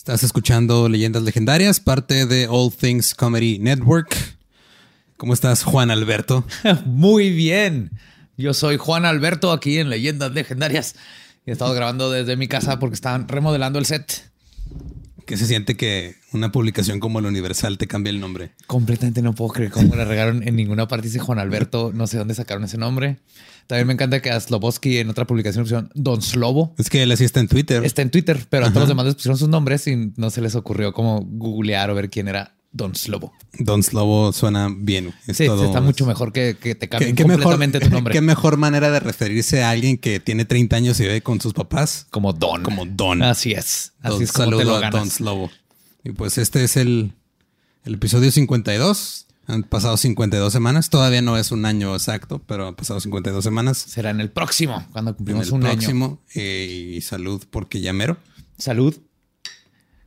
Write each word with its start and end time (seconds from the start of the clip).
Estás 0.00 0.22
escuchando 0.22 0.88
Leyendas 0.88 1.24
Legendarias, 1.24 1.78
parte 1.78 2.24
de 2.24 2.48
All 2.48 2.72
Things 2.72 3.14
Comedy 3.14 3.58
Network. 3.58 4.16
¿Cómo 5.18 5.34
estás, 5.34 5.62
Juan 5.62 5.90
Alberto? 5.90 6.46
Muy 6.86 7.28
bien. 7.28 7.90
Yo 8.38 8.54
soy 8.54 8.78
Juan 8.78 9.04
Alberto 9.04 9.52
aquí 9.52 9.76
en 9.76 9.90
Leyendas 9.90 10.32
Legendarias. 10.32 10.96
He 11.44 11.52
estado 11.52 11.74
grabando 11.74 12.10
desde 12.10 12.38
mi 12.38 12.48
casa 12.48 12.78
porque 12.78 12.94
estaban 12.94 13.28
remodelando 13.28 13.78
el 13.78 13.84
set. 13.84 14.30
¿Qué 15.30 15.36
se 15.36 15.46
siente 15.46 15.76
que 15.76 16.16
una 16.32 16.50
publicación 16.50 16.98
como 16.98 17.20
el 17.20 17.26
Universal 17.26 17.78
te 17.78 17.86
cambie 17.86 18.10
el 18.10 18.18
nombre? 18.18 18.50
Completamente 18.66 19.22
no 19.22 19.32
puedo 19.32 19.52
creer 19.52 19.70
cómo 19.70 19.94
le 19.94 20.04
regaron 20.04 20.42
en 20.42 20.56
ninguna 20.56 20.88
parte 20.88 21.06
dice 21.06 21.20
Juan 21.20 21.38
Alberto. 21.38 21.92
No 22.00 22.08
sé 22.08 22.18
dónde 22.18 22.34
sacaron 22.34 22.64
ese 22.64 22.78
nombre. 22.78 23.18
También 23.68 23.86
me 23.86 23.92
encanta 23.92 24.20
que 24.20 24.32
a 24.32 24.40
Sloboski 24.40 24.98
en 24.98 25.08
otra 25.08 25.28
publicación 25.28 25.62
pusieron 25.62 25.88
Don 25.94 26.20
Slobo. 26.20 26.74
Es 26.78 26.90
que 26.90 27.04
él 27.04 27.12
así 27.12 27.24
está 27.24 27.38
en 27.38 27.46
Twitter. 27.46 27.84
Está 27.84 28.02
en 28.02 28.10
Twitter, 28.10 28.44
pero 28.50 28.66
a 28.66 28.70
todos 28.70 28.80
los 28.80 28.88
demás 28.88 29.06
les 29.06 29.14
pusieron 29.14 29.38
sus 29.38 29.48
nombres 29.48 29.86
y 29.86 30.12
no 30.16 30.30
se 30.30 30.40
les 30.40 30.56
ocurrió 30.56 30.92
como 30.92 31.20
googlear 31.20 31.90
o 31.90 31.94
ver 31.94 32.10
quién 32.10 32.26
era 32.26 32.56
Don 32.72 32.94
Slobo. 32.94 33.32
Don 33.58 33.82
Slobo 33.82 34.32
suena 34.32 34.68
bien. 34.74 35.12
sí, 35.32 35.44
está 35.44 35.80
mucho 35.80 36.06
mejor 36.06 36.32
que, 36.32 36.54
te 36.54 36.88
cambien 36.88 37.16
completamente 37.16 37.80
tu 37.80 37.90
nombre. 37.90 38.12
Qué 38.14 38.20
mejor 38.20 38.56
manera 38.56 38.90
de 38.90 39.00
referirse 39.00 39.62
a 39.62 39.70
alguien 39.70 39.98
que 39.98 40.20
tiene 40.20 40.44
30 40.44 40.76
años 40.76 41.00
y 41.00 41.04
vive 41.04 41.20
con 41.22 41.40
sus 41.40 41.52
papás. 41.52 42.06
Como 42.10 42.32
Don. 42.32 42.62
Como 42.62 42.86
Don. 42.86 43.22
Así 43.22 43.52
es. 43.52 43.92
Así 44.00 44.24
es 44.24 44.32
como 44.32 44.56
te 44.56 44.64
lo 44.64 44.76
a 44.76 44.90
Don 44.90 45.10
Slobo. 45.10 45.50
Y 46.04 46.10
pues 46.10 46.38
este 46.38 46.64
es 46.64 46.76
el, 46.76 47.12
el 47.84 47.94
episodio 47.94 48.30
52 48.30 49.26
han 49.50 49.64
pasado 49.64 49.96
52 49.96 50.52
semanas. 50.52 50.90
Todavía 50.90 51.22
no 51.22 51.36
es 51.36 51.50
un 51.50 51.66
año 51.66 51.94
exacto, 51.94 52.40
pero 52.46 52.68
han 52.68 52.74
pasado 52.74 53.00
52 53.00 53.42
semanas. 53.42 53.78
Será 53.78 54.10
en 54.10 54.20
el 54.20 54.30
próximo, 54.30 54.86
cuando 54.92 55.16
cumplimos 55.16 55.48
en 55.48 55.54
el 55.54 55.54
un 55.54 55.60
próximo, 55.62 56.20
eh, 56.34 56.94
y 56.96 57.00
salud 57.00 57.42
porque 57.50 57.80
ya 57.80 57.92
mero. 57.92 58.16
Salud. 58.58 58.96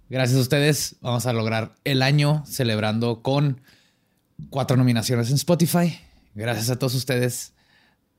Gracias 0.10 0.38
a 0.38 0.42
ustedes. 0.42 0.96
Vamos 1.02 1.26
a 1.26 1.34
lograr 1.34 1.76
el 1.84 2.02
año 2.02 2.44
celebrando 2.46 3.22
con 3.22 3.62
cuatro 4.50 4.78
nominaciones 4.78 5.30
en 5.30 5.36
Spotify. 5.36 6.00
Gracias 6.36 6.70
a 6.70 6.78
todos 6.78 6.96
ustedes. 6.96 7.54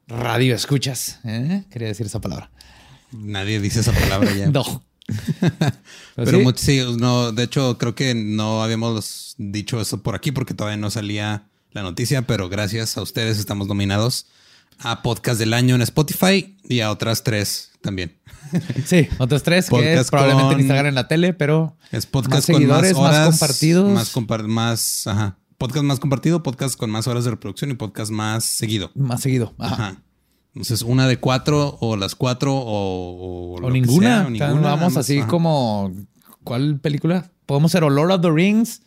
Radio 0.06 0.54
escuchas. 0.54 1.20
¿eh? 1.24 1.64
Quería 1.70 1.88
decir 1.88 2.06
esa 2.06 2.20
palabra. 2.20 2.50
Nadie 3.12 3.60
dice 3.60 3.80
esa 3.80 3.92
palabra 3.92 4.34
ya. 4.34 4.46
no. 4.50 4.84
Pero 6.16 6.52
sí, 6.56 6.82
no, 6.98 7.32
de 7.32 7.42
hecho 7.42 7.76
creo 7.78 7.94
que 7.94 8.14
no 8.14 8.62
habíamos 8.62 9.34
dicho 9.38 9.80
eso 9.80 10.02
por 10.02 10.14
aquí 10.14 10.32
porque 10.32 10.54
todavía 10.54 10.78
no 10.78 10.90
salía 10.90 11.48
la 11.72 11.82
noticia, 11.82 12.22
pero 12.22 12.48
gracias 12.48 12.96
a 12.96 13.02
ustedes 13.02 13.38
estamos 13.38 13.66
nominados 13.66 14.26
a 14.78 15.02
podcast 15.02 15.38
del 15.38 15.54
año 15.54 15.74
en 15.74 15.82
Spotify 15.82 16.56
y 16.64 16.80
a 16.80 16.90
otras 16.90 17.22
tres 17.22 17.72
también. 17.80 18.16
Sí, 18.84 19.08
otras 19.18 19.42
tres 19.42 19.68
que 19.68 19.94
es 19.94 20.10
probablemente 20.10 20.54
en 20.54 20.60
Instagram 20.60 20.86
en 20.86 20.94
la 20.94 21.08
tele, 21.08 21.34
pero 21.34 21.76
es 21.90 22.06
podcast 22.06 22.50
con 22.50 22.66
más 22.66 22.92
horas, 22.94 22.96
más 22.96 23.28
compartidos, 23.30 23.92
más, 23.92 24.44
más 24.46 25.06
ajá, 25.06 25.38
podcast 25.58 25.84
más 25.84 26.00
compartido, 26.00 26.42
podcast 26.42 26.76
con 26.78 26.90
más 26.90 27.06
horas 27.06 27.24
de 27.24 27.30
reproducción 27.30 27.70
y 27.70 27.74
podcast 27.74 28.10
más 28.10 28.44
seguido. 28.44 28.90
Más 28.94 29.20
seguido. 29.20 29.54
ajá. 29.58 30.02
Entonces, 30.54 30.82
una 30.82 31.08
de 31.08 31.16
cuatro 31.16 31.78
o 31.80 31.96
las 31.96 32.14
cuatro 32.14 32.54
o, 32.54 33.56
o, 33.60 33.70
ninguna. 33.70 34.28
Vamos 34.38 34.96
así 34.96 35.20
como, 35.22 35.92
¿cuál 36.44 36.78
película? 36.78 37.32
Podemos 37.44 37.72
ser 37.72 37.82
o 37.82 37.90
Lord 37.90 38.12
of 38.12 38.20
the 38.20 38.30
Rings 38.30 38.82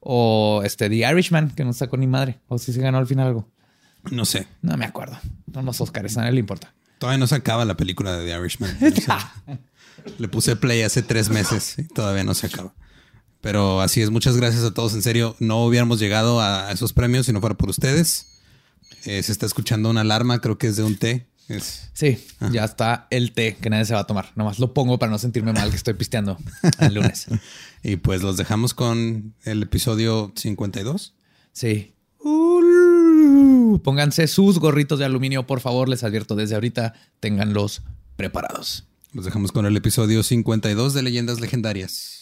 o 0.00 0.62
este 0.64 0.88
The 0.88 1.10
Irishman, 1.10 1.50
que 1.50 1.64
no 1.64 1.74
sacó 1.74 1.98
ni 1.98 2.06
madre. 2.06 2.40
O 2.48 2.56
si 2.56 2.72
se 2.72 2.80
ganó 2.80 2.96
al 2.96 3.06
final 3.06 3.28
algo. 3.28 3.48
No 4.10 4.24
sé. 4.24 4.46
No 4.62 4.76
me 4.76 4.84
acuerdo. 4.84 5.18
No 5.46 5.62
los 5.62 5.80
Oscars, 5.80 6.16
a 6.16 6.20
nadie 6.20 6.32
le 6.32 6.40
importa. 6.40 6.74
Todavía 6.98 7.18
no 7.18 7.26
se 7.26 7.34
acaba 7.34 7.64
la 7.64 7.76
película 7.76 8.16
de 8.16 8.26
The 8.26 8.38
Irishman. 8.38 8.78
le 10.18 10.28
puse 10.28 10.56
play 10.56 10.82
hace 10.82 11.02
tres 11.02 11.30
meses 11.30 11.78
y 11.78 11.84
todavía 11.84 12.24
no 12.24 12.34
se 12.34 12.46
acaba. 12.46 12.74
Pero 13.40 13.80
así 13.80 14.00
es, 14.00 14.10
muchas 14.10 14.36
gracias 14.36 14.62
a 14.64 14.72
todos. 14.72 14.94
En 14.94 15.02
serio, 15.02 15.36
no 15.40 15.64
hubiéramos 15.64 15.98
llegado 15.98 16.40
a 16.40 16.70
esos 16.70 16.92
premios 16.92 17.26
si 17.26 17.32
no 17.32 17.40
fuera 17.40 17.56
por 17.56 17.68
ustedes. 17.68 18.40
Eh, 19.04 19.22
se 19.22 19.32
está 19.32 19.46
escuchando 19.46 19.90
una 19.90 20.02
alarma, 20.02 20.40
creo 20.40 20.58
que 20.58 20.68
es 20.68 20.76
de 20.76 20.84
un 20.84 20.96
té. 20.96 21.26
Sí, 21.92 22.24
ah. 22.40 22.48
ya 22.52 22.64
está 22.64 23.08
el 23.10 23.32
té 23.32 23.56
que 23.60 23.68
nadie 23.68 23.84
se 23.84 23.94
va 23.94 24.00
a 24.00 24.06
tomar. 24.06 24.30
Nomás 24.36 24.58
lo 24.58 24.72
pongo 24.72 24.98
para 24.98 25.10
no 25.10 25.18
sentirme 25.18 25.52
mal 25.52 25.70
que 25.70 25.76
estoy 25.76 25.94
pisteando 25.94 26.38
el 26.78 26.94
lunes. 26.94 27.26
y 27.82 27.96
pues 27.96 28.22
los 28.22 28.36
dejamos 28.36 28.74
con 28.74 29.34
el 29.44 29.62
episodio 29.62 30.32
52. 30.36 31.14
Sí. 31.52 31.94
Pónganse 33.82 34.26
sus 34.28 34.58
gorritos 34.58 34.98
de 34.98 35.04
aluminio, 35.04 35.46
por 35.46 35.60
favor. 35.60 35.88
Les 35.88 36.04
advierto 36.04 36.34
desde 36.34 36.54
ahorita, 36.54 36.94
ténganlos 37.20 37.82
preparados. 38.16 38.84
Los 39.12 39.24
dejamos 39.24 39.52
con 39.52 39.66
el 39.66 39.76
episodio 39.76 40.22
52 40.22 40.94
de 40.94 41.02
Leyendas 41.02 41.40
Legendarias. 41.40 42.21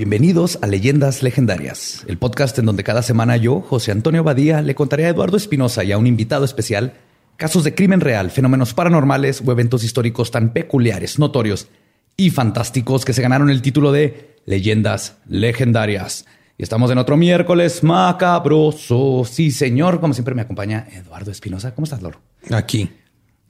Bienvenidos 0.00 0.58
a 0.62 0.66
Leyendas 0.66 1.22
Legendarias, 1.22 2.06
el 2.08 2.16
podcast 2.16 2.58
en 2.58 2.64
donde 2.64 2.84
cada 2.84 3.02
semana 3.02 3.36
yo, 3.36 3.60
José 3.60 3.92
Antonio 3.92 4.24
Badía, 4.24 4.62
le 4.62 4.74
contaré 4.74 5.04
a 5.04 5.10
Eduardo 5.10 5.36
Espinosa 5.36 5.84
y 5.84 5.92
a 5.92 5.98
un 5.98 6.06
invitado 6.06 6.46
especial 6.46 6.94
casos 7.36 7.64
de 7.64 7.74
crimen 7.74 8.00
real, 8.00 8.30
fenómenos 8.30 8.72
paranormales 8.72 9.42
o 9.44 9.52
eventos 9.52 9.84
históricos 9.84 10.30
tan 10.30 10.54
peculiares, 10.54 11.18
notorios 11.18 11.68
y 12.16 12.30
fantásticos 12.30 13.04
que 13.04 13.12
se 13.12 13.20
ganaron 13.20 13.50
el 13.50 13.60
título 13.60 13.92
de 13.92 14.38
Leyendas 14.46 15.18
Legendarias. 15.28 16.24
Y 16.56 16.62
estamos 16.62 16.90
en 16.90 16.96
otro 16.96 17.18
miércoles 17.18 17.82
macabroso. 17.82 19.26
Sí, 19.30 19.50
señor, 19.50 20.00
como 20.00 20.14
siempre 20.14 20.34
me 20.34 20.40
acompaña 20.40 20.88
Eduardo 20.92 21.30
Espinosa. 21.30 21.74
¿Cómo 21.74 21.84
estás, 21.84 22.00
Loro? 22.00 22.22
Aquí. 22.52 22.88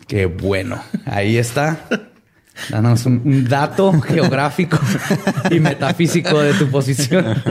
Qué 0.09 0.27
bueno. 0.27 0.83
Ahí 1.05 1.37
está. 1.37 1.87
Danos 2.69 3.06
un, 3.06 3.48
dato 3.48 3.93
geográfico 4.03 4.78
y 5.50 5.60
metafísico 5.60 6.41
de 6.41 6.54
tu 6.54 6.71
posición. 6.71 7.43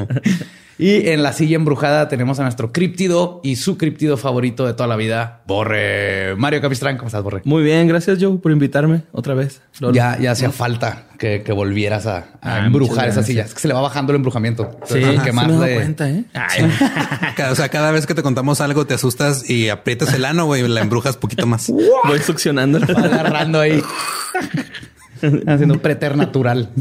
Y 0.79 1.09
en 1.09 1.23
la 1.23 1.33
silla 1.33 1.57
embrujada 1.57 2.07
tenemos 2.07 2.39
a 2.39 2.43
nuestro 2.43 2.71
criptido 2.71 3.41
y 3.43 3.57
su 3.57 3.77
criptido 3.77 4.15
favorito 4.15 4.65
de 4.65 4.73
toda 4.73 4.87
la 4.87 4.95
vida, 4.95 5.41
Borre. 5.45 6.37
Mario 6.37 6.61
Capistrán, 6.61 6.95
¿cómo 6.95 7.07
estás, 7.07 7.21
Borre? 7.21 7.41
Muy 7.43 7.63
bien, 7.63 7.85
gracias, 7.89 8.17
Joe, 8.21 8.37
por 8.37 8.53
invitarme 8.53 9.01
otra 9.11 9.33
vez. 9.33 9.61
Ya, 9.91 10.17
ya 10.17 10.31
hacía 10.31 10.51
falta 10.51 11.07
que, 11.17 11.43
volvieras 11.51 12.05
a, 12.05 12.27
ah, 12.41 12.59
embrujar 12.65 13.09
esa 13.09 13.23
silla. 13.23 13.43
Es 13.43 13.53
que 13.53 13.59
se 13.59 13.67
le 13.67 13.73
va 13.73 13.81
bajando 13.81 14.13
el 14.13 14.15
embrujamiento. 14.15 14.79
Sí, 14.85 15.01
que 15.21 15.33
más 15.33 15.49
me 15.49 15.75
cuenta, 15.75 16.09
¿eh? 16.09 16.23
o 17.51 17.55
sea, 17.55 17.67
cada 17.67 17.91
vez 17.91 18.05
que 18.07 18.15
te 18.15 18.23
contamos 18.23 18.61
algo 18.61 18.87
te 18.87 18.93
asustas 18.93 19.49
y 19.49 19.67
aprietas 19.67 20.13
el 20.13 20.23
ano, 20.23 20.45
güey, 20.45 20.65
la 20.65 20.79
embrujas 20.79 21.17
poquito 21.17 21.45
más. 21.45 21.69
Voy 21.69 22.19
succionando. 22.25 22.77
agarrando 22.77 23.59
ahí. 23.59 23.83
Haciendo 25.47 25.75
un 25.75 25.79
preternatural. 25.79 26.69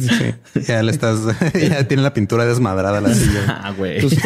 Ya 0.66 0.82
le 0.82 0.90
estás, 0.90 1.20
ya 1.54 1.86
tiene 1.86 2.02
la 2.02 2.12
pintura 2.12 2.44
desmadrada 2.44 3.00
la 3.00 3.14
silla. 3.14 3.60
Ah, 3.62 3.72
güey. 3.76 4.00
Tus, 4.00 4.16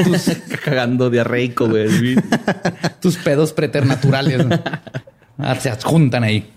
cagando 0.65 1.11
diarreico, 1.11 1.69
güey. 1.69 2.17
tus 3.01 3.17
pedos 3.19 3.53
preternaturales 3.53 4.47
ah, 5.39 5.55
se 5.57 5.71
adjuntan 5.71 6.25
ahí. 6.25 6.51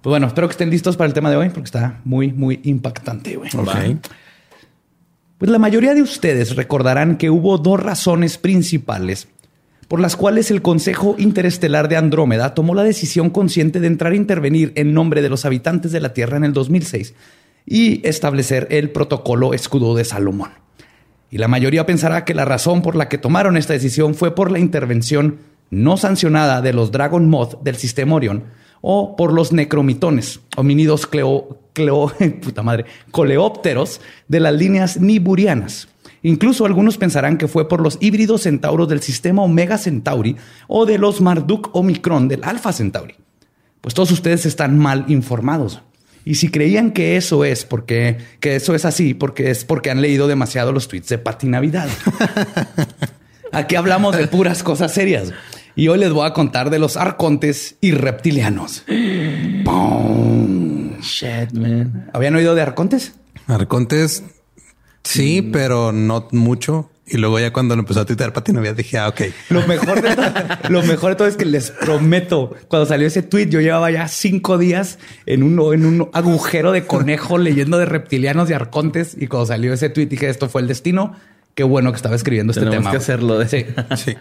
Pues 0.00 0.10
bueno, 0.10 0.28
espero 0.28 0.46
que 0.46 0.52
estén 0.52 0.70
listos 0.70 0.96
para 0.96 1.08
el 1.08 1.14
tema 1.14 1.30
de 1.30 1.36
hoy 1.36 1.48
porque 1.48 1.66
está 1.66 2.00
muy, 2.04 2.32
muy 2.32 2.60
impactante, 2.64 3.36
güey. 3.36 3.50
Pues 5.38 5.50
la 5.50 5.58
mayoría 5.58 5.94
de 5.94 6.02
ustedes 6.02 6.54
recordarán 6.54 7.16
que 7.16 7.30
hubo 7.30 7.58
dos 7.58 7.80
razones 7.80 8.38
principales 8.38 9.28
por 9.88 10.00
las 10.00 10.16
cuales 10.16 10.50
el 10.50 10.62
Consejo 10.62 11.16
Interestelar 11.18 11.88
de 11.88 11.96
Andrómeda 11.96 12.54
tomó 12.54 12.74
la 12.74 12.84
decisión 12.84 13.30
consciente 13.30 13.80
de 13.80 13.86
entrar 13.86 14.12
a 14.12 14.16
intervenir 14.16 14.72
en 14.76 14.92
nombre 14.92 15.22
de 15.22 15.30
los 15.30 15.46
habitantes 15.46 15.92
de 15.92 16.00
la 16.00 16.12
Tierra 16.12 16.36
en 16.36 16.44
el 16.44 16.52
2006 16.52 17.14
y 17.64 18.06
establecer 18.06 18.68
el 18.70 18.90
protocolo 18.90 19.54
escudo 19.54 19.94
de 19.94 20.04
Salomón. 20.04 20.50
Y 21.30 21.38
la 21.38 21.48
mayoría 21.48 21.86
pensará 21.86 22.24
que 22.24 22.34
la 22.34 22.44
razón 22.44 22.82
por 22.82 22.96
la 22.96 23.08
que 23.08 23.18
tomaron 23.18 23.56
esta 23.56 23.72
decisión 23.72 24.14
fue 24.14 24.34
por 24.34 24.50
la 24.50 24.58
intervención 24.58 25.38
no 25.70 25.96
sancionada 25.96 26.62
de 26.62 26.72
los 26.72 26.92
Dragon 26.92 27.28
Moth 27.28 27.62
del 27.62 27.76
sistema 27.76 28.16
Orión 28.16 28.44
o 28.80 29.16
por 29.16 29.32
los 29.32 29.52
necromitones, 29.52 30.40
homínidos 30.56 31.06
cleo, 31.06 31.58
coleópteros 33.10 34.00
de 34.28 34.40
las 34.40 34.54
líneas 34.54 35.00
niburianas. 35.00 35.88
Incluso 36.22 36.66
algunos 36.66 36.98
pensarán 36.98 37.38
que 37.38 37.48
fue 37.48 37.68
por 37.68 37.80
los 37.80 37.98
híbridos 38.00 38.42
centauros 38.42 38.88
del 38.88 39.02
sistema 39.02 39.42
Omega 39.42 39.78
Centauri 39.78 40.36
o 40.66 40.86
de 40.86 40.98
los 40.98 41.20
Marduk 41.20 41.70
Omicron 41.74 42.28
del 42.28 42.44
Alpha 42.44 42.72
Centauri. 42.72 43.14
Pues 43.80 43.94
todos 43.94 44.10
ustedes 44.10 44.46
están 44.46 44.78
mal 44.78 45.04
informados. 45.08 45.82
Y 46.24 46.34
si 46.34 46.50
creían 46.50 46.90
que 46.90 47.16
eso 47.16 47.44
es 47.44 47.64
porque 47.64 48.18
que 48.40 48.56
eso 48.56 48.74
es 48.74 48.84
así, 48.84 49.14
porque 49.14 49.50
es 49.50 49.64
porque 49.64 49.90
han 49.90 50.02
leído 50.02 50.26
demasiado 50.26 50.72
los 50.72 50.88
tweets 50.88 51.08
de 51.08 51.18
Pati 51.18 51.46
Navidad. 51.46 51.88
Aquí 53.52 53.76
hablamos 53.76 54.16
de 54.16 54.26
puras 54.26 54.62
cosas 54.62 54.92
serias. 54.92 55.32
Y 55.74 55.88
hoy 55.88 55.98
les 55.98 56.12
voy 56.12 56.26
a 56.26 56.32
contar 56.32 56.70
de 56.70 56.78
los 56.78 56.96
arcontes 56.96 57.76
y 57.80 57.92
reptilianos. 57.92 58.84
¡Pum! 59.64 60.98
Shit, 61.00 61.52
man. 61.52 62.10
¿Habían 62.12 62.34
oído 62.34 62.54
de 62.54 62.62
arcontes? 62.62 63.14
Arcontes, 63.46 64.24
sí, 65.04 65.42
pero 65.42 65.92
no 65.92 66.28
mucho. 66.32 66.90
Y 67.10 67.16
luego 67.16 67.38
ya 67.40 67.54
cuando 67.54 67.74
lo 67.74 67.80
empezó 67.80 68.00
a 68.00 68.04
tuitear 68.04 68.34
Pati 68.34 68.52
Navidad 68.52 68.74
dije, 68.76 68.98
ah, 68.98 69.08
ok. 69.08 69.22
Lo 69.48 69.66
mejor, 69.66 70.02
de 70.02 70.14
todo, 70.14 70.26
lo 70.68 70.82
mejor 70.82 71.10
de 71.12 71.16
todo 71.16 71.26
es 71.28 71.36
que 71.36 71.46
les 71.46 71.70
prometo, 71.70 72.54
cuando 72.68 72.84
salió 72.84 73.06
ese 73.06 73.22
tweet, 73.22 73.48
yo 73.48 73.62
llevaba 73.62 73.90
ya 73.90 74.08
cinco 74.08 74.58
días 74.58 74.98
en 75.24 75.42
un, 75.42 75.52
en 75.72 75.86
un 75.86 76.10
agujero 76.12 76.70
de 76.70 76.84
conejo 76.86 77.38
leyendo 77.38 77.78
de 77.78 77.86
reptilianos 77.86 78.50
y 78.50 78.52
arcontes. 78.52 79.16
Y 79.18 79.26
cuando 79.26 79.46
salió 79.46 79.72
ese 79.72 79.88
tweet 79.88 80.04
dije, 80.06 80.28
esto 80.28 80.50
fue 80.50 80.60
el 80.60 80.68
destino. 80.68 81.14
Qué 81.54 81.62
bueno 81.64 81.92
que 81.92 81.96
estaba 81.96 82.14
escribiendo 82.14 82.50
este 82.50 82.60
Tenemos 82.64 82.80
tema. 82.82 82.90
que 82.90 82.96
hacerlo 82.98 83.38
de 83.38 83.48
Sí. 83.48 83.64
Sí. 83.96 84.14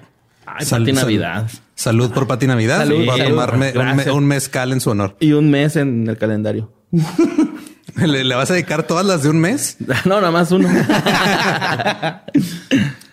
Ay, 0.45 0.65
Sal- 0.65 0.83
Pati 0.83 0.93
sal- 0.95 1.03
Navidad. 1.03 1.51
Salud 1.75 2.11
por 2.13 2.25
Pati 2.25 2.47
Navidad. 2.47 2.77
Salud, 2.77 3.05
Voy 3.05 3.19
a 3.19 3.25
tomarme 3.27 3.73
un, 3.77 4.09
un 4.11 4.27
mezcal 4.27 4.71
en 4.71 4.79
su 4.79 4.91
honor. 4.91 5.17
Y 5.19 5.33
un 5.33 5.51
mes 5.51 5.75
en 5.75 6.07
el 6.07 6.17
calendario. 6.17 6.71
¿Le, 8.05 8.23
le 8.23 8.35
vas 8.35 8.51
a 8.51 8.53
dedicar 8.53 8.83
todas 8.83 9.05
las 9.05 9.23
de 9.23 9.29
un 9.29 9.39
mes? 9.39 9.77
No, 10.05 10.21
nada 10.21 10.31
más 10.31 10.51
uno. 10.51 10.69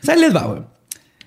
Ahí 0.07 0.21
les 0.21 0.35
va. 0.35 0.43
güey. 0.47 0.63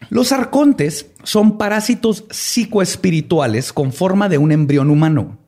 Los 0.10 0.32
arcontes 0.32 1.08
son 1.24 1.58
parásitos 1.58 2.26
psicoespirituales 2.30 3.74
con 3.74 3.92
forma 3.92 4.30
de 4.30 4.38
un 4.38 4.52
embrión 4.52 4.90
humano. 4.90 5.40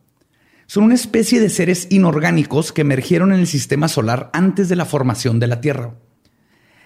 Son 0.66 0.84
una 0.84 0.96
especie 0.96 1.40
de 1.40 1.50
seres 1.50 1.88
inorgánicos 1.90 2.74
que 2.74 2.82
emergieron 2.82 3.32
en 3.32 3.40
el 3.40 3.48
sistema 3.48 3.88
solar 3.88 4.30
antes 4.34 4.68
de 4.70 4.76
la 4.76 4.86
formación 4.86 5.40
de 5.40 5.48
la 5.48 5.62
Tierra. 5.62 5.96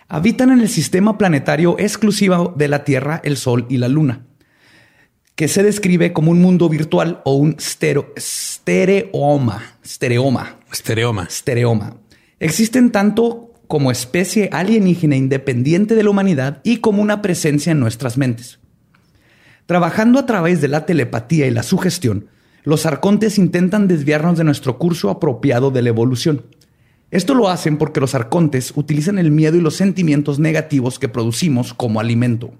Habitan 0.08 0.52
en 0.52 0.60
el 0.62 0.70
sistema 0.70 1.18
planetario 1.18 1.76
exclusivo 1.80 2.54
de 2.56 2.68
la 2.68 2.84
Tierra, 2.84 3.22
el 3.24 3.38
Sol 3.38 3.66
y 3.70 3.78
la 3.78 3.88
Luna, 3.88 4.28
que 5.36 5.48
se 5.48 5.64
describe 5.64 6.14
como 6.14 6.30
un 6.32 6.42
mundo 6.42 6.70
virtual 6.70 7.22
o 7.26 7.34
un 7.34 7.56
estereoma. 8.16 9.64
Estereoma 9.84 10.58
Estereoma. 10.74 11.26
estereoma. 11.26 11.98
Existen 12.40 12.92
tanto 12.92 13.54
como 13.68 13.92
especie 13.92 14.50
alienígena 14.52 15.16
independiente 15.16 15.94
de 15.94 16.02
la 16.02 16.10
humanidad 16.10 16.62
y 16.64 16.78
como 16.78 17.04
una 17.04 17.22
presencia 17.22 17.72
en 17.72 17.80
nuestras 17.80 18.18
mentes. 18.18 18.60
Trabajando 19.68 20.18
a 20.18 20.26
través 20.26 20.62
de 20.62 20.68
la 20.68 20.88
telepatía 20.88 21.46
y 21.46 21.52
la 21.52 21.62
sugestión, 21.62 22.28
los 22.64 22.88
arcontes 22.88 23.38
intentan 23.38 23.88
desviarnos 23.88 24.38
de 24.38 24.46
nuestro 24.46 24.80
curso 24.80 25.12
apropiado 25.12 25.70
de 25.70 25.84
la 25.84 25.90
evolución. 25.90 26.44
Esto 27.12 27.36
lo 27.36 27.50
hacen 27.50 27.78
porque 27.78 28.00
los 28.00 28.16
arcontes 28.16 28.74
utilizan 28.76 29.20
el 29.20 29.30
miedo 29.30 29.58
y 29.58 29.62
los 29.62 29.76
sentimientos 29.76 30.40
negativos 30.40 30.98
que 30.98 31.08
producimos 31.08 31.76
como 31.76 32.00
alimento. 32.00 32.52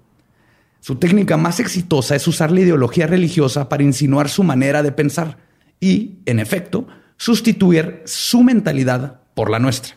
Su 0.78 0.96
técnica 0.96 1.36
más 1.36 1.58
exitosa 1.58 2.14
es 2.14 2.28
usar 2.28 2.52
la 2.52 2.60
ideología 2.60 3.08
religiosa 3.08 3.68
para 3.68 3.82
insinuar 3.82 4.28
su 4.28 4.44
manera 4.44 4.84
de 4.84 4.92
pensar 4.92 5.38
y, 5.80 6.18
en 6.26 6.38
efecto, 6.38 6.86
sustituir 7.16 8.02
su 8.04 8.42
mentalidad 8.42 9.20
por 9.34 9.50
la 9.50 9.58
nuestra. 9.58 9.94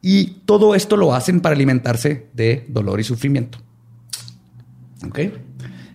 Y 0.00 0.42
todo 0.46 0.74
esto 0.74 0.96
lo 0.96 1.14
hacen 1.14 1.40
para 1.40 1.54
alimentarse 1.54 2.28
de 2.32 2.64
dolor 2.68 3.00
y 3.00 3.04
sufrimiento. 3.04 3.58
¿Ok? 5.06 5.18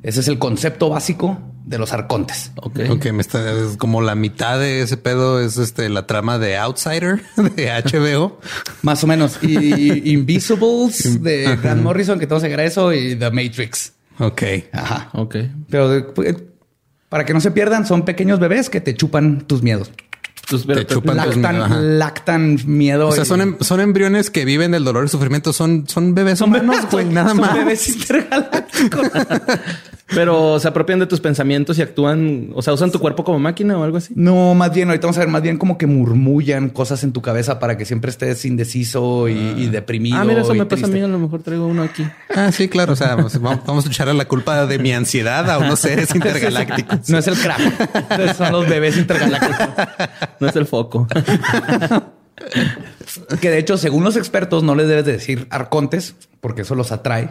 Ese 0.04 0.20
es 0.20 0.28
el 0.28 0.38
concepto 0.38 0.90
básico 0.90 1.40
de 1.66 1.78
los 1.78 1.94
arcontes. 1.94 2.52
Ok. 2.58 2.80
Ok, 2.90 3.12
me 3.12 3.22
está 3.22 3.52
es 3.52 3.78
como 3.78 4.02
la 4.02 4.16
mitad 4.16 4.60
de 4.60 4.82
ese 4.82 4.98
pedo 4.98 5.40
es 5.40 5.58
este 5.58 5.88
la 5.90 6.06
trama 6.08 6.38
de 6.40 6.58
Outsider 6.58 7.22
de 7.56 7.72
HBO. 7.72 8.40
Más 8.82 9.04
o 9.04 9.08
menos. 9.08 9.40
Y, 9.42 10.10
y 10.10 10.12
Invisibles 10.12 11.22
de 11.24 11.58
Grant 11.62 11.82
Morrison, 11.82 12.20
que 12.20 12.28
todos 12.28 12.42
se 12.42 12.66
eso, 12.66 12.94
y 12.94 13.16
The 13.16 13.32
Matrix. 13.32 13.94
Ok. 14.20 14.44
Ajá. 14.74 15.10
Ok. 15.14 15.38
Pero 15.70 15.96
eh, 15.96 16.38
para 17.10 17.26
que 17.26 17.34
no 17.34 17.40
se 17.40 17.52
pierdan, 17.52 17.86
son 17.86 18.04
pequeños 18.04 18.40
bebés 18.40 18.70
que 18.70 18.82
te 18.82 18.96
chupan 18.96 19.42
tus 19.42 19.64
miedos. 19.64 19.92
Tus- 20.48 20.66
pero- 20.66 20.86
Te 20.86 20.94
chupan 20.94 21.16
Lactan, 21.18 22.00
lactan 22.00 22.58
miedo. 22.66 23.08
O 23.08 23.12
sea, 23.14 23.24
y- 23.24 23.28
son, 23.28 23.42
em- 23.42 23.58
son 23.62 23.80
embriones 23.80 24.30
que 24.30 24.44
viven 24.46 24.72
del 24.72 24.84
dolor 24.84 25.06
y 25.06 25.08
sufrimiento. 25.08 25.54
Son, 25.54 25.88
son 25.88 26.14
bebés 26.14 26.42
humanos, 26.42 26.86
güey. 26.92 27.06
Nada 27.06 27.30
son 27.30 27.38
más. 27.42 27.54
bebés 27.56 27.88
intergalácticos. 27.90 29.08
Pero 30.14 30.60
se 30.60 30.68
apropian 30.68 31.00
de 31.00 31.06
tus 31.06 31.20
pensamientos 31.20 31.78
y 31.78 31.82
actúan, 31.82 32.50
o 32.54 32.62
sea, 32.62 32.74
usan 32.74 32.92
tu 32.92 33.00
cuerpo 33.00 33.24
como 33.24 33.40
máquina 33.40 33.78
o 33.78 33.84
algo 33.84 33.98
así. 33.98 34.14
No, 34.16 34.54
más 34.56 34.74
bien, 34.74 34.90
ahorita 34.90 35.08
vamos 35.08 35.18
a 35.18 35.22
ver, 35.22 35.30
más 35.30 35.42
bien 35.42 35.58
como 35.58 35.78
que 35.78 35.88
murmullan 35.88 36.70
cosas 36.70 37.04
en 37.04 37.14
tu 37.14 37.22
cabeza 37.22 37.60
para 37.60 37.78
que 37.78 37.86
siempre 37.86 38.10
estés 38.12 38.46
indeciso 38.46 39.28
y, 39.30 39.34
y 39.34 39.68
deprimido. 39.68 40.18
Ah, 40.18 40.24
mira, 40.24 40.42
eso 40.42 40.54
y 40.56 40.60
me 40.60 40.66
pasa 40.66 40.86
a 40.86 40.90
mí. 40.90 41.02
A 41.02 41.08
lo 41.08 41.20
mejor 41.20 41.42
traigo 41.42 41.68
uno 41.68 41.84
aquí. 41.84 42.06
Ah, 42.34 42.52
sí, 42.52 42.68
claro. 42.68 42.94
O 42.94 42.96
sea, 42.96 43.16
vamos, 43.16 43.40
vamos 43.40 43.86
a 43.86 43.90
echarle 43.90 44.14
la 44.14 44.26
culpa 44.26 44.66
de 44.66 44.80
mi 44.80 44.92
ansiedad 44.94 45.50
a 45.50 45.58
unos 45.58 45.80
seres 45.80 46.14
intergalácticos. 46.16 47.10
No 47.10 47.18
es 47.18 47.28
el 47.28 47.36
crack. 47.36 48.36
son 48.36 48.52
los 48.52 48.68
bebés 48.68 48.98
intergalácticos. 48.98 49.88
No 50.40 50.48
es 50.48 50.56
el 50.56 50.66
foco. 50.66 51.08
Que 53.40 53.50
de 53.50 53.60
hecho, 53.60 53.78
según 53.78 54.04
los 54.04 54.16
expertos, 54.16 54.64
no 54.64 54.76
les 54.76 54.88
debes 54.88 55.06
de 55.06 55.14
decir 55.14 55.48
arcontes 55.50 56.16
porque 56.42 56.64
eso 56.64 56.76
los 56.76 56.92
atrae. 56.92 57.30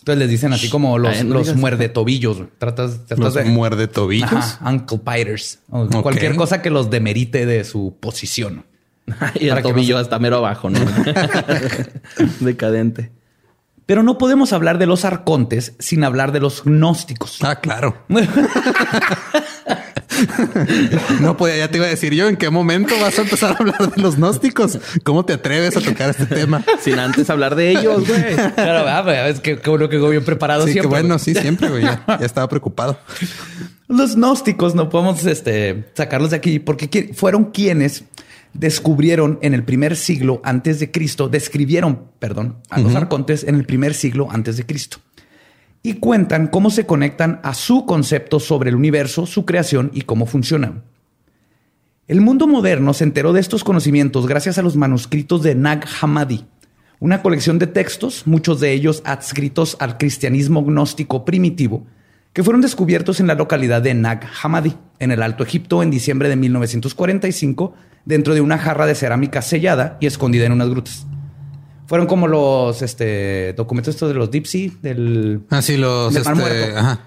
Entonces 0.00 0.18
les 0.18 0.30
dicen 0.30 0.52
así 0.52 0.70
como 0.70 0.96
los, 0.98 1.18
Ay, 1.18 1.24
no 1.24 1.34
los 1.34 1.54
muerde 1.56 1.90
tobillos. 1.90 2.38
Tratas, 2.58 3.06
tratas 3.06 3.18
Los 3.18 3.34
de 3.34 3.44
muerde 3.44 3.86
tobillos. 3.86 4.32
Ajá, 4.32 4.58
ankle 4.66 4.98
biters. 5.04 5.60
O. 5.68 5.86
Cualquier 6.02 6.36
cosa 6.36 6.62
que 6.62 6.70
los 6.70 6.88
demerite 6.88 7.44
de 7.44 7.64
su 7.64 7.96
posición. 8.00 8.64
y 9.34 9.44
el 9.44 9.50
Para 9.50 9.62
tobillo 9.62 9.96
no 9.96 10.00
hasta 10.00 10.18
mero 10.18 10.38
abajo, 10.38 10.70
¿no? 10.70 10.80
Decadente. 12.40 13.12
Pero 13.84 14.02
no 14.02 14.18
podemos 14.18 14.52
hablar 14.52 14.78
de 14.78 14.86
los 14.86 15.04
arcontes 15.04 15.74
sin 15.78 16.04
hablar 16.04 16.32
de 16.32 16.40
los 16.40 16.64
gnósticos. 16.64 17.38
Ah, 17.42 17.56
claro. 17.56 18.04
No 21.20 21.36
podía, 21.36 21.56
ya 21.56 21.70
te 21.70 21.78
iba 21.78 21.86
a 21.86 21.90
decir 21.90 22.14
yo 22.14 22.28
en 22.28 22.36
qué 22.36 22.50
momento 22.50 22.94
vas 23.00 23.18
a 23.18 23.22
empezar 23.22 23.52
a 23.52 23.56
hablar 23.58 23.94
de 23.94 24.02
los 24.02 24.16
gnósticos. 24.16 24.78
¿Cómo 25.04 25.24
te 25.24 25.34
atreves 25.34 25.76
a 25.76 25.80
tocar 25.80 26.10
este 26.10 26.26
tema? 26.26 26.64
Sin 26.80 26.98
antes 26.98 27.28
hablar 27.30 27.54
de 27.54 27.70
ellos, 27.70 28.06
güey. 28.06 28.34
Claro, 28.54 28.84
ah, 28.88 29.28
es 29.28 29.40
que 29.40 29.58
qué 29.58 29.70
bueno 29.70 29.88
que 29.88 29.98
voy 29.98 30.12
bien 30.12 30.24
preparado 30.24 30.62
Sí, 30.62 30.68
que 30.68 30.72
siempre. 30.80 30.88
bueno, 31.00 31.18
sí, 31.18 31.34
siempre, 31.34 31.68
güey. 31.68 31.82
Ya, 31.82 32.04
ya 32.06 32.26
estaba 32.26 32.48
preocupado. 32.48 32.98
Los 33.88 34.16
gnósticos 34.16 34.74
no 34.74 34.88
podemos 34.88 35.24
este, 35.26 35.90
sacarlos 35.94 36.30
de 36.30 36.36
aquí 36.36 36.58
porque 36.58 37.12
fueron 37.14 37.46
quienes 37.46 38.04
descubrieron 38.52 39.38
en 39.42 39.54
el 39.54 39.64
primer 39.64 39.96
siglo 39.96 40.40
antes 40.44 40.80
de 40.80 40.90
Cristo, 40.90 41.28
describieron, 41.28 42.04
perdón, 42.18 42.56
a 42.68 42.80
los 42.80 42.94
arcontes 42.94 43.44
en 43.44 43.54
el 43.54 43.64
primer 43.64 43.94
siglo 43.94 44.28
antes 44.30 44.56
de 44.56 44.66
Cristo. 44.66 44.98
Y 45.82 45.94
cuentan 45.94 46.46
cómo 46.46 46.70
se 46.70 46.86
conectan 46.86 47.40
a 47.42 47.54
su 47.54 47.86
concepto 47.86 48.38
sobre 48.38 48.70
el 48.70 48.76
universo, 48.76 49.26
su 49.26 49.46
creación 49.46 49.90
y 49.94 50.02
cómo 50.02 50.26
funcionan. 50.26 50.84
El 52.06 52.20
mundo 52.20 52.46
moderno 52.46 52.92
se 52.92 53.04
enteró 53.04 53.32
de 53.32 53.40
estos 53.40 53.62
conocimientos 53.62 54.26
gracias 54.26 54.58
a 54.58 54.62
los 54.62 54.76
manuscritos 54.76 55.42
de 55.42 55.54
Nag 55.54 55.86
Hammadi, 56.00 56.44
una 56.98 57.22
colección 57.22 57.58
de 57.58 57.66
textos, 57.66 58.26
muchos 58.26 58.58
de 58.60 58.72
ellos 58.72 59.00
adscritos 59.06 59.76
al 59.78 59.96
cristianismo 59.96 60.64
gnóstico 60.64 61.24
primitivo, 61.24 61.86
que 62.32 62.42
fueron 62.42 62.60
descubiertos 62.60 63.20
en 63.20 63.26
la 63.26 63.34
localidad 63.34 63.80
de 63.80 63.94
Nag 63.94 64.26
Hammadi, 64.42 64.74
en 64.98 65.12
el 65.12 65.22
Alto 65.22 65.44
Egipto, 65.44 65.82
en 65.82 65.90
diciembre 65.90 66.28
de 66.28 66.36
1945, 66.36 67.74
dentro 68.04 68.34
de 68.34 68.40
una 68.40 68.58
jarra 68.58 68.86
de 68.86 68.94
cerámica 68.94 69.40
sellada 69.40 69.96
y 70.00 70.06
escondida 70.06 70.46
en 70.46 70.52
unas 70.52 70.68
grutas. 70.68 71.06
Fueron 71.90 72.06
como 72.06 72.28
los 72.28 72.82
este, 72.82 73.52
documentos 73.54 73.96
estos 73.96 74.08
de 74.10 74.14
los 74.14 74.30
Deep 74.30 74.46
Sea, 74.46 74.70
del, 74.80 75.40
Así 75.50 75.76
los, 75.76 76.14
del 76.14 76.22
Mar 76.22 76.34
este, 76.38 76.48
Muerto. 76.48 76.78
ajá. 76.78 77.00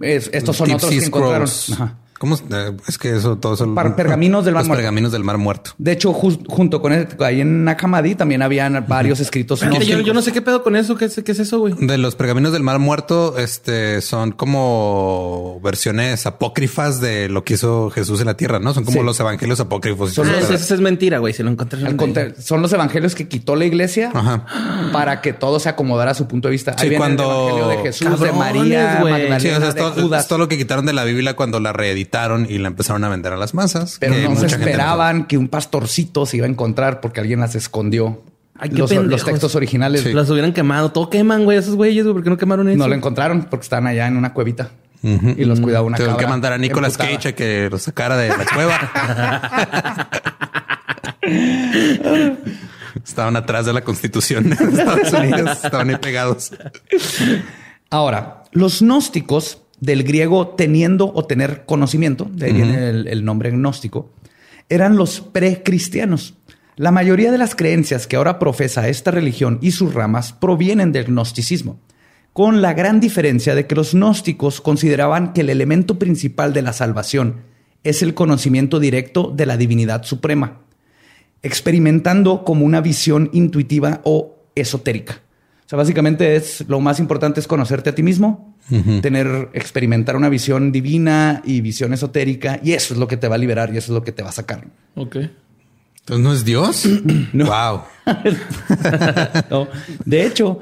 Es- 0.00 0.30
estos 0.32 0.56
son 0.56 0.68
Deep 0.68 0.76
otros 0.76 0.90
Sea 0.92 1.00
que 1.00 1.06
encontraron. 1.06 1.48
Scrolls. 1.48 1.72
Ajá. 1.80 1.98
¿Cómo? 2.18 2.34
es? 2.34 2.42
Eh, 2.50 2.72
Es 2.88 2.98
que 2.98 3.16
eso 3.16 3.36
todo 3.38 3.56
son 3.56 3.74
Par- 3.74 3.94
pergaminos 3.96 4.44
del 4.44 4.54
Mar 4.54 4.62
los 4.62 4.68
Muerto. 4.68 4.78
pergaminos 4.80 5.12
del 5.12 5.24
Mar 5.24 5.38
Muerto. 5.38 5.70
De 5.78 5.92
hecho, 5.92 6.12
junto 6.12 6.80
con 6.82 6.92
el- 6.92 7.08
ahí 7.20 7.40
en 7.40 7.64
Nakamadi 7.64 8.14
también 8.16 8.42
habían 8.42 8.84
varios 8.88 9.20
escritos. 9.20 9.60
Yo, 9.60 10.12
no 10.14 10.22
sé 10.22 10.32
qué 10.32 10.42
pedo 10.42 10.62
con 10.62 10.76
eso. 10.76 10.96
¿Qué 10.96 11.04
es, 11.06 11.20
qué 11.24 11.32
es 11.32 11.38
eso, 11.38 11.58
güey? 11.60 11.74
De 11.78 11.96
los 11.98 12.14
pergaminos 12.16 12.52
del 12.52 12.62
Mar 12.62 12.78
Muerto, 12.78 13.38
este 13.38 14.00
son 14.02 14.32
como 14.32 15.60
versiones 15.62 16.26
apócrifas 16.26 17.00
de 17.00 17.28
lo 17.28 17.44
que 17.44 17.54
hizo 17.54 17.90
Jesús 17.90 18.20
en 18.20 18.26
la 18.26 18.34
tierra, 18.36 18.58
¿no? 18.58 18.74
Son 18.74 18.84
como 18.84 18.98
Sí. 19.00 19.04
los 19.04 19.20
evangelios 19.20 19.60
apócrifos. 19.60 20.12
Son 20.12 20.28
Ah, 20.28 20.32
los- 20.40 20.50
eso 20.50 20.74
es 20.74 20.80
mentira, 20.80 21.18
güey. 21.18 21.32
Si 21.32 21.42
lo 21.42 21.50
encontré. 21.50 22.34
Son 22.40 22.62
los 22.62 22.72
evangelios 22.72 23.14
que 23.14 23.28
quitó 23.28 23.56
la 23.56 23.64
iglesia 23.64 24.10
Ajá. 24.14 24.44
para 24.92 25.20
que 25.20 25.32
todo 25.32 25.60
se 25.60 25.68
acomodara 25.68 26.10
a 26.12 26.14
su 26.14 26.26
punto 26.26 26.48
de 26.48 26.52
vista. 26.52 26.72
Sí, 26.76 26.84
Ahí 26.84 26.88
viene 26.90 26.98
cuando- 27.04 27.24
el 27.24 27.48
evangelio 27.58 27.68
de 27.68 27.76
Jesús, 27.84 28.20
de 28.20 28.32
María. 28.32 28.98
Magdalena, 29.02 29.40
Sí, 29.40 29.48
o 29.48 29.58
sea, 29.58 29.68
es 29.68 29.74
de 29.74 29.80
todo, 29.80 29.92
Judas. 30.02 30.22
es 30.22 30.28
todo 30.28 30.38
lo 30.38 30.48
que 30.48 30.58
quitaron 30.58 30.84
de 30.86 30.92
la 30.92 31.04
Biblia 31.04 31.36
cuando 31.36 31.60
la 31.60 31.72
reeditaron 31.72 32.07
y 32.48 32.58
la 32.58 32.68
empezaron 32.68 33.04
a 33.04 33.08
vender 33.08 33.32
a 33.32 33.36
las 33.36 33.54
masas. 33.54 33.96
Pero 34.00 34.14
que 34.14 34.28
no 34.28 34.36
se 34.36 34.46
esperaban 34.46 35.26
que 35.26 35.38
un 35.38 35.48
pastorcito 35.48 36.26
se 36.26 36.38
iba 36.38 36.46
a 36.46 36.48
encontrar 36.48 37.00
porque 37.00 37.20
alguien 37.20 37.40
las 37.40 37.54
escondió. 37.54 38.22
Ay, 38.58 38.70
los, 38.70 38.90
los 38.92 39.24
textos 39.24 39.54
originales 39.54 40.02
Sí. 40.02 40.12
Las 40.12 40.28
hubieran 40.30 40.52
quemado. 40.52 40.90
Todo 40.90 41.10
queman, 41.10 41.44
güey. 41.44 41.58
Esos 41.58 41.76
güeyes, 41.76 42.04
güey. 42.04 42.14
¿Por 42.14 42.24
qué 42.24 42.30
no 42.30 42.36
quemaron 42.36 42.68
eso? 42.68 42.78
no 42.78 42.88
lo 42.88 42.94
encontraron 42.94 43.44
porque 43.44 43.62
estaban 43.64 43.86
allá 43.86 44.06
en 44.06 44.16
una 44.16 44.32
cuevita 44.32 44.70
y 45.02 45.44
los 45.44 45.60
cuidaba 45.60 45.86
una 45.86 45.96
Tengo 45.96 46.16
que 46.16 46.26
mandar 46.26 46.52
a 46.52 46.58
Nicolas 46.58 46.94
emputada. 46.94 47.16
Cage 47.16 47.28
a 47.28 47.34
que 47.34 47.68
lo 47.70 47.78
sacara 47.78 48.16
de 48.16 48.28
la 48.28 48.44
cueva. 48.44 50.10
Estaban 53.04 53.36
atrás 53.36 53.66
de 53.66 53.72
la 53.72 53.82
constitución 53.82 54.50
de 54.50 54.54
Estados 54.54 55.12
Unidos. 55.12 55.64
Estaban 55.64 55.90
ahí 55.90 55.96
pegados. 55.96 56.52
Ahora, 57.90 58.44
los 58.52 58.80
gnósticos 58.80 59.62
del 59.80 60.04
griego 60.04 60.48
teniendo 60.48 61.12
o 61.14 61.24
tener 61.24 61.64
conocimiento, 61.64 62.28
de 62.32 62.46
ahí 62.46 62.52
viene 62.52 62.88
el, 62.88 63.08
el 63.08 63.24
nombre 63.24 63.50
gnóstico, 63.50 64.10
eran 64.68 64.96
los 64.96 65.20
precristianos. 65.20 66.34
La 66.76 66.92
mayoría 66.92 67.32
de 67.32 67.38
las 67.38 67.54
creencias 67.54 68.06
que 68.06 68.16
ahora 68.16 68.38
profesa 68.38 68.88
esta 68.88 69.10
religión 69.10 69.58
y 69.60 69.72
sus 69.72 69.94
ramas 69.94 70.32
provienen 70.32 70.92
del 70.92 71.06
gnosticismo, 71.06 71.80
con 72.32 72.62
la 72.62 72.72
gran 72.72 73.00
diferencia 73.00 73.54
de 73.54 73.66
que 73.66 73.74
los 73.74 73.94
gnósticos 73.94 74.60
consideraban 74.60 75.32
que 75.32 75.40
el 75.40 75.50
elemento 75.50 75.98
principal 75.98 76.52
de 76.52 76.62
la 76.62 76.72
salvación 76.72 77.42
es 77.82 78.02
el 78.02 78.14
conocimiento 78.14 78.78
directo 78.78 79.32
de 79.34 79.46
la 79.46 79.56
divinidad 79.56 80.04
suprema, 80.04 80.60
experimentando 81.42 82.44
como 82.44 82.64
una 82.64 82.80
visión 82.80 83.30
intuitiva 83.32 84.00
o 84.04 84.36
esotérica. 84.54 85.22
O 85.68 85.70
sea, 85.70 85.76
básicamente 85.76 86.34
es 86.34 86.64
lo 86.66 86.80
más 86.80 86.98
importante 86.98 87.40
es 87.40 87.46
conocerte 87.46 87.90
a 87.90 87.94
ti 87.94 88.02
mismo, 88.02 88.56
tener, 89.02 89.50
experimentar 89.52 90.16
una 90.16 90.30
visión 90.30 90.72
divina 90.72 91.42
y 91.44 91.60
visión 91.60 91.92
esotérica, 91.92 92.58
y 92.64 92.72
eso 92.72 92.94
es 92.94 92.98
lo 92.98 93.06
que 93.06 93.18
te 93.18 93.28
va 93.28 93.34
a 93.34 93.38
liberar 93.38 93.68
y 93.74 93.76
eso 93.76 93.92
es 93.92 93.94
lo 93.94 94.02
que 94.02 94.12
te 94.12 94.22
va 94.22 94.30
a 94.30 94.32
sacar. 94.32 94.66
Ok. 94.94 95.16
Entonces 95.16 96.24
no 96.24 96.32
es 96.32 96.44
Dios. 96.46 96.88
Wow. 97.34 97.82
No. 99.50 99.68
De 100.06 100.24
hecho, 100.24 100.60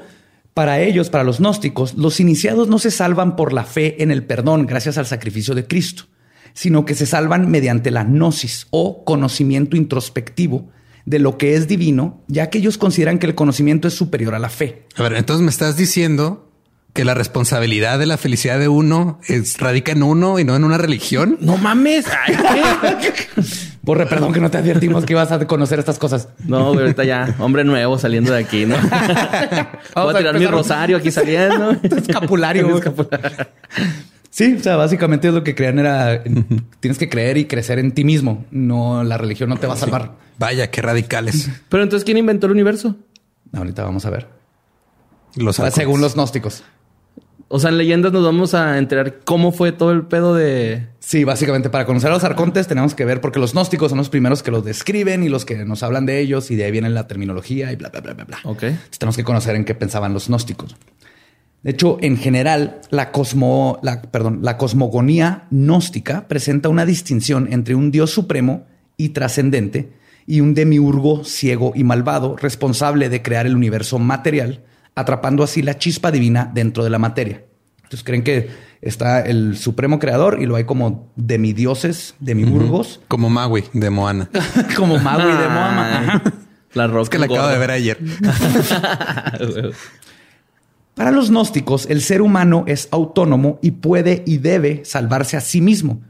para 0.53 0.81
ellos, 0.81 1.09
para 1.09 1.23
los 1.23 1.39
gnósticos, 1.39 1.93
los 1.93 2.19
iniciados 2.19 2.67
no 2.67 2.77
se 2.77 2.91
salvan 2.91 3.37
por 3.37 3.53
la 3.53 3.63
fe 3.63 4.03
en 4.03 4.11
el 4.11 4.25
perdón 4.25 4.65
gracias 4.65 4.97
al 4.97 5.05
sacrificio 5.05 5.55
de 5.55 5.67
Cristo, 5.67 6.03
sino 6.53 6.83
que 6.83 6.95
se 6.95 7.05
salvan 7.05 7.49
mediante 7.49 7.91
la 7.91 8.03
gnosis 8.03 8.67
o 8.71 9.05
conocimiento 9.05 9.77
introspectivo 9.77 10.69
de 11.07 11.19
lo 11.19 11.37
que 11.37 11.55
es 11.55 11.69
divino, 11.69 12.21
ya 12.27 12.49
que 12.49 12.57
ellos 12.57 12.77
consideran 12.77 13.17
que 13.17 13.27
el 13.27 13.33
conocimiento 13.33 13.87
es 13.87 13.93
superior 13.93 14.35
a 14.35 14.39
la 14.39 14.49
fe. 14.49 14.83
A 14.97 15.03
ver, 15.03 15.13
entonces 15.13 15.41
me 15.41 15.49
estás 15.49 15.77
diciendo 15.77 16.51
que 16.91 17.05
la 17.05 17.13
responsabilidad 17.13 17.97
de 17.97 18.07
la 18.07 18.17
felicidad 18.17 18.59
de 18.59 18.67
uno 18.67 19.19
es, 19.25 19.57
radica 19.57 19.93
en 19.93 20.03
uno 20.03 20.37
y 20.37 20.43
no 20.43 20.55
en 20.57 20.65
una 20.65 20.77
religión. 20.77 21.37
No 21.39 21.55
mames. 21.55 22.05
Ay. 22.25 22.35
Borre, 23.83 24.05
perdón 24.05 24.33
que 24.33 24.41
no 24.41 24.51
te 24.51 24.57
advertimos 24.57 25.05
que 25.05 25.13
ibas 25.13 25.31
a 25.31 25.47
conocer 25.47 25.79
estas 25.79 25.97
cosas. 25.97 26.27
No, 26.45 26.73
güey, 26.73 26.81
ahorita 26.81 27.05
ya, 27.05 27.35
hombre 27.39 27.63
nuevo 27.63 27.97
saliendo 27.97 28.33
de 28.33 28.39
aquí, 28.43 28.65
¿no? 28.65 28.75
Voy 28.75 28.93
a 28.93 30.01
a 30.09 30.17
tirar 30.17 30.33
mi 30.37 30.43
empezar- 30.43 30.51
rosario 30.51 30.97
aquí 30.97 31.09
saliendo. 31.09 31.71
Escapulario. 31.83 32.67
Mi 32.67 32.73
escapulario. 32.73 33.47
Sí, 34.29 34.55
o 34.59 34.63
sea, 34.63 34.75
básicamente 34.75 35.31
lo 35.31 35.43
que 35.43 35.55
creían 35.55 35.79
era 35.79 36.23
tienes 36.79 36.97
que 36.97 37.09
creer 37.09 37.37
y 37.37 37.45
crecer 37.45 37.79
en 37.79 37.91
ti 37.91 38.03
mismo. 38.03 38.45
No, 38.51 39.03
la 39.03 39.17
religión 39.17 39.49
no 39.49 39.57
te 39.57 39.67
va 39.67 39.73
a 39.73 39.77
salvar. 39.77 40.13
Vaya, 40.37 40.69
qué 40.69 40.81
radicales. 40.81 41.49
Pero 41.69 41.83
entonces, 41.83 42.05
¿quién 42.05 42.17
inventó 42.17 42.45
el 42.45 42.51
universo? 42.53 42.95
Ahorita 43.53 43.83
vamos 43.83 44.05
a 44.05 44.09
ver. 44.09 44.27
Los 45.35 45.59
Ah, 45.59 45.71
Según 45.71 46.01
los 46.01 46.15
gnósticos. 46.15 46.63
O 47.49 47.59
sea, 47.59 47.69
en 47.69 47.77
leyendas 47.77 48.11
nos 48.11 48.25
vamos 48.25 48.53
a 48.53 48.77
enterar 48.77 49.19
cómo 49.23 49.53
fue 49.53 49.71
todo 49.71 49.91
el 49.91 50.03
pedo 50.05 50.35
de. 50.35 50.87
Sí, 50.99 51.23
básicamente 51.23 51.69
para 51.69 51.85
conocer 51.85 52.09
a 52.11 52.13
los 52.13 52.25
arcontes 52.25 52.67
tenemos 52.67 52.93
que 52.93 53.05
ver 53.05 53.21
porque 53.21 53.39
los 53.39 53.53
gnósticos 53.53 53.89
son 53.89 53.97
los 53.99 54.09
primeros 54.09 54.43
que 54.43 54.51
los 54.51 54.65
describen 54.65 55.23
y 55.23 55.29
los 55.29 55.45
que 55.45 55.63
nos 55.63 55.81
hablan 55.81 56.05
de 56.05 56.19
ellos 56.19 56.51
y 56.51 56.55
de 56.57 56.65
ahí 56.65 56.71
viene 56.71 56.89
la 56.89 57.07
terminología 57.07 57.71
y 57.71 57.77
bla, 57.77 57.87
bla, 57.89 58.01
bla, 58.01 58.13
bla, 58.15 58.25
bla. 58.25 58.37
Ok. 58.43 58.63
Entonces, 58.63 58.99
tenemos 58.99 59.15
que 59.15 59.23
conocer 59.23 59.55
en 59.55 59.63
qué 59.63 59.75
pensaban 59.75 60.13
los 60.13 60.27
gnósticos. 60.27 60.75
De 61.63 61.71
hecho, 61.71 61.97
en 62.01 62.17
general, 62.17 62.81
la, 62.91 63.11
cosmo, 63.11 63.79
la, 63.81 64.01
perdón, 64.01 64.39
la 64.41 64.57
cosmogonía 64.57 65.47
gnóstica 65.49 66.27
presenta 66.27 66.69
una 66.69 66.85
distinción 66.85 67.47
entre 67.51 67.75
un 67.75 67.91
dios 67.91 68.11
supremo 68.11 68.65
y 68.95 69.09
trascendente 69.09 69.91
y 70.25 70.41
un 70.41 70.53
demiurgo 70.53 71.23
ciego 71.23 71.71
y 71.75 71.83
malvado 71.83 72.35
responsable 72.35 73.09
de 73.09 73.21
crear 73.21 73.45
el 73.45 73.55
universo 73.55 73.97
material, 73.97 74.63
atrapando 74.95 75.43
así 75.43 75.61
la 75.61 75.77
chispa 75.77 76.11
divina 76.11 76.51
dentro 76.53 76.83
de 76.83 76.89
la 76.89 76.99
materia. 76.99 77.43
Entonces 77.83 78.03
creen 78.03 78.23
que 78.23 78.49
está 78.81 79.21
el 79.21 79.57
supremo 79.57 79.99
creador 79.99 80.39
y 80.41 80.45
lo 80.45 80.57
hay 80.57 80.65
como 80.65 81.11
demidioses, 81.15 82.15
demiurgos, 82.19 82.99
Como 83.07 83.29
Maui 83.29 83.63
de 83.73 83.89
Moana. 83.89 84.29
como 84.75 84.99
Maui 84.99 85.31
de 85.31 85.47
Moama. 85.49 85.97
Ajá. 85.97 86.23
La 86.73 86.87
roca. 86.87 87.03
Es 87.03 87.09
que 87.09 87.17
la 87.17 87.25
acabo 87.25 87.47
de 87.47 87.57
ver 87.57 87.71
ayer. 87.71 87.97
Para 90.97 91.11
los 91.11 91.29
gnósticos, 91.29 91.85
el 91.89 92.01
ser 92.01 92.23
humano 92.23 92.63
es 92.67 92.87
autónomo 92.89 93.59
y 93.61 93.71
puede 93.71 94.23
y 94.25 94.39
debe 94.39 94.83
salvarse 94.83 95.37
a 95.37 95.41
sí 95.41 95.61
mismo. 95.61 96.01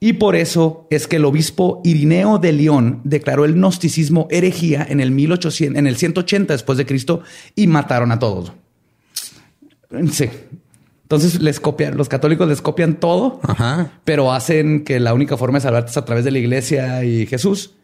Y 0.00 0.14
por 0.14 0.36
eso 0.36 0.86
es 0.90 1.06
que 1.06 1.16
el 1.16 1.24
obispo 1.24 1.80
Irineo 1.82 2.38
de 2.38 2.52
León 2.52 3.00
declaró 3.04 3.46
el 3.46 3.54
gnosticismo 3.54 4.28
herejía 4.30 4.86
en 4.86 5.00
el 5.00 5.12
1800, 5.12 5.78
en 5.78 5.86
el 5.86 5.96
180 5.96 6.52
después 6.52 6.76
de 6.76 6.84
Cristo 6.84 7.22
y 7.54 7.68
mataron 7.68 8.12
a 8.12 8.18
todos. 8.18 8.52
Sí. 10.10 10.28
Entonces 11.04 11.40
les 11.40 11.60
copian, 11.60 11.96
los 11.96 12.08
católicos 12.08 12.48
les 12.48 12.60
copian 12.60 13.00
todo, 13.00 13.40
Ajá. 13.44 13.92
pero 14.04 14.32
hacen 14.32 14.84
que 14.84 14.98
la 14.98 15.14
única 15.14 15.36
forma 15.36 15.58
de 15.58 15.62
salvarte 15.62 15.90
es 15.90 15.96
a 15.96 16.04
través 16.04 16.24
de 16.24 16.32
la 16.32 16.38
iglesia 16.38 17.04
y 17.04 17.26
Jesús. 17.26 17.74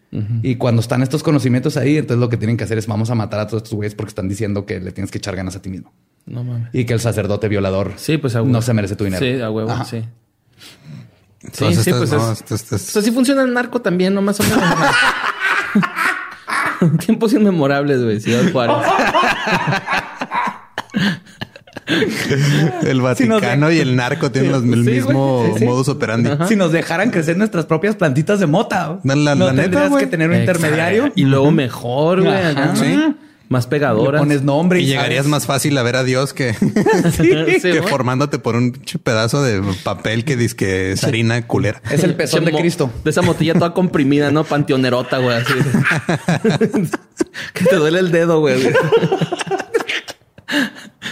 Y 0.42 0.56
cuando 0.56 0.80
están 0.80 1.02
estos 1.02 1.22
conocimientos 1.22 1.76
ahí, 1.76 1.98
entonces 1.98 2.18
lo 2.18 2.30
que 2.30 2.38
tienen 2.38 2.56
que 2.56 2.64
hacer 2.64 2.78
es 2.78 2.86
vamos 2.86 3.10
a 3.10 3.14
matar 3.14 3.40
a 3.40 3.46
todos 3.46 3.62
estos 3.62 3.74
güeyes 3.74 3.94
porque 3.94 4.08
están 4.08 4.26
diciendo 4.26 4.64
que 4.64 4.80
le 4.80 4.90
tienes 4.90 5.10
que 5.10 5.18
echar 5.18 5.36
ganas 5.36 5.54
a 5.54 5.60
ti 5.60 5.68
mismo. 5.68 5.92
No 6.28 6.44
mames. 6.44 6.68
Y 6.72 6.84
que 6.84 6.94
el 6.94 7.00
sacerdote 7.00 7.48
violador 7.48 7.92
Sí, 7.96 8.18
pues 8.18 8.34
a 8.36 8.42
huevo. 8.42 8.52
no 8.52 8.62
se 8.62 8.72
merece 8.74 8.96
tu 8.96 9.04
dinero. 9.04 9.24
Sí, 9.24 9.40
a 9.40 9.50
huevo, 9.50 9.70
Ajá. 9.70 9.84
sí. 9.84 10.04
Entonces, 11.42 11.84
sí, 11.84 11.90
estas- 11.90 12.08
pues 12.10 12.70
no, 12.70 12.76
es- 12.76 13.04
sí 13.04 13.10
funciona 13.12 13.42
el 13.42 13.52
narco 13.54 13.80
también, 13.80 14.14
no 14.14 14.22
más 14.22 14.38
o 14.40 14.44
menos. 14.44 14.60
Tiempos 17.04 17.32
inmemorables, 17.32 18.02
güey. 18.02 18.20
Ciudad 18.20 18.42
Juárez. 18.52 18.76
el 22.82 23.00
Vaticano 23.00 23.70
y 23.70 23.78
el 23.80 23.96
narco 23.96 24.30
tienen 24.30 24.52
los- 24.52 24.64
el 24.64 24.84
Sí, 24.84 24.90
mismo. 24.90 25.44
Sí, 25.54 25.60
sí. 25.60 25.64
modus 25.64 25.88
operandi. 25.88 26.30
Si 26.48 26.56
nos 26.56 26.72
dejaran 26.72 27.10
crecer 27.10 27.36
nuestras 27.36 27.66
propias 27.66 27.96
plantitas 27.96 28.40
de 28.40 28.46
mota, 28.46 29.00
La- 29.04 29.16
la- 29.16 29.34
no 29.34 29.46
la 29.50 29.62
tendrías 29.62 29.90
güey. 29.90 30.04
que 30.04 30.10
tener 30.10 30.28
un 30.28 30.36
Exacto. 30.36 30.58
intermediario. 30.60 31.12
Y 31.14 31.24
luego 31.24 31.50
mejor, 31.50 32.22
güey. 32.22 32.34
Más 33.48 33.64
Le 33.64 33.70
pegadoras. 33.70 34.20
pones 34.20 34.42
nombre 34.42 34.80
Y 34.80 34.86
llegarías 34.86 35.20
sabes. 35.24 35.30
más 35.30 35.46
fácil 35.46 35.78
a 35.78 35.82
ver 35.82 35.96
a 35.96 36.04
Dios 36.04 36.34
que, 36.34 36.52
Sí, 37.16 37.60
que 37.62 37.78
güey. 37.80 37.90
formándote 37.90 38.38
por 38.38 38.56
un 38.56 38.72
pedazo 39.02 39.42
de 39.42 39.62
papel 39.84 40.24
que 40.24 40.36
dice 40.36 40.54
que 40.54 40.92
es 40.92 41.02
harina 41.04 41.46
culera. 41.46 41.80
Es 41.90 42.04
el 42.04 42.14
pezón 42.14 42.44
de 42.44 42.52
Cristo. 42.52 42.90
De 43.04 43.10
esa 43.10 43.22
motilla 43.22 43.54
toda 43.54 43.72
comprimida, 43.72 44.30
¿no? 44.30 44.44
Panteonerota, 44.44 45.18
güey. 45.18 45.36
Así. 45.38 45.54
que 47.54 47.64
te 47.64 47.76
duele 47.76 48.00
el 48.00 48.10
dedo, 48.12 48.40
güey. 48.40 48.60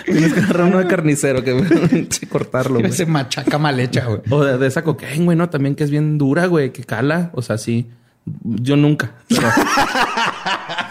Tienes 0.04 0.32
que 0.32 0.40
agarrar 0.40 0.66
uno 0.68 0.78
de 0.78 0.86
carnicero 0.86 1.42
que 1.44 2.06
sí, 2.10 2.26
cortarlo, 2.26 2.78
güey. 2.80 2.90
Ese 2.90 3.06
machaca 3.06 3.58
mal 3.58 3.78
hecha, 3.80 4.04
güey. 4.06 4.20
O 4.30 4.44
de, 4.44 4.56
de 4.58 4.66
esa 4.66 4.82
cocaína, 4.82 5.24
güey, 5.24 5.36
¿no? 5.36 5.48
También 5.50 5.74
que 5.74 5.84
es 5.84 5.90
bien 5.90 6.16
dura, 6.18 6.46
güey, 6.46 6.72
que 6.72 6.84
cala. 6.84 7.30
O 7.34 7.42
sea, 7.42 7.58
sí. 7.58 7.86
Yo 8.44 8.76
nunca. 8.76 9.12
pero- 9.28 9.48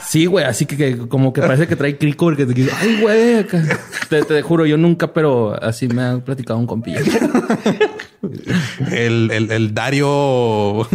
Sí, 0.07 0.25
güey, 0.27 0.45
así 0.45 0.65
que, 0.65 0.77
que 0.77 0.97
como 1.07 1.33
que 1.33 1.41
parece 1.41 1.67
que 1.67 1.75
trae 1.75 1.97
crico 1.97 2.25
porque 2.27 2.45
te 2.45 2.53
dice, 2.53 2.71
ay, 2.79 2.99
güey. 3.01 3.35
acá". 3.39 3.61
Te, 4.09 4.23
te 4.23 4.41
juro, 4.41 4.65
yo 4.65 4.77
nunca, 4.77 5.13
pero 5.13 5.61
así 5.61 5.87
me 5.87 6.03
ha 6.03 6.17
platicado 6.19 6.59
un 6.59 6.67
compilla. 6.67 7.01
El, 8.91 9.29
el, 9.31 9.51
el 9.51 9.73
Dario 9.73 10.87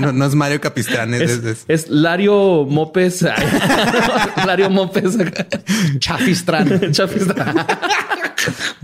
no, 0.00 0.12
no 0.12 0.24
es 0.26 0.34
Mario 0.34 0.60
Capistrán, 0.60 1.14
es, 1.14 1.22
Es, 1.30 1.44
es- 1.44 1.64
es- 1.68 1.88
Lario 1.88 2.64
Mopes. 2.68 3.22
Lario 4.46 4.70
Mopes. 4.70 5.16
Chafistrán. 5.98 6.80
Chafistán. 6.92 7.56
un 7.58 7.64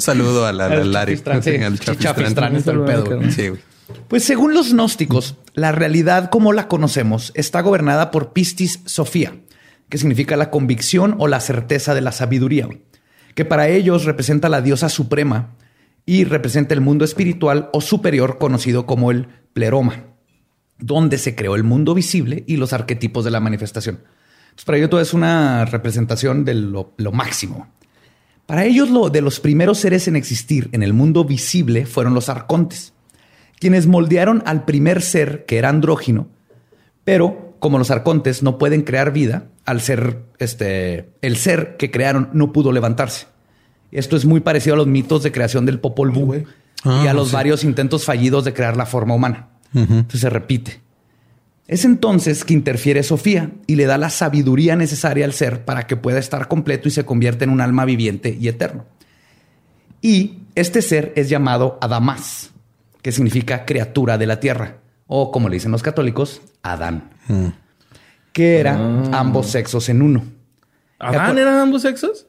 saludo 0.03 0.47
al, 0.47 0.61
al, 0.61 0.73
al 0.73 0.93
Lario. 0.93 1.17
Chafistrán, 1.17 1.43
sí. 1.43 1.97
Chafistrán 1.99 2.57
el 2.57 2.63
pedo, 2.63 3.05
güey. 3.17 3.31
Sí, 3.31 3.49
güey. 3.49 3.61
Pues 4.09 4.25
según 4.25 4.55
los 4.55 4.73
gnósticos, 4.73 5.37
la 5.55 5.73
realidad 5.73 6.31
como 6.31 6.53
la 6.53 6.69
conocemos 6.69 7.33
está 7.35 7.61
gobernada 7.61 8.11
por 8.11 8.33
Pistis 8.33 8.81
Sofía, 8.87 9.37
que 9.89 9.99
significa 9.99 10.37
la 10.37 10.51
convicción 10.51 11.17
o 11.19 11.29
la 11.29 11.41
certeza 11.41 11.95
de 11.95 12.01
la 12.01 12.13
sabiduría, 12.13 12.69
que 13.35 13.45
para 13.45 13.69
ellos 13.69 14.05
representa 14.05 14.49
la 14.49 14.63
diosa 14.63 14.89
suprema 14.89 15.55
y 16.07 16.25
representa 16.25 16.75
el 16.75 16.81
mundo 16.81 17.05
espiritual 17.05 17.69
o 17.73 17.81
superior 17.81 18.39
conocido 18.39 18.87
como 18.87 19.11
el 19.11 19.29
pleroma, 19.53 20.05
donde 20.79 21.19
se 21.19 21.35
creó 21.35 21.55
el 21.55 21.65
mundo 21.65 21.95
visible 21.95 22.45
y 22.47 22.57
los 22.57 22.73
arquetipos 22.73 23.25
de 23.25 23.31
la 23.31 23.41
manifestación. 23.41 24.01
Entonces, 24.45 24.65
para 24.65 24.79
ellos 24.79 24.91
todo 24.91 25.01
es 25.01 25.15
una 25.15 25.65
representación 25.67 26.45
de 26.45 26.55
lo, 26.55 26.95
lo 26.97 27.13
máximo. 27.13 27.69
Para 28.47 28.65
ellos, 28.65 28.91
lo 28.91 29.11
de 29.11 29.21
los 29.21 29.41
primeros 29.41 29.79
seres 29.79 30.07
en 30.07 30.17
existir 30.17 30.69
en 30.73 30.83
el 30.83 30.93
mundo 30.93 31.25
visible 31.25 31.87
fueron 31.87 32.15
los 32.15 32.29
arcontes, 32.29 32.94
quienes 33.65 33.87
moldearon 33.87 34.43
al 34.45 34.67
primer 34.67 35.01
ser 35.01 35.47
que 35.47 35.57
era 35.57 35.71
andrógino, 35.71 36.29
pero 37.03 37.55
como 37.61 37.79
los 37.79 37.91
arcontes 37.91 38.43
no 38.43 38.59
pueden 38.59 38.83
crear 38.83 39.11
vida, 39.11 39.47
al 39.65 39.81
ser 39.81 40.19
este, 40.39 41.09
el 41.23 41.39
ser 41.39 41.79
que 41.79 41.91
crearon 41.91 42.29
no 42.35 42.53
pudo 42.53 42.73
levantarse. 42.73 43.27
Esto 43.91 44.17
es 44.17 44.27
muy 44.27 44.41
parecido 44.41 44.75
a 44.75 44.77
los 44.77 44.87
mitos 44.87 45.23
de 45.23 45.33
creación 45.33 45.65
del 45.65 45.81
Popol 45.81 46.11
Vuh 46.11 46.35
y 46.35 46.45
Ah, 46.85 47.07
a 47.09 47.15
los 47.15 47.29
sí. 47.29 47.35
varios 47.37 47.65
intentos 47.65 48.05
fallidos 48.05 48.45
de 48.45 48.53
crear 48.53 48.77
la 48.77 48.85
forma 48.85 49.15
humana. 49.15 49.49
Entonces 49.73 50.21
se 50.21 50.29
repite. 50.29 50.83
Es 51.67 51.87
entonces 51.87 52.45
que 52.45 52.53
interfiere 52.53 53.03
Sofía 53.03 53.51
y 53.67 53.77
le 53.77 53.87
da 53.87 53.97
la 53.97 54.11
sabiduría 54.11 54.77
necesaria 54.77 55.25
al 55.25 55.33
ser 55.33 55.65
para 55.65 55.87
que 55.87 55.97
pueda 55.97 56.19
estar 56.19 56.49
completo 56.49 56.89
y 56.89 56.91
se 56.91 57.07
convierta 57.07 57.45
en 57.45 57.51
un 57.51 57.63
alma 57.63 57.87
viviente 57.87 58.37
y 58.39 58.49
eterno. 58.49 58.85
Y 60.03 60.41
este 60.55 60.83
ser 60.83 61.15
es 61.17 61.31
llamado 61.31 61.79
Adamás, 61.81 62.51
que 63.05 63.13
significa 63.13 63.67
criatura 63.67 64.17
de 64.17 64.27
la 64.27 64.41
tierra, 64.41 64.79
o 65.07 65.31
como 65.31 65.51
le 65.51 65.57
dicen 65.57 65.71
los 65.71 65.83
católicos, 65.83 66.41
Adán, 66.63 67.11
que 68.33 68.59
era 68.59 68.77
ambos 69.13 69.49
sexos 69.49 69.91
en 69.91 70.01
uno. 70.01 70.25
¿Adán 70.99 71.37
eran 71.37 71.59
ambos 71.59 71.83
sexos? 71.83 72.27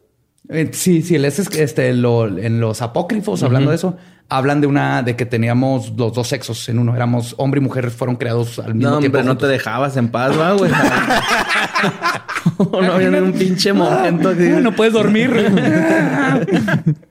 Eh, 0.50 0.70
sí, 0.74 1.02
sí, 1.02 1.16
es 1.16 1.40
este, 1.40 1.94
lo- 1.94 2.28
en 2.38 2.60
los 2.60 2.82
apócrifos, 2.82 3.42
hablando 3.44 3.72
de 3.72 3.78
eso, 3.78 3.98
hablan 4.30 4.62
de 4.62 4.68
una 4.68 5.02
de 5.04 5.16
que 5.16 5.26
teníamos 5.26 5.94
los 5.98 6.14
dos 6.14 6.28
sexos 6.28 6.68
en 6.70 6.80
uno. 6.80 6.96
Éramos 6.96 7.34
hombre 7.38 7.60
y 7.60 7.64
mujer, 7.64 7.90
fueron 7.92 8.16
creados 8.16 8.60
al 8.60 8.76
mismo 8.76 8.92
No, 8.92 9.00
tiempo. 9.00 9.18
hombre, 9.20 9.34
no 9.34 9.38
te 9.38 9.48
dejabas 9.48 9.98
en 9.98 10.10
paz, 10.10 10.38
¿va, 10.40 10.54
güey? 10.54 10.72
no 12.60 12.94
había 12.94 13.10
un 13.10 13.34
pinche 13.34 13.74
momento. 13.74 14.30
así. 14.30 14.50
No 14.62 14.72
puedes 14.76 14.94
dormir. 14.94 15.32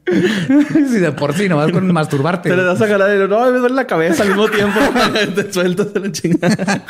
si 0.07 0.99
de 0.99 1.13
por 1.13 1.35
sí, 1.35 1.49
nomás 1.49 1.73
con 1.73 1.91
masturbarte. 1.93 2.49
Te 2.51 2.57
le 2.57 2.63
das 2.63 2.81
a 2.83 2.87
jalar 2.87 3.15
y 3.17 3.29
no, 3.29 3.51
me 3.51 3.59
duele 3.59 3.75
la 3.75 3.87
cabeza 3.87 4.23
al 4.23 4.29
mismo 4.31 4.49
tiempo. 4.49 4.79
te 5.35 5.53
sueltas 5.53 5.93
de 5.93 6.01
la 6.01 6.13
chingada. 6.13 6.85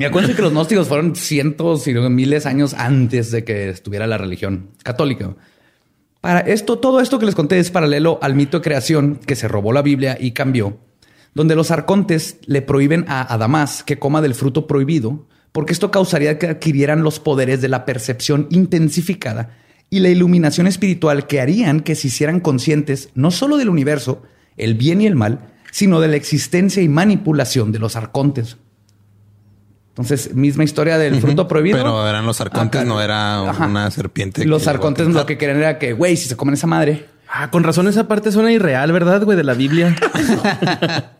Y 0.00 0.04
acuérdense 0.06 0.34
que 0.34 0.40
los 0.40 0.52
gnósticos 0.52 0.88
fueron 0.88 1.14
cientos 1.14 1.86
y 1.86 1.92
miles 1.92 2.44
de 2.44 2.48
años 2.48 2.72
antes 2.72 3.30
de 3.30 3.44
que 3.44 3.68
estuviera 3.68 4.06
la 4.06 4.16
religión 4.16 4.70
católica. 4.82 5.36
Para 6.22 6.40
esto, 6.40 6.78
todo 6.78 7.02
esto 7.02 7.18
que 7.18 7.26
les 7.26 7.34
conté 7.34 7.58
es 7.58 7.70
paralelo 7.70 8.18
al 8.22 8.34
mito 8.34 8.56
de 8.56 8.64
creación 8.64 9.16
que 9.16 9.36
se 9.36 9.46
robó 9.46 9.74
la 9.74 9.82
Biblia 9.82 10.16
y 10.18 10.30
cambió, 10.30 10.78
donde 11.34 11.54
los 11.54 11.70
arcontes 11.70 12.38
le 12.46 12.62
prohíben 12.62 13.04
a 13.08 13.30
Adamás 13.30 13.82
que 13.82 13.98
coma 13.98 14.22
del 14.22 14.34
fruto 14.34 14.66
prohibido, 14.66 15.28
porque 15.52 15.74
esto 15.74 15.90
causaría 15.90 16.38
que 16.38 16.46
adquirieran 16.46 17.02
los 17.02 17.20
poderes 17.20 17.60
de 17.60 17.68
la 17.68 17.84
percepción 17.84 18.46
intensificada 18.48 19.50
y 19.90 19.98
la 19.98 20.08
iluminación 20.08 20.66
espiritual 20.66 21.26
que 21.26 21.42
harían 21.42 21.80
que 21.80 21.94
se 21.94 22.08
hicieran 22.08 22.40
conscientes 22.40 23.10
no 23.14 23.30
solo 23.30 23.58
del 23.58 23.68
universo, 23.68 24.22
el 24.56 24.76
bien 24.76 25.02
y 25.02 25.06
el 25.06 25.14
mal, 25.14 25.52
sino 25.72 26.00
de 26.00 26.08
la 26.08 26.16
existencia 26.16 26.82
y 26.82 26.88
manipulación 26.88 27.70
de 27.70 27.80
los 27.80 27.96
arcontes. 27.96 28.56
Entonces, 29.90 30.34
misma 30.34 30.64
historia 30.64 30.96
del 30.98 31.20
fruto 31.20 31.46
prohibido. 31.48 31.76
Pero 31.78 32.08
eran 32.08 32.24
los 32.24 32.40
arcontes, 32.40 32.80
Acá- 32.80 32.88
no 32.88 33.00
era 33.02 33.48
Ajá. 33.50 33.66
una 33.66 33.90
serpiente. 33.90 34.44
Los 34.46 34.66
arcontes 34.66 35.08
lo 35.08 35.26
que 35.26 35.36
querían 35.36 35.58
era 35.58 35.78
que, 35.78 35.92
güey, 35.92 36.16
si 36.16 36.28
se 36.28 36.36
comen 36.36 36.54
esa 36.54 36.66
madre, 36.66 37.08
Ah, 37.32 37.48
con 37.52 37.62
razón 37.62 37.86
esa 37.86 38.08
parte 38.08 38.32
suena 38.32 38.50
irreal, 38.50 38.90
¿verdad, 38.90 39.22
güey? 39.22 39.36
De 39.36 39.44
la 39.44 39.54
Biblia. 39.54 39.94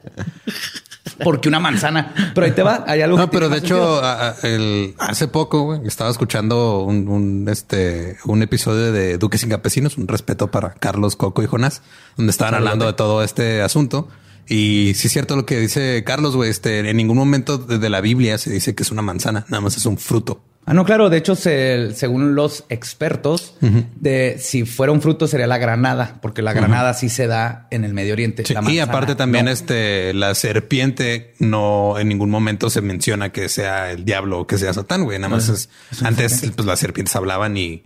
porque 1.25 1.49
una 1.49 1.61
manzana. 1.61 2.13
Pero 2.35 2.45
ahí 2.47 2.53
te 2.53 2.63
va, 2.63 2.85
hay 2.87 3.03
algo. 3.03 3.17
No, 3.19 3.31
que 3.31 3.37
pero 3.37 3.49
de 3.49 3.59
hecho, 3.59 4.03
a- 4.03 4.31
a- 4.31 4.35
el- 4.43 4.95
hace 4.99 5.29
poco 5.29 5.63
güey, 5.65 5.81
estaba 5.87 6.11
escuchando 6.11 6.81
un, 6.81 7.09
un, 7.09 7.49
este, 7.49 8.17
un 8.25 8.43
episodio 8.43 8.93
de 8.93 9.19
Duques 9.19 9.41
sin 9.41 9.51
Campesinos, 9.51 9.99
un 9.99 10.09
respeto 10.09 10.51
para 10.51 10.71
Carlos, 10.75 11.17
Coco 11.17 11.43
y 11.43 11.47
Jonás, 11.47 11.83
donde 12.17 12.31
estaban 12.31 12.55
hablando 12.55 12.87
de 12.87 12.93
todo 12.95 13.23
este 13.23 13.63
asunto. 13.63 14.09
Y 14.49 14.93
sí 14.95 15.07
es 15.07 15.13
cierto 15.13 15.37
lo 15.37 15.47
que 15.47 15.59
dice 15.59 16.03
Carlos, 16.05 16.37
güey, 16.37 16.51
este, 16.51 16.81
en 16.89 16.97
ningún 16.97 17.17
momento 17.17 17.59
de 17.59 17.89
la 17.91 18.01
Biblia 18.01 18.39
se 18.39 18.51
dice 18.51 18.75
que 18.75 18.83
es 18.83 18.91
una 18.91 19.03
manzana, 19.03 19.45
nada 19.49 19.61
más 19.61 19.77
es 19.77 19.87
un 19.87 19.97
fruto. 19.99 20.43
Ah, 20.67 20.75
no, 20.75 20.85
claro. 20.85 21.09
De 21.11 21.17
hecho, 21.17 21.35
se- 21.37 21.93
según 21.95 22.35
los 22.35 22.65
expertos, 22.69 23.55
de 23.97 24.37
si 24.39 24.65
fuera 24.65 24.93
un 24.93 25.01
fruto 25.01 25.27
sería 25.27 25.47
la 25.47 25.59
granada, 25.59 26.19
porque 26.21 26.43
la 26.43 26.53
granada 26.53 26.93
sí 26.95 27.09
se 27.09 27.27
da 27.27 27.67
en 27.71 27.85
el 27.85 27.95
Medio 27.95 28.13
Oriente. 28.13 28.45
Sí, 28.45 28.55
y 28.69 28.79
aparte 28.79 29.15
también 29.17 29.47
no. 29.47 29.51
este 29.51 30.13
la 30.15 30.35
serpiente 30.35 31.35
no 31.39 31.99
en 31.99 32.09
ningún 32.09 32.31
momento 32.31 32.71
se 32.71 32.83
menciona 32.83 33.31
que 33.33 33.49
sea 33.49 33.91
el 33.91 34.05
diablo 34.05 34.41
o 34.41 34.47
que 34.47 34.59
sea 34.59 34.73
Satán, 34.73 35.03
güey. 35.05 35.19
Nada 35.19 35.31
más 35.31 35.49
es, 35.49 35.71
antes 36.05 36.53
pues 36.55 36.67
las 36.67 36.79
serpientes 36.79 37.17
hablaban 37.17 37.57
y 37.57 37.83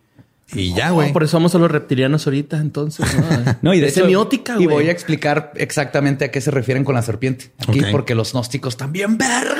y 0.53 0.75
ya, 0.75 0.91
güey. 0.91 1.11
Oh, 1.11 1.13
por 1.13 1.23
eso 1.25 1.37
vamos 1.37 1.55
a 1.55 1.59
los 1.59 1.71
reptilianos 1.71 2.27
ahorita, 2.27 2.59
entonces. 2.59 3.07
No, 3.17 3.57
No, 3.63 3.75
y 3.75 3.81
de 3.81 3.87
Es 3.87 3.93
hecho, 3.93 4.03
semiótica, 4.03 4.53
Y 4.55 4.65
güey. 4.65 4.69
voy 4.69 4.89
a 4.89 4.93
explicar 4.93 5.53
exactamente 5.57 6.25
a 6.27 6.31
qué 6.31 6.41
se 6.41 6.51
refieren 6.51 6.85
con 6.85 6.95
la 6.95 7.03
serpiente. 7.03 7.51
Aquí, 7.67 7.83
porque 7.91 8.15
los 8.15 8.33
gnósticos 8.33 8.77
también 8.77 9.17
vergas. 9.19 9.59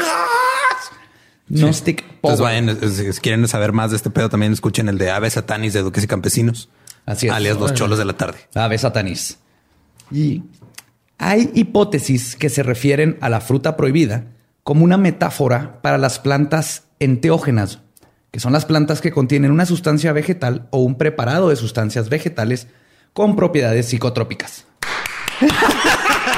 Gnostic 1.49 2.01
Entonces 2.03 2.41
power. 2.41 2.65
vayan, 2.65 2.93
si 3.13 3.21
quieren 3.21 3.47
saber 3.49 3.73
más 3.73 3.91
de 3.91 3.97
este 3.99 4.11
pedo, 4.11 4.29
también 4.31 4.53
escuchen 4.53 4.89
el 4.89 4.97
de 4.99 5.11
Aves 5.11 5.35
Satanis 5.35 5.73
de 5.75 5.83
Duques 5.83 6.03
y 6.05 6.07
Campesinos. 6.07 6.69
Así 7.07 7.27
es. 7.27 7.33
Alias 7.33 7.59
los 7.59 7.75
cholos 7.75 7.99
de 7.99 8.05
la 8.07 8.15
tarde. 8.15 8.39
Ave 8.55 8.79
satanís. 8.79 9.39
Y 10.11 10.43
hay 11.19 11.51
hipótesis 11.55 12.35
que 12.37 12.49
se 12.49 12.63
refieren 12.63 13.19
a 13.21 13.29
la 13.29 13.41
fruta 13.43 13.77
prohibida 13.77 14.25
como 14.63 14.85
una 14.85 14.97
metáfora 14.97 15.83
para 15.83 15.99
las 15.99 16.19
plantas 16.19 16.85
enteógenas, 16.99 17.81
que 18.35 18.41
son 18.41 18.53
las 18.53 18.65
plantas 18.65 19.01
que 19.01 19.13
contienen 19.13 19.53
una 19.53 19.65
sustancia 19.65 20.13
vegetal 20.13 20.67
o 20.71 20.79
un 20.79 20.97
preparado 20.97 21.51
de 21.51 21.55
sustancias 21.55 22.09
vegetales 22.09 22.67
con 23.13 23.37
propiedades 23.37 23.87
psicotrópicas. 23.87 24.65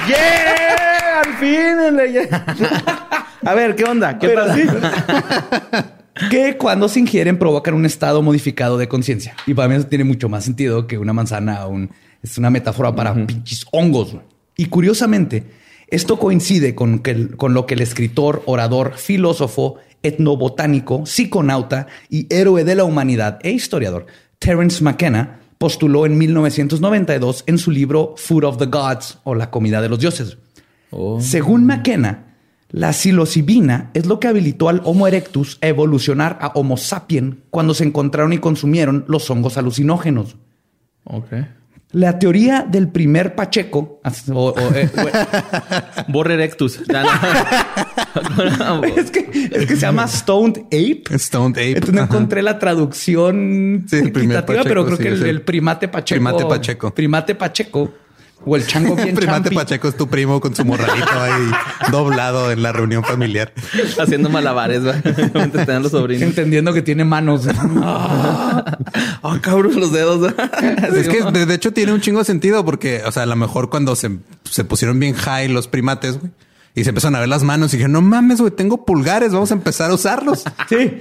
¡Yeah! 0.06 1.22
¡Al 1.24 1.34
fin! 1.38 2.28
A 3.46 3.54
ver, 3.54 3.74
¿qué 3.76 3.84
onda? 3.84 4.18
¿Qué 4.18 4.28
pasa? 4.28 4.54
sí. 4.56 4.66
que 6.30 6.58
cuando 6.58 6.86
se 6.90 7.00
ingieren 7.00 7.38
provocan 7.38 7.72
un 7.72 7.86
estado 7.86 8.20
modificado 8.20 8.76
de 8.76 8.88
conciencia. 8.88 9.34
Y 9.46 9.54
para 9.54 9.68
mí 9.68 9.76
eso 9.76 9.86
tiene 9.86 10.04
mucho 10.04 10.28
más 10.28 10.44
sentido 10.44 10.86
que 10.86 10.98
una 10.98 11.14
manzana 11.14 11.64
o 11.64 11.70
un- 11.70 11.90
es 12.22 12.36
una 12.36 12.50
metáfora 12.50 12.94
para 12.94 13.14
pinches 13.14 13.64
hongos. 13.72 14.16
Y 14.54 14.66
curiosamente, 14.66 15.44
esto 15.88 16.18
coincide 16.18 16.74
con, 16.74 16.98
que 16.98 17.28
con 17.38 17.54
lo 17.54 17.64
que 17.64 17.72
el 17.72 17.80
escritor, 17.80 18.42
orador, 18.44 18.98
filósofo, 18.98 19.76
etnobotánico, 20.02 21.06
psiconauta 21.06 21.86
y 22.08 22.26
héroe 22.34 22.64
de 22.64 22.74
la 22.74 22.84
humanidad 22.84 23.38
e 23.42 23.50
historiador 23.50 24.06
Terence 24.38 24.82
McKenna 24.82 25.40
postuló 25.58 26.06
en 26.06 26.18
1992 26.18 27.44
en 27.46 27.58
su 27.58 27.70
libro 27.70 28.14
Food 28.16 28.44
of 28.44 28.58
the 28.58 28.66
Gods 28.66 29.18
o 29.24 29.34
La 29.34 29.50
comida 29.50 29.80
de 29.80 29.88
los 29.88 29.98
dioses. 29.98 30.38
Según 31.18 31.66
McKenna, 31.66 32.34
la 32.70 32.92
psilocibina 32.92 33.90
es 33.94 34.06
lo 34.06 34.20
que 34.20 34.28
habilitó 34.28 34.68
al 34.68 34.82
Homo 34.84 35.06
erectus 35.06 35.58
a 35.60 35.68
evolucionar 35.68 36.38
a 36.40 36.48
Homo 36.48 36.76
sapien 36.76 37.42
cuando 37.50 37.74
se 37.74 37.84
encontraron 37.84 38.32
y 38.32 38.38
consumieron 38.38 39.04
los 39.08 39.30
hongos 39.30 39.56
alucinógenos. 39.56 40.36
La 41.96 42.18
teoría 42.18 42.66
del 42.68 42.88
primer 42.88 43.34
Pacheco, 43.34 44.00
o- 44.30 44.48
o, 44.50 44.54
eh, 44.74 44.90
Borre 46.08 46.34
erectus. 46.34 46.78
Es, 48.96 49.10
que, 49.10 49.48
es 49.52 49.66
que 49.66 49.74
se 49.76 49.80
llama 49.80 50.06
Stoned 50.06 50.64
Ape. 50.66 51.18
Stoned 51.18 51.56
Ape. 51.56 51.68
Entonces 51.72 51.94
no 51.94 52.02
encontré 52.02 52.42
la 52.42 52.58
traducción 52.58 53.84
Sí, 53.88 53.96
el 53.96 54.12
primer 54.12 54.44
Pacheco, 54.44 54.64
pero 54.64 54.84
creo 54.84 54.96
sí, 54.96 55.02
que 55.04 55.08
el- 55.08 55.22
el 55.26 55.42
primate 55.42 55.88
Pacheco. 55.88 56.16
Primate 56.18 56.44
Pacheco. 56.44 56.94
Primate 56.94 57.34
Pacheco. 57.34 57.92
O 58.44 58.56
el 58.56 58.66
chango 58.66 58.94
bien 58.96 59.14
Primate 59.14 59.44
champi. 59.44 59.56
Pacheco 59.56 59.88
es 59.88 59.96
tu 59.96 60.08
primo 60.08 60.40
con 60.40 60.54
su 60.54 60.64
morralito 60.64 61.20
ahí 61.20 61.50
doblado 61.90 62.50
en 62.50 62.62
la 62.62 62.72
reunión 62.72 63.02
familiar. 63.02 63.52
Haciendo 64.00 64.28
malabares. 64.28 64.82
Mientras 65.34 65.66
te 65.66 65.80
los 65.80 65.90
sobrinos. 65.90 66.22
Entendiendo 66.22 66.72
que 66.72 66.82
tiene 66.82 67.04
manos. 67.04 67.46
Ah, 69.22 69.38
cabrón, 69.40 69.78
los 69.78 69.92
dedos. 69.92 70.32
Es 70.94 71.08
que 71.08 71.22
de, 71.22 71.54
hecho 71.54 71.72
tiene 71.72 71.92
un 71.92 72.00
chingo 72.00 72.20
de 72.20 72.24
sentido 72.24 72.64
porque, 72.64 73.02
o 73.04 73.10
sea, 73.10 73.24
a 73.24 73.26
lo 73.26 73.34
mejor 73.36 73.70
cuando 73.70 73.96
se, 73.96 74.18
se 74.44 74.64
pusieron 74.64 75.00
bien 75.00 75.14
high 75.14 75.48
los 75.48 75.66
primates, 75.66 76.18
güey, 76.18 76.30
y 76.74 76.84
se 76.84 76.90
empezaron 76.90 77.16
a 77.16 77.20
ver 77.20 77.28
las 77.28 77.42
manos 77.42 77.72
y 77.72 77.78
dijeron, 77.78 77.92
no 77.92 78.02
mames, 78.02 78.40
güey, 78.40 78.52
tengo 78.52 78.84
pulgares, 78.84 79.32
vamos 79.32 79.50
a 79.50 79.54
empezar 79.54 79.90
a 79.90 79.94
usarlos. 79.94 80.44
Sí. 80.68 80.98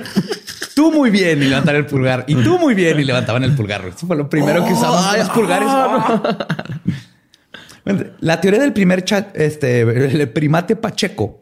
Tú 0.74 0.92
muy 0.92 1.12
bien 1.12 1.44
y 1.44 1.48
levantar 1.48 1.76
el 1.76 1.86
pulgar. 1.86 2.26
Y 2.28 2.36
tú 2.36 2.58
muy 2.58 2.74
bien 2.74 3.00
y 3.00 3.04
levantaban 3.04 3.44
el 3.44 3.56
pulgar. 3.56 3.86
Eso 3.86 4.08
fue 4.08 4.16
lo 4.16 4.30
primero 4.30 4.66
que 4.66 4.74
usaban 4.74 5.20
los 5.20 5.30
pulgares. 5.30 5.70
La 8.20 8.42
teoría 8.42 8.60
del 8.60 8.74
primer 8.74 9.06
este, 9.36 9.82
el 9.82 10.30
primate 10.30 10.76
Pacheco 10.76 11.42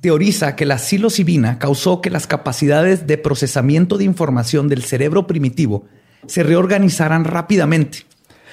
teoriza 0.00 0.56
que 0.56 0.64
la 0.66 0.78
psilocibina 0.78 1.58
causó 1.58 2.00
que 2.00 2.10
las 2.10 2.26
capacidades 2.26 3.06
de 3.06 3.18
procesamiento 3.18 3.98
de 3.98 4.04
información 4.04 4.68
del 4.68 4.82
cerebro 4.82 5.26
primitivo 5.26 5.84
se 6.26 6.42
reorganizaran 6.42 7.24
rápidamente, 7.24 8.04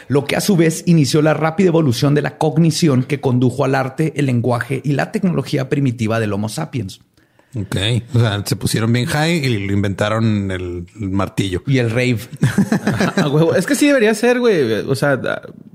lo 0.07 0.25
que 0.25 0.35
a 0.35 0.41
su 0.41 0.57
vez 0.57 0.83
inició 0.87 1.21
la 1.21 1.33
rápida 1.33 1.67
evolución 1.67 2.15
de 2.15 2.21
la 2.21 2.37
cognición 2.37 3.03
que 3.03 3.21
condujo 3.21 3.63
al 3.63 3.75
arte, 3.75 4.13
el 4.15 4.25
lenguaje 4.25 4.81
y 4.83 4.93
la 4.93 5.11
tecnología 5.11 5.69
primitiva 5.69 6.19
del 6.19 6.33
Homo 6.33 6.49
sapiens. 6.49 7.01
Ok. 7.61 7.75
O 8.13 8.19
sea, 8.19 8.43
se 8.45 8.55
pusieron 8.55 8.91
bien 8.93 9.05
high 9.05 9.33
y 9.45 9.67
lo 9.67 9.73
inventaron 9.73 10.51
el, 10.51 10.85
el 10.99 11.09
martillo. 11.09 11.63
Y 11.65 11.77
el 11.79 11.89
rave. 11.89 12.19
A 13.17 13.27
huevo. 13.27 13.55
Es 13.55 13.65
que 13.65 13.75
sí 13.75 13.87
debería 13.87 14.13
ser, 14.13 14.39
güey. 14.39 14.71
O 14.87 14.95
sea, 14.95 15.19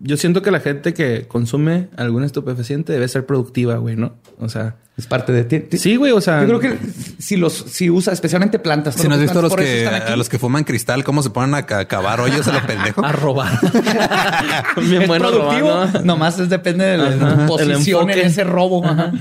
yo 0.00 0.16
siento 0.16 0.42
que 0.42 0.50
la 0.50 0.60
gente 0.60 0.94
que 0.94 1.26
consume 1.28 1.88
algún 1.96 2.24
estupefaciente 2.24 2.92
debe 2.92 3.08
ser 3.08 3.26
productiva, 3.26 3.76
güey, 3.76 3.96
¿no? 3.96 4.14
O 4.38 4.48
sea, 4.48 4.76
Es 4.96 5.06
parte 5.06 5.32
de 5.32 5.44
ti. 5.44 5.76
sí, 5.78 5.96
güey. 5.96 6.12
O 6.12 6.20
sea, 6.20 6.42
Yo 6.44 6.58
creo 6.58 6.60
que 6.60 6.78
si 7.18 7.36
los 7.36 7.52
si 7.54 7.90
usa 7.90 8.12
especialmente 8.12 8.58
plantas. 8.58 8.94
Si 8.96 9.08
no 9.08 9.14
has 9.14 9.20
visto 9.20 9.38
a 9.38 9.42
los 9.42 9.54
que, 9.56 9.86
a 9.86 10.16
los 10.16 10.28
que 10.28 10.38
fuman 10.38 10.64
cristal, 10.64 11.04
cómo 11.04 11.22
se 11.22 11.30
ponen 11.30 11.54
a 11.54 11.64
ca- 11.66 11.86
cavar 11.86 12.20
hoyos 12.20 12.46
a 12.48 12.52
lo 12.52 12.66
pendejo. 12.66 13.04
a 13.04 13.12
robar. 13.12 13.58
Bien 14.82 15.02
es 15.02 15.08
bueno 15.08 15.28
productivo, 15.30 15.68
robando. 15.68 16.00
nomás 16.02 16.38
es 16.38 16.48
depende 16.48 16.84
de 16.84 16.98
la 16.98 17.08
Ajá, 17.08 17.46
posición 17.46 18.10
en 18.10 18.18
ese 18.20 18.44
robo. 18.44 18.84
Ajá. 18.84 19.12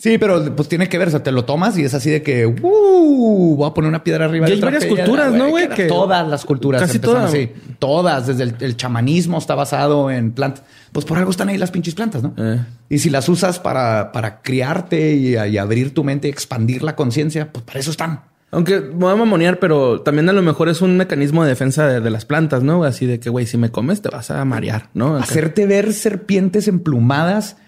Sí, 0.00 0.16
pero 0.16 0.56
pues 0.56 0.66
tiene 0.66 0.88
que 0.88 0.96
ver, 0.96 1.08
o 1.08 1.10
sea, 1.10 1.22
te 1.22 1.30
lo 1.30 1.44
tomas 1.44 1.76
y 1.76 1.84
es 1.84 1.92
así 1.92 2.08
de 2.08 2.22
que 2.22 2.46
uh, 2.46 3.54
voy 3.56 3.68
a 3.68 3.74
poner 3.74 3.88
una 3.90 4.02
piedra 4.02 4.24
arriba 4.24 4.46
Y 4.46 4.48
de 4.48 4.54
hay 4.54 4.58
otra 4.58 4.70
varias 4.70 4.84
piedra, 4.86 5.04
culturas, 5.04 5.32
¿no, 5.34 5.50
güey? 5.50 5.68
que 5.68 5.84
Todas 5.84 6.26
las 6.26 6.44
culturas 6.46 6.80
Casi 6.80 6.96
empezaron 6.96 7.22
todas. 7.26 7.34
así. 7.34 7.52
Todas, 7.78 8.26
desde 8.26 8.44
el, 8.44 8.54
el 8.60 8.76
chamanismo 8.78 9.36
está 9.36 9.54
basado 9.54 10.10
en 10.10 10.32
plantas. 10.32 10.64
Pues 10.92 11.04
por 11.04 11.18
algo 11.18 11.30
están 11.30 11.50
ahí 11.50 11.58
las 11.58 11.70
pinches 11.70 11.94
plantas, 11.94 12.22
¿no? 12.22 12.32
Eh. 12.38 12.60
Y 12.88 12.98
si 12.98 13.10
las 13.10 13.28
usas 13.28 13.58
para, 13.58 14.10
para 14.12 14.40
criarte 14.40 15.12
y, 15.12 15.36
y 15.36 15.58
abrir 15.58 15.92
tu 15.92 16.02
mente, 16.02 16.28
expandir 16.28 16.82
la 16.82 16.96
conciencia, 16.96 17.52
pues 17.52 17.62
para 17.66 17.78
eso 17.78 17.90
están. 17.90 18.22
Aunque 18.52 18.80
me 18.80 18.88
voy 18.96 19.12
a 19.12 19.16
mamonear, 19.16 19.58
pero 19.58 20.00
también 20.00 20.28
a 20.30 20.32
lo 20.32 20.40
mejor 20.42 20.70
es 20.70 20.80
un 20.80 20.96
mecanismo 20.96 21.42
de 21.44 21.50
defensa 21.50 21.86
de, 21.86 22.00
de 22.00 22.10
las 22.10 22.24
plantas, 22.24 22.62
¿no? 22.62 22.82
Así 22.84 23.04
de 23.04 23.20
que, 23.20 23.28
güey, 23.28 23.44
si 23.46 23.58
me 23.58 23.70
comes 23.70 24.00
te 24.00 24.08
vas 24.08 24.30
a 24.30 24.42
marear, 24.46 24.88
¿no? 24.94 25.14
Acá. 25.16 25.24
Hacerte 25.24 25.66
ver 25.66 25.92
serpientes 25.92 26.66
emplumadas 26.68 27.58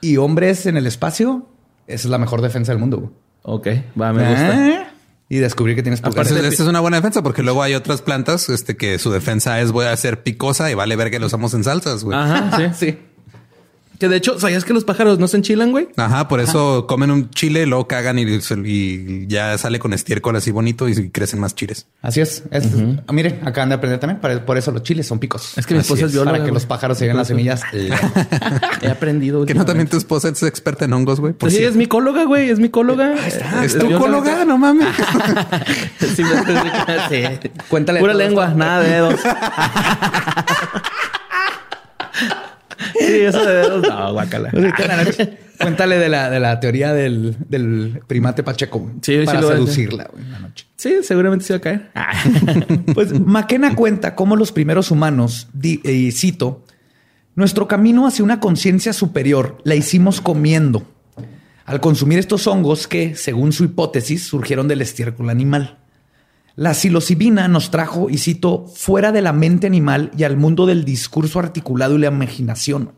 y 0.00 0.16
hombres 0.18 0.66
en 0.66 0.76
el 0.76 0.86
espacio, 0.86 1.48
esa 1.86 2.08
es 2.08 2.10
la 2.10 2.18
mejor 2.18 2.42
defensa 2.42 2.72
del 2.72 2.80
mundo. 2.80 3.12
Ok, 3.42 3.68
va, 4.00 4.12
me 4.12 4.28
gusta. 4.28 4.68
¿Eh? 4.68 4.86
Y 5.28 5.38
descubrir 5.38 5.74
que 5.74 5.82
tienes 5.82 6.00
Aparte, 6.04 6.34
esta 6.34 6.62
es 6.62 6.68
una 6.68 6.80
buena 6.80 6.98
defensa 6.98 7.22
porque 7.22 7.42
luego 7.42 7.62
hay 7.62 7.74
otras 7.74 8.00
plantas 8.00 8.48
este, 8.48 8.76
que 8.76 8.98
su 8.98 9.10
defensa 9.10 9.60
es 9.60 9.72
voy 9.72 9.86
a 9.86 9.92
hacer 9.92 10.22
picosa 10.22 10.70
y 10.70 10.74
vale 10.74 10.94
ver 10.94 11.10
que 11.10 11.18
lo 11.18 11.26
usamos 11.26 11.52
en 11.54 11.64
salsas, 11.64 12.04
güey. 12.04 12.16
Ajá, 12.16 12.56
sí. 12.56 12.70
sí. 12.92 12.98
Que 13.98 14.08
de 14.08 14.16
hecho, 14.16 14.38
¿sabías 14.38 14.64
que 14.64 14.72
los 14.74 14.84
pájaros 14.84 15.18
no 15.18 15.28
se 15.28 15.36
enchilan, 15.38 15.70
güey? 15.70 15.88
Ajá, 15.96 16.28
por 16.28 16.40
eso 16.40 16.86
comen 16.86 17.10
un 17.10 17.30
chile, 17.30 17.66
luego 17.66 17.86
cagan 17.88 18.18
y, 18.18 18.24
y 18.64 19.26
ya 19.26 19.56
sale 19.58 19.78
con 19.78 19.92
estiércol 19.92 20.36
así 20.36 20.50
bonito 20.50 20.88
y 20.88 21.10
crecen 21.10 21.40
más 21.40 21.54
chiles. 21.54 21.86
Así 22.02 22.20
es. 22.20 22.42
Es- 22.50 22.68
ah, 23.06 23.12
Miren, 23.12 23.40
acaban 23.44 23.68
de 23.70 23.74
aprender 23.76 23.98
también. 24.00 24.20
Por 24.44 24.56
eso 24.58 24.70
los 24.72 24.82
chiles 24.82 25.06
son 25.06 25.18
picos. 25.18 25.56
Es 25.56 25.66
que 25.66 25.74
mi 25.74 25.80
Así 25.80 25.86
esposa 25.92 26.06
es 26.06 26.12
bióloga, 26.12 26.32
Para 26.32 26.44
que 26.44 26.50
güey. 26.50 26.54
los 26.54 26.66
pájaros 26.66 26.98
se 26.98 27.04
lleven 27.04 27.16
las 27.16 27.28
semillas. 27.28 27.62
He 28.82 28.88
aprendido. 28.88 29.44
Que 29.46 29.54
no 29.54 29.64
también 29.64 29.88
tu 29.88 29.96
esposa 29.96 30.28
es 30.28 30.42
experta 30.42 30.84
en 30.84 30.92
hongos, 30.92 31.20
güey. 31.20 31.32
Por 31.32 31.40
Pues 31.40 31.52
sí, 31.54 31.58
si- 31.60 31.64
es 31.64 31.76
micóloga, 31.76 32.24
güey. 32.24 32.50
Es 32.50 32.58
micóloga. 32.58 33.14
Es 33.62 33.78
trucóloga, 33.78 34.44
no 34.44 34.58
mames. 34.58 34.88
Sí, 36.16 36.22
me- 36.22 37.08
sí. 37.08 37.50
Cuéntale 37.68 38.00
Pura 38.00 38.14
lengua, 38.14 38.48
nada 38.54 38.80
de 38.80 38.88
dedos. 38.90 39.20
sí, 42.98 43.20
eso 43.20 43.44
de 43.44 43.52
dedos. 43.54 43.82
No, 43.88 44.12
guácala. 44.12 44.50
Noche, 44.52 45.38
Cuéntale 45.60 45.98
de 45.98 46.08
la, 46.10 46.28
de 46.28 46.38
la 46.38 46.60
teoría 46.60 46.92
del, 46.92 47.34
del 47.48 48.00
primate 48.06 48.42
Pacheco. 48.42 48.90
Sí, 49.00 49.20
sí 49.20 49.24
para 49.24 49.38
a 49.38 49.42
hacer. 49.42 49.54
seducirla 49.54 50.08
güey, 50.12 50.24
en 50.24 50.32
la 50.32 50.38
noche. 50.40 50.66
Sí, 50.76 50.96
seguramente 51.02 51.44
se 51.46 51.54
va 51.54 51.56
a 51.58 51.60
caer. 51.60 51.90
Pues 52.94 53.18
McKenna 53.18 53.74
cuenta 53.74 54.14
cómo 54.14 54.36
los 54.36 54.52
primeros 54.52 54.90
humanos, 54.90 55.48
di- 55.54 55.80
y 55.84 56.12
cito, 56.12 56.64
nuestro 57.34 57.66
camino 57.68 58.06
hacia 58.06 58.24
una 58.24 58.38
conciencia 58.40 58.92
superior 58.92 59.58
la 59.64 59.74
hicimos 59.74 60.20
comiendo, 60.20 60.86
al 61.64 61.80
consumir 61.80 62.18
estos 62.18 62.46
hongos 62.46 62.86
que, 62.86 63.14
según 63.16 63.52
su 63.52 63.64
hipótesis, 63.64 64.24
surgieron 64.26 64.68
del 64.68 64.82
estiércol 64.82 65.30
animal. 65.30 65.78
La 66.56 66.72
psilocibina 66.72 67.48
nos 67.48 67.70
trajo, 67.70 68.08
y 68.08 68.16
cito, 68.16 68.66
fuera 68.66 69.12
de 69.12 69.20
la 69.20 69.34
mente 69.34 69.66
animal 69.66 70.10
y 70.16 70.24
al 70.24 70.38
mundo 70.38 70.64
del 70.64 70.86
discurso 70.86 71.38
articulado 71.38 71.96
y 71.96 71.98
la 71.98 72.06
imaginación. 72.06 72.92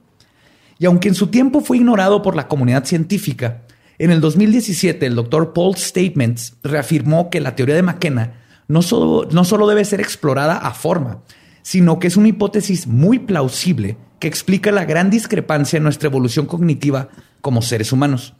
Y 0.79 0.87
aunque 0.87 1.09
en 1.09 1.17
su 1.17 1.27
tiempo 1.27 1.61
fue 1.61 1.79
ignorado 1.79 2.23
por 2.23 2.37
la 2.37 2.47
comunidad 2.47 2.85
científica, 2.85 3.63
en 3.99 4.13
el 4.13 4.21
2017 4.21 5.05
el 5.05 5.17
doctor 5.17 5.53
Paul 5.53 5.77
Statements 5.77 6.55
reafirmó 6.63 7.31
que 7.31 7.41
la 7.41 7.57
teoría 7.57 7.75
de 7.75 7.83
McKenna 7.83 8.35
no 8.69 8.81
solo, 8.81 9.29
no 9.33 9.45
solo 9.45 9.67
debe 9.67 9.85
ser 9.85 10.01
explorada 10.01 10.57
a 10.57 10.73
forma, 10.73 11.25
sino 11.63 11.99
que 11.99 12.07
es 12.07 12.17
una 12.17 12.29
hipótesis 12.29 12.87
muy 12.87 13.19
plausible 13.19 13.97
que 14.21 14.29
explica 14.29 14.71
la 14.71 14.85
gran 14.85 15.11
discrepancia 15.11 15.79
en 15.79 15.83
nuestra 15.83 16.09
evolución 16.09 16.47
cognitiva 16.47 17.09
como 17.41 17.61
seres 17.61 17.91
humanos. 17.91 18.35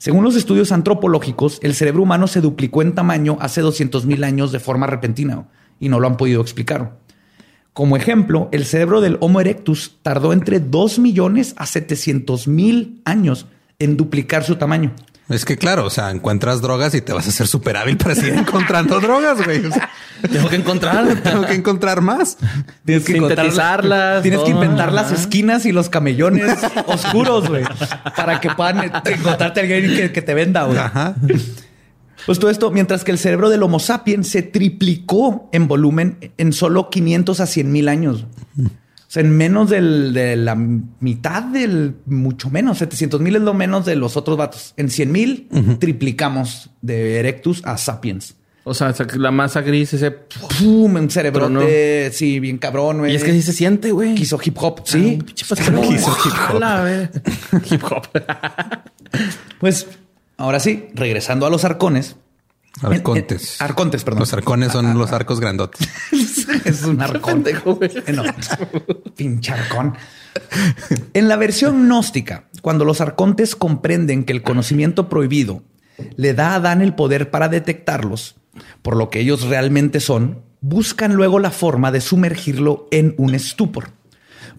Según 0.00 0.24
los 0.24 0.34
estudios 0.34 0.72
antropológicos, 0.72 1.58
el 1.62 1.74
cerebro 1.74 2.04
humano 2.04 2.26
se 2.26 2.40
duplicó 2.40 2.80
en 2.80 2.94
tamaño 2.94 3.36
hace 3.38 3.62
200.000 3.62 4.24
años 4.24 4.50
de 4.50 4.58
forma 4.58 4.86
repentina 4.86 5.46
y 5.78 5.90
no 5.90 6.00
lo 6.00 6.06
han 6.06 6.16
podido 6.16 6.40
explicar. 6.40 6.96
Como 7.74 7.98
ejemplo, 7.98 8.48
el 8.50 8.64
cerebro 8.64 9.02
del 9.02 9.18
Homo 9.20 9.42
erectus 9.42 9.98
tardó 10.00 10.32
entre 10.32 10.58
2 10.58 11.00
millones 11.00 11.52
a 11.58 11.66
700 11.66 12.48
mil 12.48 13.02
años 13.04 13.46
en 13.78 13.98
duplicar 13.98 14.42
su 14.42 14.56
tamaño. 14.56 14.94
Es 15.30 15.44
que 15.44 15.56
claro, 15.56 15.86
o 15.86 15.90
sea, 15.90 16.10
encuentras 16.10 16.60
drogas 16.60 16.94
y 16.94 17.00
te 17.00 17.12
vas 17.12 17.24
a 17.26 17.30
hacer 17.30 17.46
súper 17.46 17.76
hábil 17.76 17.96
para 17.96 18.14
seguir 18.14 18.34
encontrando 18.34 18.98
drogas, 19.00 19.42
güey. 19.44 19.64
O 19.64 19.72
sea, 19.72 19.88
Tengo 20.30 20.48
que 20.48 20.56
encontrar. 20.56 21.22
tengo 21.22 21.46
que 21.46 21.54
encontrar 21.54 22.00
más. 22.00 22.36
Tienes 22.84 23.04
que 23.04 23.12
Sintetizarlas, 23.12 24.22
Tienes 24.22 24.40
que 24.40 24.50
inventar 24.50 24.92
las 24.92 25.12
esquinas 25.12 25.64
y 25.66 25.72
los 25.72 25.88
camellones 25.88 26.58
oscuros, 26.86 27.48
güey, 27.48 27.64
para 28.16 28.40
que 28.40 28.50
puedan 28.50 28.80
eh, 28.84 28.92
encontrarte 29.04 29.60
a 29.60 29.62
alguien 29.62 29.96
que, 29.96 30.12
que 30.12 30.20
te 30.22 30.34
venda, 30.34 30.64
güey. 30.64 30.78
Ajá. 30.78 31.14
Pues 32.26 32.38
todo 32.38 32.50
esto, 32.50 32.70
mientras 32.70 33.04
que 33.04 33.12
el 33.12 33.18
cerebro 33.18 33.48
del 33.48 33.62
Homo 33.62 33.78
sapiens 33.78 34.28
se 34.28 34.42
triplicó 34.42 35.48
en 35.52 35.68
volumen 35.68 36.32
en 36.36 36.52
solo 36.52 36.90
500 36.90 37.40
a 37.40 37.46
100 37.46 37.72
mil 37.72 37.88
años. 37.88 38.26
O 39.10 39.12
sea, 39.12 39.24
en 39.24 39.36
menos 39.36 39.68
del- 39.68 40.12
de 40.14 40.36
la 40.36 40.54
mitad 40.54 41.42
del, 41.42 41.96
mucho 42.06 42.48
menos, 42.48 42.78
700 42.78 43.20
mil 43.20 43.34
es 43.34 43.42
lo 43.42 43.54
menos 43.54 43.84
de 43.84 43.96
los 43.96 44.16
otros 44.16 44.36
vatos. 44.38 44.72
En 44.76 44.88
100 44.88 45.10
mil 45.10 45.48
triplicamos 45.80 46.70
de 46.80 47.18
Erectus 47.18 47.60
a 47.64 47.76
Sapiens. 47.76 48.36
O 48.62 48.72
sea, 48.72 48.94
la 49.16 49.32
masa 49.32 49.62
gris, 49.62 49.94
ese. 49.94 50.12
¡Pum! 50.12 50.94
Un 50.94 51.10
cerebrote, 51.10 52.10
sí, 52.12 52.38
bien 52.38 52.58
cabrón, 52.58 52.98
güey. 52.98 53.12
Y 53.12 53.16
es 53.16 53.24
que 53.24 53.32
sí 53.32 53.42
se 53.42 53.52
siente, 53.52 53.90
güey. 53.90 54.14
Quiso 54.14 54.38
hip 54.44 54.56
hop, 54.60 54.82
sí. 54.84 55.18
Ah, 55.20 55.24
pastelero. 55.48 55.82
Quiso 55.88 56.16
hip 56.24 56.32
hop. 56.52 56.60
Güey. 56.60 57.08
Hip 57.74 57.82
hop. 57.90 58.06
Pues 59.58 59.88
ahora 60.36 60.60
sí, 60.60 60.86
regresando 60.94 61.46
a 61.46 61.50
los 61.50 61.64
arcones. 61.64 62.14
Arcontes. 62.82 63.42
Eh, 63.42 63.56
eh, 63.60 63.64
arcontes, 63.64 64.04
perdón. 64.04 64.20
Los 64.20 64.32
arcones 64.32 64.72
son 64.72 64.96
los 64.98 65.12
arcos 65.12 65.40
grandotes. 65.40 65.88
es 66.64 66.82
un 66.84 67.00
arcón. 67.00 67.42
Pendejo, 67.42 67.74
güey. 67.74 67.90
No, 68.12 68.22
pinche 69.16 69.52
arcón. 69.52 69.94
En 71.12 71.28
la 71.28 71.36
versión 71.36 71.86
gnóstica, 71.86 72.44
cuando 72.62 72.84
los 72.84 73.00
arcontes 73.00 73.56
comprenden 73.56 74.24
que 74.24 74.32
el 74.32 74.42
conocimiento 74.42 75.08
prohibido 75.08 75.62
le 76.16 76.32
da 76.32 76.52
a 76.52 76.54
Adán 76.56 76.80
el 76.80 76.94
poder 76.94 77.30
para 77.30 77.48
detectarlos, 77.48 78.36
por 78.82 78.96
lo 78.96 79.10
que 79.10 79.20
ellos 79.20 79.42
realmente 79.42 80.00
son, 80.00 80.42
buscan 80.60 81.14
luego 81.14 81.38
la 81.38 81.50
forma 81.50 81.92
de 81.92 82.00
sumergirlo 82.00 82.86
en 82.90 83.14
un 83.18 83.34
estupor, 83.34 83.90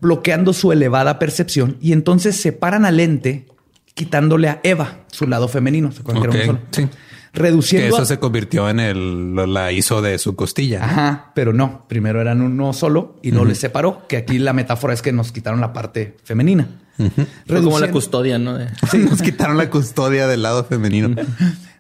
bloqueando 0.02 0.54
su 0.54 0.72
elevada 0.72 1.18
percepción 1.18 1.78
y 1.82 1.94
entonces 1.94 2.36
separan 2.36 2.86
al 2.86 3.00
ente, 3.00 3.48
quitándole 3.94 4.50
a 4.50 4.60
Eva 4.64 5.00
su 5.12 5.28
lado 5.28 5.48
femenino. 5.48 5.92
¿Se 5.92 6.02
acuerdan 6.02 6.30
que 6.30 6.44
era 6.44 6.44
Ok, 6.44 6.50
uno 6.50 6.60
solo? 6.76 6.88
sí. 6.90 6.98
Reduciendo 7.34 7.88
Que 7.88 7.94
eso 7.94 8.02
a- 8.02 8.06
se 8.06 8.20
convirtió 8.20 8.70
en 8.70 8.80
el, 8.80 9.36
la 9.54 9.72
hizo 9.72 10.02
de 10.02 10.18
su 10.18 10.36
costilla. 10.36 10.84
Ajá, 10.84 11.32
pero 11.34 11.54
no. 11.54 11.86
Primero 11.88 12.20
eran 12.20 12.42
uno 12.42 12.74
solo 12.74 13.18
y 13.22 13.32
no 13.32 13.46
les 13.46 13.58
separó. 13.60 14.06
Que 14.08 14.18
aquí 14.18 14.38
la 14.40 14.52
metáfora 14.54 14.94
es 14.94 15.02
que 15.02 15.12
nos 15.14 15.32
quitaron 15.32 15.62
la 15.62 15.72
parte 15.72 16.18
femenina. 16.24 16.68
Fue 16.98 17.08
como 17.10 17.28
Reduciendo- 17.48 17.80
la 17.80 17.92
custodia, 17.92 18.38
¿no? 18.38 18.58
Sí, 18.92 18.98
nos 19.00 19.22
quitaron 19.22 19.58
la 19.58 19.70
custodia 19.70 20.28
del 20.28 20.42
lado 20.44 20.66
femenino. 20.66 21.16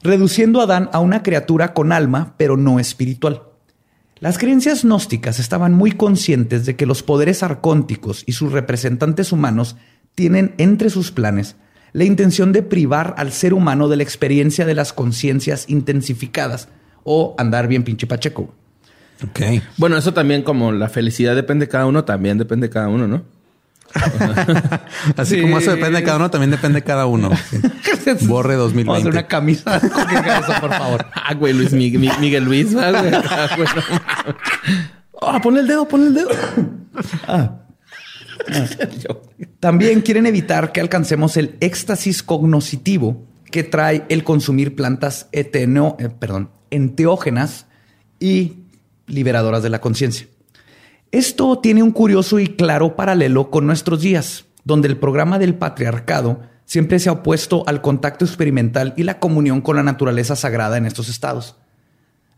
reduciendo 0.01 0.61
a 0.61 0.63
Adán 0.63 0.89
a 0.93 0.99
una 0.99 1.21
criatura 1.21 1.73
con 1.73 1.91
alma, 1.91 2.33
pero 2.37 2.57
no 2.57 2.79
espiritual. 2.79 3.43
Las 4.19 4.37
creencias 4.37 4.83
gnósticas 4.83 5.39
estaban 5.39 5.73
muy 5.73 5.91
conscientes 5.91 6.65
de 6.65 6.75
que 6.75 6.85
los 6.85 7.03
poderes 7.03 7.43
arcónticos 7.43 8.23
y 8.25 8.31
sus 8.33 8.51
representantes 8.51 9.31
humanos 9.31 9.75
tienen 10.15 10.53
entre 10.59 10.89
sus 10.89 11.11
planes 11.11 11.55
la 11.93 12.03
intención 12.05 12.51
de 12.53 12.63
privar 12.63 13.13
al 13.17 13.31
ser 13.31 13.53
humano 13.53 13.87
de 13.87 13.97
la 13.97 14.03
experiencia 14.03 14.65
de 14.65 14.75
las 14.75 14.93
conciencias 14.93 15.65
intensificadas 15.67 16.67
o 17.03 17.35
andar 17.37 17.67
bien 17.67 17.83
pinche 17.83 18.07
pacheco. 18.07 18.53
Ok. 19.23 19.39
Bueno, 19.77 19.97
eso 19.97 20.13
también, 20.13 20.41
como 20.43 20.71
la 20.71 20.89
felicidad 20.89 21.35
depende 21.35 21.65
de 21.65 21.69
cada 21.71 21.85
uno, 21.85 22.03
también 22.05 22.37
depende 22.37 22.67
de 22.67 22.73
cada 22.73 22.87
uno, 22.87 23.07
¿no? 23.07 23.23
Así 25.17 25.35
Sí. 25.35 25.41
como 25.41 25.57
eso 25.57 25.71
depende 25.71 25.99
de 25.99 26.03
cada 26.05 26.15
uno, 26.17 26.31
también 26.31 26.49
depende 26.51 26.79
de 26.79 26.83
cada 26.85 27.05
uno. 27.07 27.29
Sí. 27.49 27.57
Borre 28.25 28.55
Vamos 28.55 28.73
a 28.73 28.81
hacer 28.81 28.85
2020. 28.85 29.09
una 29.09 29.27
camisa 29.27 29.79
con 29.79 30.25
eso, 30.25 30.53
por 30.61 30.69
favor. 30.71 31.05
Ah, 31.13 31.33
güey, 31.33 31.53
Luis 31.53 31.71
Mi- 31.73 31.91
Mi- 31.91 32.09
Miguel 32.19 32.43
Luis, 32.45 32.73
ah, 32.75 32.91
güey. 32.91 33.13
Ah, 33.13 33.49
no. 33.57 34.35
Ah, 35.21 35.39
pon 35.41 35.57
el 35.57 35.67
dedo, 35.67 35.87
pon 35.87 36.03
el 36.07 36.13
dedo. 36.13 36.29
También 39.59 40.01
quieren 40.01 40.25
evitar 40.25 40.71
que 40.71 40.81
alcancemos 40.81 41.37
el 41.37 41.55
éxtasis 41.59 42.23
cognoscitivo 42.23 43.25
que 43.51 43.63
trae 43.63 44.05
el 44.09 44.23
consumir 44.23 44.75
plantas 44.75 45.27
eteno- 45.31 45.95
eh, 45.99 46.09
perdón, 46.09 46.51
enteógenas 46.69 47.67
y 48.19 48.63
liberadoras 49.07 49.61
de 49.61 49.69
la 49.69 49.81
conciencia. 49.81 50.27
Esto 51.11 51.59
tiene 51.59 51.83
un 51.83 51.91
curioso 51.91 52.39
y 52.39 52.47
claro 52.47 52.95
paralelo 52.95 53.51
con 53.51 53.67
nuestros 53.67 54.01
días, 54.01 54.45
donde 54.63 54.87
el 54.87 54.97
programa 54.97 55.37
del 55.39 55.55
patriarcado 55.55 56.41
siempre 56.65 56.99
se 56.99 57.09
ha 57.09 57.13
opuesto 57.13 57.67
al 57.67 57.81
contacto 57.81 58.23
experimental 58.23 58.93
y 58.95 59.03
la 59.03 59.19
comunión 59.19 59.59
con 59.59 59.75
la 59.75 59.83
naturaleza 59.83 60.37
sagrada 60.37 60.77
en 60.77 60.85
estos 60.85 61.09
estados. 61.09 61.57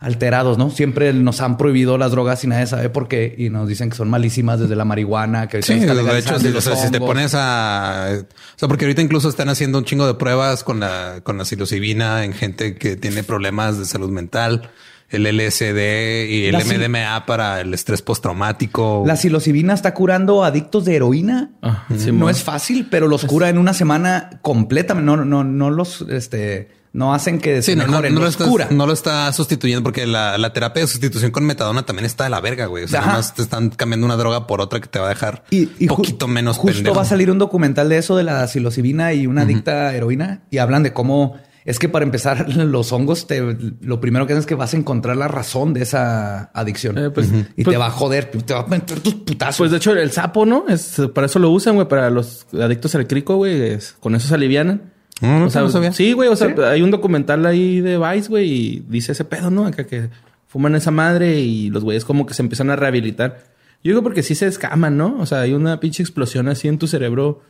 Alterados, 0.03 0.57
¿no? 0.57 0.69
Siempre 0.69 1.13
nos 1.13 1.39
han 1.39 1.57
prohibido 1.57 1.97
las 1.97 2.11
drogas 2.11 2.43
y 2.43 2.47
nadie 2.47 2.67
sabe 2.67 2.89
por 2.89 3.07
qué. 3.07 3.33
Y 3.37 3.49
nos 3.49 3.69
dicen 3.69 3.89
que 3.89 3.95
son 3.95 4.09
malísimas 4.09 4.59
desde 4.59 4.75
la 4.75 4.83
marihuana, 4.83 5.47
que 5.47 5.61
Sí, 5.61 5.79
de 5.79 6.19
hecho, 6.19 6.35
o 6.35 6.61
sea, 6.61 6.75
si 6.75 6.91
te 6.91 6.99
pones 6.99 7.33
a... 7.35 8.09
O 8.11 8.59
sea, 8.59 8.67
porque 8.67 8.83
ahorita 8.83 9.01
incluso 9.01 9.29
están 9.29 9.47
haciendo 9.47 9.77
un 9.77 9.85
chingo 9.85 10.05
de 10.05 10.15
pruebas 10.15 10.65
con 10.65 10.81
la, 10.81 11.21
con 11.23 11.37
la 11.37 11.45
psilocibina 11.45 12.25
en 12.25 12.33
gente 12.33 12.75
que 12.75 12.97
tiene 12.97 13.23
problemas 13.23 13.79
de 13.79 13.85
salud 13.85 14.09
mental, 14.09 14.69
el 15.09 15.23
LSD 15.23 16.27
y 16.29 16.45
el 16.47 16.51
La 16.51 16.65
MDMA 16.65 17.25
para 17.25 17.61
el 17.61 17.73
estrés 17.73 18.01
postraumático. 18.01 19.03
La 19.07 19.15
psilocibina 19.15 19.73
está 19.73 19.93
curando 19.93 20.43
adictos 20.43 20.83
de 20.83 20.97
heroína. 20.97 21.51
Ah, 21.61 21.85
sí, 21.97 22.11
no 22.11 22.29
es 22.29 22.43
fácil, 22.43 22.87
pero 22.91 23.07
los 23.07 23.23
cura 23.23 23.47
en 23.47 23.57
una 23.57 23.73
semana 23.73 24.39
completamente. 24.41 25.05
No, 25.05 25.23
no, 25.23 25.43
no 25.43 25.69
los, 25.69 26.01
este, 26.09 26.82
no 26.93 27.13
hacen 27.13 27.39
que 27.39 27.61
se 27.63 27.71
Sí, 27.71 27.75
no, 27.77 27.87
no, 27.87 28.01
lo 28.01 28.09
los 28.09 28.29
está, 28.29 28.45
cura. 28.45 28.67
no 28.71 28.85
lo 28.85 28.93
está 28.93 29.33
sustituyendo 29.33 29.83
porque 29.83 30.05
la, 30.05 30.37
la 30.37 30.53
terapia 30.53 30.81
de 30.83 30.87
sustitución 30.87 31.31
con 31.31 31.43
metadona 31.43 31.83
también 31.85 32.05
está 32.05 32.23
de 32.25 32.29
la 32.29 32.39
verga, 32.39 32.67
güey. 32.67 32.83
O 32.83 32.87
sea, 32.87 32.99
Ajá. 32.99 33.07
nada 33.07 33.19
más 33.19 33.33
te 33.33 33.41
están 33.41 33.69
cambiando 33.71 34.05
una 34.05 34.15
droga 34.15 34.45
por 34.47 34.61
otra 34.61 34.79
que 34.79 34.87
te 34.87 34.99
va 34.99 35.07
a 35.07 35.09
dejar 35.09 35.43
Y, 35.49 35.63
y 35.79 35.83
un 35.83 35.87
ju- 35.89 35.95
poquito 35.97 36.27
menos 36.27 36.57
Justo 36.57 36.75
pendejo. 36.77 36.95
va 36.95 37.01
a 37.01 37.05
salir 37.05 37.31
un 37.31 37.39
documental 37.39 37.89
de 37.89 37.97
eso 37.97 38.15
de 38.15 38.23
la 38.23 38.47
psilocibina 38.47 39.11
y 39.13 39.25
una 39.27 39.41
adicta 39.41 39.87
a 39.89 39.95
heroína 39.95 40.43
y 40.51 40.59
hablan 40.59 40.83
de 40.83 40.93
cómo 40.93 41.35
es 41.65 41.79
que 41.79 41.87
para 41.89 42.03
empezar 42.05 42.47
los 42.55 42.91
hongos 42.91 43.25
te 43.25 43.41
lo 43.81 43.99
primero 43.99 44.27
que 44.27 44.33
hacen 44.33 44.41
es 44.41 44.45
que 44.45 44.53
vas 44.55 44.73
a 44.73 44.77
encontrar 44.77 45.17
la 45.17 45.27
razón 45.29 45.73
de 45.73 45.81
esa 45.81 46.51
adicción 46.53 46.97
Eh, 46.99 47.09
pues, 47.09 47.27
y 47.55 47.63
pues- 47.63 47.73
te 47.73 47.77
va 47.77 47.87
a 47.87 47.91
joder, 47.91 48.25
te 48.45 48.53
va 48.53 48.59
a 48.59 48.67
meter 48.67 48.99
tus 48.99 49.15
putazos. 49.15 49.57
Pues 49.57 49.71
de 49.71 49.77
hecho, 49.77 49.93
el 49.93 50.11
sapo, 50.11 50.45
¿no? 50.45 50.65
Es 50.69 51.01
para 51.15 51.25
eso 51.25 51.39
lo 51.39 51.49
usan, 51.49 51.73
güey, 51.75 51.87
para 51.87 52.09
los 52.11 52.45
adictos 52.53 52.93
al 52.95 53.07
crico, 53.07 53.37
güey. 53.37 53.61
es- 53.71 53.95
Con 53.99 54.13
eso 54.13 54.27
se 54.27 54.35
alivianan. 54.35 54.91
No, 55.21 55.39
no, 55.39 55.45
o 55.45 55.49
sea, 55.49 55.61
no 55.61 55.69
sabía. 55.69 55.93
sí, 55.93 56.13
güey. 56.13 56.29
O 56.29 56.35
sea, 56.35 56.53
hay 56.69 56.81
un 56.81 56.91
documental 56.91 57.45
ahí 57.45 57.79
de 57.81 57.97
Vice, 57.97 58.29
güey, 58.29 58.51
y 58.51 58.85
dice 58.89 59.11
ese 59.13 59.23
pedo, 59.23 59.49
¿no? 59.51 59.65
Acá 59.65 59.85
que 59.85 60.09
fuman 60.47 60.75
esa 60.75 60.91
madre 60.91 61.39
y 61.39 61.69
los 61.69 61.83
güeyes 61.83 62.05
como 62.05 62.25
que 62.25 62.33
se 62.33 62.41
empiezan 62.41 62.69
a 62.69 62.75
rehabilitar. 62.75 63.43
Yo 63.83 63.91
digo 63.91 64.03
porque 64.03 64.23
sí 64.23 64.35
se 64.35 64.47
escaman, 64.47 64.97
¿no? 64.97 65.17
O 65.19 65.25
sea, 65.25 65.41
hay 65.41 65.53
una 65.53 65.79
pinche 65.79 66.03
explosión 66.03 66.47
así 66.47 66.67
en 66.67 66.77
tu 66.77 66.87
cerebro 66.87 67.41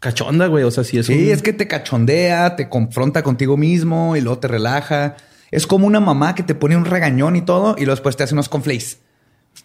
cachonda, 0.00 0.46
güey. 0.46 0.64
O 0.64 0.70
sea, 0.70 0.84
sí 0.84 0.98
es 0.98 1.06
Sí, 1.06 1.12
un- 1.14 1.30
es 1.30 1.42
que 1.42 1.52
te 1.52 1.66
cachondea, 1.68 2.56
te 2.56 2.68
confronta 2.68 3.22
contigo 3.22 3.56
mismo 3.56 4.16
y 4.16 4.20
luego 4.20 4.38
te 4.38 4.48
relaja. 4.48 5.16
Es 5.50 5.66
como 5.66 5.86
una 5.86 6.00
mamá 6.00 6.34
que 6.34 6.42
te 6.42 6.54
pone 6.54 6.76
un 6.76 6.84
regañón 6.84 7.36
y 7.36 7.42
todo 7.42 7.74
y 7.76 7.80
luego 7.80 7.92
después 7.96 8.16
te 8.16 8.24
hace 8.24 8.34
unos 8.34 8.48
conflays. 8.48 8.98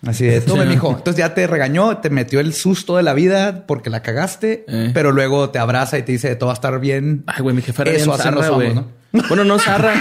Así 0.06 0.26
de, 0.26 0.42
tome, 0.42 0.64
Sí. 0.64 0.70
mijo. 0.70 0.90
Entonces 0.98 1.18
ya 1.18 1.34
te 1.34 1.48
regañó, 1.48 1.98
te 1.98 2.10
metió 2.10 2.40
el 2.40 2.54
susto 2.54 2.98
de 2.98 3.04
la 3.04 3.14
vida 3.14 3.66
porque 3.68 3.90
la 3.90 4.02
cagaste, 4.02 4.66
Eh. 4.68 4.92
pero 4.94 5.12
luego 5.12 5.50
te 5.50 5.60
abraza 5.60 5.98
y 5.98 6.04
te 6.04 6.12
dice, 6.12 6.36
todo 6.36 6.48
va 6.48 6.54
a 6.54 6.56
estar 6.56 6.80
bien. 6.80 7.24
Ay, 7.28 7.42
güey, 7.42 7.56
mi 7.56 7.62
jefa 7.62 7.84
era 7.84 7.92
Eso 7.92 8.12
bien 8.12 8.22
zarra, 8.22 8.50
güey. 8.50 8.70
hongos, 8.72 8.86
Bueno, 9.30 9.44
no 9.44 9.60
zarra. 9.60 9.94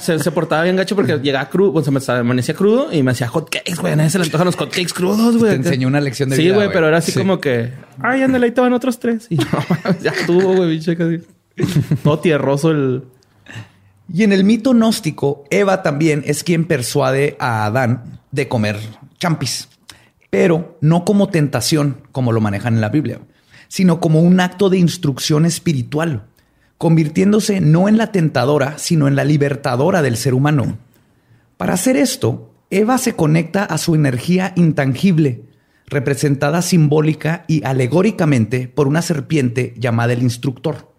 se, 0.00 0.18
se 0.18 0.30
portaba 0.32 0.64
bien 0.64 0.74
gacho 0.76 0.94
porque 0.96 1.16
llegaba 1.18 1.48
crudo, 1.48 1.72
pues 1.72 1.84
se 1.86 1.90
me 1.92 2.00
amanecía 2.18 2.54
crudo 2.54 2.92
y 2.92 3.02
me 3.02 3.12
hacía 3.12 3.28
hot 3.28 3.48
cakes, 3.48 3.76
güey. 3.80 3.92
A 3.92 3.96
nadie 3.96 4.10
se 4.10 4.18
le 4.18 4.24
antojan 4.24 4.44
los 4.46 4.56
hot 4.56 4.70
cakes 4.70 4.92
crudos, 4.92 5.36
güey. 5.38 5.52
Te 5.52 5.56
enseñó 5.56 5.86
una 5.88 6.00
lección 6.00 6.28
de 6.30 6.36
sí, 6.36 6.42
vida, 6.42 6.54
güey, 6.54 6.66
güey. 6.66 6.74
pero 6.74 6.88
era 6.88 6.98
así 6.98 7.12
Sí. 7.12 7.18
como 7.20 7.40
que, 7.40 7.70
ay, 8.02 8.22
ándale, 8.22 8.46
ahí 8.46 8.52
te 8.52 8.60
van 8.60 8.72
otros 8.72 8.98
tres. 8.98 9.26
Y 9.30 9.36
no, 9.36 9.46
ya 10.02 10.12
tuvo, 10.26 10.54
güey, 10.56 10.70
pinche 10.70 10.96
casi. 10.96 11.20
Todo 12.02 12.18
tierroso 12.18 12.70
el. 12.72 13.04
Y 14.12 14.24
en 14.24 14.32
el 14.32 14.42
mito 14.42 14.72
gnóstico, 14.72 15.44
Eva 15.50 15.82
también 15.84 16.24
es 16.26 16.42
quien 16.42 16.64
persuade 16.64 17.36
a 17.38 17.66
Adán 17.66 18.18
de 18.32 18.48
comer 18.48 18.78
champis, 19.20 19.68
pero 20.30 20.76
no 20.80 21.04
como 21.04 21.28
tentación, 21.28 22.02
como 22.10 22.32
lo 22.32 22.40
manejan 22.40 22.74
en 22.74 22.80
la 22.80 22.88
Biblia, 22.88 23.20
sino 23.68 24.00
como 24.00 24.20
un 24.20 24.40
acto 24.40 24.68
de 24.68 24.78
instrucción 24.78 25.46
espiritual, 25.46 26.24
convirtiéndose 26.78 27.60
no 27.60 27.88
en 27.88 27.96
la 27.96 28.10
tentadora, 28.10 28.78
sino 28.78 29.06
en 29.06 29.14
la 29.14 29.24
libertadora 29.24 30.02
del 30.02 30.16
ser 30.16 30.34
humano. 30.34 30.78
Para 31.56 31.74
hacer 31.74 31.96
esto, 31.96 32.52
Eva 32.70 32.98
se 32.98 33.14
conecta 33.14 33.64
a 33.64 33.78
su 33.78 33.94
energía 33.94 34.52
intangible, 34.56 35.44
representada 35.86 36.62
simbólica 36.62 37.44
y 37.46 37.64
alegóricamente 37.64 38.66
por 38.66 38.88
una 38.88 39.02
serpiente 39.02 39.74
llamada 39.76 40.12
el 40.12 40.22
instructor 40.22 40.90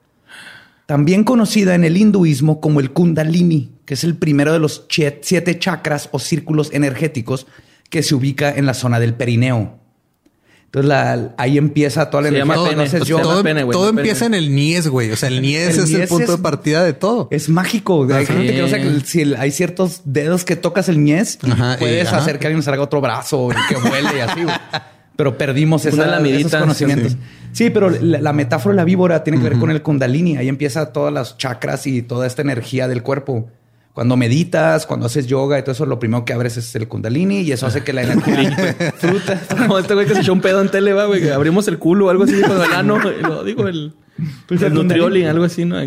también 0.92 1.24
conocida 1.24 1.74
en 1.74 1.86
el 1.86 1.96
hinduismo 1.96 2.60
como 2.60 2.82
el 2.82 2.92
Kundalini, 2.92 3.72
que 3.86 3.94
es 3.94 4.04
el 4.04 4.18
primero 4.18 4.52
de 4.52 4.60
los 4.60 4.88
siete 4.90 5.58
chakras 5.58 6.10
o 6.12 6.20
círculos 6.20 6.70
energéticos 6.74 7.48
que 7.92 8.02
se 8.02 8.16
ubica 8.16 8.50
en 8.56 8.66
la 8.66 8.74
zona 8.74 9.00
del 9.00 9.14
perineo. 9.14 9.78
Entonces 10.66 10.88
la- 10.88 11.34
ahí 11.38 11.58
empieza 11.58 12.10
toda 12.10 12.24
la 12.24 12.30
Se 12.30 12.36
energía. 12.36 12.56
llama 12.56 12.70
pene. 12.70 12.84
Entonces, 12.86 13.08
yo- 13.08 13.20
todo 13.20 13.44
pene, 13.44 13.64
güey, 13.64 13.74
todo 13.74 13.88
no 13.88 13.90
pene. 13.92 14.02
empieza 14.02 14.26
en 14.26 14.34
el 14.34 14.56
Nies, 14.56 14.88
güey. 14.88 15.12
O 15.12 15.18
sea, 15.18 15.28
el 15.28 15.42
Nies 15.42 15.78
El 15.78 15.84
es 15.84 15.92
el 15.92 15.98
Nies 16.00 16.10
punto 16.10 16.24
es- 16.32 16.38
de 16.38 16.42
partida 16.42 16.84
de 16.84 16.94
todo. 16.94 17.28
es 17.30 17.50
mágico. 17.50 18.08
Hay 18.12 18.26
gente 18.26 18.48
que 18.48 18.66
que 18.66 18.98
es. 18.98 19.04
si 19.10 19.22
el- 19.22 19.36
hay 19.36 19.52
ciertos 19.52 20.02
dedos 20.06 20.46
que 20.46 20.56
tocas 20.56 20.88
el 20.88 21.04
ñez 21.04 21.38
y 21.46 21.52
Ajá, 21.52 21.76
y- 21.76 21.80
puedes 21.80 22.08
ajá. 22.08 22.18
hacer 22.20 22.40
que 22.40 22.48
alguien 22.48 22.64
salga 22.64 22.82
otro 22.82 23.02
brazo 23.02 23.50
y 23.52 23.68
que 23.74 23.80
vuele 23.90 24.10
y 24.18 24.20
así. 24.22 24.42
Pero 25.18 25.38
perdimos 25.38 25.86
esa- 25.86 26.08
lamidita, 26.08 26.48
esos 26.48 26.62
conocimientos. 26.62 27.12
sí. 27.12 27.18
Sí, 27.52 27.70
pero 27.70 27.90
la, 27.90 28.22
la 28.22 28.32
metáfora 28.32 28.72
de 28.74 28.78
la 28.78 28.86
víbora 28.86 29.26
tiene 29.26 29.40
que 29.40 29.44
ver 29.50 29.60
con 29.60 29.72
el 29.72 29.82
kundalini. 29.82 30.38
Ahí 30.38 30.48
empieza 30.48 30.94
todas 30.94 31.14
las 31.14 31.38
chakras 31.38 31.86
y 31.86 32.02
toda 32.02 32.26
esta 32.26 32.42
energía 32.42 32.88
del 32.88 33.04
cuerpo. 33.04 33.50
Cuando 33.94 34.16
meditas, 34.16 34.86
cuando 34.86 35.08
haces 35.08 35.28
yoga 35.28 35.60
y 35.60 35.64
todo 35.64 35.74
eso, 35.74 35.86
lo 35.86 36.00
primero 36.00 36.24
que 36.24 36.32
abres 36.32 36.56
es 36.56 36.74
el 36.76 36.88
kundalini 36.88 37.42
y 37.42 37.52
eso 37.52 37.68
hace 37.68 37.84
que 37.84 37.92
la 37.92 38.04
energía 38.04 38.94
fruta. 38.98 39.42
Como 39.58 39.78
este 39.80 39.94
güey 39.94 40.08
que 40.08 40.16
se 40.16 40.22
echó 40.22 40.32
un 40.32 40.42
pedo 40.42 40.62
en 40.62 40.70
tele, 40.70 40.94
va, 40.94 41.06
güey, 41.06 41.22
que 41.22 41.32
abrimos 41.32 41.68
el 41.68 41.78
culo 41.78 42.08
o 42.08 42.10
algo 42.10 42.24
así, 42.24 42.34
dijo 42.34 42.64
el 42.64 42.74
ano, 42.74 43.00
y 43.12 43.22
lo 43.22 43.44
digo 43.44 43.68
el, 43.68 43.94
Pues 44.48 44.62
el 44.62 44.68
el 44.68 44.74
nutrioli, 44.76 45.26
algo 45.26 45.44
así, 45.44 45.66
¿no? 45.66 45.78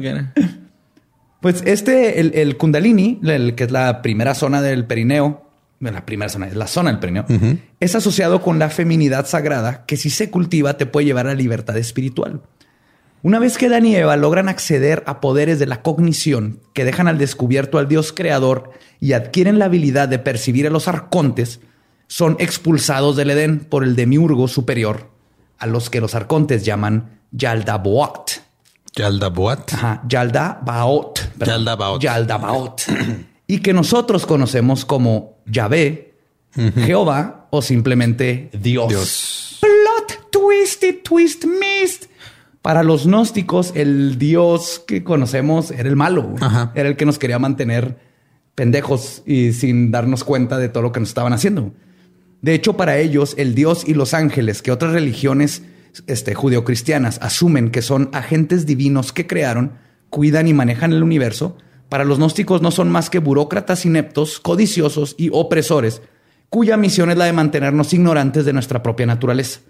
Pues 1.40 1.62
este, 1.67 2.21
el, 2.21 2.33
el 2.35 2.57
kundalini, 2.57 3.21
el, 3.23 3.55
que 3.55 3.64
es 3.64 3.71
la 3.71 4.03
primera 4.03 4.35
zona 4.35 4.61
del 4.61 4.87
perineo, 4.87 5.45
bueno, 5.81 5.97
la 5.99 6.07
primera 6.07 6.29
zona, 6.29 6.47
es 6.47 6.57
la 6.57 6.67
zona 6.67 6.90
del 6.90 7.01
perineo, 7.01 7.27
es 7.81 7.95
asociado 7.95 8.40
con 8.40 8.59
la 8.59 8.71
feminidad 8.71 9.27
sagrada 9.27 9.85
que 9.87 9.97
si 9.97 10.09
se 10.09 10.31
cultiva 10.31 10.79
te 10.79 10.87
puede 10.87 11.07
llevar 11.07 11.27
a 11.27 11.31
la 11.31 11.35
libertad 11.35 11.77
espiritual. 11.77 12.40
Una 13.25 13.39
vez 13.39 13.57
que 13.57 13.67
Adán 13.67 13.87
y 13.87 13.97
Eva 13.97 14.19
logran 14.19 14.51
acceder 14.51 15.03
a 15.07 15.23
poderes 15.23 15.59
de 15.59 15.65
la 15.65 15.81
cognición 15.81 16.61
que 16.75 16.85
dejan 16.85 17.09
al 17.09 17.17
descubierto 17.17 17.79
al 17.79 17.89
Dios 17.89 18.13
creador 18.13 18.73
y 19.01 19.15
adquieren 19.15 19.59
la 19.59 19.65
habilidad 19.65 20.09
de 20.09 20.19
percibir 20.19 20.67
a 20.67 20.71
los 20.71 20.89
arcontes, 20.89 21.61
son 22.07 22.37
expulsados 22.39 23.17
del 23.17 23.31
Edén 23.31 23.61
por 23.61 23.83
el 23.83 23.97
demiurgo 23.97 24.47
superior, 24.47 25.09
a 25.57 25.67
los 25.67 25.89
que 25.89 26.03
los 26.03 26.15
arcontes 26.15 26.67
llaman 26.67 27.19
Yaldabaoth. 27.33 28.43
Yaldabaoth. 28.95 29.73
Ajá, 29.73 30.03
Yaldabaoth. 30.07 31.21
Yaldabaoth. 31.39 32.03
Yaldabaoth. 32.03 32.83
y 33.47 33.61
que 33.61 33.73
nosotros 33.73 34.27
conocemos 34.27 34.85
como 34.85 35.39
Yahvé, 35.47 36.13
Jehová 36.53 37.49
o 37.49 37.63
simplemente 37.63 38.51
Dios. 38.53 38.89
Dios. 38.91 39.59
Plot 39.63 40.31
twisted, 40.31 41.03
twist 41.03 41.47
mist. 41.47 42.05
Para 42.64 42.83
los 42.83 43.05
gnósticos, 43.05 43.72
el 43.74 44.16
Dios 44.16 44.83
que 44.87 45.05
conocemos 45.05 45.70
era 45.70 45.87
el 45.87 45.96
malo. 45.96 46.22
güey. 46.22 46.42
Era 46.74 46.88
el 46.88 46.96
que 46.96 47.05
nos 47.05 47.18
quería 47.18 47.38
mantener 47.38 47.98
pendejos 48.55 49.22
y 49.27 49.53
sin 49.53 49.90
darnos 49.90 50.24
cuenta 50.24 50.57
de 50.57 50.70
todo 50.70 50.83
lo 50.83 50.90
que 50.90 50.98
nos 50.98 51.11
estaban 51.11 51.35
haciendo. 51.35 51.74
De 52.40 52.55
hecho, 52.55 52.72
para 52.74 52.96
ellos, 52.96 53.35
el 53.37 53.55
Dios 53.55 53.87
y 53.87 53.92
los 53.92 54.14
ángeles, 54.14 54.62
que 54.62 54.72
otras 54.72 54.92
religiones 54.94 55.61
este, 56.07 56.35
judeocristianas 56.35 57.18
asumen 57.20 57.70
que 57.70 57.83
son 57.83 58.09
agentes 58.14 58.64
divinos 58.64 59.12
que 59.12 59.27
crearon, 59.27 59.72
cuidan 60.09 60.48
y 60.48 60.55
manejan 60.55 60.94
el 60.94 61.03
universo, 61.03 61.59
para 61.90 62.07
los 62.07 62.16
gnósticos 62.16 62.62
no 62.62 62.70
son 62.70 62.90
más 62.90 63.11
que 63.11 63.18
burócratas 63.18 63.85
ineptos, 63.85 64.40
codiciosos 64.40 65.16
y 65.18 65.29
opresores, 65.35 66.00
cuya 66.48 66.79
misión 66.79 67.11
es 67.11 67.18
la 67.18 67.27
de 67.27 67.35
mantenernos 67.35 67.92
ignorantes 67.92 68.46
de 68.46 68.55
nuestra 68.55 68.83
propia 68.83 69.05
naturaleza. 69.05 69.61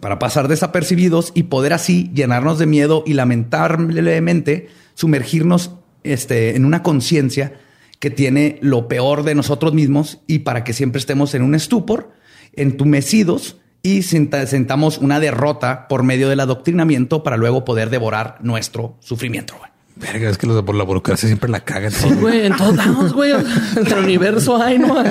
Para 0.00 0.18
pasar 0.18 0.48
desapercibidos 0.48 1.32
y 1.34 1.44
poder 1.44 1.72
así 1.72 2.10
llenarnos 2.14 2.58
de 2.58 2.66
miedo 2.66 3.02
y 3.06 3.14
lamentablemente 3.14 4.68
sumergirnos 4.94 5.72
este, 6.04 6.56
en 6.56 6.64
una 6.64 6.82
conciencia 6.82 7.54
que 7.98 8.10
tiene 8.10 8.58
lo 8.62 8.86
peor 8.86 9.24
de 9.24 9.34
nosotros 9.34 9.74
mismos 9.74 10.20
y 10.26 10.40
para 10.40 10.62
que 10.62 10.72
siempre 10.72 11.00
estemos 11.00 11.34
en 11.34 11.42
un 11.42 11.54
estupor, 11.54 12.12
entumecidos 12.54 13.56
y 13.82 14.02
senta- 14.02 14.46
sentamos 14.46 14.98
una 14.98 15.20
derrota 15.20 15.88
por 15.88 16.02
medio 16.02 16.28
del 16.28 16.40
adoctrinamiento 16.40 17.22
para 17.22 17.36
luego 17.36 17.64
poder 17.64 17.90
devorar 17.90 18.38
nuestro 18.40 18.96
sufrimiento. 19.00 19.54
Verga, 20.00 20.30
es 20.30 20.38
que 20.38 20.46
los 20.46 20.54
de 20.54 20.62
por 20.62 20.74
la 20.74 20.84
burocracia 20.84 21.26
siempre 21.26 21.50
la 21.50 21.60
cagan. 21.60 21.90
Sí, 21.90 22.08
güey, 22.20 22.46
en 22.46 22.56
todos 22.56 22.76
lados, 22.76 23.12
güey. 23.12 23.32
En 23.32 23.86
el 23.86 23.98
universo 23.98 24.62
hay, 24.62 24.78
¿no? 24.78 25.02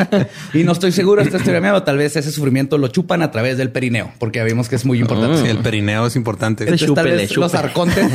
Y 0.53 0.63
no 0.63 0.71
estoy 0.71 0.91
seguro, 0.91 1.21
esta 1.21 1.37
es 1.37 1.43
teoría 1.43 1.61
mía, 1.61 1.75
o 1.75 1.83
tal 1.83 1.97
vez 1.97 2.15
ese 2.15 2.31
sufrimiento 2.31 2.77
lo 2.77 2.87
chupan 2.87 3.21
a 3.21 3.31
través 3.31 3.57
del 3.57 3.71
perineo, 3.71 4.11
porque 4.17 4.39
ya 4.39 4.45
vimos 4.45 4.69
que 4.69 4.77
es 4.77 4.85
muy 4.85 4.99
importante. 4.99 5.41
Sí, 5.41 5.47
el 5.47 5.57
perineo 5.57 6.07
es 6.07 6.15
importante. 6.15 6.63
Entonces, 6.63 6.87
tal 6.93 7.05
Chúpele, 7.05 7.27
los 7.35 7.53
arcontes 7.53 8.09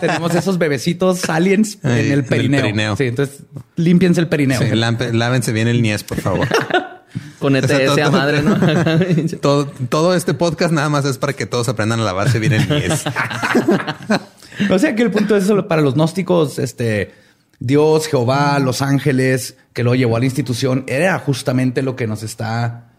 tenemos 0.00 0.34
esos 0.34 0.58
bebecitos 0.58 1.28
aliens 1.28 1.78
Ay, 1.82 2.00
en 2.00 2.06
en 2.06 2.12
el 2.12 2.24
perineo. 2.24 2.96
Sí, 2.96 3.04
entonces 3.04 3.42
límpiense 3.76 4.20
el 4.20 4.28
perineo. 4.28 4.60
Sí, 4.60 4.74
lávense 4.74 5.52
bien 5.52 5.68
el 5.68 5.82
niés, 5.82 6.02
por 6.02 6.20
favor. 6.20 6.48
Con 7.38 7.54
ETS 7.54 7.70
a 7.98 8.10
madre, 8.10 8.42
¿no? 8.42 8.58
todo, 9.40 9.66
todo 9.88 10.14
este 10.14 10.34
podcast 10.34 10.72
nada 10.72 10.88
más 10.88 11.04
es 11.04 11.18
para 11.18 11.34
que 11.34 11.46
todos 11.46 11.68
aprendan 11.68 12.00
a 12.00 12.04
lavarse 12.04 12.38
bien 12.38 12.54
el 12.54 12.68
niés. 12.68 13.04
O 14.70 14.78
sea 14.78 14.94
que 14.94 15.02
el 15.02 15.10
punto 15.10 15.36
es 15.36 15.44
eso 15.44 15.66
para 15.68 15.82
los 15.82 15.94
gnósticos, 15.94 16.58
este 16.58 17.12
Dios, 17.58 18.06
Jehová, 18.08 18.58
los 18.58 18.82
ángeles, 18.82 19.56
que 19.72 19.82
lo 19.82 19.94
llevó 19.94 20.16
a 20.16 20.18
la 20.18 20.24
institución, 20.26 20.84
era 20.86 21.18
justamente 21.18 21.82
lo 21.82 21.96
que 21.96 22.06
nos 22.06 22.22
está 22.22 22.90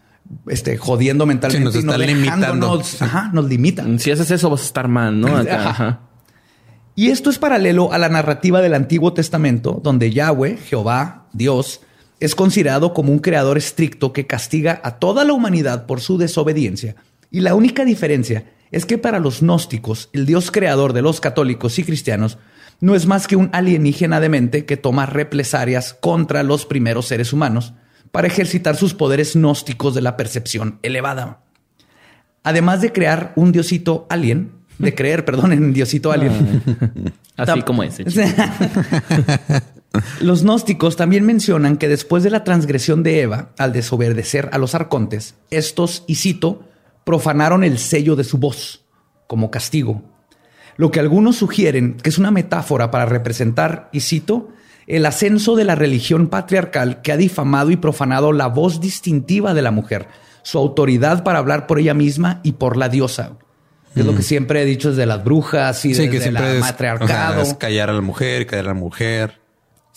este, 0.48 0.76
jodiendo 0.76 1.26
mentalmente. 1.26 1.70
Sí, 1.70 1.76
nos 1.76 1.82
y 1.82 1.86
no 1.86 1.92
está 1.92 2.04
limitando. 2.06 2.46
dejándonos- 2.46 2.86
Sí. 2.86 2.96
Ajá, 3.04 3.30
nos 3.32 3.44
limita. 3.46 3.84
Si 3.98 4.10
haces 4.10 4.30
eso, 4.30 4.50
vas 4.50 4.60
a 4.62 4.64
estar 4.64 4.88
mal, 4.88 5.20
¿no? 5.20 5.36
Acá, 5.36 5.54
Ajá. 5.60 5.70
ajá. 5.70 6.00
Y 6.94 7.10
esto 7.10 7.30
es 7.30 7.38
paralelo 7.38 7.92
a 7.92 7.98
la 7.98 8.08
narrativa 8.08 8.60
del 8.60 8.74
Antiguo 8.74 9.12
Testamento, 9.12 9.80
donde 9.82 10.12
Yahweh, 10.12 10.56
Jehová, 10.56 11.28
Dios, 11.32 11.80
es 12.18 12.34
considerado 12.34 12.92
como 12.92 13.12
un 13.12 13.20
creador 13.20 13.56
estricto 13.56 14.12
que 14.12 14.26
castiga 14.26 14.80
a 14.82 14.98
toda 14.98 15.24
la 15.24 15.32
humanidad 15.32 15.86
por 15.86 16.00
su 16.00 16.18
desobediencia. 16.18 16.96
Y 17.30 17.40
la 17.40 17.54
única 17.54 17.84
diferencia 17.84 18.50
es 18.70 18.86
que 18.86 18.98
para 18.98 19.18
los 19.18 19.40
gnósticos, 19.40 20.10
el 20.12 20.26
Dios 20.26 20.50
creador 20.50 20.92
de 20.92 21.02
los 21.02 21.20
católicos 21.20 21.78
y 21.78 21.84
cristianos 21.84 22.38
no 22.80 22.94
es 22.94 23.06
más 23.06 23.26
que 23.26 23.36
un 23.36 23.50
alienígena 23.52 24.20
demente 24.20 24.64
que 24.64 24.76
toma 24.76 25.06
represalias 25.06 25.94
contra 25.94 26.42
los 26.42 26.66
primeros 26.66 27.06
seres 27.06 27.32
humanos 27.32 27.74
para 28.12 28.28
ejercitar 28.28 28.76
sus 28.76 28.94
poderes 28.94 29.34
gnósticos 29.34 29.94
de 29.94 30.02
la 30.02 30.16
percepción 30.16 30.78
elevada. 30.82 31.40
Además 32.42 32.80
de 32.80 32.92
crear 32.92 33.32
un 33.36 33.52
diosito 33.52 34.06
alien, 34.08 34.52
de 34.78 34.94
creer, 34.94 35.24
perdón, 35.26 35.52
en 35.52 35.64
un 35.64 35.72
diosito 35.72 36.12
alien. 36.12 36.62
Así 37.36 37.62
como 37.62 37.82
ese. 37.82 38.04
Los 40.20 40.42
gnósticos 40.42 40.96
también 40.96 41.24
mencionan 41.24 41.76
que 41.76 41.88
después 41.88 42.22
de 42.22 42.30
la 42.30 42.44
transgresión 42.44 43.02
de 43.02 43.22
Eva, 43.22 43.50
al 43.58 43.72
desobedecer 43.72 44.50
a 44.52 44.58
los 44.58 44.74
arcontes, 44.74 45.34
estos, 45.50 46.04
y 46.06 46.16
cito, 46.16 46.62
profanaron 47.08 47.64
el 47.64 47.78
sello 47.78 48.16
de 48.16 48.24
su 48.24 48.36
voz 48.36 48.84
como 49.26 49.50
castigo. 49.50 50.02
Lo 50.76 50.90
que 50.90 51.00
algunos 51.00 51.36
sugieren 51.36 51.94
que 51.94 52.10
es 52.10 52.18
una 52.18 52.30
metáfora 52.30 52.90
para 52.90 53.06
representar, 53.06 53.88
y 53.92 54.00
cito, 54.00 54.50
el 54.86 55.06
ascenso 55.06 55.56
de 55.56 55.64
la 55.64 55.74
religión 55.74 56.28
patriarcal 56.28 57.00
que 57.00 57.10
ha 57.10 57.16
difamado 57.16 57.70
y 57.70 57.76
profanado 57.76 58.34
la 58.34 58.48
voz 58.48 58.82
distintiva 58.82 59.54
de 59.54 59.62
la 59.62 59.70
mujer, 59.70 60.06
su 60.42 60.58
autoridad 60.58 61.24
para 61.24 61.38
hablar 61.38 61.66
por 61.66 61.78
ella 61.78 61.94
misma 61.94 62.40
y 62.42 62.52
por 62.52 62.76
la 62.76 62.90
diosa. 62.90 63.38
Es 63.96 64.04
lo 64.04 64.14
que 64.14 64.20
siempre 64.20 64.60
he 64.60 64.66
dicho 64.66 64.90
desde 64.90 65.06
las 65.06 65.24
brujas 65.24 65.82
y 65.86 65.94
Sí, 65.94 66.02
desde 66.02 66.10
que 66.10 66.20
siempre 66.20 66.44
la 66.44 66.54
es, 66.56 66.60
matriarcado. 66.60 67.40
o 67.40 67.44
sea, 67.44 67.52
es 67.52 67.58
callar 67.58 67.88
a 67.88 67.94
la 67.94 68.02
mujer, 68.02 68.46
callar 68.46 68.66
a 68.66 68.68
la 68.68 68.74
mujer. 68.74 69.40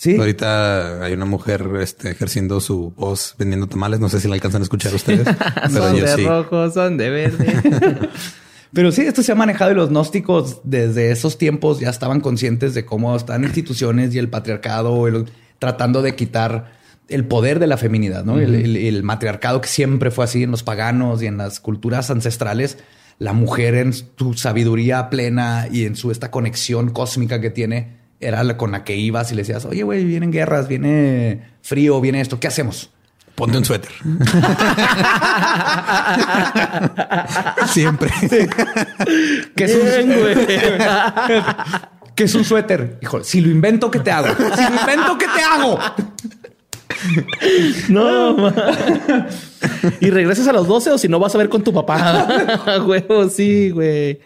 Sí. 0.02 0.16
Ahorita 0.16 1.04
hay 1.04 1.12
una 1.12 1.26
mujer 1.26 1.64
este, 1.80 2.10
ejerciendo 2.10 2.60
su 2.60 2.90
voz 2.96 3.36
vendiendo 3.38 3.68
tamales. 3.68 4.00
No 4.00 4.08
sé 4.08 4.18
si 4.18 4.26
la 4.26 4.34
alcanzan 4.34 4.60
a 4.62 4.64
escuchar 4.64 4.92
ustedes, 4.92 5.24
pero 5.54 5.70
son 5.70 5.94
yo 5.96 6.04
de 6.04 6.14
sí. 6.16 6.26
rojo, 6.26 6.70
son 6.72 6.96
de 6.96 7.08
verde. 7.10 8.08
Pero 8.72 8.90
sí, 8.90 9.02
esto 9.02 9.22
se 9.22 9.30
ha 9.30 9.34
manejado 9.34 9.70
y 9.70 9.74
los 9.74 9.90
gnósticos 9.90 10.62
desde 10.64 11.10
esos 11.12 11.36
tiempos 11.38 11.78
ya 11.78 11.90
estaban 11.90 12.20
conscientes 12.20 12.72
de 12.74 12.84
cómo 12.86 13.14
están 13.14 13.44
instituciones 13.44 14.14
y 14.14 14.18
el 14.18 14.28
patriarcado 14.30 15.06
el- 15.06 15.26
tratando 15.58 16.00
de 16.02 16.16
quitar 16.16 16.72
el 17.08 17.26
poder 17.26 17.58
de 17.58 17.66
la 17.68 17.76
feminidad, 17.76 18.24
¿no? 18.24 18.40
El, 18.40 18.54
el- 18.56 18.76
el 18.78 19.02
matriarcado 19.04 19.60
que 19.60 19.68
siempre 19.68 20.10
fue 20.10 20.24
así 20.24 20.42
en 20.42 20.50
los 20.50 20.62
paganos 20.64 21.22
y 21.22 21.26
en 21.26 21.36
las 21.36 21.60
culturas 21.60 22.10
ancestrales, 22.10 22.78
la 23.18 23.34
mujer 23.34 23.74
en 23.74 23.92
su 23.92 24.34
sabiduría 24.34 25.10
plena 25.10 25.68
y 25.70 25.84
en 25.84 25.94
su 25.94 26.10
esta 26.10 26.30
conexión 26.32 26.88
cósmica 26.90 27.40
que 27.42 27.50
tiene 27.50 28.01
era 28.22 28.42
la 28.44 28.56
con 28.56 28.72
la 28.72 28.84
que 28.84 28.96
ibas 28.96 29.30
y 29.32 29.34
le 29.34 29.42
decías, 29.42 29.64
oye, 29.64 29.82
güey, 29.82 30.04
vienen 30.04 30.30
guerras, 30.30 30.68
viene 30.68 31.42
frío, 31.62 32.00
viene 32.00 32.20
esto, 32.20 32.38
¿qué 32.40 32.48
hacemos? 32.48 32.90
Ponte 33.34 33.58
un 33.58 33.64
suéter. 33.64 33.90
Siempre. 37.66 38.10
¿Qué 39.56 39.64
es 39.64 39.74
un, 39.74 40.08
Bien, 40.08 40.20
güey. 40.20 40.46
¿Qué 42.14 42.24
es 42.24 42.34
un 42.34 42.44
suéter? 42.44 42.98
Hijo, 43.00 43.24
si 43.24 43.40
lo 43.40 43.50
invento, 43.50 43.90
¿qué 43.90 44.00
te 44.00 44.10
hago? 44.10 44.28
Si 44.28 44.62
lo 44.62 44.80
invento, 44.80 45.16
¿qué 45.18 45.26
te 45.34 45.42
hago? 45.42 45.78
No, 47.88 48.36
ma. 48.36 48.54
¿Y 50.00 50.10
regresas 50.10 50.46
a 50.46 50.52
los 50.52 50.68
12 50.68 50.92
o 50.92 50.98
si 50.98 51.08
no 51.08 51.18
vas 51.18 51.34
a 51.34 51.38
ver 51.38 51.48
con 51.48 51.64
tu 51.64 51.72
papá? 51.72 52.28
Huevo, 52.86 53.28
sí, 53.28 53.70
güey. 53.70 54.20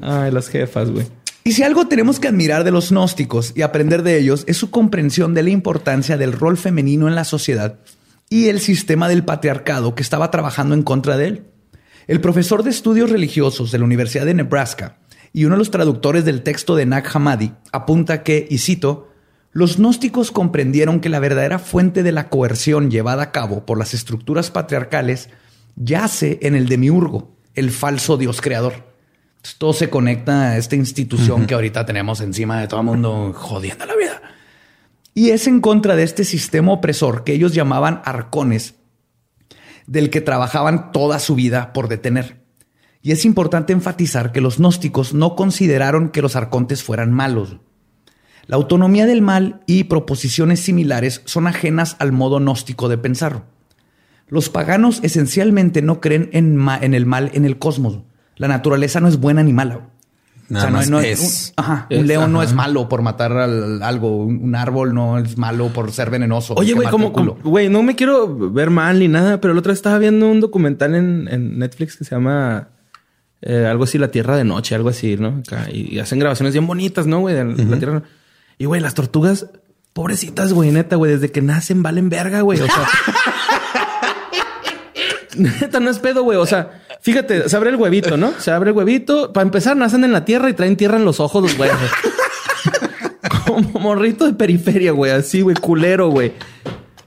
Ay, 0.00 0.30
las 0.30 0.48
jefas, 0.48 0.90
güey. 0.90 1.06
Y 1.50 1.52
si 1.52 1.64
algo 1.64 1.88
tenemos 1.88 2.20
que 2.20 2.28
admirar 2.28 2.62
de 2.62 2.70
los 2.70 2.92
gnósticos 2.92 3.54
y 3.56 3.62
aprender 3.62 4.04
de 4.04 4.16
ellos 4.16 4.44
es 4.46 4.56
su 4.56 4.70
comprensión 4.70 5.34
de 5.34 5.42
la 5.42 5.50
importancia 5.50 6.16
del 6.16 6.32
rol 6.32 6.56
femenino 6.56 7.08
en 7.08 7.16
la 7.16 7.24
sociedad 7.24 7.80
y 8.28 8.46
el 8.50 8.60
sistema 8.60 9.08
del 9.08 9.24
patriarcado 9.24 9.96
que 9.96 10.02
estaba 10.04 10.30
trabajando 10.30 10.76
en 10.76 10.84
contra 10.84 11.16
de 11.16 11.26
él. 11.26 11.46
El 12.06 12.20
profesor 12.20 12.62
de 12.62 12.70
estudios 12.70 13.10
religiosos 13.10 13.72
de 13.72 13.78
la 13.78 13.84
Universidad 13.84 14.26
de 14.26 14.34
Nebraska 14.34 14.98
y 15.32 15.44
uno 15.44 15.56
de 15.56 15.58
los 15.58 15.72
traductores 15.72 16.24
del 16.24 16.44
texto 16.44 16.76
de 16.76 16.86
Nag 16.86 17.04
Hammadi 17.12 17.52
apunta 17.72 18.22
que, 18.22 18.46
y 18.48 18.58
cito, 18.58 19.08
los 19.50 19.78
gnósticos 19.78 20.30
comprendieron 20.30 21.00
que 21.00 21.08
la 21.08 21.18
verdadera 21.18 21.58
fuente 21.58 22.04
de 22.04 22.12
la 22.12 22.28
coerción 22.28 22.92
llevada 22.92 23.24
a 23.24 23.32
cabo 23.32 23.66
por 23.66 23.76
las 23.76 23.92
estructuras 23.92 24.52
patriarcales 24.52 25.30
yace 25.74 26.38
en 26.42 26.54
el 26.54 26.68
demiurgo, 26.68 27.36
el 27.56 27.72
falso 27.72 28.16
dios 28.16 28.40
creador. 28.40 28.89
Entonces, 29.40 29.58
todo 29.58 29.72
se 29.72 29.88
conecta 29.88 30.50
a 30.50 30.58
esta 30.58 30.76
institución 30.76 31.46
que 31.46 31.54
ahorita 31.54 31.86
tenemos 31.86 32.20
encima 32.20 32.60
de 32.60 32.68
todo 32.68 32.80
el 32.80 32.86
mundo 32.86 33.32
jodiendo 33.34 33.86
la 33.86 33.96
vida. 33.96 34.20
Y 35.14 35.30
es 35.30 35.46
en 35.46 35.62
contra 35.62 35.96
de 35.96 36.02
este 36.02 36.24
sistema 36.24 36.72
opresor 36.72 37.24
que 37.24 37.32
ellos 37.32 37.54
llamaban 37.54 38.02
arcones, 38.04 38.74
del 39.86 40.10
que 40.10 40.20
trabajaban 40.20 40.92
toda 40.92 41.18
su 41.18 41.36
vida 41.36 41.72
por 41.72 41.88
detener. 41.88 42.42
Y 43.00 43.12
es 43.12 43.24
importante 43.24 43.72
enfatizar 43.72 44.30
que 44.30 44.42
los 44.42 44.58
gnósticos 44.58 45.14
no 45.14 45.36
consideraron 45.36 46.10
que 46.10 46.20
los 46.20 46.36
arcontes 46.36 46.82
fueran 46.82 47.10
malos. 47.10 47.56
La 48.46 48.56
autonomía 48.56 49.06
del 49.06 49.22
mal 49.22 49.62
y 49.66 49.84
proposiciones 49.84 50.60
similares 50.60 51.22
son 51.24 51.46
ajenas 51.46 51.96
al 51.98 52.12
modo 52.12 52.40
gnóstico 52.40 52.90
de 52.90 52.98
pensar. 52.98 53.46
Los 54.28 54.50
paganos 54.50 55.00
esencialmente 55.02 55.80
no 55.80 55.98
creen 55.98 56.28
en 56.34 56.94
el 56.94 57.06
mal 57.06 57.30
en 57.32 57.46
el 57.46 57.58
cosmos. 57.58 58.00
La 58.40 58.48
naturaleza 58.48 59.00
no 59.00 59.08
es 59.08 59.18
buena 59.20 59.42
ni 59.42 59.52
mala. 59.52 59.80
Nada 60.48 60.66
no- 60.70 60.76
más 60.78 60.90
no- 60.90 60.98
es. 60.98 61.52
un, 61.56 61.64
ajá, 61.64 61.86
un 61.90 61.96
Es, 61.98 62.06
león 62.06 62.32
no 62.32 62.42
es 62.42 62.54
malo 62.54 62.88
por 62.88 63.02
matar 63.02 63.32
al- 63.32 63.82
algo. 63.82 64.16
Un, 64.24 64.42
un 64.42 64.54
árbol 64.56 64.94
no 64.94 65.18
es 65.18 65.36
malo 65.38 65.68
por 65.68 65.92
ser 65.92 66.10
venenoso. 66.10 66.54
Oye, 66.54 66.72
güey, 66.72 66.88
como, 66.88 67.10
güey, 67.44 67.68
no 67.68 67.82
me 67.84 67.94
quiero 67.94 68.50
ver 68.50 68.70
mal 68.70 68.98
ni 68.98 69.08
nada, 69.08 69.40
pero 69.40 69.52
el 69.52 69.58
otro 69.58 69.70
día 69.70 69.76
estaba 69.76 69.98
viendo 69.98 70.26
un 70.28 70.40
documental 70.40 70.94
en, 70.94 71.28
en 71.30 71.58
Netflix 71.58 71.96
que 71.96 72.04
se 72.04 72.14
llama 72.16 72.68
eh, 73.42 73.66
algo 73.70 73.84
así, 73.84 73.96
La 73.98 74.10
Tierra 74.10 74.36
de 74.36 74.44
Noche, 74.44 74.74
algo 74.74 74.88
así, 74.88 75.16
¿no? 75.16 75.42
Acá, 75.46 75.68
y, 75.70 75.94
y 75.94 75.98
hacen 76.00 76.18
grabaciones 76.18 76.52
bien 76.54 76.66
bonitas, 76.66 77.06
¿no, 77.06 77.20
güey? 77.20 77.36
La 77.36 77.76
Tierra. 77.78 78.02
Y, 78.58 78.64
güey, 78.64 78.80
las 78.80 78.94
tortugas, 78.94 79.46
pobrecitas, 79.92 80.52
güey, 80.52 80.72
neta, 80.72 80.96
güey, 80.96 81.12
desde 81.12 81.30
que 81.30 81.42
nacen 81.42 81.82
valen 81.84 82.08
verga, 82.08 82.40
güey. 82.40 82.60
O 82.60 82.66
sea, 82.66 82.74
neta, 85.40 85.80
no 85.80 85.90
es 85.90 85.98
pedo, 85.98 86.22
güey. 86.22 86.38
O 86.38 86.46
sea, 86.46 86.82
fíjate, 87.00 87.48
se 87.48 87.56
abre 87.56 87.70
el 87.70 87.76
huevito, 87.76 88.16
¿no? 88.16 88.32
Se 88.38 88.50
abre 88.50 88.70
el 88.70 88.76
huevito. 88.76 89.32
Para 89.32 89.42
empezar, 89.42 89.76
nacen 89.76 90.04
en 90.04 90.12
la 90.12 90.24
tierra 90.24 90.48
y 90.50 90.54
traen 90.54 90.76
tierra 90.76 90.96
en 90.96 91.04
los 91.04 91.20
ojos 91.20 91.42
los 91.42 91.56
güeyes. 91.56 91.76
Como 93.46 93.80
morrito 93.80 94.26
de 94.26 94.32
periferia, 94.34 94.92
güey. 94.92 95.12
Así, 95.12 95.40
güey, 95.42 95.56
culero, 95.56 96.08
güey. 96.08 96.32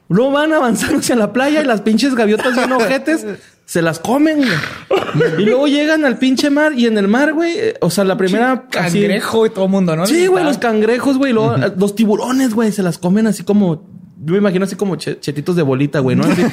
Luego 0.09 0.31
van 0.31 0.53
avanzando 0.53 0.97
hacia 0.99 1.15
la 1.15 1.31
playa 1.33 1.61
y 1.61 1.65
las 1.65 1.81
pinches 1.81 2.15
gaviotas 2.15 2.55
bien 2.55 2.71
ojetes 2.71 3.25
se 3.65 3.81
las 3.81 3.99
comen, 3.99 4.37
güey. 4.39 5.33
Y 5.39 5.43
luego 5.45 5.67
llegan 5.67 6.05
al 6.05 6.17
pinche 6.17 6.49
mar 6.49 6.73
y 6.73 6.85
en 6.85 6.97
el 6.97 7.07
mar, 7.07 7.33
güey, 7.33 7.55
o 7.79 7.89
sea, 7.89 8.03
la 8.03 8.17
primera 8.17 8.65
así- 8.77 8.99
Cangrejo 8.99 9.45
y 9.45 9.49
todo 9.51 9.65
el 9.65 9.71
mundo, 9.71 9.95
¿no? 9.95 10.05
Sí, 10.05 10.27
güey, 10.27 10.43
los 10.43 10.57
cangrejos, 10.57 11.17
güey, 11.17 11.33
luego, 11.33 11.55
los 11.77 11.95
tiburones, 11.95 12.53
güey, 12.53 12.71
se 12.71 12.83
las 12.83 12.97
comen 12.97 13.25
así 13.27 13.43
como 13.43 13.87
yo 14.25 14.31
me 14.33 14.37
imagino 14.37 14.65
así 14.65 14.75
como 14.75 14.95
che- 14.95 15.19
chetitos 15.19 15.55
de 15.55 15.61
bolita, 15.63 15.99
güey, 15.99 16.15
¿no? 16.15 16.23
Así, 16.23 16.43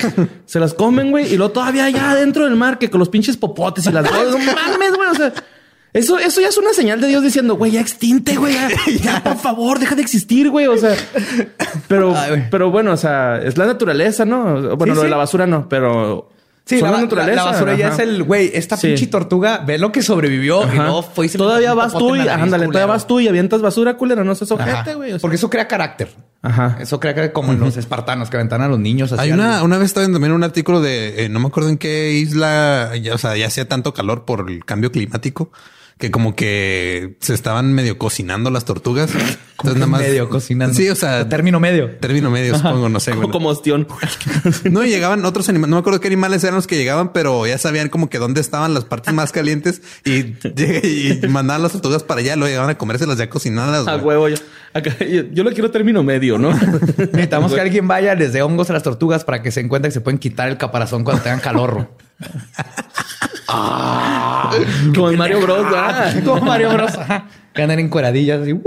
se 0.47 0.61
las 0.61 0.75
comen, 0.75 1.11
güey, 1.11 1.33
y 1.33 1.37
luego 1.37 1.53
todavía 1.53 1.85
allá 1.85 2.11
adentro 2.13 2.45
del 2.45 2.57
mar 2.57 2.79
que 2.79 2.91
con 2.91 2.99
los 2.99 3.09
pinches 3.09 3.37
popotes 3.37 3.87
y 3.87 3.93
las 3.93 4.05
no 4.11 4.39
mames, 4.39 4.95
güey, 4.97 5.09
o 5.11 5.15
sea, 5.15 5.33
eso, 5.93 6.19
eso 6.19 6.41
ya 6.41 6.49
es 6.49 6.57
una 6.59 6.73
señal 6.73 7.01
de 7.01 7.09
Dios 7.09 7.23
diciendo, 7.23 7.57
güey, 7.57 7.73
ya 7.73 7.81
extinte, 7.81 8.37
güey, 8.37 8.55
ya, 8.55 8.69
ya, 9.03 9.23
por 9.25 9.37
favor, 9.39 9.79
deja 9.79 9.95
de 9.95 10.03
existir, 10.03 10.49
güey, 10.51 10.67
o 10.67 10.77
sea, 10.77 10.95
pero, 11.89 12.15
Ay, 12.17 12.47
pero 12.51 12.71
bueno, 12.71 12.93
o 12.93 12.97
sea, 12.97 13.39
es 13.43 13.57
la 13.59 13.67
naturaleza, 13.67 14.25
¿no? 14.25 14.77
Bueno, 14.77 14.95
Sí, 14.95 14.97
lo 14.97 15.03
de 15.03 15.09
sí. 15.09 15.11
la 15.11 15.17
basura 15.17 15.47
no, 15.47 15.69
pero 15.69 16.29
Sí, 16.67 16.81
la, 16.81 16.91
la 16.91 16.97
la- 16.99 17.03
naturaleza, 17.03 17.45
la 17.45 17.51
basura 17.51 17.75
ya 17.77 17.89
es 17.89 17.99
el 17.99 18.23
güey. 18.23 18.51
Esta 18.55 18.77
Sí. 18.77 18.89
pinche 18.89 19.09
tortuga, 19.09 19.59
ve 19.67 19.77
lo 19.79 19.91
que 19.91 20.03
sobrevivió 20.03 20.73
y 20.73 20.79
no 20.79 21.03
fue 21.03 21.27
y 21.27 21.29
se 21.29 21.37
Todavía 21.39 21.75
vas 21.75 21.93
tú 21.93 22.15
y 22.15 22.21
ándale, 22.29 22.67
todavía 22.67 22.87
vas 22.87 23.09
tú 23.09 23.19
y 23.19 23.27
avientas 23.27 23.61
basura, 23.61 23.97
culero. 23.97 24.23
No 24.23 24.37
seas 24.37 24.53
ojete, 24.53 24.95
güey. 24.95 25.11
O 25.11 25.15
sea, 25.15 25.21
Porque 25.21 25.35
eso 25.35 25.51
crea 25.51 25.67
carácter. 25.67 26.11
Ajá. 26.43 26.79
Eso 26.81 27.01
crea 27.01 27.15
que 27.15 27.33
como 27.33 27.53
en 27.53 27.61
los 27.61 27.77
espartanos 27.77 28.31
que 28.31 28.37
aventan 28.37 28.63
a 28.63 28.69
los 28.69 28.79
niños. 28.79 29.13
así 29.13 29.23
Hay 29.23 29.33
una, 29.33 29.63
una 29.63 29.77
vez 29.77 29.87
estaba 29.87 30.07
viendo 30.07 30.17
también 30.17 30.33
un 30.33 30.43
artículo 30.43 30.81
de, 30.81 31.25
eh, 31.25 31.29
no 31.29 31.39
me 31.39 31.49
acuerdo 31.49 31.69
en 31.69 31.77
qué 31.77 32.13
isla, 32.13 32.97
ya, 32.97 33.15
o 33.15 33.19
sea, 33.19 33.37
ya 33.37 33.47
hacía 33.47 33.69
tanto 33.69 33.93
calor 33.93 34.25
por 34.25 34.51
el 34.51 34.65
cambio 34.65 34.91
climático 34.91 35.51
que 36.01 36.11
como 36.11 36.35
que 36.35 37.17
se 37.21 37.35
estaban 37.35 37.75
medio 37.75 37.99
cocinando 37.99 38.51
las 38.51 38.65
tortugas. 38.65 39.11
Entonces 39.13 39.75
nada 39.75 39.87
más. 39.87 40.01
medio 40.01 40.31
cocinando. 40.31 40.75
Sí, 40.75 40.89
o 40.89 40.95
sea, 40.95 41.29
término 41.29 41.61
medio. 41.61 41.91
término 41.97 42.31
medio, 42.31 42.57
supongo, 42.57 42.89
no 42.89 42.99
sé. 42.99 43.13
güey. 43.13 43.29
Como, 43.31 43.51
ostión. 43.51 43.87
No, 44.71 44.85
y 44.85 44.89
llegaban 44.89 45.25
otros 45.25 45.49
animales, 45.49 45.71
no 45.71 45.77
me 45.77 45.81
acuerdo 45.81 46.01
qué 46.01 46.09
animales 46.09 46.43
eran 46.43 46.55
los 46.57 46.67
que 46.67 46.77
llegaban, 46.77 47.13
pero 47.13 47.47
ya 47.47 47.59
sabían 47.59 47.91
como 47.91 48.09
que 48.09 48.19
dónde 48.19 48.41
estaban 48.41 48.73
las 48.73 48.85
partes 48.87 49.13
más 49.13 49.33
calientes 49.33 49.83
y, 50.05 50.35
y 50.47 51.21
mandaban 51.29 51.63
las 51.63 51.73
tortugas 51.73 52.03
para 52.03 52.21
allá, 52.21 52.37
luego 52.37 52.49
llegaban 52.49 52.71
a 52.71 52.79
comérselas 52.79 53.19
ya 53.19 53.29
cocinadas. 53.29 53.87
A 53.87 53.97
huevo. 53.99 54.29
Yo, 54.29 54.37
acá, 54.73 54.97
yo, 55.05 55.25
yo 55.31 55.45
lo 55.45 55.51
quiero 55.51 55.71
término 55.71 56.03
medio, 56.03 56.39
¿no? 56.39 56.53
Necesitamos 56.97 57.53
que 57.53 57.61
alguien 57.61 57.87
vaya 57.87 58.17
desde 58.17 58.41
hongos 58.41 58.71
a 58.71 58.73
las 58.73 58.83
tortugas 58.83 59.25
para 59.25 59.43
que 59.43 59.51
se 59.51 59.61
encuentre 59.61 59.91
que 59.91 59.95
se 59.95 60.01
pueden 60.01 60.19
quitar 60.19 60.49
el 60.49 60.57
caparazón 60.57 61.05
cuando 61.05 61.23
tengan 61.23 61.41
calor. 61.41 61.91
Como 64.95 65.11
en 65.11 65.19
Mario 65.19 65.41
Bros. 65.41 65.65
¿verdad? 65.65 66.23
Como 66.25 66.43
Mario 66.43 66.73
Bros. 66.73 66.93
Que 67.55 67.63
andan 67.63 67.79
en 67.79 67.89
cueradillas 67.89 68.47
y 68.47 68.53
¡uh! 68.53 68.63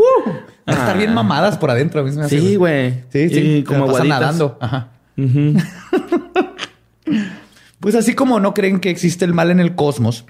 Van 0.65 0.77
a 0.77 0.79
estar 0.79 0.97
bien 0.97 1.13
mamadas 1.13 1.57
por 1.57 1.71
adentro. 1.71 2.05
Sí, 2.27 2.55
güey. 2.55 3.03
Sí, 3.09 3.29
sí. 3.29 3.39
Y 3.39 3.63
como 3.63 3.81
como 3.81 3.93
pasan 3.93 4.07
nadando. 4.09 4.57
Ajá. 4.61 4.89
pues 7.79 7.95
así 7.95 8.15
como 8.15 8.39
no 8.39 8.53
creen 8.53 8.79
que 8.79 8.89
existe 8.89 9.25
el 9.25 9.33
mal 9.33 9.51
en 9.51 9.59
el 9.59 9.75
cosmos, 9.75 10.25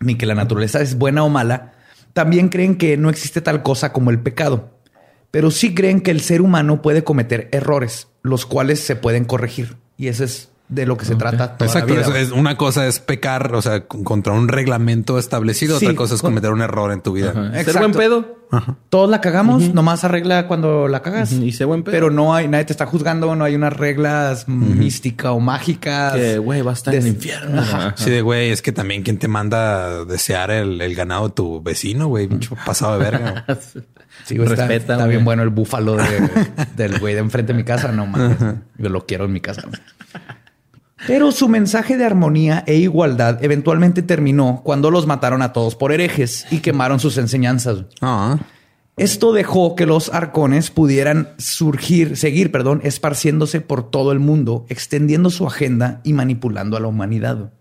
ni 0.00 0.16
que 0.16 0.26
la 0.26 0.34
naturaleza 0.34 0.80
es 0.80 0.98
buena 0.98 1.24
o 1.24 1.28
mala, 1.28 1.72
también 2.12 2.48
creen 2.50 2.76
que 2.76 2.96
no 2.96 3.08
existe 3.08 3.40
tal 3.40 3.62
cosa 3.62 3.92
como 3.92 4.10
el 4.10 4.20
pecado. 4.20 4.70
Pero 5.30 5.50
sí 5.50 5.74
creen 5.74 6.02
que 6.02 6.10
el 6.10 6.20
ser 6.20 6.42
humano 6.42 6.82
puede 6.82 7.04
cometer 7.04 7.48
errores, 7.52 8.08
los 8.22 8.44
cuales 8.44 8.80
se 8.80 8.96
pueden 8.96 9.24
corregir. 9.24 9.76
Y 9.96 10.08
eso 10.08 10.24
es 10.24 10.51
de 10.74 10.86
lo 10.86 10.96
que 10.96 11.04
se 11.04 11.16
trata 11.16 11.56
toda 11.56 11.66
Exacto. 11.70 11.94
la 11.94 12.00
vida. 12.00 12.08
eso 12.08 12.16
es, 12.16 12.30
una 12.32 12.56
cosa 12.56 12.86
es 12.86 12.98
pecar, 12.98 13.54
o 13.54 13.60
sea, 13.62 13.84
con- 13.86 14.04
contra 14.04 14.32
un 14.32 14.48
reglamento 14.48 15.18
establecido. 15.18 15.78
Sí, 15.78 15.84
otra 15.86 15.96
cosa 15.96 16.14
es 16.14 16.22
cometer 16.22 16.50
un 16.50 16.62
error 16.62 16.92
en 16.92 17.00
tu 17.02 17.12
vida. 17.12 17.32
Ser 17.32 17.56
Exacto. 17.56 17.78
buen 17.80 17.92
pedo. 17.92 18.42
Todos 18.90 19.08
la 19.08 19.22
cagamos, 19.22 19.72
nomás 19.72 20.04
arregla 20.04 20.46
cuando 20.46 20.86
la 20.86 21.00
cagas. 21.00 21.32
Y 21.32 21.52
sé 21.52 21.64
buen 21.64 21.82
pedo. 21.82 21.92
Pero 21.92 22.10
no 22.10 22.34
hay, 22.34 22.48
nadie 22.48 22.66
te 22.66 22.72
está 22.74 22.84
juzgando, 22.84 23.34
no 23.34 23.44
hay 23.44 23.54
unas 23.54 23.72
reglas 23.72 24.46
místicas 24.46 25.32
o 25.32 25.40
mágicas. 25.40 26.12
Que, 26.14 26.36
güey, 26.38 26.60
va 26.60 26.72
a 26.72 26.74
estar 26.74 26.94
en 26.94 27.00
el 27.02 27.08
infierno. 27.08 27.60
Ajá. 27.62 27.94
Sí, 27.96 28.10
de 28.10 28.20
güey, 28.20 28.50
es 28.50 28.60
que 28.60 28.72
también 28.72 29.02
quién 29.02 29.18
te 29.18 29.26
manda 29.28 29.86
a 30.00 30.04
desear 30.04 30.50
el, 30.50 30.80
el 30.82 30.94
ganado 30.94 31.28
de 31.28 31.34
tu 31.34 31.62
vecino, 31.62 32.08
güey, 32.08 32.28
pasado 32.66 32.98
de 32.98 33.04
verga. 33.04 33.44
Sí, 34.26 34.36
güey, 34.36 34.46
está, 34.50 34.66
Respeta, 34.66 34.92
está 34.92 34.96
güey. 35.04 35.08
bien 35.16 35.24
bueno 35.24 35.42
el 35.42 35.48
búfalo 35.48 35.96
de- 35.96 36.28
del 36.76 36.98
güey 37.00 37.14
de 37.14 37.20
enfrente 37.20 37.54
de 37.54 37.56
mi 37.56 37.64
casa. 37.64 37.90
No 37.92 38.04
mames. 38.06 38.36
Yo 38.76 38.90
lo 38.90 39.06
quiero 39.06 39.24
en 39.24 39.32
mi 39.32 39.40
casa. 39.40 39.62
Pero 41.06 41.32
su 41.32 41.48
mensaje 41.48 41.96
de 41.96 42.04
armonía 42.04 42.62
e 42.66 42.76
igualdad 42.76 43.42
eventualmente 43.42 44.02
terminó 44.02 44.62
cuando 44.64 44.90
los 44.90 45.06
mataron 45.06 45.42
a 45.42 45.52
todos 45.52 45.74
por 45.74 45.92
herejes 45.92 46.46
y 46.50 46.58
quemaron 46.58 47.00
sus 47.00 47.18
enseñanzas. 47.18 47.84
Ah, 48.00 48.38
Esto 48.96 49.32
dejó 49.32 49.74
que 49.74 49.86
los 49.86 50.12
arcones 50.12 50.70
pudieran 50.70 51.30
surgir, 51.38 52.16
seguir, 52.16 52.52
perdón, 52.52 52.80
esparciéndose 52.84 53.60
por 53.60 53.90
todo 53.90 54.12
el 54.12 54.20
mundo, 54.20 54.66
extendiendo 54.68 55.30
su 55.30 55.46
agenda 55.46 56.00
y 56.04 56.12
manipulando 56.12 56.76
a 56.76 56.80
la 56.80 56.88
humanidad. 56.88 57.52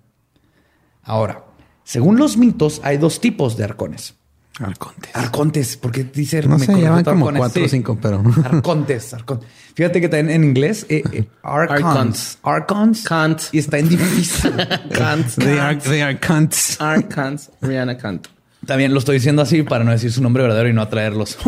Ahora, 1.03 1.45
según 1.83 2.17
los 2.17 2.37
mitos, 2.37 2.79
hay 2.83 2.97
dos 2.97 3.19
tipos 3.21 3.57
de 3.57 3.63
arcones. 3.63 4.20
Arcontes. 4.59 5.15
Arcontes, 5.15 5.77
porque 5.77 6.03
dice 6.03 6.41
No 6.43 6.57
me 6.57 6.65
sé, 6.65 6.73
tu 6.73 6.79
como 6.81 6.95
arcones. 7.29 7.39
cuatro 7.39 7.63
o 7.65 7.67
cinco, 7.67 7.97
pero- 8.01 8.21
Arcontes, 8.43 9.13
arcontes. 9.13 9.47
Fíjate 9.73 10.01
que 10.01 10.09
también 10.09 10.29
en 10.35 10.43
inglés, 10.43 10.85
eh, 10.89 11.01
eh, 11.11 11.25
archons, 11.41 12.37
archons, 12.43 13.03
Kant. 13.03 13.41
y 13.53 13.59
está 13.59 13.79
en 13.79 13.89
difícil. 13.89 14.51
Kant. 14.93 15.27
They 15.37 15.57
are, 15.57 15.77
they 15.77 16.01
are 16.01 16.19
cunts. 16.19 16.77
Kant. 17.09 17.41
Rihanna 17.61 17.97
Kant. 17.97 18.27
También 18.65 18.93
lo 18.93 18.99
estoy 18.99 19.15
diciendo 19.15 19.41
así 19.41 19.63
para 19.63 19.83
no 19.83 19.91
decir 19.91 20.11
su 20.11 20.21
nombre 20.21 20.43
verdadero 20.43 20.69
y 20.69 20.73
no 20.73 20.81
atraerlos. 20.83 21.37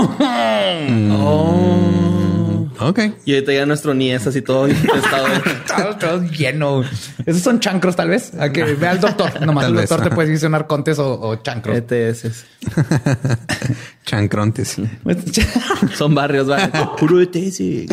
Ok. 2.90 3.00
Y 3.26 3.34
ahorita 3.34 3.54
ya 3.54 3.66
nuestro 3.66 3.94
niés 3.94 4.26
así 4.28 4.42
todo 4.42 4.68
infestado. 4.70 5.28
de- 5.28 5.40
todo, 5.76 5.98
todo 5.98 6.24
lleno. 6.30 6.84
Esos 7.26 7.42
son 7.42 7.60
chancros, 7.60 7.96
tal 7.96 8.10
vez. 8.10 8.34
A 8.40 8.52
que 8.52 8.64
vea 8.64 8.92
al 8.92 9.00
doctor. 9.00 9.42
Nomás 9.46 9.64
Tal 9.66 9.72
el 9.74 9.78
vez, 9.80 9.90
doctor 9.90 10.10
te 10.10 10.16
puede 10.16 10.28
decir 10.30 10.42
son 10.42 10.56
arcontes 10.56 11.00
o, 11.00 11.20
o 11.20 11.36
chancros. 11.38 11.78
ETS. 11.78 12.46
Chancrontes. 14.06 14.78
Son 15.96 16.14
barrios, 16.14 16.48
¿vale? 16.48 16.72
Puro 17.00 17.20
ETS. 17.22 17.60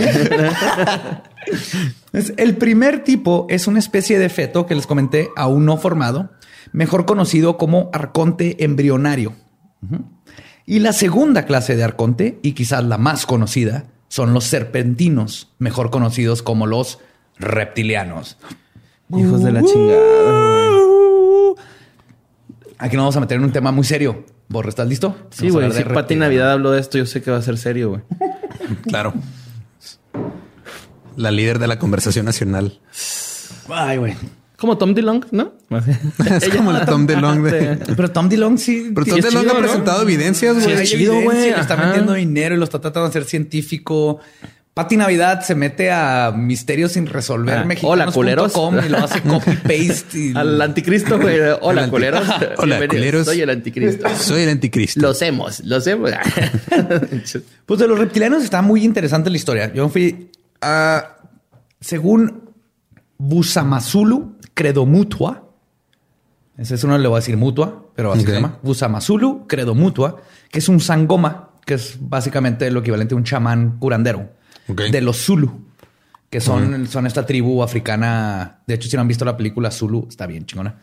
El 2.36 2.56
primer 2.56 3.04
tipo 3.04 3.46
es 3.48 3.66
una 3.66 3.78
especie 3.78 4.18
de 4.18 4.28
feto 4.28 4.66
que 4.66 4.74
les 4.74 4.86
comenté, 4.86 5.30
aún 5.36 5.64
no 5.64 5.76
formado, 5.76 6.30
mejor 6.72 7.06
conocido 7.06 7.56
como 7.56 7.88
arconte 7.92 8.62
embrionario. 8.64 9.34
Y 10.66 10.80
la 10.80 10.92
segunda 10.92 11.44
clase 11.46 11.76
de 11.76 11.84
arconte, 11.84 12.38
y 12.42 12.52
quizás 12.52 12.84
la 12.84 12.98
más 12.98 13.26
conocida, 13.26 13.84
son 14.10 14.34
los 14.34 14.44
serpentinos, 14.44 15.48
mejor 15.58 15.90
conocidos 15.90 16.42
como 16.42 16.66
los 16.66 16.98
reptilianos. 17.38 18.36
Hijos 19.16 19.42
de 19.42 19.52
la 19.52 19.62
chingada. 19.62 21.54
Aquí 22.76 22.96
nos 22.96 23.04
vamos 23.04 23.16
a 23.16 23.20
meter 23.20 23.38
en 23.38 23.44
un 23.44 23.52
tema 23.52 23.70
muy 23.70 23.84
serio. 23.84 24.24
Borre, 24.48 24.68
¿estás 24.68 24.88
listo? 24.88 25.16
Sí, 25.30 25.48
güey. 25.48 25.70
Si 25.70 25.84
Pati. 25.84 26.16
Navidad 26.16 26.50
habló 26.50 26.72
de 26.72 26.80
esto, 26.80 26.98
yo 26.98 27.06
sé 27.06 27.22
que 27.22 27.30
va 27.30 27.36
a 27.36 27.42
ser 27.42 27.56
serio, 27.56 27.90
güey. 27.90 28.02
Claro. 28.82 29.14
La 31.16 31.30
líder 31.30 31.58
de 31.58 31.66
la 31.68 31.78
conversación 31.78 32.26
nacional. 32.26 32.80
Ay, 33.68 33.98
güey. 33.98 34.16
Como 34.60 34.76
Tom 34.76 34.92
DeLong, 34.94 35.24
¿no? 35.30 35.54
Es 36.40 36.48
como 36.50 36.70
el 36.76 36.84
Tom 36.84 37.06
DeLong 37.08 37.42
de... 37.42 37.78
Pero 37.96 38.10
Tom 38.10 38.28
DeLong 38.28 38.58
sí. 38.58 38.92
Pero 38.94 39.06
Tom 39.06 39.20
DeLong 39.20 39.48
ha 39.48 39.52
¿no? 39.54 39.58
presentado 39.58 40.02
evidencias, 40.02 40.56
Sí, 40.58 40.64
güey. 40.64 40.82
es 40.82 40.90
chido, 40.90 41.20
güey. 41.22 41.50
Le 41.52 41.60
está 41.60 41.76
metiendo 41.76 42.12
dinero 42.12 42.54
y 42.54 42.58
lo 42.58 42.64
está 42.64 42.78
tratando 42.80 43.08
de 43.08 43.10
hacer 43.10 43.24
científico. 43.24 44.20
Pati 44.74 44.96
Navidad 44.96 45.40
se 45.42 45.54
mete 45.54 45.90
a 45.90 46.32
misterios 46.36 46.92
sin 46.92 47.06
resolver 47.06 47.58
Ah, 47.58 47.68
hola, 47.82 48.06
culeros. 48.12 48.52
y 48.84 48.88
lo 48.88 48.98
hace 48.98 49.20
copy 49.28 49.52
paste. 49.56 50.18
Y... 50.18 50.32
Al 50.36 50.60
anticristo, 50.60 51.18
güey. 51.18 51.38
Hola, 51.60 51.82
anti- 51.84 51.90
culeros. 51.90 52.28
Hola, 52.58 52.86
culeros. 52.86 53.24
Soy 53.26 53.40
el 53.40 53.50
anticristo. 53.50 54.08
Soy 54.16 54.42
el 54.42 54.50
anticristo. 54.50 55.00
Lo 55.00 55.08
hacemos, 55.10 55.60
lo 55.64 55.76
hacemos. 55.76 56.10
Pues 57.66 57.80
de 57.80 57.88
los 57.88 57.98
reptilianos 57.98 58.44
está 58.44 58.62
muy 58.62 58.84
interesante 58.84 59.28
la 59.30 59.36
historia. 59.36 59.72
Yo 59.72 59.88
fui 59.88 60.30
a, 60.60 61.16
según 61.80 62.50
Busamazulu 63.18 64.36
Credo 64.60 64.84
Mutua. 64.84 65.48
Ese 66.58 66.74
es 66.74 66.84
uno, 66.84 66.98
le 66.98 67.08
voy 67.08 67.16
a 67.16 67.20
decir 67.20 67.38
mutua, 67.38 67.86
pero 67.96 68.12
así 68.12 68.20
Ok. 68.20 68.28
se 68.28 68.34
llama. 68.34 68.58
Busamazulu 68.62 69.46
Credo 69.46 69.74
Mutua, 69.74 70.20
que 70.50 70.58
es 70.58 70.68
un 70.68 70.80
sangoma, 70.80 71.48
que 71.64 71.72
es 71.74 71.96
básicamente 71.98 72.70
lo 72.70 72.80
equivalente 72.80 73.14
a 73.14 73.16
un 73.16 73.24
chamán 73.24 73.78
curandero 73.78 74.28
de 74.68 75.00
los 75.00 75.16
Zulu, 75.24 75.50
que 76.28 76.42
son, 76.42 76.86
son 76.88 77.06
esta 77.06 77.24
tribu 77.24 77.62
africana. 77.62 78.58
De 78.66 78.74
hecho, 78.74 78.90
si 78.90 78.96
no 78.96 79.00
han 79.00 79.08
visto 79.08 79.24
la 79.24 79.34
película 79.38 79.70
Zulu, 79.70 80.06
está 80.10 80.26
bien 80.26 80.44
chingona. 80.44 80.74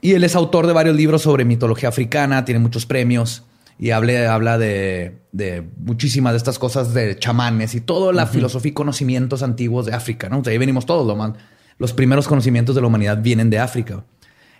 Y 0.00 0.14
él 0.14 0.24
es 0.24 0.34
autor 0.34 0.66
de 0.66 0.72
varios 0.72 0.96
libros 0.96 1.22
sobre 1.22 1.44
mitología 1.44 1.88
africana, 1.90 2.44
tiene 2.44 2.58
muchos 2.58 2.86
premios 2.86 3.44
y 3.78 3.90
hable- 3.90 4.26
habla 4.26 4.58
de, 4.58 5.20
de 5.30 5.62
muchísimas 5.78 6.32
de 6.32 6.38
estas 6.38 6.58
cosas 6.58 6.92
de 6.94 7.16
chamanes 7.16 7.76
y 7.76 7.80
toda 7.80 8.12
la 8.12 8.26
filosofía 8.26 8.70
y 8.70 8.74
conocimientos 8.74 9.44
antiguos 9.44 9.86
de 9.86 9.92
África. 9.94 10.28
¿no? 10.28 10.42
De 10.42 10.50
ahí 10.50 10.58
venimos 10.58 10.84
todos. 10.84 11.06
Lo 11.06 11.14
más, 11.14 11.32
los 11.80 11.92
primeros 11.92 12.28
conocimientos 12.28 12.76
de 12.76 12.80
la 12.80 12.86
humanidad 12.86 13.20
vienen 13.20 13.50
de 13.50 13.58
África. 13.58 14.04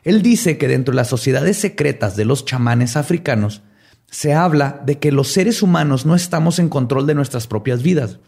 Él 0.03 0.23
dice 0.23 0.59
que 0.59 0.67
dentro 0.67 0.91
de 0.93 0.97
las 0.97 1.09
sociedades 1.09 1.57
secretas 1.59 2.17
de 2.17 2.25
los 2.25 2.45
chamanes 2.45 2.97
africanos 2.97 3.63
se 4.11 4.33
habla 4.35 4.83
de 4.85 4.99
que 4.99 5.13
los 5.13 5.29
seres 5.29 5.63
humanos 5.63 6.05
no 6.07 6.17
estamos 6.17 6.59
en 6.59 6.69
control 6.69 7.07
de 7.07 7.15
nuestras 7.15 7.47
propias 7.47 7.83
vidas. 7.83 8.19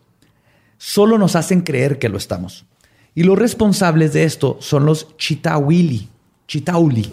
Solo 0.79 1.19
nos 1.19 1.35
hacen 1.37 1.63
creer 1.63 1.99
que 1.99 2.09
lo 2.09 2.19
estamos. 2.19 2.67
Y 3.15 3.25
los 3.25 3.39
responsables 3.39 4.13
de 4.13 4.25
esto 4.25 4.59
son 4.61 4.85
los 4.87 5.17
chitawili. 5.17 6.09
Chitauli. 6.47 7.13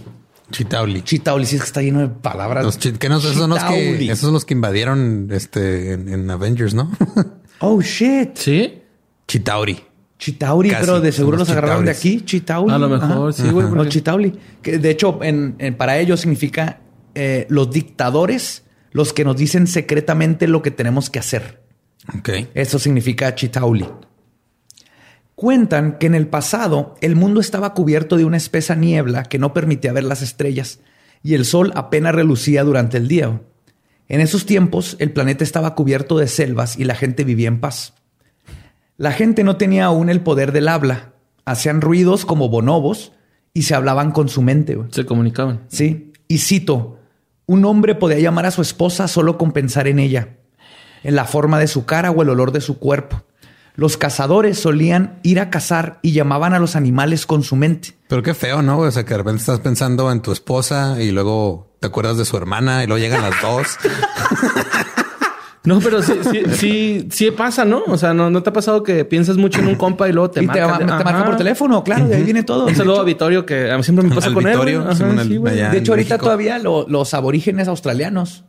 Chitauli. 0.52 1.02
Chitauli, 1.04 1.46
sí 1.46 1.56
es 1.56 1.62
que 1.62 1.68
está 1.68 1.82
lleno 1.82 2.00
de 2.00 2.08
palabras. 2.10 2.66
Los 2.66 2.78
chi- 2.80 2.94
que 2.94 3.08
no, 3.10 3.18
esos, 3.20 3.36
son 3.36 3.52
los 3.52 3.64
que, 3.64 4.06
esos 4.06 4.20
son 4.20 4.34
los 4.34 4.46
que 4.46 4.54
invadieron 4.56 5.30
este, 5.32 5.94
en, 5.94 6.10
en 6.10 6.30
Avengers, 6.30 6.74
¿no? 6.74 6.92
Oh, 7.62 7.82
shit. 7.82 8.36
¿Sí? 8.38 8.82
Chitauri. 9.28 9.78
Chitauri, 10.20 10.70
Casi, 10.70 10.82
pero 10.82 11.00
de 11.02 11.12
seguro 11.12 11.38
son 11.38 11.40
los 11.40 11.48
los 11.48 11.58
agarraron 11.58 11.86
de 11.86 11.92
aquí. 11.92 12.22
Chitauli. 12.22 12.74
A 12.74 12.78
lo 12.78 12.90
mejor, 12.90 13.34
sí, 13.34 13.44
güey, 13.50 13.66
Los 13.68 13.74
porque- 13.76 13.90
chitauli. 13.90 14.38
Que 14.62 14.78
de 14.78 14.90
hecho, 14.92 15.20
en, 15.24 15.56
en- 15.60 15.76
para 15.76 15.98
ellos 15.98 16.20
significa 16.20 16.82
eh, 17.16 17.48
los 17.50 17.72
dictadores, 17.72 18.64
los 18.92 19.14
que 19.14 19.24
nos 19.24 19.38
dicen 19.38 19.66
secretamente 19.66 20.48
lo 20.48 20.62
que 20.62 20.72
tenemos 20.72 21.10
que 21.10 21.20
hacer. 21.20 21.64
Ok. 22.18 22.30
Eso 22.54 22.80
significa 22.80 23.34
chitauli. 23.34 23.88
Cuentan 25.36 25.98
que 26.00 26.08
en 26.08 26.16
el 26.16 26.28
pasado 26.28 26.96
el 27.02 27.16
mundo 27.16 27.40
estaba 27.40 27.74
cubierto 27.74 28.18
de 28.18 28.26
una 28.26 28.38
espesa 28.38 28.76
niebla 28.76 29.24
que 29.24 29.40
no 29.40 29.54
permitía 29.54 29.94
ver 29.94 30.04
las 30.04 30.22
estrellas 30.22 30.80
y 31.24 31.34
el 31.34 31.46
sol 31.46 31.72
apenas 31.76 32.14
relucía 32.14 32.64
durante 32.64 32.98
el 32.98 33.08
día. 33.08 33.42
En 34.10 34.20
esos 34.22 34.46
tiempos 34.46 34.98
el 35.00 35.12
planeta 35.12 35.44
estaba 35.46 35.76
cubierto 35.76 36.18
de 36.18 36.28
selvas 36.28 36.78
y 36.78 36.84
la 36.84 36.96
gente 36.96 37.24
vivía 37.24 37.48
en 37.48 37.62
paz. 37.62 37.94
La 39.00 39.14
gente 39.14 39.46
no 39.46 39.56
tenía 39.56 39.86
aún 39.86 40.10
el 40.10 40.20
poder 40.20 40.52
del 40.52 40.68
habla, 40.68 41.14
hacían 41.46 41.80
ruidos 41.80 42.26
como 42.26 42.50
bonobos 42.50 43.14
y 43.54 43.62
se 43.62 43.74
hablaban 43.74 44.12
con 44.12 44.28
su 44.28 44.42
mente. 44.42 44.76
güey. 44.76 44.90
Se 44.92 45.06
comunicaban. 45.06 45.62
Sí, 45.70 46.12
y 46.28 46.40
cito, 46.40 47.00
un 47.46 47.64
hombre 47.64 47.96
podía 47.96 48.20
llamar 48.20 48.46
a 48.46 48.52
su 48.52 48.62
esposa 48.62 49.08
solo 49.08 49.38
con 49.38 49.54
pensar 49.54 49.88
en 49.88 50.00
ella, 50.00 50.36
en 51.02 51.16
la 51.16 51.24
forma 51.24 51.60
de 51.60 51.68
su 51.68 51.86
cara 51.86 52.12
o 52.12 52.22
el 52.22 52.30
olor 52.30 52.52
de 52.52 52.60
su 52.60 52.78
cuerpo. 52.78 53.24
Los 53.76 53.96
cazadores 53.96 54.60
solían 54.60 55.22
ir 55.24 55.40
a 55.40 55.50
cazar 55.50 56.00
y 56.02 56.12
llamaban 56.12 56.54
a 56.54 56.60
los 56.60 56.76
animales 56.76 57.26
con 57.26 57.42
su 57.42 57.56
mente. 57.56 57.94
Pero 58.10 58.22
qué 58.22 58.34
feo, 58.34 58.62
¿no? 58.62 58.80
O 58.80 58.92
sea, 58.92 59.06
que 59.06 59.14
de 59.14 59.20
repente 59.20 59.40
estás 59.40 59.62
pensando 59.62 60.12
en 60.12 60.22
tu 60.22 60.34
esposa 60.34 61.02
y 61.02 61.12
luego 61.12 61.74
te 61.80 61.88
acuerdas 61.88 62.18
de 62.18 62.26
su 62.26 62.36
hermana 62.36 62.84
y 62.84 62.88
luego 62.88 63.00
llegan 63.00 63.22
las 63.22 63.42
dos. 63.42 63.78
No, 65.66 65.80
pero 65.80 66.02
sí, 66.02 66.14
sí, 66.32 66.42
sí, 66.54 67.08
sí 67.12 67.32
pasa, 67.32 67.66
¿no? 67.66 67.84
O 67.88 67.98
sea, 67.98 68.14
¿no, 68.14 68.30
no 68.30 68.42
te 68.42 68.50
ha 68.50 68.54
pasado 68.54 68.82
que 68.82 69.04
piensas 69.06 69.36
mucho 69.38 69.60
en 69.60 69.68
un 69.68 69.76
compa 69.76 70.08
y 70.08 70.14
luego 70.14 70.32
te 70.32 70.40
y 70.44 70.48
te, 70.48 70.62
marcan? 70.62 70.80
te 70.80 70.86
marcan 70.86 71.16
Ajá. 71.16 71.26
por 71.26 71.36
teléfono, 71.38 71.84
claro, 71.84 72.08
de 72.08 72.16
ahí 72.16 72.24
viene 72.24 72.44
todo. 72.44 72.66
Un 72.68 72.76
saludo 72.76 73.02
a 73.02 73.04
Vittorio 73.04 73.46
que 73.46 73.70
a 73.70 73.76
mí 73.78 73.84
siempre 73.84 74.08
me 74.08 74.16
pasa 74.16 74.28
Al 74.28 74.34
con 74.36 74.44
Vittorio, 74.46 74.82
él. 74.84 74.88
Ajá, 74.90 75.24
sí. 75.24 75.38
De 75.38 75.78
hecho, 75.78 75.92
ahorita 75.92 76.16
México. 76.16 76.18
todavía 76.26 76.60
lo- 76.60 76.88
los 76.88 77.14
aborígenes 77.14 77.68
australianos, 77.68 78.46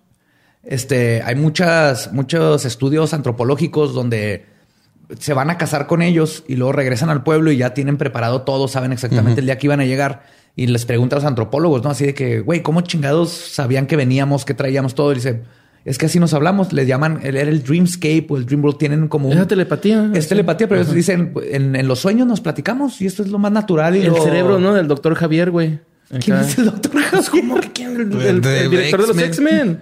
este, 0.62 1.22
hay 1.22 1.34
muchas, 1.34 2.12
muchos 2.12 2.64
estudios 2.64 3.12
antropológicos 3.14 3.94
donde 3.94 4.46
se 5.18 5.34
van 5.34 5.50
a 5.50 5.58
casar 5.58 5.86
con 5.88 6.02
ellos 6.02 6.44
y 6.46 6.54
luego 6.54 6.72
regresan 6.72 7.10
al 7.10 7.24
pueblo 7.24 7.50
y 7.50 7.56
ya 7.56 7.74
tienen 7.74 7.96
preparado 7.96 8.42
todo, 8.42 8.68
saben 8.68 8.92
exactamente 8.92 9.40
el 9.40 9.46
día 9.46 9.58
que 9.58 9.66
iban 9.66 9.80
a 9.80 9.84
llegar. 9.84 10.22
Y 10.54 10.66
les 10.68 10.84
preguntan 10.84 11.16
a 11.16 11.20
los 11.22 11.26
antropólogos, 11.28 11.82
¿no? 11.82 11.90
Así 11.90 12.04
de 12.06 12.14
que, 12.14 12.40
güey, 12.40 12.62
¿cómo 12.62 12.82
chingados 12.82 13.30
sabían 13.32 13.86
que 13.86 13.96
veníamos, 13.96 14.44
que 14.44 14.54
traíamos 14.54 14.94
todo? 14.94 15.10
Y 15.12 15.16
dice, 15.16 15.42
es 15.84 15.98
que 15.98 16.06
así 16.06 16.18
nos 16.20 16.34
hablamos. 16.34 16.72
Les 16.72 16.86
llaman, 16.86 17.20
el, 17.22 17.36
era 17.36 17.50
el 17.50 17.62
Dreamscape 17.62 18.26
o 18.28 18.36
el 18.36 18.46
Dream 18.46 18.62
World. 18.64 18.78
Tienen 18.78 19.08
como 19.08 19.28
un... 19.28 19.38
Es 19.38 19.46
telepatía. 19.48 20.10
Es 20.14 20.28
telepatía, 20.28 20.68
pero 20.68 20.80
ellos 20.82 20.94
dicen, 20.94 21.32
en, 21.50 21.74
en 21.76 21.88
los 21.88 21.98
sueños 22.00 22.26
nos 22.26 22.40
platicamos 22.40 23.00
y 23.00 23.06
esto 23.06 23.22
es 23.22 23.30
lo 23.30 23.38
más 23.38 23.52
natural. 23.52 23.96
Y 23.96 24.00
El 24.02 24.08
lo- 24.08 24.22
cerebro, 24.22 24.58
¿no? 24.60 24.74
Del 24.74 24.88
doctor 24.88 25.14
Javier, 25.14 25.50
güey. 25.50 25.78
¿Quién 26.24 26.36
es 26.38 26.58
el 26.58 26.66
doctor 26.66 26.92
Javier? 27.00 27.30
¿Cómo 27.30 27.60
que 27.60 27.70
quién? 27.72 27.94
El, 27.96 28.44
el- 28.44 28.70
director 28.70 29.00
de 29.02 29.06
los 29.06 29.18
X-Men. 29.18 29.80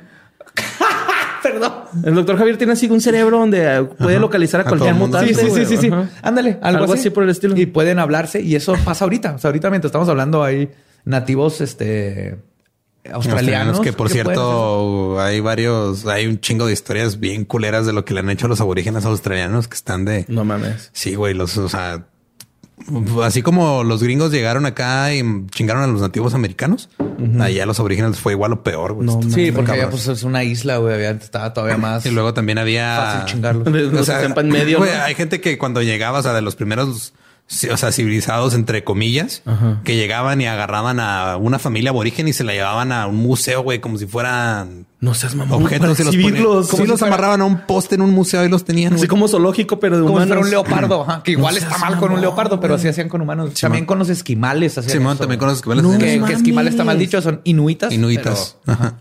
Perdón. 1.42 1.72
El 2.05 2.14
doctor 2.14 2.36
Javier 2.36 2.57
tiene 2.59 2.72
así 2.72 2.88
un 2.90 3.01
cerebro 3.01 3.38
donde 3.38 3.62
eh, 3.64 3.82
puede 3.84 4.14
Ajá. 4.16 4.20
localizar 4.20 4.61
a 4.61 4.64
A 4.64 4.66
cualquier 4.66 4.94
mutante. 4.94 5.32
Sí, 5.34 5.40
sí, 5.40 5.51
sí, 5.55 5.64
sí, 5.66 5.76
sí. 5.76 5.86
Ajá. 5.88 6.09
Ándale, 6.22 6.59
algo, 6.62 6.80
Algo 6.82 6.92
así. 6.94 7.01
así 7.03 7.11
por 7.11 7.22
el 7.24 7.30
estilo. 7.30 7.57
Y 7.57 7.66
pueden 7.66 7.99
hablarse 7.99 8.40
y 8.42 8.57
eso 8.57 8.74
pasa 8.84 9.05
ahorita. 9.05 9.34
O 9.34 9.38
sea, 9.38 9.49
ahorita 9.49 9.70
mientras 9.70 9.88
estamos 9.90 10.09
hablando 10.09 10.42
hay 10.42 10.70
nativos 11.05 11.61
este 11.61 12.36
australianos 13.12 13.80
que 13.80 13.92
por 13.92 14.11
cierto 14.11 15.20
hay 15.20 15.40
varios, 15.40 16.07
hay 16.07 16.26
un 16.26 16.40
chingo 16.40 16.66
de 16.66 16.72
historias 16.72 17.20
bien 17.20 17.44
culeras 17.44 17.86
de 17.86 17.92
lo 17.92 18.05
que 18.05 18.14
le 18.14 18.20
han 18.20 18.30
hecho 18.30 18.46
a 18.46 18.49
los 18.49 18.61
aborígenes 18.61 19.05
australianos 19.05 19.68
que 19.68 19.74
están 19.74 20.05
de 20.05 20.24
No 20.28 20.44
mames. 20.44 20.90
sí, 20.92 21.14
güey, 21.14 21.34
los, 21.34 21.57
o 21.57 21.68
sea, 21.68 22.07
así 23.22 23.42
como 23.42 23.84
los 23.84 24.03
gringos 24.03 24.32
llegaron 24.32 24.66
acá 24.66 25.14
y 25.14 25.22
chingaron 25.51 25.82
a 25.82 25.86
los 25.86 26.01
nativos 26.01 26.34
americanos, 26.34 26.88
allá 27.40 27.66
los 27.66 27.78
aborígenes 27.80 28.18
fue 28.18 28.32
igual 28.32 28.53
o 28.53 28.62
peor, 28.62 28.92
güey. 28.94 29.07
No, 29.07 29.20
Sí, 29.22 29.53
porque 29.53 29.72
allá 29.72 29.90
pues 29.90 30.07
es 30.09 30.22
una 30.22 30.44
isla, 30.44 30.78
güey, 30.78 31.03
estaba 31.05 31.53
todavía 31.53 31.76
más 31.76 32.07
y 32.07 32.11
luego 32.11 32.34
también 32.34 32.59
había 32.59 32.96
fácil 32.96 33.32
chingarlos. 33.32 33.66
En 34.38 34.49
medio, 34.49 34.78
güey, 34.78 34.90
¿no? 34.90 35.03
hay 35.03 35.14
gente 35.14 35.40
que 35.40 35.59
cuando 35.59 35.82
llegaba, 35.82 36.20
o 36.20 36.22
sea, 36.22 36.32
de 36.32 36.42
los 36.42 36.57
primeros, 36.57 37.12
o 37.72 37.76
sea, 37.78 37.92
civilizados 37.92 38.53
entre 38.55 38.84
comillas, 38.84 39.42
Ajá. 39.46 39.80
que 39.84 39.96
llegaban 39.96 40.40
y 40.40 40.46
agarraban 40.46 41.01
a 41.01 41.36
una 41.38 41.59
familia 41.59 41.90
aborigen 41.90 42.28
y 42.28 42.32
se 42.34 42.44
la 42.44 42.53
llevaban 42.53 42.92
a 42.92 43.07
un 43.07 43.16
museo, 43.16 43.62
güey, 43.62 43.80
como 43.80 43.96
si 43.96 44.07
fueran 44.07 44.86
No 45.01 45.14
seas 45.14 45.34
mamón. 45.34 45.62
objetos 45.62 45.96
para 45.96 46.03
y 46.03 46.05
los 46.05 46.16
ponían-. 46.16 46.36
Sí, 46.64 46.70
Como 46.70 46.82
si 46.84 46.88
los 46.88 46.99
fuera- 47.01 47.14
amarraban 47.14 47.40
a 47.40 47.44
un 47.46 47.61
poste 47.66 47.94
en 47.94 48.03
un 48.03 48.11
museo 48.11 48.44
y 48.44 48.49
los 48.51 48.64
tenían. 48.66 48.92
Así 48.94 49.07
como 49.07 49.28
zoológico, 49.28 49.80
pero 49.80 49.96
de 49.96 50.03
Como 50.03 50.18
si 50.18 50.24
humanos. 50.26 50.28
fuera 50.28 50.40
un 50.44 50.51
leopardo, 50.51 51.03
ajá, 51.03 51.22
que 51.22 51.30
igual 51.32 51.55
No 51.55 51.61
está 51.61 51.78
mal 51.78 51.96
con 51.99 52.12
un 52.12 52.20
leopardo, 52.20 52.61
pero 52.61 52.74
así 52.74 52.86
hacían 52.88 53.09
con 53.09 53.22
humanos. 53.22 53.55
también 53.59 53.86
con 53.86 53.99
los 53.99 54.11
esquimales 54.11 54.76
hacían 54.76 54.99
Simón, 54.99 55.12
eso. 55.14 55.20
también 55.20 55.38
con 55.38 55.49
los 55.49 55.57
esquimales. 55.59 55.84
No, 55.84 55.96
que, 55.99 56.22
que 56.26 56.32
esquimal 56.34 56.68
está 56.68 56.84
mal 56.84 56.99
dicho, 56.99 57.20
son 57.22 57.40
inuitas. 57.44 57.92
Inuitas. 57.94 58.57
pero- 58.64 58.78
Ajá. 58.78 58.94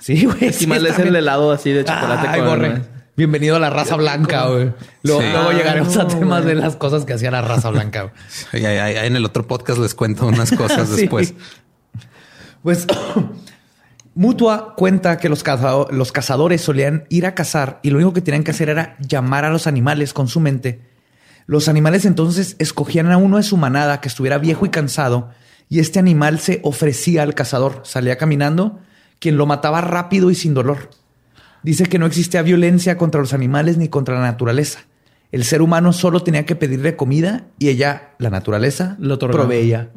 Sí, 0.00 0.24
güey. 0.24 0.44
Esquimal 0.46 0.80
sí, 0.86 0.86
es 0.88 0.98
el 0.98 1.16
helado 1.16 1.50
así 1.52 1.70
de 1.70 1.84
chocolate 1.84 2.28
Ay, 2.28 2.40
con... 2.40 2.93
Bienvenido 3.16 3.54
a 3.56 3.60
la 3.60 3.70
raza 3.70 3.94
blanca, 3.96 4.48
güey. 4.48 4.72
Luego, 5.04 5.20
Sí. 5.22 5.28
luego 5.30 5.52
llegaremos 5.52 5.96
a 5.96 6.00
Ah, 6.02 6.04
no, 6.04 6.18
temas 6.18 6.44
de 6.44 6.54
las 6.56 6.74
cosas 6.76 7.04
que 7.04 7.12
hacía 7.12 7.30
la 7.30 7.42
raza 7.42 7.70
blanca. 7.70 8.02
güey. 8.02 8.14
Ay, 8.52 8.76
ay, 8.78 8.96
ay, 8.96 9.06
en 9.06 9.14
el 9.16 9.24
otro 9.24 9.46
podcast 9.46 9.78
les 9.78 9.94
cuento 9.94 10.26
unas 10.26 10.50
cosas 10.50 10.88
Sí. 10.94 11.02
después. 11.02 11.34
Pues 12.62 12.86
Mutua 14.16 14.74
cuenta 14.76 15.16
que 15.18 15.28
los 15.28 15.42
cazadores 16.12 16.60
solían 16.60 17.04
ir 17.08 17.26
a 17.26 17.34
cazar 17.34 17.80
y 17.82 17.90
lo 17.90 17.96
único 17.96 18.12
que 18.12 18.20
tenían 18.20 18.44
que 18.44 18.52
hacer 18.52 18.68
era 18.68 18.96
llamar 19.00 19.44
a 19.44 19.50
los 19.50 19.66
animales 19.66 20.12
con 20.12 20.28
su 20.28 20.38
mente. 20.40 20.80
Los 21.46 21.68
animales 21.68 22.04
entonces 22.04 22.54
escogían 22.60 23.10
a 23.12 23.16
uno 23.16 23.36
de 23.38 23.42
su 23.42 23.56
manada 23.56 24.00
que 24.00 24.08
estuviera 24.08 24.38
viejo 24.38 24.66
y 24.66 24.70
cansado 24.70 25.30
y 25.68 25.80
este 25.80 25.98
animal 25.98 26.38
se 26.38 26.60
ofrecía 26.62 27.22
al 27.24 27.34
cazador. 27.34 27.80
Salía 27.84 28.16
caminando, 28.16 28.78
quien 29.18 29.36
lo 29.36 29.46
mataba 29.46 29.80
rápido 29.80 30.30
y 30.30 30.34
sin 30.36 30.54
dolor. 30.54 30.90
Dice 31.64 31.86
que 31.86 31.98
no 31.98 32.06
existía 32.06 32.42
violencia 32.42 32.96
contra 32.98 33.20
los 33.20 33.32
animales 33.32 33.78
ni 33.78 33.88
contra 33.88 34.14
la 34.14 34.20
naturaleza. 34.20 34.80
El 35.32 35.44
ser 35.44 35.62
humano 35.62 35.92
solo 35.92 36.22
tenía 36.22 36.46
que 36.46 36.54
pedirle 36.54 36.94
comida 36.94 37.46
y 37.58 37.68
ella, 37.68 38.10
la 38.18 38.30
naturaleza, 38.30 38.96
Lo 39.00 39.18
proveía. 39.18 39.90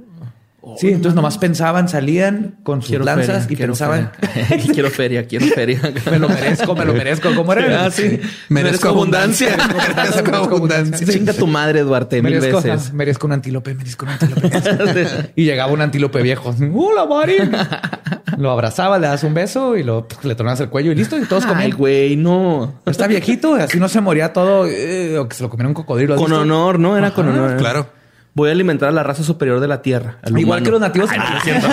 Sí, 0.77 0.87
entonces 0.89 1.15
nomás 1.15 1.37
pensaban, 1.37 1.87
salían 1.87 2.55
con 2.63 2.81
sus 2.81 2.89
Quiero 2.89 3.05
lanzas 3.05 3.45
feria, 3.45 3.53
y 3.53 3.55
quiero 3.55 3.73
pensaban, 3.73 4.11
feria. 4.19 4.63
quiero 4.73 4.89
feria, 4.89 5.27
quiero 5.27 5.45
feria. 5.55 5.79
me 6.11 6.19
lo 6.19 6.27
merezco, 6.29 6.75
me 6.75 6.85
lo 6.85 6.93
merezco. 6.93 7.29
¿Cómo 7.35 7.53
era? 7.53 7.85
Ah, 7.85 7.91
sí. 7.91 8.19
Merezco 8.49 8.89
abundancia. 8.89 9.55
Merezco 9.95 10.35
abundancia. 10.35 11.07
Chinga 11.07 11.33
tu 11.33 11.47
madre, 11.47 11.81
Duarte, 11.81 12.21
mil 12.21 12.33
Merezco, 12.33 12.57
veces. 12.61 12.87
ajá, 12.87 12.93
merezco 12.93 13.27
un 13.27 13.33
antílope, 13.33 13.73
merezco 13.73 14.05
un 14.05 14.11
antílope. 14.11 15.31
y 15.35 15.45
llegaba 15.45 15.71
un 15.71 15.81
antílope 15.81 16.21
viejo. 16.21 16.53
¡Hola, 16.73 17.05
Marín! 17.05 17.51
Lo 18.37 18.51
abrazaba, 18.51 18.99
le 18.99 19.07
das 19.07 19.23
un 19.23 19.33
beso 19.33 19.77
y 19.77 19.83
lo, 19.83 20.07
le 20.23 20.35
tornabas 20.35 20.59
el 20.59 20.69
cuello 20.69 20.91
y 20.91 20.95
listo. 20.95 21.17
Y 21.17 21.25
todos 21.25 21.43
Ay, 21.45 21.49
comían. 21.49 21.71
güey, 21.77 22.15
no. 22.17 22.81
Está 22.85 23.07
viejito, 23.07 23.55
así 23.55 23.79
no 23.79 23.89
se 23.89 24.01
moría 24.01 24.33
todo. 24.33 24.67
eh, 24.67 25.17
o 25.17 25.27
que 25.27 25.35
se 25.35 25.43
lo 25.43 25.49
comiera 25.49 25.67
un 25.69 25.73
cocodrilo. 25.73 26.13
¿has 26.13 26.19
Con 26.19 26.29
visto? 26.29 26.41
honor, 26.41 26.77
¿no? 26.79 26.97
Era 26.97 27.11
con 27.11 27.27
honor. 27.29 27.57
Claro. 27.57 27.89
Voy 28.37 28.49
a 28.49 28.51
alimentar 28.51 28.87
a 28.89 28.91
la 28.91 29.01
raza 29.01 29.23
superior 29.23 29.59
de 29.59 29.67
la 29.67 29.81
tierra. 29.81 30.19
al 30.21 30.29
Igual 30.37 30.59
humano. 30.59 30.63
que 30.63 30.71
los 30.71 30.79
nativos. 30.79 31.09
Ay, 31.11 31.39
cierto. 31.43 31.67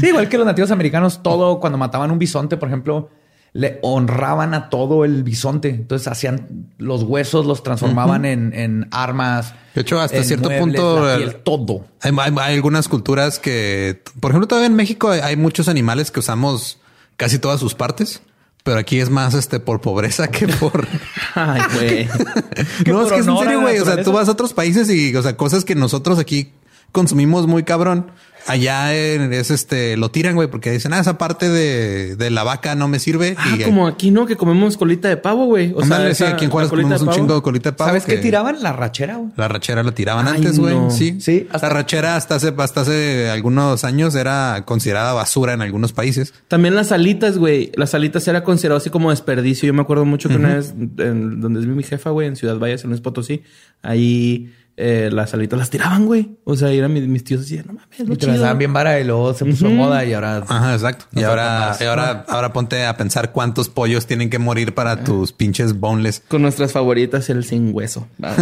Sí, 0.00 0.06
igual 0.08 0.28
que 0.28 0.38
los 0.38 0.46
nativos 0.46 0.70
americanos, 0.70 1.22
todo 1.24 1.58
cuando 1.58 1.76
mataban 1.76 2.12
un 2.12 2.20
bisonte, 2.20 2.56
por 2.56 2.68
ejemplo, 2.68 3.10
le 3.52 3.80
honraban 3.82 4.54
a 4.54 4.68
todo 4.70 5.04
el 5.04 5.24
bisonte. 5.24 5.70
Entonces 5.70 6.06
hacían 6.06 6.68
los 6.78 7.02
huesos, 7.02 7.46
los 7.46 7.64
transformaban 7.64 8.24
en, 8.26 8.52
en 8.54 8.86
armas. 8.92 9.54
De 9.74 9.80
hecho, 9.80 10.00
hasta 10.00 10.18
en 10.18 10.24
cierto 10.24 10.50
muebles, 10.50 10.60
punto, 10.80 11.10
el- 11.12 11.18
piel, 11.24 11.36
todo. 11.42 11.84
Hay, 12.00 12.12
hay- 12.16 12.34
hay 12.40 12.54
algunas 12.54 12.86
culturas 12.88 13.40
que, 13.40 14.02
por 14.20 14.30
ejemplo, 14.30 14.46
todavía 14.46 14.68
en 14.68 14.76
México 14.76 15.10
hay, 15.10 15.20
hay 15.20 15.36
muchos 15.36 15.68
animales 15.68 16.12
que 16.12 16.20
usamos 16.20 16.78
casi 17.16 17.40
todas 17.40 17.58
sus 17.58 17.74
partes, 17.74 18.22
pero 18.64 18.78
aquí 18.78 19.00
es 19.00 19.10
más 19.10 19.34
este 19.34 19.60
por 19.60 19.80
pobreza 19.80 20.28
que 20.28 20.48
por. 20.48 20.86
Ay, 21.34 21.62
güey. 21.74 22.06
no, 22.86 23.02
es 23.02 23.12
que 23.12 23.18
es 23.20 23.26
en 23.26 23.38
serio, 23.38 23.60
güey. 23.60 23.78
O 23.78 23.84
sea, 23.84 24.02
tú 24.02 24.12
vas 24.12 24.28
a 24.28 24.32
otros 24.32 24.52
países 24.52 24.90
y, 24.90 25.14
o 25.16 25.22
sea, 25.22 25.36
cosas 25.36 25.64
que 25.64 25.74
nosotros 25.74 26.18
aquí 26.18 26.52
consumimos 26.92 27.46
muy 27.46 27.62
cabrón. 27.64 28.10
Allá 28.46 28.94
es 28.94 29.50
este, 29.50 29.98
lo 29.98 30.10
tiran, 30.10 30.34
güey, 30.34 30.48
porque 30.48 30.70
dicen, 30.70 30.94
ah, 30.94 31.00
esa 31.00 31.18
parte 31.18 31.50
de, 31.50 32.16
de 32.16 32.30
la 32.30 32.44
vaca 32.44 32.74
no 32.76 32.88
me 32.88 32.98
sirve. 32.98 33.34
Ah, 33.36 33.56
y, 33.58 33.62
como 33.62 33.86
aquí, 33.86 34.10
¿no? 34.10 34.24
Que 34.24 34.36
comemos 34.36 34.78
colita 34.78 35.06
de 35.08 35.18
pavo, 35.18 35.44
güey. 35.44 35.74
O 35.76 35.82
sí, 35.84 35.90
esa- 36.08 36.30
aquí 36.30 36.46
en 36.46 36.50
Juárez 36.50 36.70
comemos 36.70 37.02
un 37.02 37.10
chingo 37.10 37.34
de 37.34 37.42
colita 37.42 37.72
de 37.72 37.76
pavo. 37.76 37.90
¿Sabes 37.90 38.06
qué 38.06 38.14
que- 38.14 38.22
tiraban? 38.22 38.62
La 38.62 38.72
rachera. 38.72 39.16
güey. 39.16 39.32
La 39.36 39.48
rachera 39.48 39.82
la 39.82 39.92
tiraban 39.92 40.26
Ay, 40.28 40.36
antes, 40.36 40.58
güey. 40.58 40.74
no. 40.74 40.90
Sí. 40.90 41.20
Sí, 41.20 41.46
hasta- 41.52 41.68
La 41.68 41.74
rachera 41.74 42.16
hasta 42.16 42.36
hace, 42.36 42.54
hasta 42.56 42.80
hace 42.80 43.28
algunos 43.28 43.84
años 43.84 44.14
era 44.14 44.62
considerada 44.64 45.12
basura 45.12 45.52
en 45.52 45.60
algunos 45.60 45.92
países. 45.92 46.32
También 46.46 46.74
las 46.74 46.90
alitas, 46.90 47.36
güey. 47.36 47.70
Las 47.74 47.92
alitas 47.92 48.26
era 48.28 48.44
considerado 48.44 48.78
así 48.78 48.88
como 48.88 49.10
desperdicio. 49.10 49.66
Yo 49.66 49.74
me 49.74 49.82
acuerdo 49.82 50.06
mucho 50.06 50.30
que 50.30 50.36
una 50.36 50.54
vez, 50.56 50.72
en 50.96 51.42
donde 51.42 51.60
vi 51.60 51.66
mi 51.66 51.82
jefa, 51.82 52.10
güey, 52.10 52.28
en 52.28 52.36
Ciudad 52.36 52.58
Valles, 52.58 52.82
en 52.84 52.88
Luis 52.88 53.02
Potosí, 53.02 53.42
ahí 53.82 54.54
eh, 54.80 55.10
las 55.12 55.34
alitas 55.34 55.58
las 55.58 55.70
tiraban, 55.70 56.06
güey. 56.06 56.38
O 56.44 56.54
sea, 56.54 56.70
eran 56.70 56.92
mis, 56.92 57.08
mis 57.08 57.24
tíos 57.24 57.40
así, 57.40 57.56
no 57.66 57.72
mames, 57.72 57.98
lo 57.98 58.14
Y 58.14 58.16
te 58.16 58.28
las 58.28 58.38
daban 58.38 58.58
bien 58.58 58.72
vara 58.72 59.00
y 59.00 59.04
luego 59.04 59.34
se 59.34 59.44
puso 59.44 59.68
moda 59.68 60.04
y 60.04 60.12
ahora... 60.12 60.44
Ajá, 60.46 60.72
exacto. 60.72 61.06
No 61.10 61.20
y 61.20 61.24
ahora, 61.24 61.76
y 61.80 61.84
ahora, 61.84 62.24
ahora 62.28 62.52
ponte 62.52 62.86
a 62.86 62.96
pensar 62.96 63.32
cuántos 63.32 63.68
pollos 63.68 64.06
tienen 64.06 64.30
que 64.30 64.38
morir 64.38 64.74
para 64.74 65.02
tus 65.02 65.32
pinches 65.32 65.80
boneless. 65.80 66.22
Con 66.28 66.42
nuestras 66.42 66.70
favoritas, 66.70 67.28
el 67.28 67.42
sin 67.44 67.74
hueso. 67.74 68.06
Va. 68.22 68.36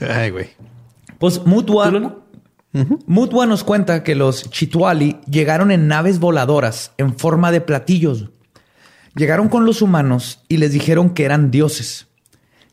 Ay, 0.06 0.30
güey. 0.30 0.50
Pues 1.18 1.46
Mutua. 1.46 1.90
Mutua 3.06 3.46
nos 3.46 3.64
cuenta 3.64 4.02
que 4.02 4.14
los 4.14 4.50
Chituali 4.50 5.18
llegaron 5.30 5.70
en 5.70 5.88
naves 5.88 6.18
voladoras 6.18 6.92
en 6.98 7.16
forma 7.16 7.50
de 7.52 7.62
platillos. 7.62 8.28
Llegaron 9.16 9.48
con 9.48 9.64
los 9.64 9.82
humanos 9.82 10.40
y 10.48 10.58
les 10.58 10.72
dijeron 10.72 11.10
que 11.10 11.24
eran 11.24 11.50
dioses. 11.50 12.06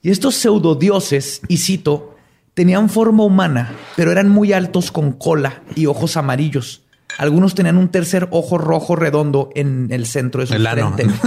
Y 0.01 0.11
estos 0.11 0.35
pseudodioses, 0.35 1.41
y 1.47 1.57
cito, 1.57 2.15
tenían 2.53 2.89
forma 2.89 3.23
humana, 3.23 3.71
pero 3.95 4.11
eran 4.11 4.29
muy 4.29 4.51
altos 4.53 4.91
con 4.91 5.13
cola 5.13 5.63
y 5.75 5.85
ojos 5.85 6.17
amarillos. 6.17 6.81
Algunos 7.17 7.53
tenían 7.55 7.77
un 7.77 7.89
tercer 7.89 8.27
ojo 8.31 8.57
rojo 8.57 8.95
redondo 8.95 9.49
en 9.55 9.87
el 9.91 10.05
centro 10.07 10.41
de 10.41 10.47
su 10.47 10.53
El 10.55 10.65
ano. 10.67 10.93
frente. 10.95 11.13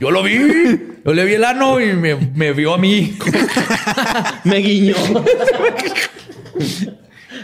Yo 0.00 0.10
lo 0.10 0.22
vi. 0.22 0.38
Yo 1.04 1.12
le 1.12 1.24
vi 1.24 1.34
el 1.34 1.44
ano 1.44 1.80
y 1.80 1.92
me, 1.94 2.14
me 2.14 2.52
vio 2.52 2.74
a 2.74 2.78
mí. 2.78 3.18
Me 4.44 4.56
guiñó. 4.58 4.94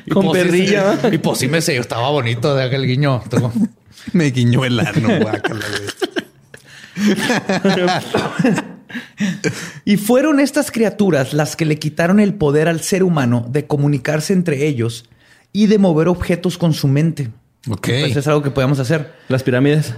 Y 0.07 0.11
Con 0.11 0.27
pues 0.27 0.43
sí, 0.43 0.49
perrilla. 0.49 0.97
sí. 1.03 1.09
Y 1.13 1.19
pues 1.19 1.39
sí 1.39 1.49
me 1.49 1.61
sé, 1.61 1.77
estaba 1.77 2.09
bonito 2.11 2.55
de 2.55 2.65
aquel 2.65 2.87
guiño. 2.87 3.23
Me 4.13 4.31
guiñó 4.31 4.65
el 4.65 4.81
ano, 4.81 5.19
guácala, 5.21 5.65
güey. 5.69 6.07
Y 9.85 9.97
fueron 9.97 10.41
estas 10.41 10.71
criaturas 10.71 11.33
las 11.33 11.57
que 11.57 11.65
le 11.65 11.79
quitaron 11.79 12.21
el 12.21 12.35
poder 12.35 12.69
al 12.69 12.81
ser 12.81 13.03
humano 13.03 13.47
de 13.49 13.67
comunicarse 13.67 14.33
entre 14.33 14.67
ellos 14.67 15.09
y 15.53 15.67
de 15.67 15.79
mover 15.79 16.09
objetos 16.09 16.59
con 16.59 16.73
su 16.73 16.89
mente. 16.89 17.31
Ok. 17.69 17.89
Pues 18.01 18.17
es 18.17 18.27
algo 18.27 18.43
que 18.43 18.51
podemos 18.51 18.79
hacer. 18.79 19.13
Las 19.29 19.43
pirámides. 19.43 19.95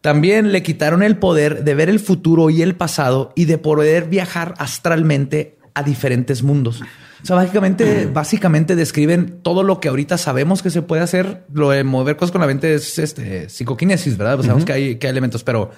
También 0.00 0.52
le 0.52 0.62
quitaron 0.62 1.02
el 1.02 1.16
poder 1.16 1.64
de 1.64 1.74
ver 1.74 1.88
el 1.88 1.98
futuro 1.98 2.50
y 2.50 2.62
el 2.62 2.76
pasado 2.76 3.32
y 3.34 3.46
de 3.46 3.58
poder 3.58 4.08
viajar 4.08 4.54
astralmente 4.58 5.58
a 5.74 5.82
diferentes 5.82 6.42
mundos. 6.42 6.82
O 7.22 7.26
sea, 7.26 7.36
básicamente, 7.36 8.06
básicamente 8.06 8.76
describen 8.76 9.40
todo 9.42 9.62
lo 9.62 9.80
que 9.80 9.88
ahorita 9.88 10.18
sabemos 10.18 10.62
que 10.62 10.70
se 10.70 10.82
puede 10.82 11.02
hacer. 11.02 11.44
Lo 11.52 11.70
de 11.70 11.82
mover 11.84 12.16
cosas 12.16 12.30
con 12.32 12.40
la 12.40 12.46
mente 12.46 12.74
es 12.74 12.98
este, 12.98 13.48
psicoquinesis, 13.48 14.16
¿verdad? 14.16 14.36
Pues 14.36 14.46
Sabemos 14.46 14.64
que, 14.64 14.72
hay, 14.72 14.96
que 14.96 15.06
hay 15.06 15.10
elementos, 15.10 15.42
pero 15.44 15.70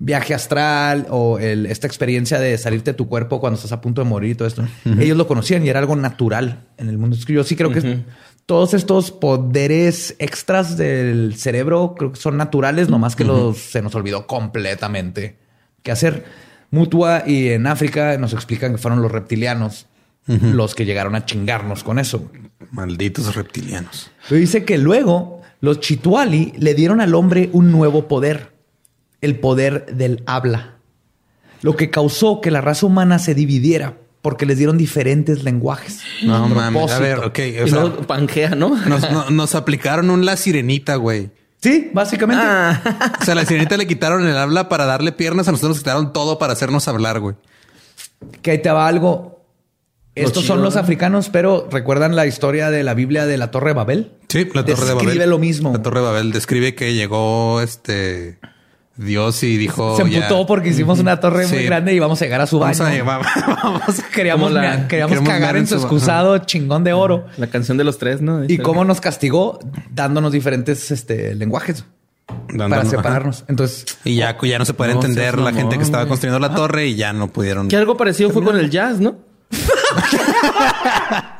viaje 0.00 0.32
astral 0.34 1.06
o 1.10 1.38
el- 1.38 1.66
esta 1.66 1.86
experiencia 1.86 2.38
de 2.40 2.56
salirte 2.58 2.92
de 2.92 2.94
tu 2.96 3.08
cuerpo 3.08 3.40
cuando 3.40 3.56
estás 3.56 3.72
a 3.72 3.80
punto 3.80 4.02
de 4.02 4.08
morir 4.08 4.30
y 4.30 4.34
todo 4.34 4.48
esto. 4.48 4.64
Ellos 4.98 5.16
lo 5.16 5.26
conocían 5.26 5.64
y 5.64 5.68
era 5.68 5.78
algo 5.80 5.94
natural 5.96 6.66
en 6.78 6.88
el 6.88 6.98
mundo. 6.98 7.16
Es 7.16 7.24
que 7.24 7.32
yo 7.32 7.44
sí 7.44 7.54
creo 7.56 7.70
que 7.72 8.04
todos 8.46 8.74
estos 8.74 9.10
poderes 9.12 10.16
extras 10.18 10.76
del 10.76 11.34
cerebro 11.36 11.94
creo 11.98 12.12
que 12.12 12.18
son 12.20 12.36
naturales, 12.36 12.88
nomás 12.88 13.14
que 13.16 13.24
los, 13.24 13.58
se 13.58 13.82
nos 13.82 13.94
olvidó 13.94 14.26
completamente 14.26 15.36
qué 15.82 15.90
hacer. 15.92 16.24
Mutua 16.70 17.22
y 17.26 17.48
en 17.50 17.66
África 17.66 18.16
nos 18.18 18.32
explican 18.32 18.72
que 18.72 18.78
fueron 18.78 19.00
los 19.02 19.10
reptilianos 19.12 19.86
los 20.28 20.74
que 20.74 20.84
llegaron 20.84 21.14
a 21.14 21.24
chingarnos 21.24 21.82
con 21.84 21.98
eso. 21.98 22.30
Malditos 22.70 23.34
reptilianos. 23.34 24.10
Pero 24.28 24.40
dice 24.40 24.64
que 24.64 24.76
luego 24.78 25.40
los 25.60 25.80
Chituali 25.80 26.52
le 26.58 26.74
dieron 26.74 27.00
al 27.00 27.14
hombre 27.14 27.48
un 27.52 27.72
nuevo 27.72 28.06
poder, 28.08 28.52
el 29.20 29.38
poder 29.40 29.86
del 29.96 30.22
habla, 30.26 30.74
lo 31.62 31.76
que 31.76 31.90
causó 31.90 32.40
que 32.40 32.50
la 32.50 32.60
raza 32.60 32.86
humana 32.86 33.18
se 33.18 33.34
dividiera 33.34 33.96
porque 34.22 34.46
les 34.46 34.58
dieron 34.58 34.76
diferentes 34.76 35.44
lenguajes. 35.44 36.00
No 36.22 36.34
A 36.36 36.46
mames. 36.48 36.92
A 36.92 36.98
ver, 36.98 37.18
ok. 37.20 37.38
O 37.38 37.42
Y 37.66 37.70
sea, 37.70 37.80
luego 37.80 38.02
Pangea, 38.06 38.50
¿no? 38.50 38.76
nos, 38.86 39.10
no- 39.10 39.30
nos 39.30 39.54
aplicaron 39.54 40.10
un 40.10 40.24
la 40.26 40.36
sirenita, 40.36 40.96
güey. 40.96 41.30
Sí, 41.60 41.90
básicamente. 41.92 42.42
Ah. 42.46 43.16
O 43.20 43.24
sea, 43.24 43.32
a 43.32 43.34
la 43.36 43.44
sirenita 43.46 43.76
le 43.76 43.86
quitaron 43.86 44.26
el 44.26 44.36
habla 44.36 44.68
para 44.68 44.84
darle 44.86 45.10
piernas, 45.12 45.48
a 45.48 45.52
nosotros 45.52 45.70
nos 45.70 45.78
quitaron 45.78 46.12
todo 46.12 46.38
para 46.38 46.52
hacernos 46.52 46.86
hablar, 46.86 47.18
güey. 47.18 47.34
Que 48.42 48.52
ahí 48.52 48.62
te 48.62 48.70
va 48.70 48.86
algo. 48.86 49.37
Estos 50.24 50.42
chido, 50.44 50.54
son 50.54 50.62
los 50.64 50.74
¿no? 50.74 50.80
africanos, 50.80 51.28
pero 51.30 51.68
¿recuerdan 51.70 52.14
la 52.16 52.26
historia 52.26 52.70
de 52.70 52.82
la 52.82 52.94
Biblia 52.94 53.26
de 53.26 53.36
la 53.38 53.50
Torre 53.50 53.68
de 53.70 53.74
Babel? 53.74 54.12
Sí, 54.28 54.44
la 54.54 54.64
Torre 54.64 54.84
de 54.86 54.92
Babel. 54.94 55.06
Describe 55.06 55.26
lo 55.26 55.38
mismo. 55.38 55.72
La 55.72 55.82
Torre 55.82 56.00
de 56.00 56.06
Babel 56.06 56.32
describe 56.32 56.74
que 56.74 56.94
llegó 56.94 57.60
este 57.60 58.38
Dios 58.96 59.42
y 59.44 59.56
dijo. 59.56 59.96
Se 59.96 60.10
ya, 60.10 60.18
emputó 60.18 60.44
porque 60.46 60.70
hicimos 60.70 60.98
una 60.98 61.20
torre 61.20 61.46
muy 61.46 61.62
grande 61.62 61.94
y 61.94 62.00
vamos 62.00 62.20
a 62.20 62.24
llegar 62.24 62.40
a 62.40 62.46
su 62.48 62.58
Vamos 62.58 62.78
baño. 62.80 62.90
a 62.90 62.96
llevar- 62.96 63.22
vamos 63.62 63.82
a- 64.00 64.08
Queríamos, 64.12 64.50
la- 64.50 64.88
queríamos 64.88 65.20
cagar 65.20 65.56
en 65.56 65.66
su 65.68 65.76
excusado 65.76 66.36
chingón 66.38 66.82
de 66.82 66.92
oro. 66.92 67.26
La 67.36 67.46
canción 67.46 67.78
de 67.78 67.84
los 67.84 67.98
tres, 67.98 68.20
¿no? 68.20 68.44
Y 68.44 68.58
cómo 68.58 68.84
nos 68.84 69.00
castigó 69.00 69.60
dándonos 69.94 70.32
diferentes 70.32 70.90
este, 70.90 71.34
lenguajes 71.36 71.84
dándonos- 72.48 72.70
para 72.70 72.80
ajá. 72.82 72.90
separarnos. 72.90 73.44
Entonces, 73.46 73.84
Y 74.04 74.16
ya, 74.16 74.36
ya 74.42 74.58
no 74.58 74.64
se 74.64 74.74
puede 74.74 74.90
No, 74.94 74.96
entender 75.00 75.32
seas 75.34 75.44
la 75.44 75.52
gente 75.52 75.76
que 75.76 75.84
estaba 75.84 76.06
construyendo 76.08 76.40
la 76.40 76.52
torre 76.54 76.88
y 76.88 76.96
ya 76.96 77.12
no 77.12 77.28
pudieron. 77.32 77.68
Que 77.68 77.76
algo 77.76 77.96
parecido 77.96 78.30
fue 78.30 78.42
con 78.42 78.58
el 78.58 78.68
jazz, 78.68 78.98
¿no? 78.98 79.14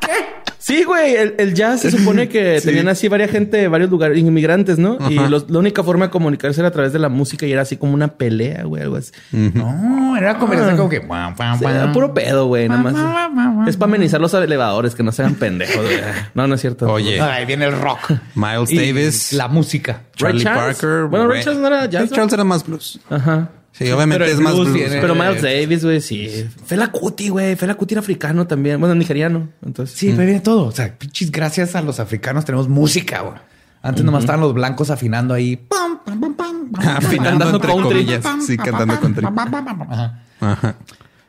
Sí, 0.61 0.83
güey, 0.83 1.15
el, 1.15 1.35
el 1.39 1.53
jazz 1.55 1.81
se 1.81 1.89
supone 1.89 2.27
que 2.29 2.59
tenían 2.65 2.89
así 2.89 3.07
varias 3.07 3.31
gente 3.31 3.57
de 3.57 3.67
varios 3.69 3.89
lugares, 3.89 4.19
inmigrantes, 4.19 4.77
¿no? 4.77 4.97
Y 5.09 5.15
los- 5.15 5.49
la 5.49 5.57
única 5.57 5.83
forma 5.83 6.05
de 6.07 6.11
comunicarse 6.11 6.59
era 6.61 6.67
a 6.67 6.71
través 6.71 6.93
de 6.93 6.99
la 6.99 7.09
música 7.09 7.47
y 7.47 7.51
era 7.53 7.63
así 7.63 7.77
como 7.77 7.93
una 7.93 8.09
pelea, 8.09 8.63
güey, 8.65 8.83
algo 8.83 8.97
así. 8.97 9.11
no, 9.31 10.15
era 10.15 10.37
conversación 10.37 10.77
como 10.77 10.89
que... 10.89 10.99
Sí, 10.99 11.65
era 11.65 11.91
puro 11.91 12.13
pedo, 12.13 12.45
güey, 12.47 12.67
nada 12.69 12.83
más. 12.83 13.67
Es 13.67 13.77
para 13.77 13.89
amenizar 13.89 14.21
los 14.21 14.31
elevadores, 14.33 14.93
que 14.93 15.01
no 15.01 15.11
se 15.11 15.23
hagan 15.23 15.35
pendejos, 15.35 15.81
güey. 15.83 15.97
No, 16.35 16.45
no 16.45 16.53
es 16.55 16.61
cierto. 16.61 16.91
Oye, 16.91 17.19
Ahí 17.19 17.45
viene 17.45 17.65
el 17.65 17.79
rock. 17.79 18.11
Miles 18.35 18.69
Y 18.71 18.75
Davis, 18.77 19.33
La 19.33 19.47
música. 19.47 20.01
Charlie. 20.15 20.43
Parker. 20.43 21.05
Bueno, 21.05 21.27
Ray 21.29 21.41
Charles 21.43 21.61
no 21.61 21.67
era 21.67 21.85
jazz. 21.87 22.11
Charles 22.11 22.33
era 22.33 22.43
más 22.43 22.65
blues. 22.67 22.99
Ajá. 23.09 23.49
Sí, 23.71 23.89
obviamente 23.91 24.25
pero 24.25 24.31
es 24.37 24.39
más 24.41 24.53
blues 24.55 24.73
tiene- 24.73 24.99
Pero 24.99 25.15
Miles 25.15 25.41
Davis, 25.41 25.83
güey, 25.85 26.01
sí. 26.01 26.47
Fela 26.65 26.91
Kuti, 26.91 27.29
güey. 27.29 27.55
Fela 27.55 27.75
Kuti 27.75 27.93
era 27.93 28.01
africano 28.01 28.45
también. 28.47 28.79
Bueno, 28.79 28.95
nigeriano. 28.95 29.49
Entonces, 29.65 29.97
Sí, 29.97 30.11
pero 30.11 30.25
viene 30.25 30.41
todo. 30.41 30.65
O 30.65 30.71
sea, 30.71 30.97
pinches, 30.97 31.31
gracias 31.31 31.75
a 31.75 31.81
los 31.81 31.99
africanos 31.99 32.43
tenemos 32.45 32.67
música, 32.67 33.21
güey. 33.21 33.35
Antes 33.81 34.03
nomás 34.03 34.23
estaban 34.23 34.41
los 34.41 34.53
blancos 34.53 34.89
afinando 34.89 35.33
ahí. 35.33 35.55
Pam, 35.55 35.99
pam, 36.03 36.33
pam, 36.35 36.71
Afinando 36.77 37.49
entre 37.49 37.71
country. 37.71 38.05
comillas. 38.05 38.25
Sí, 38.45 38.57
cantando 38.57 38.99
country. 38.99 39.25
Ajá. 39.25 40.23
Ajá. 40.41 40.75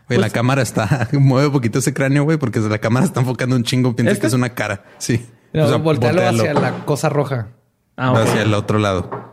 Güey, 0.09 0.19
la 0.19 0.31
cámara 0.31 0.61
está... 0.63 1.09
Mueve 1.13 1.51
poquito 1.51 1.79
ese 1.79 1.95
cráneo, 1.95 2.25
güey, 2.25 2.37
porque 2.39 2.59
la 2.59 2.79
cámara 2.79 3.07
está 3.07 3.21
enfocando 3.21 3.55
un 3.55 3.63
chingo. 3.63 3.95
Piensa 3.95 4.11
¿Este? 4.13 4.23
que 4.23 4.27
es 4.27 4.33
una 4.33 4.49
cara. 4.51 4.83
Sí. 4.99 5.25
No, 5.53 5.67
O 5.67 5.69
sea, 5.69 5.77
voltealo 5.77 6.27
hacia 6.27 6.53
la 6.55 6.85
cosa 6.85 7.09
roja. 7.09 7.49
Ah, 7.97 8.13
hacia 8.21 8.43
el 8.43 8.53
otro 8.55 8.79
lado. 8.81 9.30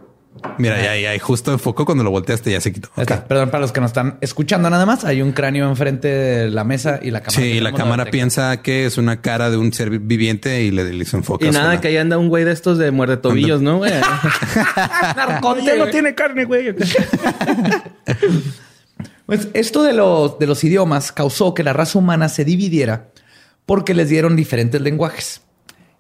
Mira, 0.58 0.82
ya, 0.82 0.98
ya, 0.98 1.20
justo 1.20 1.52
enfocó 1.52 1.86
cuando 1.86 2.04
lo 2.04 2.12
volteaste, 2.12 2.52
ya 2.52 2.62
se 2.62 2.74
quitó. 2.74 2.90
Perdón 2.96 3.50
para 3.50 3.62
los 3.62 3.72
que 3.72 3.82
nos 3.82 3.90
están 3.90 4.18
escuchando 4.22 4.70
nada 4.70 4.86
más. 4.86 5.06
Hay 5.06 5.22
un 5.22 5.32
cráneo 5.32 5.70
enfrente 5.70 6.08
de 6.08 6.50
la 6.50 6.64
mesa 6.64 7.00
y 7.02 7.12
la 7.12 7.22
cámara. 7.22 7.42
Sí, 7.42 7.60
la 7.60 7.74
cámara 7.74 8.06
piensa 8.06 8.62
que 8.62 8.86
es 8.86 8.98
una 8.98 9.22
cara 9.22 9.50
de 9.50 9.58
un 9.58 9.74
ser 9.74 9.90
viviente 9.90 10.64
y 10.64 10.72
le, 10.72 10.92
le 10.92 11.04
hizo 11.04 11.18
enfoque. 11.18 11.48
Y 11.48 11.52
nada, 11.52 11.82
que 11.82 11.90
ahí 11.90 11.98
anda 11.98 12.18
un 12.18 12.30
güey 12.30 12.44
de 12.44 12.52
estos 12.52 12.78
de 12.78 12.92
muerde 12.92 13.18
tobillos, 13.18 13.62
¿no, 13.62 13.78
güey? 13.78 13.92
Narcote, 15.16 15.64
Ya 15.66 15.76
no 15.76 15.88
tiene 15.88 16.16
carne, 16.16 16.46
güey. 16.46 16.76
Pues 19.28 19.50
esto 19.54 19.84
de 19.84 19.92
los, 19.92 20.40
de 20.40 20.48
los 20.48 20.64
idiomas 20.64 21.12
causó 21.12 21.54
que 21.54 21.62
la 21.62 21.74
raza 21.74 22.00
humana 22.00 22.30
se 22.30 22.46
dividiera 22.46 23.10
porque 23.66 23.94
les 23.94 24.08
dieron 24.08 24.38
diferentes 24.38 24.80
lenguajes. 24.80 25.42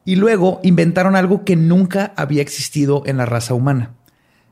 Y 0.05 0.15
luego 0.15 0.61
inventaron 0.63 1.17
algo 1.17 1.43
que 1.43 1.57
nunca 1.57 2.13
había 2.15 2.41
existido 2.41 3.03
en 3.05 3.17
la 3.17 3.25
raza 3.25 3.53
humana. 3.53 3.91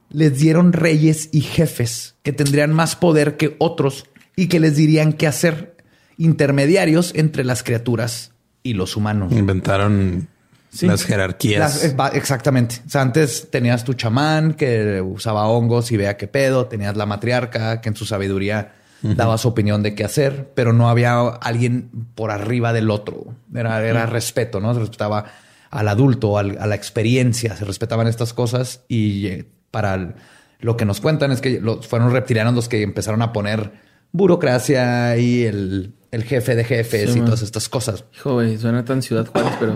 Les 0.09 0.37
dieron 0.37 0.71
reyes 0.73 1.29
y 1.31 1.41
jefes 1.41 2.15
que 2.23 2.31
tendrían 2.33 2.71
más 2.73 2.95
poder 2.95 3.37
que 3.37 3.55
otros 3.59 4.05
y 4.35 4.47
que 4.47 4.59
les 4.59 4.75
dirían 4.75 5.13
qué 5.13 5.27
hacer, 5.27 5.75
intermediarios 6.17 7.11
entre 7.15 7.43
las 7.43 7.63
criaturas 7.63 8.31
y 8.63 8.73
los 8.73 8.95
humanos. 8.95 9.31
Inventaron 9.33 10.27
Sí. 10.71 10.87
las 10.87 11.03
jerarquías. 11.05 11.83
Las- 11.95 12.15
exactamente. 12.15 12.81
O 12.85 12.89
sea, 12.89 13.01
antes 13.01 13.47
tenías 13.49 13.85
tu 13.85 13.93
chamán 13.93 14.53
que 14.55 14.99
usaba 15.01 15.47
hongos 15.47 15.91
y 15.93 15.97
vea 15.97 16.17
qué 16.17 16.27
pedo. 16.27 16.65
Tenías 16.65 16.97
la 16.97 17.05
matriarca 17.05 17.79
que 17.79 17.87
en 17.89 17.95
su 17.95 18.05
sabiduría 18.05 18.73
daba 19.01 19.37
su 19.37 19.47
opinión 19.49 19.83
de 19.83 19.93
qué 19.93 20.03
hacer, 20.03 20.51
pero 20.55 20.73
no 20.73 20.89
había 20.89 21.19
alguien 21.27 21.89
por 22.15 22.31
arriba 22.31 22.73
del 22.73 22.89
otro. 22.89 23.35
Era, 23.53 23.85
era 23.87 24.05
respeto, 24.07 24.59
¿no? 24.59 24.73
Se 24.73 24.79
respetaba 24.79 25.25
al 25.69 25.87
adulto, 25.87 26.37
al- 26.39 26.57
a 26.59 26.65
la 26.67 26.75
experiencia, 26.75 27.55
se 27.55 27.65
respetaban 27.65 28.07
estas 28.07 28.33
cosas 28.33 28.81
y 28.87 29.27
eh, 29.27 29.45
para 29.75 29.95
el- 29.95 30.13
lo 30.61 30.77
que 30.77 30.85
nos 30.85 31.01
cuentan 31.01 31.33
es 31.33 31.41
que 31.41 31.59
los, 31.59 31.85
fueron 31.85 32.13
reptilianos 32.13 32.53
los 32.55 32.69
que 32.69 32.81
empezaron 32.81 33.21
a 33.21 33.33
poner 33.33 33.73
burocracia 34.13 35.17
y 35.17 35.43
el, 35.43 35.93
el 36.11 36.23
jefe 36.23 36.55
de 36.55 36.63
jefes 36.63 37.09
Sí, 37.11 37.17
y 37.17 37.19
man. 37.19 37.25
todas 37.25 37.41
estas 37.41 37.67
cosas. 37.67 38.05
Hijo, 38.15 38.35
güey, 38.35 38.57
suena 38.57 38.85
tan 38.85 39.01
Ciudad 39.01 39.27
Juárez, 39.27 39.51
pero 39.59 39.75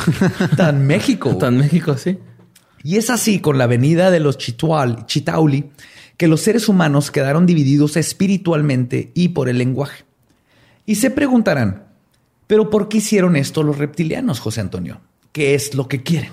Tan 0.56 0.86
México. 0.86 1.34
tan 1.38 1.56
México, 1.56 1.96
sí. 1.96 2.18
Y 2.84 2.96
es 2.98 3.08
así 3.08 3.40
con 3.40 3.56
la 3.56 3.66
venida 3.66 4.10
de 4.10 4.20
los 4.20 4.36
Chitual, 4.36 5.06
Chitauli 5.06 5.70
que 6.18 6.28
los 6.28 6.40
seres 6.42 6.68
humanos 6.68 7.10
quedaron 7.10 7.46
divididos 7.46 7.96
espiritualmente 7.96 9.12
y 9.14 9.28
por 9.30 9.48
el 9.48 9.56
lenguaje. 9.56 10.04
Y 10.84 10.96
se 10.96 11.10
preguntarán, 11.10 11.84
¿pero 12.46 12.68
por 12.70 12.88
qué 12.88 12.98
hicieron 12.98 13.36
esto 13.36 13.62
los 13.62 13.78
reptilianos, 13.78 14.40
José 14.40 14.60
Antonio? 14.60 15.00
¿Qué 15.32 15.54
es 15.54 15.74
lo 15.74 15.88
que 15.88 16.02
quieren? 16.02 16.32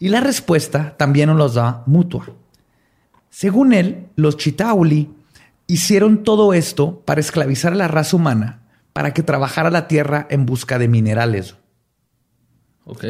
Y 0.00 0.08
la 0.08 0.20
respuesta 0.20 0.96
también 0.96 1.28
nos 1.28 1.36
los 1.36 1.54
da 1.54 1.84
Mutua. 1.86 2.26
Según 3.28 3.74
él, 3.74 4.08
los 4.16 4.38
Chitauli 4.38 5.10
hicieron 5.66 6.24
todo 6.24 6.54
esto 6.54 7.02
para 7.04 7.20
esclavizar 7.20 7.74
a 7.74 7.76
la 7.76 7.86
raza 7.86 8.16
humana, 8.16 8.62
para 8.94 9.12
que 9.12 9.22
trabajara 9.22 9.70
la 9.70 9.86
tierra 9.86 10.26
en 10.30 10.46
busca 10.46 10.78
de 10.78 10.88
minerales. 10.88 11.54
Ok. 12.86 13.04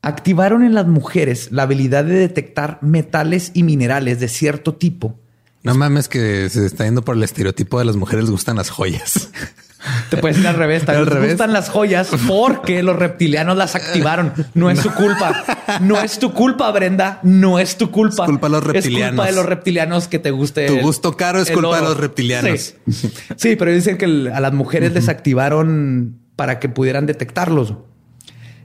activaron 0.00 0.62
en 0.62 0.72
las 0.72 0.86
mujeres 0.86 1.50
la 1.50 1.64
habilidad 1.64 2.04
de 2.04 2.14
detectar 2.14 2.78
metales 2.80 3.50
y 3.52 3.64
minerales 3.64 4.20
de 4.20 4.28
cierto 4.28 4.76
tipo. 4.76 5.18
No 5.64 5.74
mames 5.74 6.08
que 6.08 6.48
se 6.48 6.64
está 6.64 6.84
yendo 6.84 7.02
por 7.02 7.16
el 7.16 7.24
estereotipo 7.24 7.80
de 7.80 7.86
las 7.86 7.96
mujeres 7.96 8.26
les 8.26 8.30
gustan 8.30 8.56
las 8.56 8.70
joyas. 8.70 9.30
Te 10.10 10.16
puedes 10.18 10.38
ir 10.38 10.46
al 10.46 10.56
revés. 10.56 10.84
También 10.84 11.08
les 11.20 11.30
gustan 11.30 11.52
las 11.52 11.68
joyas 11.68 12.10
porque 12.26 12.82
los 12.82 12.96
reptilianos 12.96 13.56
las 13.56 13.74
activaron. 13.74 14.32
No 14.54 14.70
es 14.70 14.80
su 14.80 14.90
culpa. 14.92 15.44
No 15.80 16.00
es 16.00 16.18
tu 16.18 16.32
culpa, 16.32 16.70
Brenda. 16.70 17.20
No 17.22 17.58
es 17.58 17.76
tu 17.76 17.90
culpa. 17.90 18.24
Es 18.24 18.30
culpa 18.30 18.46
de 18.48 18.50
los 18.52 18.60
Es 18.60 18.64
culpa 18.64 18.72
reptilianos. 18.74 19.26
de 19.26 19.32
los 19.32 19.46
reptilianos 19.46 20.08
que 20.08 20.18
te 20.18 20.30
guste. 20.30 20.66
Tu 20.66 20.78
gusto 20.80 21.16
caro 21.16 21.40
es 21.40 21.50
culpa 21.50 21.76
de 21.76 21.82
los 21.82 21.96
reptilianos. 21.98 22.74
Sí, 22.88 23.10
Sí, 23.36 23.56
pero 23.56 23.72
dicen 23.72 23.98
que 23.98 24.04
a 24.32 24.40
las 24.40 24.52
mujeres 24.52 24.92
les 24.92 25.08
activaron 25.08 26.18
para 26.36 26.58
que 26.58 26.68
pudieran 26.68 27.06
detectarlos. 27.06 27.74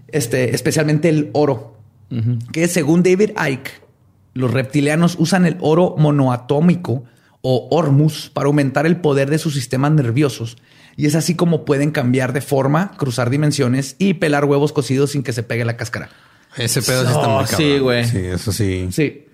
Este, 0.07 0.53
especialmente 0.55 1.09
el 1.09 1.29
oro. 1.33 1.77
Que 2.51 2.67
según 2.67 3.03
David 3.03 3.31
Icke, 3.49 3.81
los 4.33 4.51
reptilianos 4.51 5.15
usan 5.17 5.45
el 5.45 5.57
oro 5.61 5.95
monoatómico 5.97 7.05
o 7.41 7.67
hormus 7.71 8.29
para 8.33 8.47
aumentar 8.47 8.85
el 8.85 8.97
poder 8.97 9.29
de 9.29 9.37
sus 9.37 9.53
sistemas 9.53 9.91
nerviosos. 9.93 10.57
Y 10.97 11.05
es 11.05 11.15
así 11.15 11.35
como 11.35 11.65
pueden 11.65 11.91
cambiar 11.91 12.33
de 12.33 12.41
forma, 12.41 12.91
cruzar 12.97 13.29
dimensiones 13.29 13.95
y 13.97 14.15
pelar 14.15 14.45
huevos 14.45 14.73
cocidos 14.73 15.11
sin 15.11 15.23
que 15.23 15.33
se 15.33 15.43
pegue 15.43 15.65
la 15.65 15.77
cáscara. 15.77 16.09
Ese 16.57 16.81
pedo 16.81 17.01
sí 17.03 17.07
está 17.13 17.27
Oh, 17.27 17.37
muy 17.39 17.47
sí, 17.47 17.51
cabrón. 17.55 17.81
güey. 17.83 18.05
Sí, 18.05 18.17
eso 18.17 18.51
sí. 18.51 18.87
Sí, 18.91 19.25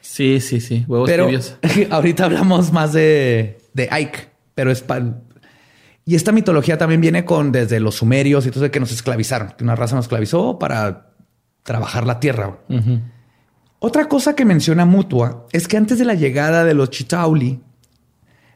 Sí, 0.00 0.40
sí, 0.40 0.60
sí. 0.60 0.84
Huevos 0.88 1.08
pero 1.08 1.26
tibios. 1.26 1.56
ahorita 1.90 2.24
hablamos 2.24 2.72
más 2.72 2.92
de, 2.92 3.58
de 3.72 3.88
Ike, 3.90 4.28
pero 4.54 4.70
es 4.70 4.82
pa- 4.82 5.00
y 6.04 6.16
esta 6.16 6.32
mitología 6.32 6.76
también 6.76 7.00
viene 7.00 7.24
con 7.24 7.52
desde 7.52 7.78
los 7.78 7.94
sumerios 7.96 8.44
y 8.46 8.50
todo 8.50 8.64
eso 8.64 8.72
que 8.72 8.80
nos 8.80 8.90
esclavizaron, 8.90 9.54
que 9.56 9.62
una 9.62 9.76
raza 9.76 9.94
nos 9.94 10.06
esclavizó 10.06 10.58
para 10.58 11.12
trabajar 11.62 12.04
la 12.06 12.18
tierra. 12.18 12.58
Otra 13.78 14.08
cosa 14.08 14.34
que 14.34 14.44
menciona 14.44 14.84
Mutua 14.84 15.46
es 15.52 15.68
que 15.68 15.76
antes 15.76 15.98
de 15.98 16.04
la 16.04 16.14
llegada 16.14 16.64
de 16.64 16.74
los 16.74 16.90
Chitauli, 16.90 17.60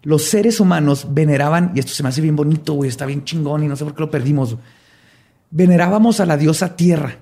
los 0.07 0.23
seres 0.23 0.61
humanos 0.61 1.09
veneraban, 1.11 1.73
y 1.75 1.81
esto 1.81 1.91
se 1.91 2.05
me 2.05 2.11
hace 2.11 2.21
bien 2.21 2.37
bonito, 2.37 2.75
güey, 2.75 2.89
está 2.89 3.07
bien 3.07 3.25
chingón 3.25 3.65
y 3.65 3.67
no 3.67 3.75
sé 3.75 3.83
por 3.83 3.93
qué 3.93 4.03
lo 4.03 4.09
perdimos. 4.09 4.57
Venerábamos 5.51 6.21
a 6.21 6.27
la 6.27 6.37
diosa 6.37 6.77
tierra. 6.77 7.17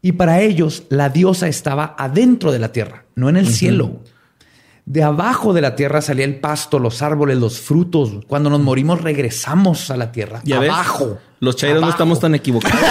Y 0.00 0.12
para 0.12 0.40
ellos, 0.40 0.84
la 0.88 1.10
diosa 1.10 1.46
estaba 1.46 1.94
adentro 1.98 2.52
de 2.52 2.58
la 2.58 2.72
tierra, 2.72 3.04
no 3.16 3.28
en 3.28 3.36
el 3.36 3.48
cielo. 3.48 4.00
De 4.86 5.02
abajo 5.02 5.52
de 5.52 5.60
la 5.60 5.76
tierra 5.76 6.00
salía 6.00 6.24
el 6.24 6.40
pasto, 6.40 6.78
los 6.78 7.02
árboles, 7.02 7.36
los 7.36 7.60
frutos. 7.60 8.24
Cuando 8.26 8.48
nos 8.48 8.60
morimos, 8.60 9.02
regresamos 9.02 9.90
a 9.90 9.98
la 9.98 10.10
tierra. 10.10 10.40
¿Ya 10.42 10.58
ves? 10.58 10.70
abajo. 10.70 11.18
Los 11.40 11.56
chairos 11.56 11.82
no 11.82 11.90
estamos 11.90 12.18
tan 12.18 12.34
equivocados. 12.34 12.80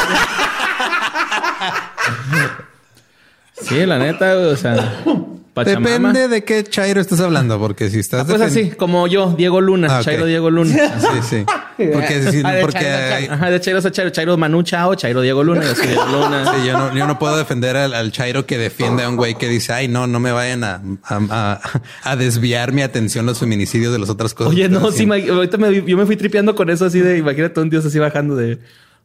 sí, 3.53 3.87
la 3.87 3.97
neta, 3.97 4.35
güey, 4.35 4.49
o 4.49 4.55
sea, 4.55 5.01
Pachamama. 5.55 6.09
Depende 6.09 6.27
de 6.27 6.43
qué 6.43 6.63
Chairo 6.65 7.01
estás 7.01 7.19
hablando, 7.21 7.57
porque 7.57 7.89
si 7.89 7.97
estás 7.99 8.21
Ah, 8.21 8.25
pues 8.27 8.41
así, 8.41 8.71
como 8.71 9.07
yo, 9.07 9.33
Diego 9.37 9.61
Luna, 9.61 9.87
Ah. 9.89 10.01
Chairo 10.03 10.25
Diego 10.27 10.51
Luna. 10.51 10.75
Sí, 10.99 11.07
sí. 11.27 11.45
Porque, 11.77 12.31
sí, 12.31 12.41
Ah, 12.45 12.53
de 12.53 12.61
porque 12.61 12.79
Chairo. 12.79 13.33
Ajá, 13.33 13.49
de 13.49 13.59
Chairo 13.59 13.79
a 13.79 13.91
Chairo, 13.91 14.09
Chairo 14.09 14.37
Manu 14.37 14.63
Chao, 14.63 14.95
Chairo 14.95 15.19
Diego 15.21 15.43
Luna, 15.43 15.61
yo 15.63 15.75
soy 15.75 15.87
Diego 15.87 16.05
Luna. 16.05 16.45
Sí, 16.53 16.65
yo 16.67 16.77
no, 16.77 16.95
yo 16.95 17.05
no 17.05 17.19
puedo 17.19 17.35
defender 17.35 17.75
al, 17.75 17.93
al 17.93 18.13
Chairo 18.13 18.45
que 18.45 18.57
defiende 18.57 19.03
a 19.03 19.09
un 19.09 19.17
güey 19.17 19.35
que 19.35 19.49
dice, 19.49 19.73
ay, 19.73 19.89
no, 19.89 20.07
no 20.07 20.21
me 20.21 20.31
vayan 20.31 20.63
a, 20.63 20.81
a, 21.03 21.19
a- 21.29 21.61
a 22.03 22.15
desviar 22.15 22.71
mi 22.71 22.81
atención 22.81 23.25
los 23.25 23.39
feminicidios 23.39 23.91
de 23.91 23.99
las 23.99 24.09
otras 24.09 24.33
cosas. 24.33 24.53
Oye, 24.53 24.69
no, 24.69 24.89
sí, 24.91 25.03
haciendo". 25.05 25.15
ma- 25.17 25.33
ahorita 25.35 25.57
me- 25.57 25.83
yo 25.85 25.97
me 25.97 26.05
fui 26.05 26.15
tripeando 26.15 26.55
con 26.55 26.69
eso 26.69 26.85
así 26.85 26.99
de, 27.01 27.17
imagínate 27.17 27.59
un 27.59 27.69
dios 27.69 27.85
así 27.85 27.99
bajando 27.99 28.37
de 28.37 28.59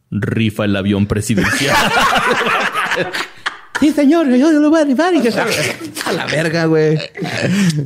rifa 0.09 0.63
el 0.63 0.73
avión 0.75 1.07
presidencial. 1.07 1.75
sí, 3.81 3.91
señor, 3.91 4.27
yo 4.29 4.51
lo 4.53 4.69
voy 4.69 4.79
a 4.81 4.85
rifar 4.85 5.13
y 5.15 5.21
que 5.21 5.29
a 6.05 6.11
la 6.13 6.25
verga, 6.27 6.65
güey. 6.65 6.97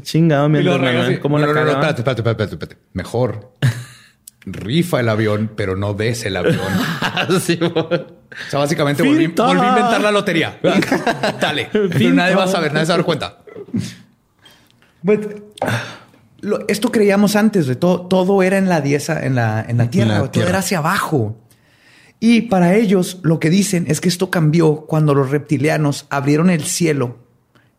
Chingado, 0.04 0.48
mi 0.50 0.60
y- 0.60 1.18
¿Cómo 1.20 1.39
no, 1.39 1.48
la 1.48 1.54
no, 1.54 1.66
no, 1.66 1.72
espérate, 1.72 2.02
espérate, 2.02 2.22
espérate, 2.22 2.43
espérate. 2.56 2.78
Mejor. 2.93 3.54
Rifa 4.46 5.00
el 5.00 5.10
avión, 5.10 5.50
pero 5.56 5.76
no 5.76 5.96
des 5.96 6.24
el 6.26 6.38
avión. 6.38 6.60
Sí, 7.41 7.56
güey. 7.56 7.72
O 7.76 8.50
sea, 8.50 8.60
básicamente 8.60 9.02
volví, 9.02 9.24
a 9.26 9.68
inventar 9.70 10.02
la 10.02 10.12
lotería. 10.12 10.60
Dale. 11.41 11.70
Pero 11.72 12.14
nadie 12.14 12.36
va 12.36 12.43
a 12.43 12.48
saber, 12.48 12.72
nadie 12.74 12.86
se 12.86 12.91
va 12.91 12.96
a 12.96 12.98
dar 12.98 13.06
cuenta. 13.06 13.38
But, 15.02 15.22
lo- 16.41 16.68
esto 16.68 16.91
creíamos 16.91 17.36
antes, 17.36 17.66
de 17.68 17.76
todo, 17.76 18.02
todo 18.08 18.43
era 18.43 18.58
en 18.58 18.68
la 18.70 18.82
dieza, 18.82 19.26
en 19.26 19.36
la, 19.36 19.66
en 19.68 19.78
la 19.78 19.89
tierra, 19.89 20.12
la 20.14 20.18
todo 20.20 20.30
tierra. 20.32 20.50
era 20.50 20.60
hacia 20.60 20.80
abajo. 20.80 21.38
Y 22.28 22.42
para 22.42 22.74
ellos 22.74 23.20
lo 23.22 23.40
que 23.40 23.52
dicen 23.52 23.86
es 23.88 24.02
que 24.02 24.10
esto 24.10 24.32
cambió 24.32 24.88
cuando 24.88 25.14
los 25.14 25.30
reptilianos 25.30 26.08
abrieron 26.10 26.50
el 26.50 26.64
cielo, 26.64 27.20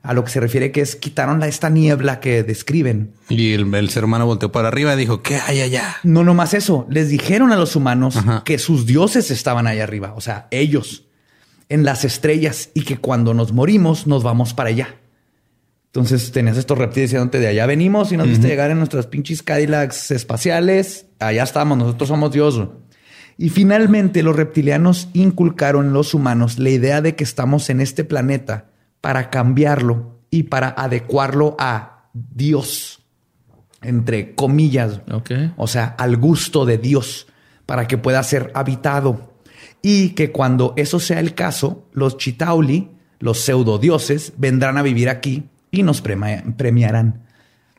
a 0.05 0.15
lo 0.15 0.23
que 0.23 0.31
se 0.31 0.39
refiere 0.39 0.71
que 0.71 0.83
es 0.83 0.95
quitaron 0.95 1.41
la, 1.41 1.49
esta 1.49 1.69
niebla 1.69 2.21
que 2.21 2.45
describen. 2.45 3.11
Y 3.29 3.55
el, 3.55 3.75
el 3.75 3.91
ser 3.91 4.05
humano 4.05 4.25
volteó 4.25 4.53
para 4.53 4.69
arriba 4.69 4.95
y 4.95 4.99
dijo, 4.99 5.21
¿qué 5.21 5.41
hay 5.45 5.63
allá? 5.63 5.97
No 6.05 6.23
nomás 6.23 6.55
eso, 6.55 6.87
les 6.89 7.09
dijeron 7.09 7.51
a 7.51 7.57
los 7.57 7.75
humanos 7.75 8.19
Ajá. 8.19 8.45
que 8.45 8.61
sus 8.61 8.87
dioses 8.87 9.33
estaban 9.33 9.67
ahí 9.67 9.81
arriba, 9.81 10.15
o 10.15 10.21
sea, 10.21 10.47
ellos, 10.53 11.07
en 11.69 11.85
las 11.85 12.05
estrellas, 12.05 12.71
y 12.73 12.83
que 12.83 12.99
cuando 12.99 13.35
nos 13.35 13.51
morimos 13.51 14.07
nos 14.07 14.23
vamos 14.23 14.55
para 14.55 14.69
allá. 14.69 14.95
Entonces 15.87 16.31
tenías 16.31 16.57
estos 16.57 16.79
reptiles 16.79 17.11
diciéndote 17.11 17.41
de 17.41 17.49
allá 17.49 17.67
venimos 17.67 18.13
y 18.13 18.17
nos 18.17 18.29
viste 18.29 18.47
llegar 18.47 18.71
en 18.71 18.79
nuestras 18.79 19.09
pinches 19.09 19.43
Cadillacs 19.43 20.13
espaciales, 20.13 21.07
allá 21.19 21.43
estamos, 21.43 21.77
nosotros 21.77 22.09
somos 22.09 22.31
Dios. 22.31 22.63
Y 23.39 23.51
finalmente 23.51 24.23
los 24.23 24.37
reptilianos 24.37 25.09
inculcaron 25.13 25.87
en 25.87 25.93
los 25.93 26.15
humanos 26.15 26.59
la 26.59 26.71
idea 26.71 27.03
de 27.03 27.15
que 27.17 27.25
estamos 27.25 27.69
en 27.69 27.81
este 27.81 28.05
planeta 28.05 28.71
para 29.01 29.31
cambiarlo 29.31 30.21
y 30.31 30.45
para 30.45 30.69
adecuarlo 30.69 31.55
a 31.59 32.09
Dios, 32.15 33.05
entre 33.83 34.35
comillas. 34.35 35.03
O 35.57 35.67
sea, 35.67 35.95
al 35.99 36.17
gusto 36.17 36.65
de 36.65 36.79
Dios 36.79 37.27
para 37.67 37.87
que 37.87 37.99
pueda 37.99 38.23
ser 38.23 38.51
habitado. 38.55 39.35
Y 39.83 40.11
que 40.11 40.33
cuando 40.33 40.73
eso 40.77 40.99
sea 40.99 41.21
el 41.21 41.35
caso, 41.35 41.89
los 41.93 42.17
Chitauli, 42.17 42.91
los 43.19 43.41
pseudodioses, 43.41 44.33
vendrán 44.39 44.79
a 44.79 44.83
vivir 44.83 45.09
aquí 45.11 45.51
y 45.71 45.83
nos 45.83 46.01
premiarán. 46.01 47.26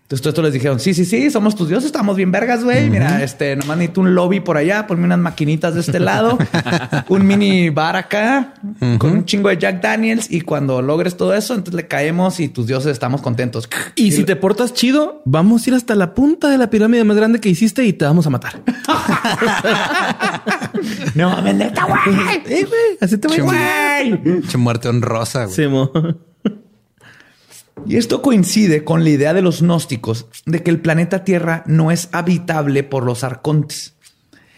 Entonces, 0.08 0.22
todo 0.22 0.30
esto 0.30 0.42
les 0.42 0.54
dijeron, 0.54 0.80
sí, 0.80 0.94
sí, 0.94 1.04
sí, 1.04 1.30
somos 1.30 1.54
tus 1.54 1.68
dioses, 1.68 1.88
estamos 1.88 2.16
bien 2.16 2.32
vergas, 2.32 2.64
güey. 2.64 2.90
Mira, 2.90 3.22
este, 3.22 3.58
nomás 3.58 3.76
necesito 3.76 4.00
un 4.00 4.16
lobby 4.16 4.40
por 4.40 4.56
allá, 4.56 4.88
ponme 4.88 5.04
unas 5.04 5.20
maquinitas 5.20 5.74
de 5.74 5.82
este 5.82 6.00
lado, 6.00 6.38
un 7.10 7.28
mini 7.28 7.70
bar 7.72 7.98
acá, 7.98 8.54
con 9.00 9.12
un 9.12 9.26
chingo 9.26 9.50
de 9.50 9.58
Jack 9.58 9.82
Daniels. 9.82 10.32
Y 10.32 10.40
cuando 10.40 10.82
logres 10.82 11.18
todo 11.18 11.34
eso, 11.34 11.56
entonces 11.56 11.74
le 11.74 11.90
caemos 11.90 12.40
y 12.40 12.48
tus 12.48 12.68
dioses 12.68 12.94
estamos 12.94 13.22
contentos. 13.22 13.68
Y 13.96 14.14
si 14.14 14.24
te 14.24 14.38
portas 14.38 14.74
chido, 14.74 15.22
vamos 15.26 15.68
a 15.68 15.72
ir 15.72 15.76
hasta 15.76 15.94
la 15.94 16.14
punta 16.14 16.48
de 16.48 16.58
la 16.58 16.70
pirámide 16.70 17.04
más 17.04 17.18
grande 17.18 17.42
que 17.42 17.50
hiciste 17.50 17.84
y 17.84 17.92
te 17.92 18.06
vamos 18.06 18.26
a 18.28 18.30
matar. 18.30 18.62
no 21.16 21.32
mames, 21.32 21.54
neta, 21.54 21.84
güey. 21.84 22.66
Así 23.02 23.18
te 23.18 23.28
voy 23.28 23.40
a 23.42 24.58
muerte 24.58 24.88
honrosa, 24.88 25.44
güey. 25.44 25.54
Sí, 25.54 25.68
mo. 25.68 25.92
Y 27.86 27.98
esto 27.98 28.22
coincide 28.22 28.84
con 28.84 29.04
la 29.04 29.10
idea 29.10 29.34
de 29.34 29.42
los 29.42 29.62
gnósticos 29.62 30.28
de 30.46 30.64
que 30.64 30.72
el 30.72 30.82
planeta 30.82 31.24
Tierra 31.24 31.64
no 31.68 31.92
es 31.92 32.10
habitable 32.12 32.84
por 32.84 33.04
los 33.04 33.24
arcontes, 33.24 33.96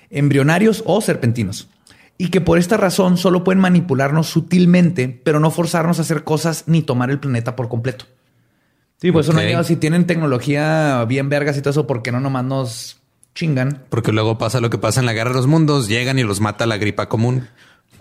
embrionarios 0.09 0.83
o 0.85 1.01
serpentinos, 1.01 1.67
y 2.17 2.29
que 2.29 2.41
por 2.41 2.57
esta 2.57 2.77
razón 2.77 3.17
solo 3.17 3.43
pueden 3.43 3.59
manipularnos 3.59 4.27
sutilmente, 4.27 5.21
pero 5.23 5.39
no 5.39 5.51
forzarnos 5.51 5.99
a 5.99 6.03
hacer 6.03 6.23
cosas 6.23 6.63
ni 6.67 6.81
tomar 6.81 7.11
el 7.11 7.19
planeta 7.19 7.55
por 7.55 7.69
completo. 7.69 8.05
Sí, 9.01 9.11
pues 9.11 9.29
eso 9.29 9.33
no 9.33 9.63
si 9.63 9.75
tienen 9.77 10.05
tecnología 10.05 11.05
bien 11.05 11.29
vergas 11.29 11.57
y 11.57 11.61
todo 11.61 11.71
eso, 11.71 11.87
¿por 11.87 12.01
qué 12.01 12.11
no 12.11 12.19
nomás 12.19 12.43
nos 12.43 12.99
chingan? 13.33 13.83
Porque 13.89 14.11
luego 14.11 14.37
pasa 14.37 14.59
lo 14.59 14.69
que 14.69 14.77
pasa 14.77 14.99
en 14.99 15.05
la 15.05 15.13
guerra 15.13 15.29
de 15.29 15.37
los 15.37 15.47
mundos, 15.47 15.87
llegan 15.87 16.19
y 16.19 16.23
los 16.23 16.41
mata 16.41 16.65
la 16.65 16.77
gripa 16.77 17.07
común. 17.07 17.47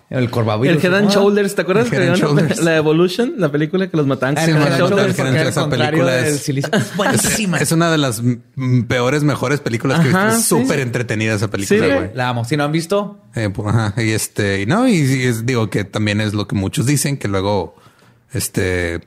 El 0.09 0.31
corvavirus. 0.31 0.83
El 0.83 0.91
Head 0.91 0.97
and. 0.97 1.11
Shoulders, 1.11 1.53
¿te 1.53 1.61
acuerdas? 1.61 1.87
Que 1.89 1.99
la 2.63 2.75
Evolution, 2.77 3.35
la 3.37 3.51
película 3.51 3.87
que 3.91 3.95
los 3.95 4.07
mataban. 4.07 4.35
Ah, 4.39 4.43
Esa 4.45 5.69
película 5.69 6.19
es- 6.27 6.39
silicio. 6.41 6.71
Es 6.73 6.95
buenísima. 6.95 7.57
Es 7.59 7.71
una 7.71 7.91
de 7.91 7.99
las 7.99 8.21
peores, 8.87 9.23
mejores 9.23 9.59
películas 9.59 9.99
que 9.99 10.05
he 10.07 10.09
visto. 10.09 10.27
Es 10.29 10.35
sí. 10.37 10.41
súper 10.61 10.79
entretenida 10.79 11.35
esa 11.35 11.49
película, 11.51 11.79
Sí, 11.85 11.93
güey. 11.93 12.09
La 12.15 12.29
amo. 12.29 12.43
Si 12.43 12.57
no 12.57 12.63
han 12.63 12.71
visto, 12.71 13.19
Eh, 13.35 13.49
pues, 13.53 13.67
ajá, 13.67 14.01
y 14.01 14.09
este, 14.09 14.61
y 14.61 14.65
no, 14.65 14.87
y, 14.87 14.93
y 14.95 15.23
es- 15.25 15.45
digo 15.45 15.69
que 15.69 15.83
también 15.83 16.21
es 16.21 16.33
lo 16.33 16.47
que 16.47 16.55
muchos 16.55 16.87
dicen, 16.87 17.17
que 17.17 17.27
luego, 17.27 17.75
este, 18.33 19.01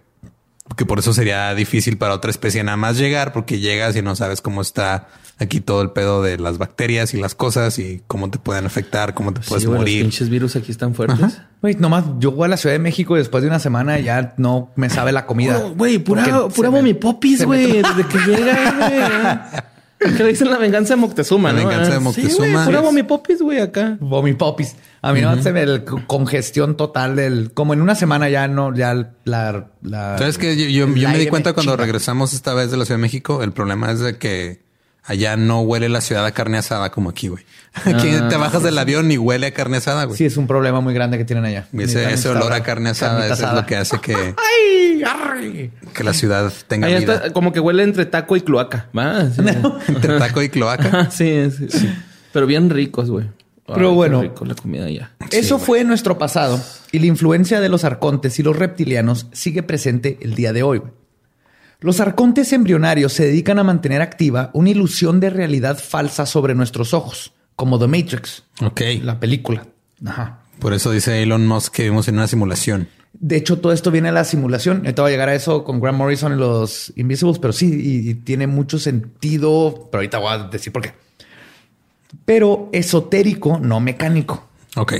que 0.76 0.86
por 0.86 1.00
eso 1.00 1.12
sería 1.12 1.52
difícil 1.56 1.98
para 1.98 2.14
otra 2.14 2.30
especie 2.30 2.62
nada 2.62 2.76
más 2.76 2.96
llegar, 2.96 3.32
porque 3.32 3.58
llegas 3.58 3.96
y 3.96 4.02
no 4.02 4.14
sabes 4.14 4.40
cómo 4.40 4.62
está 4.62 5.08
aquí 5.42 5.60
todo 5.60 5.82
el 5.82 5.90
pedo 5.90 6.22
de 6.22 6.38
las 6.38 6.58
bacterias 6.58 7.14
y 7.14 7.20
las 7.20 7.34
cosas 7.34 7.78
y 7.78 8.02
cómo 8.06 8.30
te 8.30 8.38
pueden 8.38 8.64
afectar, 8.66 9.14
cómo 9.14 9.32
te 9.34 9.40
puedes 9.40 9.64
güey, 9.66 9.74
los 9.74 9.80
morir. 9.82 10.02
pinches 10.02 10.28
virus 10.28 10.56
aquí 10.56 10.70
están 10.72 10.94
fuertes. 10.94 11.38
Güey, 11.60 11.74
nomás 11.76 12.04
yo 12.18 12.32
voy 12.32 12.46
a 12.46 12.48
la 12.48 12.56
Ciudad 12.56 12.74
de 12.74 12.78
México 12.78 13.16
y 13.16 13.18
después 13.18 13.42
de 13.42 13.48
una 13.48 13.58
semana 13.58 13.98
ya 14.00 14.34
no 14.36 14.70
me 14.76 14.88
sabe 14.90 15.12
la 15.12 15.26
comida. 15.26 15.58
Güey, 15.76 15.98
pura, 15.98 16.48
pura 16.48 16.70
mommy 16.70 16.94
popis, 16.94 17.44
güey. 17.44 17.82
Desde 17.82 18.06
que 18.08 18.18
llega, 18.18 18.74
güey. 18.78 19.62
Que 20.16 20.24
le 20.24 20.30
dicen 20.30 20.50
la 20.50 20.58
venganza 20.58 20.94
de 20.94 21.00
Moctezuma, 21.00 21.52
La 21.52 21.62
¿no? 21.62 21.68
venganza 21.68 21.90
de 21.92 21.96
Ah, 21.96 22.00
Moctezuma. 22.00 22.32
Sí, 22.46 22.52
güey, 22.52 22.64
pura 22.82 23.06
Popis, 23.06 23.40
güey, 23.40 23.60
acá. 23.60 23.96
Vomi 24.00 24.32
popis. 24.34 24.74
A 25.00 25.12
mí 25.12 25.20
no 25.20 25.40
se 25.42 25.50
el 25.50 25.84
congestión 25.84 26.76
total 26.76 27.16
del... 27.16 27.52
Como 27.52 27.72
en 27.74 27.80
una 27.80 27.94
semana 27.94 28.28
ya 28.28 28.48
no, 28.48 28.74
ya 28.74 29.12
la... 29.24 29.66
la 29.82 30.18
¿Sabes 30.18 30.38
que 30.38 30.56
Yo, 30.56 30.86
yo- 30.88 31.08
me 31.08 31.18
di 31.18 31.26
cuenta 31.26 31.52
cuando 31.52 31.76
regresamos 31.76 32.32
esta 32.32 32.54
vez 32.54 32.70
de 32.70 32.76
la 32.76 32.84
Ciudad 32.84 32.98
de 32.98 33.02
México, 33.02 33.42
el 33.42 33.52
problema 33.52 33.90
es 33.92 34.00
de 34.00 34.18
que 34.18 34.62
allá 35.04 35.36
no 35.36 35.60
huele 35.62 35.88
la 35.88 36.00
ciudad 36.00 36.24
a 36.24 36.32
carne 36.32 36.58
asada 36.58 36.90
como 36.90 37.10
aquí, 37.10 37.28
güey. 37.28 37.44
Aquí 37.86 38.08
Ah. 38.10 38.28
te 38.28 38.36
bajas 38.36 38.62
del 38.62 38.76
avión 38.78 39.10
y 39.10 39.16
huele 39.18 39.46
a 39.46 39.54
carne 39.54 39.78
asada, 39.78 40.04
güey. 40.04 40.18
Sí, 40.18 40.26
es 40.26 40.36
un 40.36 40.46
problema 40.46 40.80
muy 40.80 40.92
grande 40.94 41.16
que 41.18 41.24
tienen 41.24 41.44
allá. 41.46 41.66
Ese, 41.78 42.28
olor 42.28 42.52
a 42.52 42.62
carne 42.62 42.90
asada 42.90 43.26
eso 43.32 43.46
es 43.48 43.52
lo 43.54 43.64
que 43.66 43.76
hace 43.76 43.98
que, 44.00 44.14
que 45.94 46.04
la 46.04 46.12
ciudad 46.12 46.52
tenga 46.68 46.86
Allá 46.86 46.98
vida. 46.98 47.14
está 47.14 47.32
como 47.32 47.52
que 47.52 47.60
huele 47.60 47.82
entre 47.82 48.06
taco 48.06 48.36
y 48.36 48.40
cloaca. 48.42 48.88
Va, 48.96 49.30
sí. 49.30 49.40
Entre 49.88 50.18
taco 50.18 50.42
y 50.42 50.48
cloaca. 50.48 51.10
Sí, 51.10 51.50
sí, 51.56 51.66
sí. 51.70 51.92
Pero 52.32 52.46
bien 52.46 52.70
ricos, 52.70 53.10
güey. 53.10 53.26
Pero 53.66 53.92
bueno. 53.94 54.20
rico 54.20 54.44
la 54.44 54.54
comida 54.54 54.84
allá. 54.86 55.12
Eso 55.30 55.58
fue 55.58 55.82
nuestro 55.84 56.18
pasado 56.18 56.60
y 56.90 56.98
la 56.98 57.06
influencia 57.06 57.60
de 57.60 57.68
los 57.70 57.84
arcontes 57.84 58.38
y 58.38 58.42
los 58.42 58.56
reptilianos 58.56 59.28
sigue 59.32 59.62
presente 59.62 60.18
el 60.20 60.34
día 60.34 60.52
de 60.52 60.62
hoy. 60.62 60.78
güey. 60.78 60.92
Los 61.82 62.00
arcontes 62.00 62.52
embrionarios 62.52 63.12
se 63.12 63.26
dedican 63.26 63.58
a 63.58 63.64
mantener 63.64 64.00
activa 64.02 64.50
una 64.54 64.70
ilusión 64.70 65.20
de 65.20 65.30
realidad 65.30 65.78
falsa 65.78 66.26
sobre 66.26 66.54
nuestros 66.54 66.94
ojos, 66.94 67.32
como 67.56 67.78
The 67.78 67.88
Matrix, 67.88 68.44
Ok. 68.62 68.80
la 69.02 69.18
película. 69.20 69.66
Ajá. 70.06 70.38
Por 70.60 70.72
eso 70.74 70.90
dice 70.92 71.22
Elon 71.22 71.46
Musk 71.46 71.72
que 71.74 71.82
vivimos 71.82 72.06
en 72.08 72.14
una 72.14 72.28
simulación. 72.28 72.88
De 73.14 73.36
hecho, 73.36 73.58
todo 73.58 73.72
esto 73.72 73.90
viene 73.90 74.08
de 74.08 74.14
la 74.14 74.24
simulación. 74.24 74.78
Ahorita 74.78 75.02
voy 75.02 75.10
a 75.10 75.12
llegar 75.12 75.28
a 75.28 75.34
eso 75.34 75.64
con 75.64 75.80
Grant 75.80 75.98
Morrison 75.98 76.32
y 76.32 76.36
los 76.36 76.92
Invisibles, 76.96 77.38
pero 77.38 77.52
sí, 77.52 77.66
y, 77.66 78.10
y 78.10 78.14
tiene 78.14 78.46
mucho 78.46 78.78
sentido. 78.78 79.88
Pero 79.90 79.98
ahorita 80.00 80.18
voy 80.18 80.32
a 80.32 80.38
decir 80.48 80.72
por 80.72 80.82
qué. 80.82 80.92
Pero 82.24 82.68
esotérico, 82.72 83.58
no 83.58 83.80
mecánico. 83.80 84.48
Ok. 84.76 84.94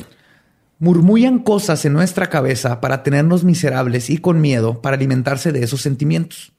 Murmullan 0.79 1.39
cosas 1.39 1.85
en 1.85 1.93
nuestra 1.93 2.29
cabeza 2.29 2.81
para 2.81 3.03
tenernos 3.03 3.45
miserables 3.45 4.11
y 4.11 4.19
con 4.19 4.41
miedo 4.41 4.83
para 4.83 4.97
alimentarse 4.97 5.53
de 5.53 5.63
esos 5.63 5.81
sentimientos. 5.81 6.53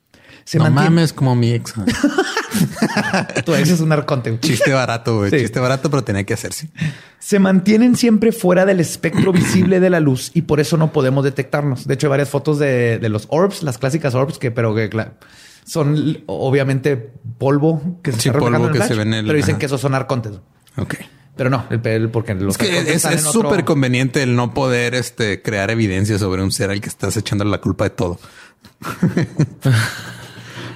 Se 0.45 0.57
no 0.57 0.65
mantiene- 0.65 0.89
mames 0.89 1.13
como 1.13 1.35
mi 1.35 1.51
ex. 1.53 1.73
Tu 3.45 3.53
ex 3.55 3.69
es 3.69 3.79
un 3.79 3.91
arconte. 3.91 4.37
Chiste 4.39 4.71
barato, 4.73 5.17
güey. 5.17 5.31
Sí. 5.31 5.39
Chiste 5.39 5.59
barato, 5.59 5.89
pero 5.89 6.03
tenía 6.03 6.23
que 6.23 6.33
hacerse. 6.33 6.69
Se 7.19 7.39
mantienen 7.39 7.95
siempre 7.95 8.31
fuera 8.31 8.65
del 8.65 8.79
espectro 8.79 9.31
visible 9.33 9.79
de 9.79 9.89
la 9.89 9.99
luz 9.99 10.31
y 10.33 10.43
por 10.43 10.59
eso 10.59 10.77
no 10.77 10.91
podemos 10.91 11.23
detectarnos. 11.23 11.87
De 11.87 11.93
hecho, 11.95 12.07
hay 12.07 12.11
varias 12.11 12.29
fotos 12.29 12.59
de, 12.59 12.99
de 12.99 13.09
los 13.09 13.25
orbs, 13.29 13.63
las 13.63 13.77
clásicas 13.77 14.13
orbs, 14.15 14.37
que 14.37 14.51
pero 14.51 14.75
que 14.75 14.89
son 15.65 16.17
obviamente 16.27 17.11
polvo 17.37 17.99
que 18.03 18.11
se 18.11 18.19
Sí, 18.19 18.29
está 18.29 18.39
polvo 18.39 18.57
en 18.57 18.63
el 18.65 18.71
que 18.73 18.79
se 18.79 18.85
flash, 18.87 18.97
ve 18.97 19.03
en 19.03 19.13
el- 19.13 19.25
pero 19.25 19.37
dicen 19.37 19.51
ajá. 19.55 19.59
que 19.59 19.65
esos 19.67 19.81
son 19.81 19.95
arcontes. 19.95 20.33
Ok. 20.77 20.95
Pero 21.35 21.49
no, 21.49 21.65
el, 21.71 21.81
el- 21.87 22.09
porque 22.09 22.35
los 22.35 22.53
Es 22.53 22.57
que 22.59 22.77
es 22.93 23.05
otro- 23.25 23.31
súper 23.49 23.63
conveniente 23.65 24.21
el 24.21 24.35
no 24.35 24.53
poder 24.53 24.93
este, 24.93 25.41
crear 25.41 25.71
evidencia 25.71 26.19
sobre 26.19 26.43
un 26.43 26.51
ser 26.51 26.69
al 26.69 26.81
que 26.81 26.89
estás 26.89 27.17
echándole 27.17 27.49
la 27.49 27.59
culpa 27.61 27.85
de 27.85 27.89
todo. 27.91 28.19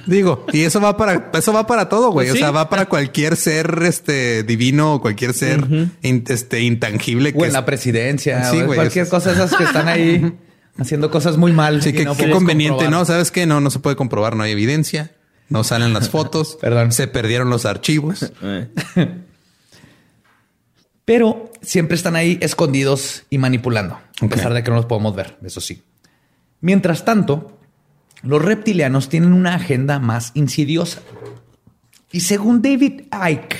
Digo, 0.08 0.46
y 0.52 0.62
eso 0.62 0.80
va 0.80 0.96
para 0.96 1.30
eso 1.34 1.52
va 1.52 1.66
para 1.66 1.88
todo, 1.88 2.10
güey. 2.10 2.26
Pues 2.28 2.38
sí. 2.38 2.42
O 2.42 2.46
sea, 2.46 2.50
va 2.50 2.68
para 2.68 2.86
cualquier 2.86 3.36
ser 3.36 3.78
este 3.84 4.42
divino 4.42 4.94
o 4.94 5.00
cualquier 5.00 5.34
ser 5.34 5.64
in- 6.02 6.24
este 6.28 6.62
intangible 6.62 7.28
o 7.30 7.32
que 7.32 7.38
en 7.40 7.44
es- 7.46 7.52
la 7.52 7.64
presidencia 7.64 8.44
Sí, 8.50 8.56
o 8.56 8.60
en 8.60 8.66
güey, 8.66 8.76
cualquier 8.78 9.04
es- 9.04 9.10
cosa 9.10 9.32
esas 9.32 9.54
que 9.54 9.64
están 9.64 9.86
ahí 9.86 10.32
haciendo 10.78 11.10
cosas 11.10 11.36
muy 11.36 11.52
mal. 11.52 11.82
Sí, 11.82 11.92
que 11.92 12.04
no 12.04 12.16
qué 12.16 12.30
conveniente, 12.30 12.78
comprobar. 12.84 13.00
¿no? 13.00 13.04
¿Sabes 13.04 13.30
qué? 13.30 13.46
No, 13.46 13.60
no 13.60 13.70
se 13.70 13.78
puede 13.80 13.96
comprobar, 13.96 14.34
no 14.34 14.42
hay 14.44 14.52
evidencia. 14.52 15.12
No 15.50 15.62
salen 15.64 15.92
las 15.92 16.08
fotos. 16.10 16.56
Perdón. 16.60 16.90
Se 16.92 17.06
perdieron 17.06 17.50
los 17.50 17.66
archivos. 17.66 18.32
Eh. 18.42 18.68
Pero 21.04 21.50
siempre 21.62 21.96
están 21.96 22.16
ahí 22.16 22.38
escondidos 22.42 23.24
y 23.30 23.38
manipulando, 23.38 23.98
a 24.20 24.26
pesar 24.28 24.52
de 24.52 24.62
que 24.62 24.70
no 24.70 24.76
los 24.76 24.84
podemos 24.86 25.16
ver, 25.16 25.38
eso 25.42 25.60
sí. 25.60 25.82
Mientras 26.60 27.04
tanto, 27.04 27.57
los 28.22 28.42
reptilianos 28.44 29.08
tienen 29.08 29.32
una 29.32 29.54
agenda 29.54 29.98
más 29.98 30.32
insidiosa. 30.34 31.00
Y 32.12 32.20
según 32.20 32.62
David 32.62 33.02
Icke, 33.12 33.56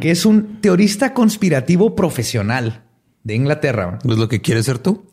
que 0.00 0.10
es 0.10 0.24
un 0.24 0.60
teorista 0.60 1.12
conspirativo 1.14 1.94
profesional 1.94 2.82
de 3.22 3.34
Inglaterra, 3.34 3.98
Pues 4.02 4.18
lo 4.18 4.28
que 4.28 4.40
quieres 4.40 4.64
ser 4.66 4.78
tú. 4.78 5.04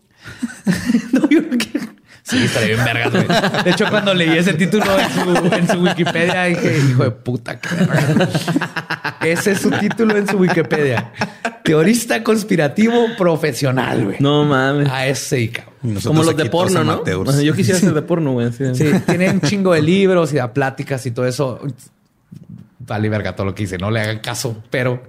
No, 1.12 1.30
yo 1.30 1.42
no 1.42 1.58
quiero- 1.58 1.88
Sí, 2.30 2.44
estaría 2.44 2.76
bien 2.76 2.84
vergas, 2.86 3.12
güey. 3.12 3.64
De 3.64 3.70
hecho, 3.72 3.86
cuando 3.90 4.14
leí 4.14 4.38
ese 4.38 4.54
título 4.54 4.86
en 5.00 5.10
su, 5.12 5.56
en 5.56 5.68
su 5.68 5.78
Wikipedia, 5.82 6.44
dije, 6.46 6.78
hijo 6.90 7.04
de 7.04 7.12
puta, 7.12 7.60
qué 7.60 7.70
verga". 7.76 8.30
Ese 9.22 9.52
es 9.52 9.62
su 9.62 9.72
título 9.72 10.16
en 10.18 10.28
su 10.28 10.38
Wikipedia. 10.38 11.12
Teorista 11.64 12.24
conspirativo 12.24 12.94
profesional, 13.18 14.06
güey. 14.06 14.18
No 14.20 14.44
mames. 14.46 14.90
A 14.90 15.08
ese. 15.08 15.42
Y 15.42 15.52
Como 16.04 16.24
los 16.24 16.36
de 16.38 16.46
porno, 16.50 16.84
¿no? 16.84 17.04
Yo 17.42 17.54
quisiera 17.54 17.80
ser 17.80 17.94
de 17.94 18.02
porno, 18.02 18.34
güey. 18.34 18.52
Sí. 18.52 18.64
Sí, 18.76 18.92
tiene 19.06 19.30
un 19.32 19.42
chingo 19.42 19.74
de 19.74 19.82
libros 19.82 20.32
y 20.34 20.38
da 20.38 20.54
pláticas 20.54 21.06
y 21.06 21.12
todo 21.12 21.26
eso. 21.26 21.62
Vale, 22.80 23.10
verga, 23.10 23.36
todo 23.36 23.48
lo 23.48 23.56
que 23.56 23.64
dice, 23.64 23.78
no 23.78 23.92
le 23.92 24.00
hagan 24.02 24.20
caso, 24.20 24.64
pero 24.70 25.04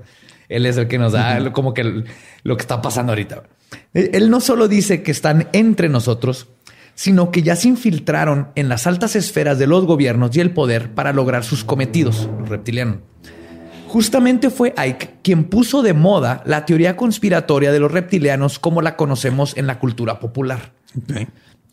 él 0.49 0.67
es 0.67 0.77
el 0.77 0.89
que 0.89 0.99
nos 0.99 1.13
da 1.13 1.39
lo- 1.39 1.53
como 1.53 1.75
que 1.75 2.05
lo 2.43 2.57
que 2.57 2.61
está 2.63 2.83
pasando 2.83 3.13
ahorita. 3.13 3.43
Él 3.95 4.31
no 4.31 4.41
solo 4.41 4.67
dice 4.67 5.03
que 5.03 5.11
están 5.13 5.49
entre 5.53 5.89
nosotros, 5.89 6.49
sino 6.99 7.31
que 7.31 7.45
ya 7.45 7.55
se 7.55 7.69
infiltraron 7.69 8.49
en 8.57 8.69
las 8.69 8.89
altas 8.89 9.15
esferas 9.15 9.57
de 9.57 9.69
los 9.69 9.87
gobiernos 9.87 10.37
y 10.37 10.41
el 10.41 10.51
poder 10.51 10.91
para 10.95 11.13
lograr 11.13 11.45
sus 11.45 11.63
cometidos, 11.63 12.29
los 12.41 12.49
reptilianos. 12.49 12.97
Justamente 13.87 14.51
fue 14.51 14.75
Ike 14.77 15.11
quien 15.23 15.45
puso 15.45 15.83
de 15.83 15.93
moda 15.93 16.43
la 16.45 16.67
teoría 16.67 16.97
conspiratoria 16.97 17.71
de 17.71 17.79
los 17.79 17.93
reptilianos 17.93 18.59
como 18.59 18.83
la 18.83 18.97
conocemos 18.97 19.57
en 19.57 19.69
la 19.69 19.79
cultura 19.79 20.19
popular. 20.19 20.73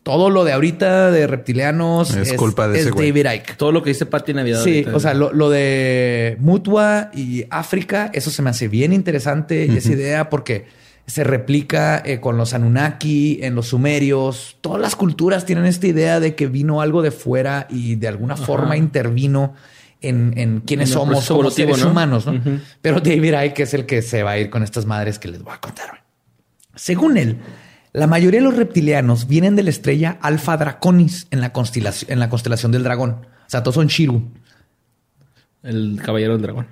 Todo 0.03 0.29
lo 0.29 0.43
de 0.43 0.53
ahorita 0.53 1.09
de 1.09 1.25
reptilianos 1.25 2.15
Es 2.15 2.33
culpa 2.33 2.67
de 2.67 2.75
es 2.75 2.81
ese 2.81 2.91
güey. 2.91 3.09
David 3.09 3.31
Icke. 3.37 3.57
Todo 3.57 3.71
lo 3.71 3.81
que 3.81 3.89
dice 3.89 4.05
Pati 4.05 4.31
Navidad. 4.35 4.63
Sí, 4.63 4.81
ahorita. 4.81 4.95
o 4.95 4.99
sea, 4.99 5.15
lo, 5.15 5.33
lo 5.33 5.49
de 5.49 6.37
Mutua 6.39 7.09
y 7.15 7.45
África, 7.49 8.11
eso 8.13 8.29
se 8.29 8.43
me 8.43 8.51
hace 8.51 8.67
bien 8.67 8.93
interesante, 8.93 9.75
esa 9.75 9.91
idea, 9.91 10.29
porque 10.29 10.84
se 11.07 11.23
replica 11.23 12.01
eh, 12.03 12.19
con 12.19 12.37
los 12.37 12.53
Anunnaki, 12.53 13.39
en 13.41 13.55
los 13.55 13.67
sumerios. 13.67 14.57
Todas 14.61 14.81
las 14.81 14.95
culturas 14.95 15.45
tienen 15.45 15.65
esta 15.65 15.87
idea 15.87 16.19
de 16.19 16.35
que 16.35 16.47
vino 16.47 16.81
algo 16.81 17.01
de 17.01 17.11
fuera 17.11 17.67
y 17.69 17.95
de 17.95 18.07
alguna 18.07 18.35
forma 18.35 18.75
intervino 18.75 19.53
en, 20.01 20.33
en 20.37 20.61
quiénes 20.61 20.89
somos 20.89 21.27
como 21.27 21.49
seres 21.51 21.79
¿no? 21.79 21.91
humanos, 21.91 22.25
¿no? 22.25 22.41
Pero 22.81 22.99
David 22.99 23.35
Icke 23.45 23.61
es 23.61 23.73
el 23.73 23.85
que 23.85 24.01
se 24.01 24.23
va 24.23 24.31
a 24.31 24.37
ir 24.39 24.49
con 24.49 24.63
estas 24.63 24.85
madres 24.85 25.19
que 25.19 25.27
les 25.27 25.41
voy 25.43 25.53
a 25.53 25.59
contar. 25.59 26.03
Según 26.75 27.17
él, 27.17 27.37
la 27.93 28.07
mayoría 28.07 28.39
de 28.39 28.45
los 28.45 28.55
reptilianos 28.55 29.27
vienen 29.27 29.55
de 29.55 29.63
la 29.63 29.69
estrella 29.69 30.17
Alpha 30.21 30.57
Draconis 30.57 31.27
en 31.31 31.39
la 31.39 31.53
constelación, 31.53 32.11
en 32.11 32.19
la 32.19 32.29
constelación 32.29 32.71
del 32.71 32.83
dragón. 32.83 33.11
O 33.11 33.49
sea, 33.49 33.63
todos 33.63 33.75
son 33.75 33.87
Shiru. 33.87 34.23
El 35.63 35.99
caballero 36.03 36.33
del 36.33 36.41
dragón. 36.41 36.67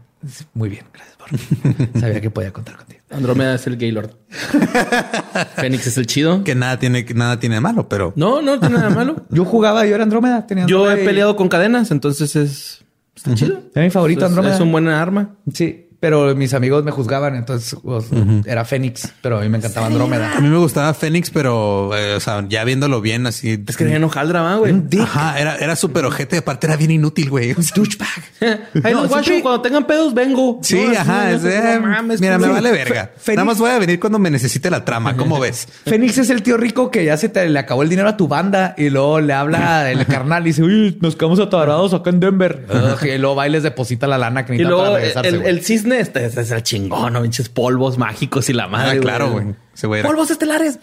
Muy 0.53 0.69
bien, 0.69 0.85
gracias 0.93 1.17
por. 1.17 1.99
Sabía 2.01 2.21
que 2.21 2.29
podía 2.29 2.51
contar 2.53 2.77
contigo. 2.77 3.01
Andrómeda 3.09 3.55
es 3.55 3.67
el 3.67 3.77
Gaylord. 3.77 4.11
Fénix 5.55 5.87
es 5.87 5.97
el 5.97 6.07
chido. 6.07 6.43
Que 6.43 6.55
nada 6.55 6.79
tiene, 6.79 7.05
que 7.05 7.13
nada 7.13 7.39
tiene 7.39 7.55
de 7.55 7.61
malo, 7.61 7.87
pero 7.89 8.13
No, 8.15 8.41
no 8.41 8.59
tiene 8.59 8.75
nada 8.75 8.89
malo. 8.89 9.25
Yo 9.29 9.45
jugaba, 9.45 9.85
yo 9.85 9.95
era 9.95 10.03
Andrómeda. 10.03 10.45
Tenía 10.47 10.65
Yo 10.65 10.89
he 10.91 11.01
y- 11.03 11.05
peleado 11.05 11.35
con 11.35 11.49
cadenas, 11.49 11.91
entonces 11.91 12.35
es. 12.35 12.83
Está 13.15 13.33
chido. 13.35 13.61
Era 13.75 13.83
mi 13.85 13.91
favorito, 13.91 14.21
Es- 14.21 14.29
Andrómeda. 14.29 14.55
Es 14.55 14.59
un 14.61 14.71
buen 14.71 14.87
arma. 14.87 15.35
Sí, 15.53 15.89
pero 16.03 16.35
mis 16.35 16.53
amigos 16.53 16.83
me 16.83 16.91
juzgaban, 16.91 17.33
entonces 17.33 17.79
pues, 17.81 18.07
era 18.45 18.65
Fénix, 18.65 19.13
pero 19.21 19.37
a 19.37 19.41
mí 19.41 19.47
me 19.47 19.59
encantaba 19.59 19.87
Andrómeda. 19.87 20.33
a 20.35 20.41
mí 20.41 20.49
me 20.49 20.57
gustaba 20.57 20.93
Fénix, 20.93 21.29
pero 21.29 21.91
eh, 21.97 22.15
o 22.15 22.19
sea, 22.19 22.43
ya 22.49 22.65
viéndolo 22.65 22.99
bien 22.99 23.25
así. 23.25 23.63
Es 23.65 23.77
que 23.77 23.89
ya 23.89 23.99
no 23.99 24.09
jaldra, 24.09 24.41
va, 24.41 24.55
güey. 24.57 24.75
Ajá, 24.99 25.39
era, 25.39 25.55
era 25.55 25.77
súper 25.77 26.03
ojete. 26.03 26.39
Aparte 26.39 26.67
era 26.67 26.75
bien 26.75 26.91
inútil, 26.91 27.29
güey. 27.29 27.53
Douchebag. 27.73 28.09
Ahí 28.83 28.93
No, 28.93 29.07
guacho, 29.07 29.31
cuando 29.41 29.61
tengan 29.61 29.87
pedos, 29.87 30.13
vengo. 30.13 30.59
Sí, 30.61 30.83
No, 30.93 30.99
ajá. 30.99 31.31
no, 31.31 31.47
es 31.47 31.81
mames, 31.81 32.19
mira, 32.19 32.37
pues, 32.37 32.47
me 32.49 32.53
vale 32.53 32.71
verga. 32.73 33.11
Fénix- 33.17 33.35
Nada 33.37 33.45
más 33.45 33.59
voy 33.59 33.71
a 33.71 33.79
venir 33.79 33.97
cuando 34.01 34.19
me 34.19 34.29
necesite 34.29 34.69
la 34.69 34.83
trama. 34.83 35.15
¿Cómo 35.15 35.39
ves? 35.39 35.69
Fénix 35.85 36.17
es 36.17 36.29
el 36.31 36.43
tío 36.43 36.57
rico 36.57 36.91
que 36.91 37.05
ya 37.05 37.15
se 37.15 37.29
te 37.29 37.47
le 37.47 37.57
acabó 37.59 37.81
el 37.81 37.87
dinero 37.87 38.09
a 38.09 38.17
tu 38.17 38.27
banda 38.27 38.75
y 38.77 38.89
luego 38.89 39.21
le 39.21 39.31
habla 39.31 39.89
el 39.89 40.05
carnal 40.05 40.43
y 40.43 40.47
dice, 40.47 40.63
uy, 40.63 40.97
nos 40.99 41.15
quedamos 41.15 41.39
atorados 41.39 41.93
acá 41.93 42.09
en 42.09 42.19
Denver. 42.19 42.65
Ugh, 42.69 43.05
y 43.07 43.17
luego 43.17 43.37
va 43.37 43.47
y 43.47 43.51
les 43.51 43.63
deposita 43.63 44.05
la 44.05 44.17
lana 44.17 44.45
que 44.45 44.57
luego 44.57 44.83
para 44.83 44.95
regresarse. 44.95 45.29
el, 45.29 45.41
el 45.45 45.63
cisne 45.63 45.92
este 45.99 46.25
es, 46.25 46.37
es 46.37 46.51
el 46.51 46.63
chingón, 46.63 47.13
¿no? 47.13 47.21
Pinches 47.21 47.49
polvos 47.49 47.97
mágicos 47.97 48.49
y 48.49 48.53
la 48.53 48.67
madre. 48.67 48.97
Ah, 48.97 49.01
claro, 49.01 49.31
güey. 49.31 49.55
Era- 49.81 50.07
Polvos 50.07 50.29
estelares. 50.31 50.79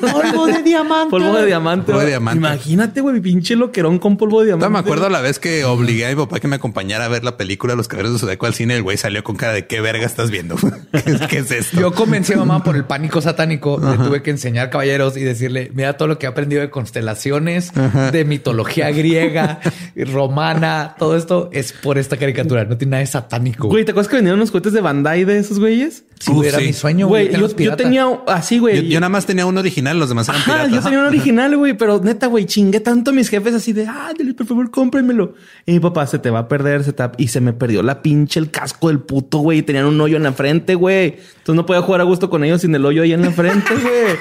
Polvo 0.00 0.46
de 0.46 0.62
diamante. 0.62 1.10
polvo 1.10 1.32
de 1.36 1.46
diamante. 1.46 1.86
Polvo 1.86 1.98
de 2.00 2.04
güey. 2.04 2.12
diamante. 2.12 2.38
Imagínate, 2.38 3.00
güey, 3.00 3.20
pinche 3.20 3.54
loquerón 3.56 3.98
con 3.98 4.16
polvo 4.16 4.40
de 4.40 4.46
diamante. 4.46 4.66
Todavía 4.66 4.82
me 4.82 4.86
acuerdo 4.86 5.08
la 5.08 5.20
vez 5.20 5.38
que 5.38 5.64
obligué 5.64 6.06
a 6.06 6.08
mi 6.10 6.16
papá 6.16 6.40
que 6.40 6.48
me 6.48 6.56
acompañara 6.56 7.04
a 7.04 7.08
ver 7.08 7.22
la 7.24 7.36
película 7.36 7.74
Los 7.74 7.86
Caballeros 7.88 8.14
de 8.14 8.18
Zodíaco 8.18 8.46
al 8.46 8.54
cine. 8.54 8.76
El 8.76 8.82
güey 8.82 8.96
salió 8.96 9.22
con 9.22 9.36
cara 9.36 9.52
de 9.52 9.66
qué 9.66 9.80
verga 9.80 10.04
estás 10.04 10.30
viendo. 10.30 10.56
¿Qué, 11.04 11.10
es- 11.10 11.20
qué 11.22 11.38
es 11.38 11.50
esto? 11.50 11.80
Yo 11.80 11.92
convencí 11.94 12.32
a 12.32 12.36
mamá 12.38 12.62
por 12.64 12.76
el 12.76 12.84
pánico 12.84 13.20
satánico. 13.20 13.80
Le 13.80 13.96
tuve 14.04 14.22
que 14.22 14.30
enseñar 14.30 14.70
caballeros 14.70 15.16
y 15.16 15.20
decirle, 15.20 15.70
mira 15.74 15.96
todo 15.96 16.08
lo 16.08 16.18
que 16.18 16.26
he 16.26 16.28
aprendido 16.28 16.60
de 16.60 16.70
constelaciones, 16.70 17.70
de 18.12 18.24
mitología 18.24 18.90
griega, 18.90 19.60
romana, 19.96 20.94
todo 20.98 21.16
esto 21.16 21.50
es 21.52 21.72
por 21.72 21.98
esta 21.98 22.16
caricatura. 22.16 22.64
No 22.64 22.76
tiene 22.76 22.92
nada 22.92 23.00
de 23.00 23.06
satánico. 23.06 23.68
Güey, 23.68 23.84
¿te 23.84 23.92
acuerdas 23.92 24.08
que 24.10 24.16
vendían 24.16 24.36
unos 24.36 24.50
cohetes 24.50 24.72
de 24.72 24.80
Bandai 24.80 25.24
de 25.24 25.38
esos 25.38 25.58
güeyes? 25.58 26.04
Sí, 26.20 26.30
Uf, 26.32 26.46
era 26.46 26.58
sí. 26.58 26.66
mi 26.66 26.72
sueño, 26.72 27.06
Güey, 27.08 27.24
güey. 27.28 27.34
Yo, 27.52 27.56
yo 27.58 27.76
tenía 27.76 28.06
así, 28.26 28.58
güey. 28.58 28.76
Yo, 28.76 28.82
yo 28.82 29.00
nada 29.00 29.08
más 29.10 29.26
tenía 29.26 29.46
uno 29.46 29.60
original, 29.60 29.98
los 29.98 30.08
demás 30.08 30.28
eran 30.28 30.40
Ajá, 30.40 30.52
piratas. 30.52 30.72
yo 30.72 30.80
tenía 30.82 30.98
un 31.00 31.06
original, 31.06 31.56
güey, 31.56 31.74
pero 31.74 32.00
neta, 32.02 32.26
güey, 32.26 32.44
chingué 32.46 32.80
tanto 32.80 33.10
a 33.10 33.14
mis 33.14 33.28
jefes 33.28 33.54
así 33.54 33.72
de, 33.72 33.86
ah, 33.86 34.12
dile, 34.16 34.34
por 34.34 34.46
favor, 34.46 34.70
cómprenmelo. 34.70 35.34
Y 35.66 35.72
mi 35.72 35.80
papá 35.80 36.06
se 36.06 36.18
te 36.18 36.30
va 36.30 36.40
a 36.40 36.48
perder, 36.48 36.84
se 36.84 36.92
te 36.92 37.02
va- 37.02 37.12
y 37.18 37.28
se 37.28 37.40
me 37.40 37.52
perdió 37.52 37.82
la 37.82 38.02
pinche 38.02 38.38
el 38.40 38.50
casco 38.50 38.88
del 38.88 39.00
puto, 39.00 39.38
güey. 39.38 39.58
y 39.58 39.62
Tenían 39.62 39.86
un 39.86 40.00
hoyo 40.00 40.16
en 40.16 40.22
la 40.22 40.32
frente, 40.32 40.74
güey. 40.74 41.16
Entonces 41.38 41.54
no 41.56 41.66
podía 41.66 41.82
jugar 41.82 42.00
a 42.00 42.04
gusto 42.04 42.30
con 42.30 42.42
ellos 42.44 42.60
sin 42.62 42.74
el 42.74 42.84
hoyo 42.84 43.02
ahí 43.02 43.12
en 43.12 43.22
la 43.22 43.30
frente, 43.30 43.74
güey. 43.82 44.16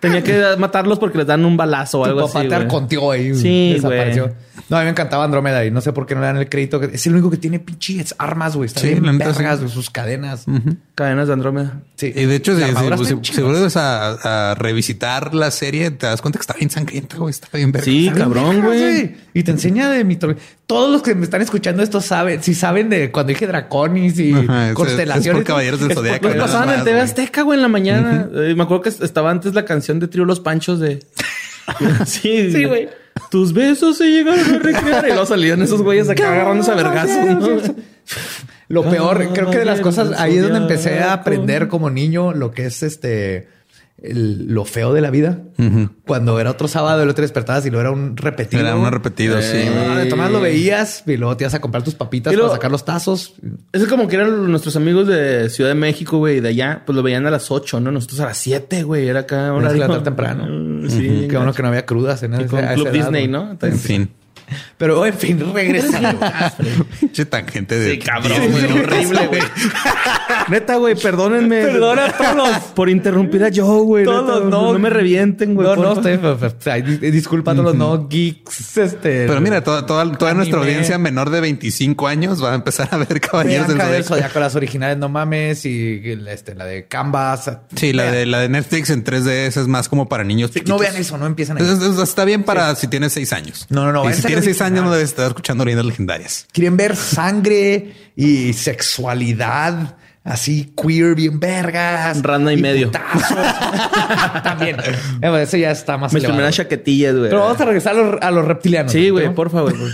Tenía 0.00 0.22
que 0.22 0.42
matarlos 0.58 0.98
porque 0.98 1.18
les 1.18 1.26
dan 1.26 1.44
un 1.44 1.56
balazo 1.56 2.00
o 2.00 2.04
Tu 2.04 2.08
algo 2.10 2.26
papá 2.26 2.40
así. 2.40 2.48
te 2.48 2.54
güey. 2.54 2.66
arconteó 2.66 3.10
ahí. 3.10 3.34
Sí, 3.34 3.72
desapareció. 3.74 4.22
güey. 4.24 4.34
No, 4.68 4.76
a 4.76 4.80
mí 4.80 4.84
me 4.84 4.90
encantaba 4.90 5.24
Andrómeda 5.24 5.64
y 5.64 5.70
no 5.70 5.80
sé 5.80 5.92
por 5.92 6.06
qué 6.06 6.14
no 6.14 6.20
le 6.20 6.26
dan 6.28 6.36
el 6.36 6.48
crédito. 6.48 6.82
Es 6.82 7.06
el 7.06 7.14
único 7.14 7.30
que 7.30 7.36
tiene 7.36 7.58
pinches 7.58 8.14
armas, 8.18 8.56
güey. 8.56 8.66
Está 8.66 8.80
Sí, 8.80 8.88
bien 8.94 9.18
vergas, 9.18 9.58
sí. 9.58 9.64
güey, 9.64 9.74
sus 9.74 9.90
cadenas. 9.90 10.44
Cadenas 10.94 11.26
de 11.28 11.32
Andrómeda. 11.34 11.80
Sí. 11.96 12.12
Y 12.14 12.24
de 12.26 12.36
hecho, 12.36 12.54
si, 12.56 13.32
si- 13.32 13.42
vuelves 13.42 13.76
a, 13.76 14.50
a 14.50 14.54
revisitar 14.54 15.34
la 15.34 15.50
serie, 15.50 15.90
te 15.90 16.06
das 16.06 16.20
cuenta 16.22 16.38
que 16.38 16.42
está 16.42 16.54
bien 16.54 16.70
sangrienta, 16.70 17.16
güey. 17.16 17.30
Está 17.30 17.48
bien 17.56 17.72
verga. 17.72 17.84
Sí, 17.84 18.10
cabrón, 18.16 18.60
güey. 18.62 19.16
Y 19.34 19.42
te 19.42 19.50
enseña 19.52 19.90
de 19.90 20.04
mitología. 20.04 20.42
Todos 20.66 20.90
los 20.92 21.02
que 21.02 21.14
me 21.14 21.24
están 21.24 21.42
escuchando 21.42 21.82
esto 21.82 22.00
saben, 22.00 22.42
si 22.42 22.54
saben 22.54 22.88
de 22.90 23.10
cuando 23.10 23.30
dije 23.30 23.46
draconis 23.46 24.18
y 24.20 24.32
Ajá, 24.32 24.72
constelaciones. 24.74 25.26
es 25.26 25.32
por 25.32 25.44
Caballeros 25.44 25.80
del 25.80 25.88
Los 25.88 26.02
Nada 26.22 26.36
pasaban 26.38 26.78
en 26.78 26.84
TV. 26.84 27.00
Azteca, 27.00 27.42
güey, 27.42 27.58
en 27.58 27.62
la 27.62 27.68
mañana. 27.68 28.28
Eh, 28.34 28.54
me 28.56 28.62
acuerdo 28.62 28.82
que 28.82 28.88
estaba 28.90 29.30
antes 29.30 29.54
la 29.54 29.64
canción 29.64 29.98
de 29.98 30.06
Trío 30.08 30.24
Los 30.24 30.38
Panchos 30.40 30.78
de... 30.78 31.00
sí, 32.06 32.52
Sí, 32.52 32.64
güey. 32.64 32.88
Tus 33.30 33.52
besos 33.52 33.98
se 33.98 34.04
llegaron 34.04 34.54
a 34.54 34.58
recrear. 34.58 35.04
Y 35.04 35.08
luego 35.08 35.26
salían 35.26 35.62
esos 35.62 35.82
güeyes 35.82 36.08
acá 36.08 36.32
agarrándose 36.32 36.70
a 36.70 36.74
vergazos. 36.74 37.72
Lo 38.68 38.88
peor, 38.88 39.32
creo 39.32 39.50
que 39.50 39.58
de 39.58 39.64
las 39.64 39.80
cosas, 39.80 40.12
ahí 40.18 40.36
es 40.36 40.42
donde 40.42 40.58
empecé 40.58 41.00
a 41.00 41.12
aprender 41.12 41.68
como 41.68 41.90
niño 41.90 42.32
lo 42.32 42.52
que 42.52 42.66
es 42.66 42.82
este, 42.84 43.48
el- 44.02 44.46
lo 44.52 44.64
feo 44.64 44.92
de 44.92 45.00
la 45.00 45.10
vida. 45.10 45.38
Cuando 46.06 46.40
era 46.40 46.50
otro 46.50 46.68
sábado, 46.68 47.02
el 47.02 47.08
otro 47.10 47.22
despertabas 47.22 47.66
y 47.66 47.70
lo 47.70 47.80
era 47.80 47.90
un 47.90 48.16
repetido. 48.16 48.62
Era 48.62 48.74
uno 48.76 48.90
repetido, 48.90 49.40
sí. 49.42 49.58
Ah, 49.88 49.96
de 49.98 50.06
tomás 50.06 50.30
lo 50.30 50.40
veías 50.40 51.02
y 51.06 51.16
luego 51.16 51.36
te 51.36 51.44
ibas 51.44 51.54
a 51.54 51.60
comprar 51.60 51.82
tus 51.82 51.94
papitas 51.94 52.32
luego- 52.32 52.48
para 52.48 52.56
sacar 52.58 52.70
los 52.70 52.84
tazos. 52.84 53.34
Es 53.72 53.86
como 53.86 54.08
que 54.08 54.16
eran 54.16 54.50
nuestros 54.50 54.74
amigos 54.76 55.06
de 55.06 55.50
Ciudad 55.50 55.70
de 55.70 55.74
México, 55.74 56.18
güey, 56.18 56.38
y 56.38 56.40
de 56.40 56.48
allá, 56.48 56.82
pues 56.86 56.96
lo 56.96 57.02
veían 57.02 57.26
a 57.26 57.30
las 57.30 57.50
8, 57.50 57.78
¿no? 57.80 57.90
Nosotros 57.92 58.20
a 58.20 58.26
las 58.26 58.38
7, 58.38 58.82
güey, 58.82 59.06
era 59.08 59.20
acá 59.20 59.36
Tenías 59.36 59.52
que 59.52 59.58
horario. 59.58 59.82
levantar 59.82 60.02
temprano. 60.04 60.46
Mm, 60.48 60.70
Sí, 60.90 61.26
Qué 61.28 61.36
bueno 61.36 61.52
que 61.52 61.62
no 61.62 61.68
había 61.68 61.84
crudas 61.86 62.22
en 62.22 62.32
con 62.48 62.64
a 62.64 62.74
Club 62.74 62.86
edad, 62.88 62.92
Disney. 62.94 63.28
¿no? 63.28 63.56
En 63.60 63.78
fin. 63.78 64.10
Pero 64.78 65.04
en 65.06 65.14
fin, 65.14 65.40
regresando. 65.54 66.18
Pinche 67.00 67.24
tangente 67.26 67.78
de. 67.78 67.92
Sí, 67.92 67.98
cabrón, 67.98 68.50
güey, 68.50 68.64
horrible, 68.64 69.26
güey. 69.28 69.42
Neta, 70.48 70.76
güey, 70.76 70.94
perdónenme. 70.94 71.62
Perdona 71.62 72.06
a 72.06 72.12
todos. 72.12 72.58
Por 72.74 72.88
interrumpir 72.88 73.44
a 73.44 73.50
Joe, 73.54 73.82
güey. 73.84 74.04
Todos, 74.04 74.44
neta, 74.44 74.50
no. 74.50 74.72
No 74.72 74.78
me 74.78 74.90
revienten, 74.90 75.54
güey. 75.54 75.66
no, 75.68 75.76
no, 75.76 75.92
estoy, 75.92 76.12
ay, 76.72 76.82
dis- 76.82 77.00
disculpa 77.10 77.52
a 77.52 77.54
todos 77.54 77.66
los 77.66 77.74
no 77.76 78.08
geeks. 78.08 78.76
Este, 78.76 79.26
Pero 79.26 79.40
mira, 79.40 79.62
toda, 79.62 79.86
toda, 79.86 80.10
toda 80.12 80.34
nuestra 80.34 80.58
audiencia 80.60 80.98
menor 80.98 81.30
de 81.30 81.40
25 81.40 82.06
años 82.08 82.42
va 82.42 82.52
a 82.52 82.54
empezar 82.54 82.88
a 82.90 82.96
ver 82.98 83.20
Caballeros 83.20 83.68
del 83.68 83.78
del 83.78 83.86
Zodiaco. 83.86 84.08
Zodiaco, 84.08 84.40
las 84.40 84.54
originales, 84.56 84.98
no 84.98 85.08
mames, 85.08 85.64
y 85.66 86.00
este, 86.28 86.54
la 86.54 86.64
de 86.64 86.86
Canvas. 86.86 87.50
Sí, 87.76 87.92
la 87.92 88.10
de, 88.10 88.26
la 88.26 88.40
de 88.40 88.48
Netflix 88.48 88.90
en 88.90 89.04
3D 89.04 89.28
esa 89.46 89.60
es 89.60 89.66
más 89.68 89.88
como 89.88 90.08
para 90.08 90.24
niños. 90.24 90.50
No 90.66 90.78
vean 90.78 90.96
eso, 90.96 91.18
no 91.18 91.26
empiezan 91.26 91.58
es- 91.58 91.68
está 91.98 92.24
bien 92.24 92.42
para 92.42 92.74
si 92.74 92.88
tienes 92.88 93.12
seis 93.12 93.32
años. 93.32 93.66
No, 93.68 93.84
no, 93.84 93.92
no, 93.92 94.12
si 94.12 94.32
a 94.34 94.39
tienes 94.42 94.56
seis 94.56 94.60
años, 94.60 94.84
no 94.84 94.90
debes 94.90 95.10
estar 95.10 95.28
escuchando 95.28 95.64
leyendas 95.64 95.86
legendarias. 95.86 96.46
Quieren 96.52 96.76
ver 96.76 96.96
sangre 96.96 97.92
y 98.16 98.52
sexualidad 98.52 99.96
así 100.24 100.72
queer, 100.76 101.14
bien 101.14 101.40
vergas. 101.40 102.22
Randa 102.22 102.52
y 102.52 102.56
medio. 102.56 102.90
También. 104.42 104.76
Eh, 105.22 105.42
Eso 105.42 105.56
ya 105.56 105.70
está 105.70 105.96
más 105.98 106.12
Mis 106.12 106.24
primeras 106.24 106.56
chaquetillas, 106.56 107.14
güey. 107.16 107.30
Pero 107.30 107.40
vamos 107.40 107.60
a 107.60 107.64
regresar 107.64 107.96
a 107.96 108.02
los, 108.02 108.22
a 108.22 108.30
los 108.30 108.44
reptilianos. 108.44 108.92
Sí, 108.92 109.08
¿no? 109.08 109.14
güey, 109.14 109.34
por 109.34 109.50
favor. 109.50 109.76
güey. 109.76 109.92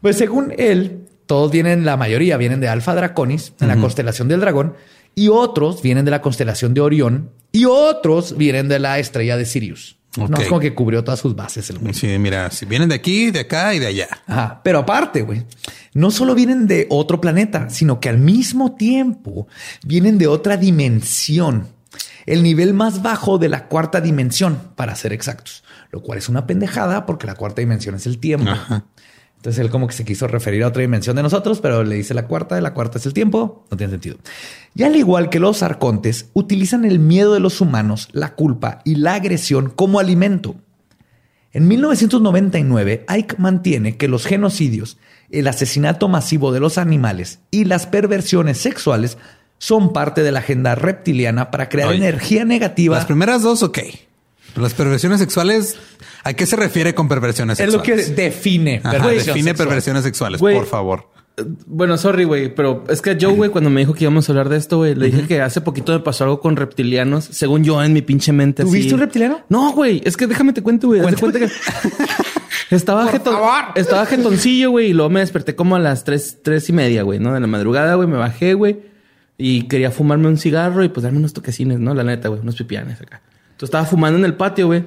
Pues 0.00 0.16
según 0.16 0.54
él, 0.56 1.06
todos 1.26 1.50
vienen, 1.50 1.84
la 1.84 1.96
mayoría 1.96 2.36
vienen 2.36 2.60
de 2.60 2.68
Alfa 2.68 2.94
Draconis, 2.94 3.52
en 3.60 3.68
la 3.68 3.76
constelación 3.76 4.28
del 4.28 4.40
dragón, 4.40 4.74
y 5.14 5.28
otros 5.28 5.82
vienen 5.82 6.04
de 6.04 6.10
la 6.10 6.22
constelación 6.22 6.72
de 6.72 6.80
Orión, 6.80 7.30
y 7.52 7.66
otros 7.66 8.36
vienen 8.36 8.68
de 8.68 8.78
la 8.78 8.98
estrella 8.98 9.36
de 9.36 9.44
Sirius. 9.44 9.98
No 10.16 10.36
es 10.38 10.48
como 10.48 10.60
que 10.60 10.74
cubrió 10.74 11.04
todas 11.04 11.20
sus 11.20 11.36
bases 11.36 11.70
el 11.70 11.78
güey. 11.78 11.94
Sí, 11.94 12.06
mira, 12.18 12.50
si 12.50 12.66
vienen 12.66 12.88
de 12.88 12.96
aquí, 12.96 13.30
de 13.30 13.40
acá 13.40 13.74
y 13.74 13.78
de 13.78 13.86
allá. 13.86 14.08
Ajá. 14.26 14.60
Pero 14.64 14.80
aparte, 14.80 15.22
güey, 15.22 15.44
no 15.94 16.10
solo 16.10 16.34
vienen 16.34 16.66
de 16.66 16.86
otro 16.90 17.20
planeta, 17.20 17.70
sino 17.70 18.00
que 18.00 18.08
al 18.08 18.18
mismo 18.18 18.74
tiempo 18.74 19.46
vienen 19.84 20.18
de 20.18 20.26
otra 20.26 20.56
dimensión. 20.56 21.68
El 22.26 22.42
nivel 22.42 22.74
más 22.74 23.02
bajo 23.02 23.38
de 23.38 23.48
la 23.48 23.68
cuarta 23.68 24.00
dimensión, 24.00 24.60
para 24.74 24.96
ser 24.96 25.12
exactos. 25.12 25.62
Lo 25.90 26.02
cual 26.02 26.18
es 26.18 26.28
una 26.28 26.46
pendejada 26.46 27.06
porque 27.06 27.26
la 27.26 27.34
cuarta 27.34 27.60
dimensión 27.60 27.94
es 27.94 28.06
el 28.06 28.18
tiempo. 28.18 28.50
Ajá. 28.50 28.84
Entonces 29.40 29.58
él 29.64 29.70
como 29.70 29.86
que 29.86 29.94
se 29.94 30.04
quiso 30.04 30.26
referir 30.26 30.62
a 30.62 30.68
otra 30.68 30.82
dimensión 30.82 31.16
de 31.16 31.22
nosotros, 31.22 31.62
pero 31.62 31.82
le 31.82 31.94
dice 31.94 32.12
la 32.12 32.26
cuarta, 32.26 32.60
la 32.60 32.74
cuarta 32.74 32.98
es 32.98 33.06
el 33.06 33.14
tiempo. 33.14 33.64
No 33.70 33.76
tiene 33.78 33.90
sentido. 33.90 34.18
Y 34.74 34.82
al 34.82 34.94
igual 34.96 35.30
que 35.30 35.40
los 35.40 35.62
arcontes, 35.62 36.28
utilizan 36.34 36.84
el 36.84 36.98
miedo 36.98 37.32
de 37.32 37.40
los 37.40 37.62
humanos, 37.62 38.10
la 38.12 38.34
culpa 38.34 38.82
y 38.84 38.96
la 38.96 39.14
agresión 39.14 39.70
como 39.70 39.98
alimento. 39.98 40.56
En 41.54 41.68
1999, 41.68 43.06
Ike 43.08 43.36
mantiene 43.38 43.96
que 43.96 44.08
los 44.08 44.26
genocidios, 44.26 44.98
el 45.30 45.48
asesinato 45.48 46.06
masivo 46.06 46.52
de 46.52 46.60
los 46.60 46.76
animales 46.76 47.38
y 47.50 47.64
las 47.64 47.86
perversiones 47.86 48.58
sexuales 48.58 49.16
son 49.56 49.94
parte 49.94 50.22
de 50.22 50.32
la 50.32 50.40
agenda 50.40 50.74
reptiliana 50.74 51.50
para 51.50 51.70
crear 51.70 51.88
Oye, 51.88 51.96
energía 51.96 52.44
negativa. 52.44 52.96
Las 52.96 53.06
primeras 53.06 53.40
dos, 53.40 53.62
ok. 53.62 53.78
Las 54.56 54.74
perversiones 54.74 55.20
sexuales, 55.20 55.76
¿a 56.24 56.32
qué 56.32 56.46
se 56.46 56.56
refiere 56.56 56.94
con 56.94 57.08
perversiones 57.08 57.60
es 57.60 57.72
lo 57.72 57.82
que 57.82 57.96
sexuales? 57.96 58.16
define. 58.16 58.80
Ajá, 58.82 59.08
define 59.08 59.22
sexual. 59.22 59.56
perversiones 59.56 60.02
sexuales, 60.04 60.40
por 60.40 60.66
favor. 60.66 61.08
Bueno, 61.66 61.96
sorry, 61.96 62.24
güey, 62.24 62.54
pero 62.54 62.84
es 62.88 63.00
que 63.00 63.16
Joe, 63.18 63.32
güey, 63.32 63.50
cuando 63.50 63.70
me 63.70 63.80
dijo 63.80 63.94
que 63.94 64.04
íbamos 64.04 64.28
a 64.28 64.32
hablar 64.32 64.48
de 64.48 64.58
esto, 64.58 64.78
güey, 64.78 64.94
le 64.94 65.06
dije 65.06 65.26
que 65.26 65.40
hace 65.40 65.60
poquito 65.60 65.92
me 65.92 66.00
pasó 66.00 66.24
algo 66.24 66.40
con 66.40 66.56
reptilianos, 66.56 67.24
según 67.24 67.64
yo 67.64 67.82
en 67.82 67.92
mi 67.92 68.02
pinche 68.02 68.32
mente. 68.32 68.62
¿Tú 68.62 68.68
así. 68.68 68.78
viste 68.78 68.94
un 68.94 69.00
reptiliano? 69.00 69.40
No, 69.48 69.72
güey, 69.72 70.02
es 70.04 70.16
que 70.16 70.26
déjame 70.26 70.52
te 70.52 70.62
cuento, 70.62 70.88
güey. 70.88 71.00
Cuenta 71.00 71.38
que 71.38 71.48
estaba 72.70 73.08
jeton, 73.08 73.36
estaba 73.74 74.04
jetoncillo, 74.06 74.72
güey, 74.72 74.90
y 74.90 74.92
luego 74.92 75.08
me 75.08 75.20
desperté 75.20 75.54
como 75.54 75.76
a 75.76 75.78
las 75.78 76.04
tres, 76.04 76.38
tres 76.42 76.68
y 76.68 76.72
media, 76.72 77.02
güey, 77.04 77.18
¿no? 77.18 77.32
De 77.32 77.40
la 77.40 77.46
madrugada, 77.46 77.94
güey, 77.94 78.08
me 78.08 78.18
bajé, 78.18 78.54
güey, 78.54 78.80
y 79.38 79.62
quería 79.62 79.90
fumarme 79.90 80.28
un 80.28 80.36
cigarro 80.36 80.84
y 80.84 80.88
pues 80.90 81.04
darme 81.04 81.18
unos 81.18 81.32
toquecines, 81.32 81.78
¿no? 81.78 81.94
La 81.94 82.04
neta, 82.04 82.28
güey, 82.28 82.40
unos 82.40 82.56
pipianes 82.56 83.00
acá. 83.00 83.22
Entonces 83.60 83.74
estaba 83.74 83.84
fumando 83.84 84.18
en 84.18 84.24
el 84.24 84.34
patio, 84.34 84.68
güey. 84.68 84.84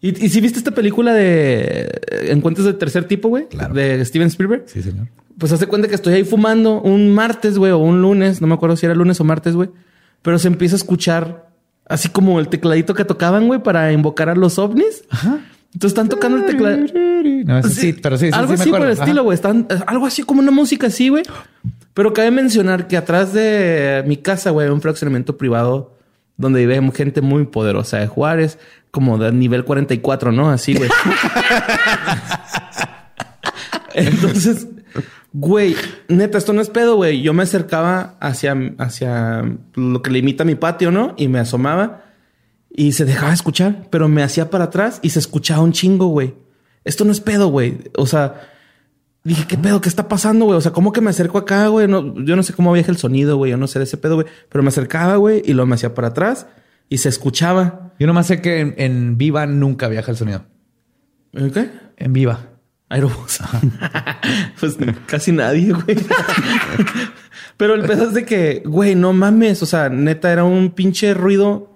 ¿Y, 0.00 0.24
y 0.24 0.28
si 0.28 0.40
viste 0.40 0.58
esta 0.58 0.70
película 0.70 1.12
de 1.12 1.90
eh, 2.12 2.28
Encuentros 2.30 2.64
de 2.64 2.74
Tercer 2.74 3.08
Tipo, 3.08 3.28
güey? 3.28 3.48
Claro. 3.48 3.74
De 3.74 4.04
Steven 4.04 4.28
Spielberg. 4.28 4.62
Sí, 4.66 4.82
señor. 4.82 5.08
Pues 5.36 5.50
hace 5.50 5.66
cuenta 5.66 5.88
que 5.88 5.96
estoy 5.96 6.14
ahí 6.14 6.22
fumando 6.22 6.80
un 6.80 7.12
martes, 7.12 7.58
güey, 7.58 7.72
o 7.72 7.78
un 7.78 8.00
lunes, 8.00 8.40
no 8.40 8.46
me 8.46 8.54
acuerdo 8.54 8.76
si 8.76 8.86
era 8.86 8.94
lunes 8.94 9.20
o 9.20 9.24
martes, 9.24 9.56
güey. 9.56 9.70
Pero 10.22 10.38
se 10.38 10.46
empieza 10.46 10.76
a 10.76 10.78
escuchar 10.78 11.48
así 11.86 12.08
como 12.08 12.38
el 12.38 12.46
tecladito 12.48 12.94
que 12.94 13.04
tocaban, 13.04 13.48
güey, 13.48 13.60
para 13.60 13.90
invocar 13.92 14.28
a 14.28 14.36
los 14.36 14.60
ovnis. 14.60 15.02
Entonces 15.74 15.90
están 15.90 16.08
tocando 16.08 16.38
el 16.38 16.46
teclado. 16.46 16.76
No, 17.46 17.58
eso 17.58 17.68
sí, 17.70 17.94
pero 18.00 18.16
sí, 18.16 18.26
sí, 18.26 18.32
algo 18.32 18.52
sí 18.52 18.58
me 18.58 18.62
así 18.62 18.70
por 18.70 18.82
el 18.82 18.90
estilo, 18.90 19.12
Ajá. 19.12 19.22
güey. 19.22 19.34
Están 19.34 19.66
eh, 19.70 19.80
algo 19.88 20.06
así 20.06 20.22
como 20.22 20.40
una 20.40 20.52
música 20.52 20.86
así, 20.86 21.08
güey. 21.08 21.24
Pero 21.94 22.12
cabe 22.12 22.30
mencionar 22.30 22.86
que 22.86 22.96
atrás 22.96 23.32
de 23.32 24.04
mi 24.06 24.18
casa, 24.18 24.50
güey, 24.50 24.68
hay 24.68 24.72
un 24.72 24.80
fraccionamiento 24.80 25.36
privado 25.36 25.97
donde 26.38 26.64
vive 26.64 26.90
gente 26.92 27.20
muy 27.20 27.44
poderosa 27.44 27.98
de 27.98 28.06
Juárez, 28.06 28.58
como 28.90 29.18
de 29.18 29.30
nivel 29.32 29.64
44, 29.64 30.32
¿no? 30.32 30.50
Así, 30.50 30.74
güey. 30.74 30.88
Entonces, 33.94 34.68
güey, 35.32 35.74
neta, 36.08 36.38
esto 36.38 36.52
no 36.52 36.62
es 36.62 36.70
pedo, 36.70 36.96
güey. 36.96 37.20
Yo 37.20 37.34
me 37.34 37.42
acercaba 37.42 38.16
hacia, 38.20 38.56
hacia 38.78 39.44
lo 39.74 40.00
que 40.00 40.10
limita 40.10 40.44
mi 40.44 40.54
patio, 40.54 40.90
¿no? 40.90 41.14
Y 41.18 41.28
me 41.28 41.40
asomaba 41.40 42.04
y 42.70 42.92
se 42.92 43.04
dejaba 43.04 43.32
escuchar, 43.32 43.88
pero 43.90 44.08
me 44.08 44.22
hacía 44.22 44.50
para 44.50 44.64
atrás 44.64 45.00
y 45.02 45.10
se 45.10 45.18
escuchaba 45.18 45.62
un 45.62 45.72
chingo, 45.72 46.06
güey. 46.06 46.34
Esto 46.84 47.04
no 47.04 47.10
es 47.10 47.20
pedo, 47.20 47.48
güey. 47.48 47.90
O 47.96 48.06
sea, 48.06 48.48
dije, 49.24 49.46
¿qué 49.46 49.58
pedo? 49.58 49.80
¿Qué 49.80 49.88
está 49.88 50.08
pasando, 50.08 50.44
güey? 50.46 50.56
O 50.56 50.60
sea, 50.60 50.72
¿cómo 50.72 50.92
que 50.92 51.00
me 51.00 51.10
acerco 51.10 51.38
acá, 51.38 51.68
güey? 51.68 51.88
No, 51.88 52.14
yo 52.24 52.36
no 52.36 52.42
sé 52.42 52.52
cómo 52.52 52.72
viaja 52.72 52.90
el 52.90 52.98
sonido, 52.98 53.36
güey. 53.36 53.50
Yo 53.50 53.56
no 53.56 53.66
sé 53.66 53.78
de 53.78 53.84
ese 53.84 53.96
pedo, 53.96 54.14
güey. 54.16 54.26
Pero 54.48 54.62
me 54.62 54.68
acercaba, 54.68 55.16
güey, 55.16 55.42
y 55.44 55.52
luego 55.52 55.66
me 55.66 55.74
hacía 55.74 55.94
para 55.94 56.08
atrás 56.08 56.46
y 56.88 56.98
se 56.98 57.08
escuchaba. 57.08 57.92
Yo 57.98 58.06
nomás 58.06 58.26
sé 58.26 58.40
que 58.40 58.60
en, 58.60 58.74
en 58.78 59.18
Viva 59.18 59.46
nunca 59.46 59.88
viaja 59.88 60.10
el 60.10 60.16
sonido. 60.16 60.44
¿Eh, 61.32 61.50
¿Qué? 61.52 61.70
En 61.96 62.12
Viva. 62.12 62.40
Aerobús. 62.88 63.40
pues 64.60 64.78
casi 65.06 65.32
nadie, 65.32 65.72
güey. 65.72 65.96
Pero 67.58 67.74
el 67.74 67.82
pedo 67.82 68.04
es 68.04 68.14
de 68.14 68.24
que, 68.24 68.62
güey, 68.64 68.94
no 68.94 69.12
mames. 69.12 69.62
O 69.62 69.66
sea, 69.66 69.88
neta, 69.90 70.32
era 70.32 70.44
un 70.44 70.70
pinche 70.70 71.12
ruido 71.12 71.74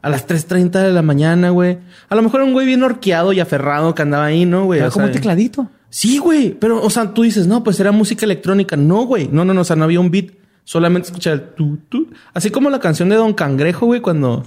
a 0.00 0.08
las 0.08 0.26
3.30 0.26 0.70
de 0.82 0.92
la 0.92 1.02
mañana, 1.02 1.50
güey. 1.50 1.78
A 2.08 2.14
lo 2.14 2.22
mejor 2.22 2.40
un 2.42 2.52
güey 2.52 2.66
bien 2.66 2.82
horqueado 2.82 3.32
y 3.32 3.40
aferrado 3.40 3.94
que 3.94 4.02
andaba 4.02 4.24
ahí, 4.24 4.46
¿no, 4.46 4.64
güey? 4.64 4.78
Era 4.78 4.88
O 4.88 4.92
como 4.92 5.06
sea, 5.06 5.12
un 5.12 5.12
tecladito. 5.12 5.70
Sí, 5.90 6.18
güey. 6.18 6.50
Pero, 6.50 6.82
o 6.82 6.90
sea, 6.90 7.12
tú 7.14 7.22
dices, 7.22 7.46
no, 7.46 7.64
pues 7.64 7.78
era 7.80 7.92
música 7.92 8.24
electrónica. 8.26 8.76
No, 8.76 9.04
güey. 9.06 9.28
No, 9.32 9.44
no, 9.44 9.54
no. 9.54 9.62
O 9.62 9.64
sea, 9.64 9.76
no 9.76 9.84
había 9.84 10.00
un 10.00 10.10
beat. 10.10 10.32
Solamente 10.64 11.06
escuchar 11.08 11.32
el 11.32 11.40
tu, 11.54 11.78
tu. 11.88 12.08
Así 12.34 12.50
como 12.50 12.68
la 12.68 12.78
canción 12.78 13.08
de 13.08 13.16
Don 13.16 13.32
Cangrejo, 13.32 13.86
güey, 13.86 14.02
cuando... 14.02 14.44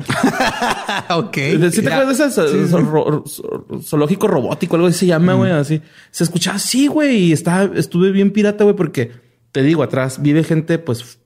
ok. 1.10 1.38
¿Sí 1.72 1.82
te 1.82 1.92
acuerdas 1.92 2.36
de 2.36 2.68
ro- 2.78 3.24
zo- 3.26 3.84
zoológico 3.84 4.28
robótico, 4.28 4.76
algo 4.76 4.88
así 4.88 5.00
se 5.00 5.06
llama, 5.08 5.34
güey, 5.34 5.52
así. 5.52 5.82
Se 6.12 6.24
escuchaba 6.24 6.58
así, 6.58 6.86
güey, 6.86 7.18
y 7.18 7.32
estaba, 7.32 7.72
estuve 7.76 8.12
bien 8.12 8.30
pirata, 8.32 8.64
güey, 8.64 8.76
porque 8.76 9.12
te 9.52 9.64
digo, 9.64 9.82
atrás 9.82 10.22
vive 10.22 10.44
gente, 10.44 10.78
pues, 10.78 11.18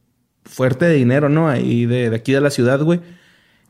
fuerte 0.46 0.86
de 0.86 0.96
dinero, 0.96 1.28
¿no? 1.28 1.50
Ahí 1.50 1.86
de, 1.86 2.10
de 2.10 2.16
aquí 2.16 2.32
de 2.32 2.40
la 2.40 2.50
ciudad, 2.50 2.82
güey. 2.82 3.02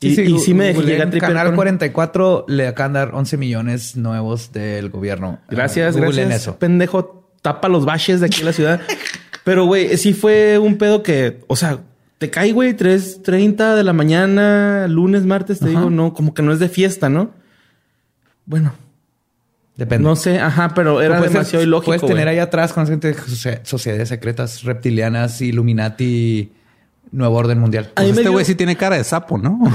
Y 0.08 0.16
sí, 0.16 0.22
y 0.24 0.40
sí 0.40 0.54
me 0.54 0.74
googleé 0.74 0.98
llegué 1.00 1.18
a 1.18 1.20
Canal 1.20 1.48
con- 1.48 1.56
44 1.56 2.46
le 2.48 2.68
acaban 2.68 2.94
de 2.94 3.00
dar 3.00 3.12
11 3.14 3.38
millones 3.38 3.96
nuevos 3.96 4.52
del 4.52 4.90
gobierno. 4.90 5.40
Gracias, 5.50 5.96
Ah, 5.96 6.00
gracias. 6.00 6.32
eso. 6.32 6.58
Pendejo, 6.60 7.30
tapa 7.42 7.68
los 7.70 7.86
baches 7.86 8.20
de 8.20 8.26
aquí 8.28 8.40
en 8.42 8.46
la 8.46 8.54
ciudad. 8.54 8.82
Pero, 9.44 9.66
güey, 9.66 9.98
sí 9.98 10.14
fue 10.14 10.58
un 10.58 10.78
pedo 10.78 11.04
que, 11.04 11.42
o 11.48 11.56
sea, 11.56 11.80
te 12.18 12.30
cae, 12.30 12.52
güey, 12.54 12.74
3.30 12.76 13.76
de 13.76 13.84
la 13.84 13.94
mañana, 13.94 14.88
lunes, 14.88 15.24
martes, 15.26 15.60
te 15.60 15.68
digo, 15.68 15.90
no, 15.90 16.14
como 16.14 16.34
que 16.34 16.42
no 16.42 16.52
es 16.54 16.60
de 16.60 16.70
fiesta, 16.70 17.10
¿no? 17.10 17.32
Bueno, 18.46 18.74
Depende. 19.76 20.04
no 20.08 20.16
sé, 20.16 20.40
ajá, 20.40 20.72
pero 20.74 21.02
era 21.02 21.18
Puedes 21.18 21.32
ser- 21.34 21.40
demasiado 21.42 21.64
ilógico. 21.64 21.86
Puedes 21.88 22.06
tener 22.06 22.28
ahí 22.28 22.40
atrás 22.40 22.72
con 22.74 22.88
gente 22.88 23.10
de 23.10 23.16
socie- 23.16 23.60
sociedades 23.64 24.08
secretas 24.10 24.64
reptilianas, 24.64 25.42
Illuminati, 25.42 26.52
Nuevo 27.16 27.38
Orden 27.38 27.60
Mundial. 27.60 27.86
A 27.96 28.02
mí 28.02 28.08
Pues 28.08 28.10
este 28.10 28.22
dio- 28.22 28.32
güey 28.34 28.46
sí 28.46 28.56
tiene 28.56 28.76
cara 28.76 28.98
de 28.98 29.04
sapo, 29.04 29.38
¿no? 29.38 29.60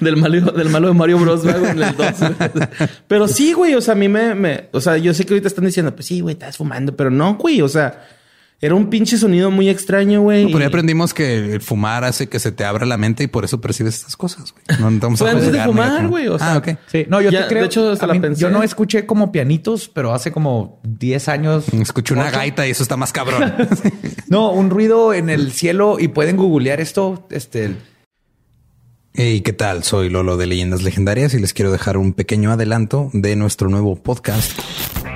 del 0.00 0.16
malo, 0.16 0.52
del 0.52 0.68
malo 0.68 0.88
de 0.88 0.94
Mario 0.94 1.18
Bros. 1.18 1.42
güey, 1.42 1.54
en 1.56 1.82
el 1.82 1.96
2. 1.96 2.06
pero 3.08 3.28
sí, 3.28 3.52
güey. 3.52 3.74
O 3.74 3.80
sea, 3.80 3.92
a 3.92 3.96
mí 3.96 4.08
me, 4.08 4.34
me- 4.34 4.68
O 4.72 4.80
sea, 4.80 4.96
yo 4.96 5.14
sé 5.14 5.24
que 5.24 5.34
ahorita 5.34 5.48
están 5.48 5.64
diciendo, 5.64 5.94
pues 5.94 6.06
sí, 6.06 6.20
güey, 6.20 6.34
estás 6.34 6.56
fumando, 6.56 6.96
pero 6.96 7.10
no, 7.10 7.34
güey. 7.36 7.62
O 7.62 7.68
sea, 7.68 8.06
era 8.64 8.74
un 8.76 8.88
pinche 8.88 9.18
sonido 9.18 9.50
muy 9.50 9.68
extraño, 9.68 10.22
güey. 10.22 10.50
Por 10.50 10.60
ahí 10.62 10.66
y- 10.66 10.68
aprendimos 10.68 11.12
que 11.12 11.54
el 11.54 11.60
fumar 11.60 12.04
hace 12.04 12.28
que 12.28 12.38
se 12.38 12.52
te 12.52 12.64
abra 12.64 12.86
la 12.86 12.96
mente 12.96 13.24
y 13.24 13.26
por 13.26 13.44
eso 13.44 13.60
percibes 13.60 13.96
estas 13.96 14.16
cosas. 14.16 14.54
güey. 14.54 14.80
No 14.80 14.88
estamos 14.88 15.18
Fue 15.18 15.28
a 15.28 15.32
antes 15.34 15.50
de 15.52 15.60
fumar, 15.64 16.06
güey, 16.08 16.28
o 16.28 16.38
sea, 16.38 16.54
ah, 16.54 16.58
ok. 16.58 16.68
Sí, 16.86 17.04
no, 17.08 17.20
yo 17.20 17.30
Ya, 17.30 17.42
te 17.42 17.48
creo. 17.48 17.60
de 17.62 17.66
hecho, 17.66 17.90
hasta 17.90 18.06
la 18.06 18.14
mí- 18.14 18.20
pensé. 18.20 18.40
Yo 18.40 18.50
no 18.50 18.62
escuché 18.62 19.04
como 19.04 19.32
pianitos, 19.32 19.88
pero 19.88 20.14
hace 20.14 20.30
como 20.30 20.80
10 20.84 21.28
años. 21.28 21.64
Escuché 21.72 22.14
una 22.14 22.28
ocho. 22.28 22.36
gaita 22.36 22.66
y 22.66 22.70
eso 22.70 22.82
está 22.84 22.96
más 22.96 23.12
cabrón. 23.12 23.52
No, 24.28 24.50
un 24.52 24.70
ruido 24.70 25.12
en 25.12 25.28
el 25.28 25.52
cielo 25.52 25.98
y 26.00 26.08
pueden 26.08 26.38
googlear 26.38 26.80
esto. 26.80 27.26
Este, 27.30 27.76
Hey, 29.14 29.42
¿qué 29.42 29.52
tal? 29.52 29.82
Soy 29.84 30.08
Lolo 30.08 30.38
de 30.38 30.46
Leyendas 30.46 30.82
Legendarias 30.82 31.34
y 31.34 31.38
les 31.38 31.52
quiero 31.52 31.70
dejar 31.70 31.98
un 31.98 32.14
pequeño 32.14 32.50
adelanto 32.50 33.10
de 33.12 33.36
nuestro 33.36 33.68
nuevo 33.68 33.96
podcast. 33.96 34.58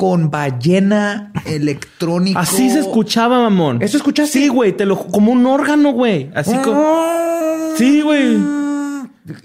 con 0.00 0.30
ballena 0.30 1.30
electrónico. 1.44 2.38
Así 2.38 2.70
se 2.70 2.78
escuchaba, 2.78 3.38
mamón. 3.38 3.82
¿Eso 3.82 3.98
escuchaste? 3.98 4.38
Sí, 4.38 4.48
güey. 4.48 4.72
Te 4.72 4.86
lo 4.86 4.96
como 4.96 5.30
un 5.30 5.44
órgano, 5.44 5.92
güey. 5.92 6.30
Así 6.34 6.56
como. 6.64 7.74
Sí, 7.76 8.00
güey. 8.00 8.38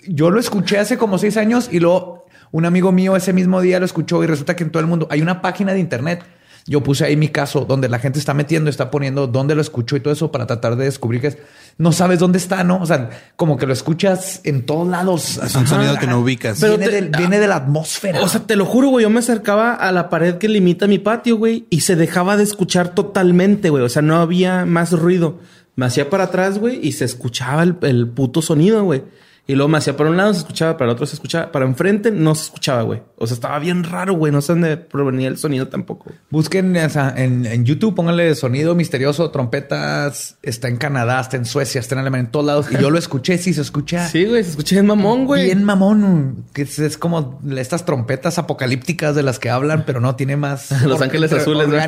Yo 0.08 0.32
lo 0.32 0.39
escuché 0.39 0.80
hace 0.80 0.97
como 0.97 1.18
seis 1.18 1.36
años 1.36 1.68
y 1.70 1.82
luego 1.82 2.28
un 2.53 2.64
amigo 2.64 2.93
mío 2.93 3.18
ese 3.18 3.34
mismo 3.34 3.60
día 3.60 3.82
lo 3.82 3.86
escuchó 3.86 4.24
y 4.24 4.28
resulta 4.28 4.56
que 4.56 4.64
en 4.64 4.72
todo 4.72 4.80
el 4.80 4.88
mundo 4.88 5.10
hay 5.12 5.22
una 5.22 5.41
página 5.41 5.74
de 5.74 5.80
internet. 5.82 6.24
Yo 6.68 6.82
puse 6.82 7.05
ahí 7.05 7.16
mi 7.16 7.28
caso 7.30 7.66
donde 7.66 7.88
la 7.89 7.99
gente 7.99 8.18
está 8.18 8.34
metiendo, 8.34 8.72
está 8.72 8.89
poniendo 8.89 9.28
dónde 9.28 9.53
lo 9.53 9.61
escuchó 9.61 9.95
y 9.95 9.99
todo 9.99 10.11
eso 10.11 10.32
para 10.32 10.47
tratar 10.47 10.76
de 10.76 10.86
descubrir 10.86 11.22
que 11.22 11.28
es- 11.28 11.38
no 11.78 11.91
sabes 11.91 12.18
dónde 12.20 12.39
está, 12.39 12.63
¿no? 12.63 12.82
O 12.82 12.86
sea, 12.88 13.09
como 13.36 13.55
que 13.57 13.68
lo 13.68 13.74
escuchas 13.74 14.41
en 14.45 14.66
todos 14.66 14.88
lados. 14.88 15.38
Es 15.38 15.53
un 15.55 15.68
sonido 15.68 15.95
que 15.99 16.07
no 16.07 16.20
ubicas. 16.22 16.57
Pero 16.59 16.78
viene, 16.78 16.86
te- 16.91 17.01
del- 17.03 17.09
viene 17.11 17.39
de 17.39 17.47
la 17.47 17.57
atmósfera. 17.57 18.22
O 18.24 18.28
sea, 18.28 18.41
te 18.41 18.55
lo 18.55 18.66
juro, 18.66 18.88
güey. 18.89 19.03
Yo 19.03 19.09
me 19.11 19.20
acercaba 19.20 19.74
a 19.74 19.91
la 19.91 20.09
pared 20.09 20.36
que 20.39 20.47
limita 20.47 20.88
mi 20.88 20.97
patio, 20.97 21.38
güey, 21.38 21.68
y 21.70 21.82
se 21.82 21.95
dejaba 21.95 22.36
de 22.38 22.43
escuchar 22.43 22.95
totalmente, 22.95 23.70
güey. 23.70 23.84
O 23.84 23.89
sea, 23.89 24.01
no 24.01 24.16
había 24.16 24.66
más 24.66 24.91
ruido. 24.91 25.38
Me 25.76 25.86
hacía 25.86 26.09
para 26.09 26.24
atrás, 26.26 26.57
güey, 26.57 26.80
y 26.82 26.93
se 26.93 27.05
escuchaba 27.05 27.61
el, 27.61 27.76
el 27.82 28.07
puto 28.07 28.41
sonido, 28.41 28.84
güey. 28.86 29.03
Y 29.47 29.53
luego 29.53 29.67
me 29.69 29.77
hacía 29.77 29.95
para 29.95 30.09
un 30.09 30.17
lado, 30.17 30.33
se 30.33 30.39
escuchaba, 30.39 30.75
para 30.75 30.89
el 30.89 30.95
otro 30.95 31.05
se 31.05 31.13
escuchaba, 31.13 31.51
para 31.51 31.65
enfrente 31.65 32.09
no 32.09 32.33
se 32.33 32.45
escuchaba, 32.45 32.81
güey. 32.81 33.03
O 33.15 33.27
sea, 33.27 33.35
estaba 33.35 33.59
bien 33.59 33.83
raro, 33.83 34.13
güey. 34.15 34.31
No 34.31 34.41
sé 34.41 34.53
dónde 34.53 34.75
provenía 34.75 35.27
el 35.27 35.37
sonido 35.37 35.67
tampoco. 35.67 36.11
Busquen 36.31 36.75
en, 36.75 37.45
en 37.45 37.63
YouTube, 37.63 37.93
pónganle 37.93 38.33
sonido 38.33 38.73
misterioso, 38.73 39.29
trompetas. 39.29 40.39
Está 40.41 40.67
en 40.67 40.77
Canadá, 40.77 41.19
está 41.21 41.37
en 41.37 41.45
Suecia, 41.45 41.79
está 41.79 41.93
en 41.93 41.99
Alemania, 41.99 42.25
en 42.25 42.31
todos 42.31 42.45
lados. 42.47 42.67
Y 42.71 42.81
yo 42.81 42.89
lo 42.89 42.97
escuché, 42.97 43.37
sí 43.37 43.53
se 43.53 43.61
escucha. 43.61 44.07
Sí, 44.07 44.25
güey, 44.25 44.43
se 44.43 44.49
escucha 44.49 44.77
bien 44.77 44.87
mamón, 44.87 45.25
güey. 45.25 45.45
Bien 45.45 45.63
mamón, 45.63 46.45
que 46.51 46.63
es, 46.63 46.79
es 46.79 46.97
como 46.97 47.39
estas 47.55 47.85
trompetas 47.85 48.39
apocalípticas 48.39 49.15
de 49.15 49.21
las 49.21 49.37
que 49.37 49.51
hablan, 49.51 49.83
pero 49.85 50.01
no 50.01 50.15
tiene 50.15 50.37
más. 50.37 50.71
Los 50.85 51.01
Ángeles 51.01 51.31
Azules, 51.31 51.67
güey. 51.67 51.81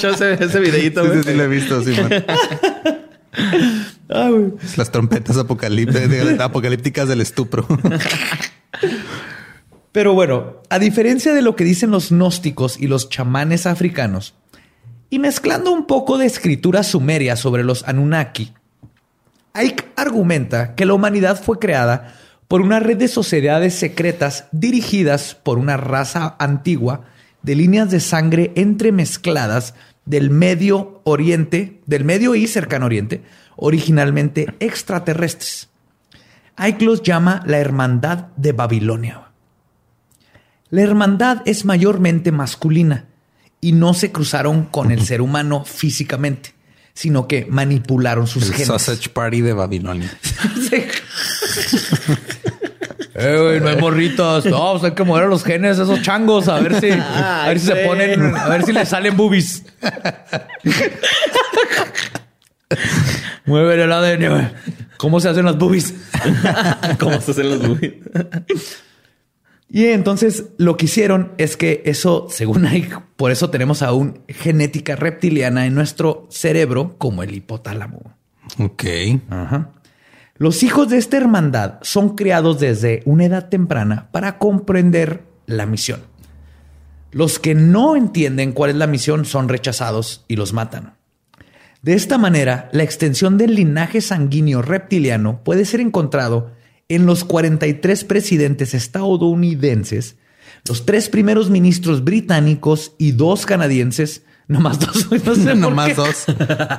Yo 0.00 0.10
ese, 0.10 0.42
ese 0.42 0.58
videíto, 0.58 1.02
Sí, 1.02 1.08
güey. 1.08 1.22
sí, 1.22 1.30
sí, 1.30 1.36
lo 1.36 1.44
he 1.44 1.48
visto, 1.48 1.82
sí, 1.84 1.92
man. 1.92 2.24
Las 4.76 4.90
trompetas 4.90 5.36
apocalípticas, 5.36 6.40
apocalípticas 6.40 7.08
del 7.08 7.20
estupro. 7.20 7.66
Pero 9.92 10.14
bueno, 10.14 10.62
a 10.70 10.78
diferencia 10.78 11.34
de 11.34 11.42
lo 11.42 11.54
que 11.54 11.64
dicen 11.64 11.90
los 11.90 12.10
gnósticos 12.10 12.80
y 12.80 12.86
los 12.86 13.10
chamanes 13.10 13.66
africanos, 13.66 14.34
y 15.10 15.18
mezclando 15.18 15.70
un 15.70 15.86
poco 15.86 16.16
de 16.16 16.24
escritura 16.24 16.82
sumeria 16.82 17.36
sobre 17.36 17.64
los 17.64 17.86
Anunnaki, 17.86 18.54
Ike 19.52 19.84
argumenta 19.96 20.74
que 20.74 20.86
la 20.86 20.94
humanidad 20.94 21.42
fue 21.42 21.58
creada 21.58 22.14
por 22.48 22.62
una 22.62 22.80
red 22.80 22.96
de 22.96 23.08
sociedades 23.08 23.74
secretas 23.74 24.46
dirigidas 24.52 25.34
por 25.34 25.58
una 25.58 25.76
raza 25.76 26.36
antigua 26.38 27.02
de 27.42 27.56
líneas 27.56 27.90
de 27.90 28.00
sangre 28.00 28.52
entremezcladas 28.56 29.74
del 30.04 30.30
Medio 30.30 31.00
Oriente, 31.04 31.80
del 31.86 32.04
Medio 32.04 32.34
y 32.34 32.46
Cercano 32.46 32.86
Oriente, 32.86 33.22
originalmente 33.56 34.54
extraterrestres. 34.60 35.68
Ike 36.56 36.84
los 36.84 37.02
llama 37.02 37.42
la 37.46 37.58
Hermandad 37.58 38.28
de 38.36 38.52
Babilonia. 38.52 39.28
La 40.70 40.82
hermandad 40.82 41.42
es 41.44 41.64
mayormente 41.64 42.32
masculina 42.32 43.06
y 43.60 43.72
no 43.72 43.94
se 43.94 44.10
cruzaron 44.10 44.64
con 44.64 44.90
el 44.90 45.04
ser 45.04 45.20
humano 45.20 45.64
físicamente, 45.64 46.54
sino 46.94 47.28
que 47.28 47.46
manipularon 47.48 48.26
sus 48.26 48.44
El 48.44 48.52
genes. 48.52 48.68
Sausage 48.68 49.10
Party 49.10 49.40
de 49.42 49.52
Babilonia. 49.52 50.10
Eh, 53.14 53.38
güey, 53.38 53.60
no 53.60 53.68
hay 53.68 53.76
morritos. 53.76 54.46
No, 54.46 54.72
pues 54.72 54.84
hay 54.84 54.92
que 54.92 55.04
mover 55.04 55.24
a 55.24 55.26
los 55.26 55.44
genes 55.44 55.76
de 55.76 55.84
esos 55.84 56.00
changos 56.00 56.48
a 56.48 56.58
ver 56.60 56.80
si, 56.80 56.90
a 56.90 57.44
ver 57.46 57.60
si 57.60 57.66
se 57.66 57.76
ponen, 57.76 58.34
a 58.34 58.48
ver 58.48 58.64
si 58.64 58.72
les 58.72 58.88
salen 58.88 59.16
boobies. 59.16 59.64
Mueve 63.44 63.82
el 63.82 63.92
ADN. 63.92 64.52
¿Cómo 64.96 65.20
se 65.20 65.28
hacen 65.28 65.44
las 65.44 65.58
boobies? 65.58 65.94
¿Cómo 66.98 67.20
se 67.20 67.32
hacen 67.32 67.50
los 67.50 67.68
movies? 67.68 67.94
Y 69.68 69.86
entonces 69.86 70.50
lo 70.58 70.76
que 70.76 70.84
hicieron 70.84 71.32
es 71.38 71.56
que 71.56 71.82
eso, 71.86 72.26
según 72.30 72.66
Ike, 72.66 72.98
por 73.16 73.32
eso 73.32 73.50
tenemos 73.50 73.82
aún 73.82 74.20
genética 74.28 74.96
reptiliana 74.96 75.66
en 75.66 75.74
nuestro 75.74 76.26
cerebro 76.30 76.96
como 76.98 77.22
el 77.22 77.34
hipotálamo. 77.34 78.14
Ok. 78.58 78.84
Ajá. 79.30 79.70
Los 80.36 80.62
hijos 80.62 80.88
de 80.88 80.98
esta 80.98 81.16
hermandad 81.16 81.78
son 81.82 82.16
criados 82.16 82.60
desde 82.60 83.02
una 83.06 83.24
edad 83.24 83.48
temprana 83.48 84.08
para 84.12 84.38
comprender 84.38 85.22
la 85.46 85.66
misión. 85.66 86.00
Los 87.12 87.38
que 87.38 87.54
no 87.54 87.94
entienden 87.94 88.52
cuál 88.52 88.70
es 88.70 88.76
la 88.76 88.86
misión 88.86 89.24
son 89.24 89.48
rechazados 89.48 90.24
y 90.28 90.36
los 90.36 90.52
matan. 90.52 90.94
De 91.82 91.94
esta 91.94 92.16
manera, 92.16 92.68
la 92.72 92.84
extensión 92.84 93.38
del 93.38 93.54
linaje 93.54 94.00
sanguíneo 94.00 94.62
reptiliano 94.62 95.42
puede 95.44 95.64
ser 95.64 95.80
encontrado 95.80 96.52
en 96.88 97.06
los 97.06 97.24
43 97.24 98.04
presidentes 98.04 98.72
estadounidenses, 98.74 100.16
los 100.68 100.86
tres 100.86 101.08
primeros 101.08 101.50
ministros 101.50 102.04
británicos 102.04 102.92
y 102.98 103.12
dos 103.12 103.46
canadienses. 103.46 104.22
Nomás 104.48 104.78
dos, 104.80 105.08
güey, 105.08 105.20
no 105.24 105.34
sé 105.34 105.54
Nomás 105.56 105.88
qué. 105.88 105.94
dos. 105.94 106.24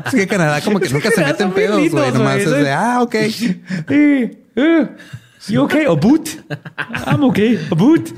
Es 0.06 0.14
que 0.14 0.28
Canadá 0.28 0.62
como 0.62 0.80
que 0.80 0.86
Es 0.88 0.94
nunca 0.94 1.10
que 1.10 1.16
se 1.16 1.22
Canadá 1.22 1.34
mete 1.34 1.44
en 1.44 1.50
son 1.50 1.56
bien 1.56 1.92
pedos, 1.92 1.92
güey. 1.92 2.12
Nomás 2.14 2.38
es 2.38 2.52
de, 2.52 2.72
ah, 2.72 3.02
ok. 3.02 3.16
Eh, 3.90 4.44
eh, 4.56 4.90
you 5.48 5.64
okay? 5.64 5.86
A 5.86 5.92
boot? 5.92 6.30
I'm 7.06 7.24
okay. 7.24 7.60
A 7.72 7.76
boot. 7.76 8.14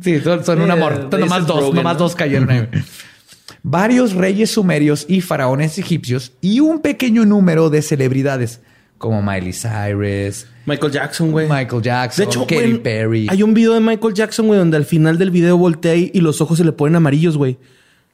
Sí, 0.00 0.20
son, 0.20 0.44
son 0.44 0.60
un 0.62 0.68
Eh, 0.70 0.72
amor. 0.72 1.04
Jason 1.10 1.20
Nomás 1.20 1.46
dos, 1.46 1.74
nomás 1.74 1.94
¿no? 1.94 1.98
dos 2.00 2.14
cayeron 2.14 2.50
ahí. 2.50 2.68
Varios 3.62 4.12
reyes 4.14 4.50
sumerios 4.52 5.06
y 5.08 5.20
faraones 5.20 5.78
egipcios 5.78 6.32
y 6.40 6.60
un 6.60 6.80
pequeño 6.80 7.24
número 7.24 7.70
de 7.70 7.82
celebridades 7.82 8.60
como 8.98 9.20
Miley 9.22 9.52
Cyrus, 9.52 10.46
Michael 10.66 10.92
Jackson, 10.92 11.30
güey. 11.32 11.48
Michael 11.48 11.82
Jackson, 11.82 12.24
De 12.24 12.30
hecho, 12.30 12.46
Katy 12.46 12.74
Perry. 12.78 13.26
hay 13.28 13.42
un 13.42 13.52
video 13.54 13.74
de 13.74 13.80
Michael 13.80 14.14
Jackson, 14.14 14.46
güey, 14.46 14.58
donde 14.58 14.76
al 14.76 14.84
final 14.84 15.18
del 15.18 15.30
video 15.30 15.58
voltea 15.58 15.94
y 15.96 16.20
los 16.20 16.40
ojos 16.40 16.58
se 16.58 16.64
le 16.64 16.72
ponen 16.72 16.96
amarillos, 16.96 17.36
güey. 17.36 17.58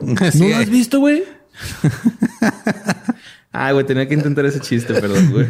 Sí, 0.32 0.40
¿No 0.40 0.48
lo 0.48 0.56
has 0.56 0.68
visto, 0.70 0.98
güey? 0.98 1.22
Ay, 3.52 3.72
güey, 3.74 3.86
tenía 3.86 4.09
que 4.09 4.14
intentar 4.14 4.44
ese 4.46 4.59
chiste, 4.60 4.92
perdón, 4.94 5.30
güey. 5.30 5.46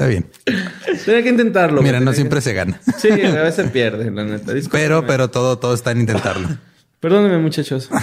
Está 0.00 0.08
bien. 0.08 0.30
Tenía 1.04 1.22
que 1.22 1.28
intentarlo. 1.28 1.82
Mira, 1.82 2.00
no 2.00 2.14
siempre 2.14 2.40
se 2.40 2.54
gana. 2.54 2.80
Sí, 2.96 3.10
a 3.10 3.42
veces 3.42 3.70
pierde, 3.70 4.10
la 4.10 4.24
neta. 4.24 4.54
Pero, 4.72 5.06
pero 5.06 5.28
todo, 5.28 5.58
todo 5.58 5.74
está 5.74 5.90
en 5.90 6.00
intentarlo. 6.00 6.48
Perdónenme, 7.00 7.38
muchachos. 7.38 7.90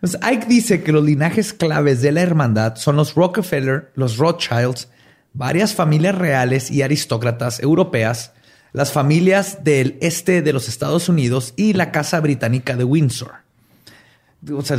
Pues 0.00 0.18
Ike 0.20 0.46
dice 0.48 0.82
que 0.82 0.90
los 0.90 1.04
linajes 1.04 1.52
claves 1.52 2.02
de 2.02 2.10
la 2.10 2.22
hermandad 2.22 2.74
son 2.74 2.96
los 2.96 3.14
Rockefeller, 3.14 3.92
los 3.94 4.16
Rothschilds, 4.16 4.88
varias 5.32 5.74
familias 5.74 6.16
reales 6.16 6.72
y 6.72 6.82
aristócratas 6.82 7.60
europeas, 7.60 8.32
las 8.72 8.90
familias 8.90 9.62
del 9.62 9.98
este 10.00 10.42
de 10.42 10.52
los 10.52 10.66
Estados 10.68 11.08
Unidos 11.08 11.54
y 11.56 11.74
la 11.74 11.92
Casa 11.92 12.18
Británica 12.18 12.74
de 12.74 12.82
Windsor. 12.82 13.41
O 14.50 14.62
sea, 14.62 14.76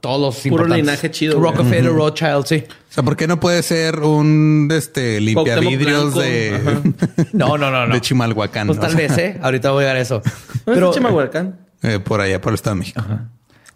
todos 0.00 0.20
los 0.20 0.52
Puro 0.52 0.66
linaje 0.66 1.10
chido. 1.10 1.38
Rockefeller, 1.38 1.92
Rothschild, 1.92 2.46
sí. 2.46 2.64
O 2.66 2.92
sea, 2.94 3.02
¿por 3.02 3.14
qué 3.16 3.26
no 3.26 3.38
puede 3.38 3.62
ser 3.62 4.00
un 4.00 4.70
este 4.72 5.20
limpiavidrios 5.20 6.14
de. 6.14 6.94
No, 7.32 7.58
no, 7.58 7.70
no, 7.70 7.86
no. 7.86 7.94
de 7.94 8.00
Chimalhuacán? 8.00 8.68
Pues 8.68 8.80
tal 8.80 8.94
vez, 8.96 9.18
¿eh? 9.18 9.38
Ahorita 9.42 9.70
voy 9.70 9.80
a 9.80 9.88
llegar 9.88 9.96
a 9.96 10.00
eso. 10.00 10.22
¿No 10.66 10.72
Pero, 10.72 10.90
es 10.90 10.96
Chimalhuacán? 10.96 11.58
eh, 11.82 11.98
por 11.98 12.20
allá, 12.22 12.40
por 12.40 12.52
el 12.52 12.54
Estado 12.54 12.76
de 12.76 12.78
México. 12.80 13.04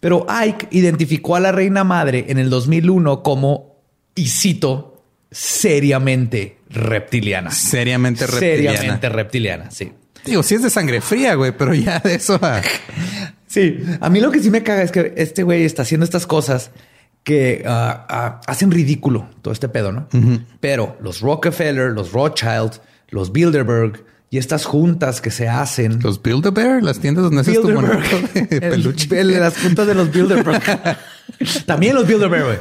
pero 0.01 0.25
Ike 0.29 0.69
identificó 0.71 1.37
a 1.37 1.41
la 1.41 1.53
reina 1.53 1.85
madre 1.85 2.25
en 2.29 2.39
el 2.39 2.49
2001 2.49 3.23
como, 3.23 3.83
y 4.15 4.29
cito, 4.29 5.05
seriamente 5.31 6.59
reptiliana. 6.71 7.51
Seriamente 7.51 8.27
reptiliana. 8.27 8.77
Seriamente 8.79 9.09
reptiliana, 9.11 9.71
sí. 9.71 9.93
Digo, 10.25 10.43
sí 10.43 10.55
es 10.55 10.63
de 10.63 10.71
sangre 10.71 11.01
fría, 11.03 11.35
güey, 11.35 11.53
pero 11.53 11.75
ya 11.75 11.99
de 12.01 12.15
eso 12.15 12.39
a... 12.43 12.63
Sí, 13.49 13.83
a 14.01 14.09
mí 14.11 14.21
lo 14.21 14.31
que 14.31 14.41
sí 14.41 14.51
me 14.51 14.63
caga 14.63 14.83
es 14.83 14.93
que 14.93 15.15
este 15.17 15.43
güey 15.43 15.65
está 15.65 15.83
haciendo 15.83 16.05
estas 16.05 16.27
cosas 16.27 16.71
que 17.25 17.65
ah, 17.67 18.07
ah, 18.09 18.41
hacen 18.47 18.71
ridículo 18.71 19.29
todo 19.43 19.53
este 19.53 19.69
pedo, 19.69 19.91
¿no? 19.91 20.07
Pero 20.61 20.97
los 21.03 21.21
Rockefeller, 21.21 21.91
los 21.91 22.13
Rothschild, 22.13 22.73
los 23.09 23.33
Bilderberg 23.33 24.05
y 24.31 24.37
estas 24.39 24.67
juntas 24.67 25.21
que 25.23 25.31
se 25.31 25.49
hacen. 25.49 26.01
Los 26.03 26.23
Build-A-Bear, 26.23 26.83
las 26.83 27.01
tiendas 27.01 27.25
donde 27.25 27.41
haces 27.41 27.61
tu 27.61 27.69
Bilderberg. 27.69 28.33
de 28.33 28.41
El- 28.57 28.71
peluche. 28.71 29.21
el 29.21 29.41
las 29.41 29.59
juntas 29.59 29.87
de 29.87 29.95
los 29.95 30.13
Bilderberg. 30.13 30.63
También 31.67 31.95
los 31.95 32.07
Bilderberg, 32.07 32.45
güey. 32.45 32.59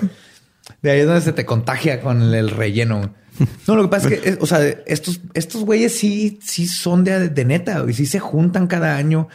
De 0.82 0.92
ahí 0.92 1.00
es 1.02 1.06
donde 1.06 1.22
se 1.22 1.34
te 1.34 1.46
contagia 1.46 2.02
con 2.02 2.22
el, 2.22 2.34
el 2.34 2.50
relleno. 2.50 3.14
No, 3.68 3.76
lo 3.76 3.84
que 3.84 3.90
pasa 3.90 4.10
es 4.10 4.20
que, 4.20 4.38
o 4.42 4.46
sea, 4.48 4.66
estos, 4.86 5.22
estos 5.34 5.64
güeyes 5.64 5.98
sí, 5.98 6.40
sí 6.44 6.68
son 6.68 7.04
de, 7.04 7.30
de 7.30 7.46
neta, 7.46 7.86
y 7.88 7.94
sí 7.94 8.06
se 8.06 8.20
juntan 8.20 8.68
cada 8.68 8.96
año 8.98 9.28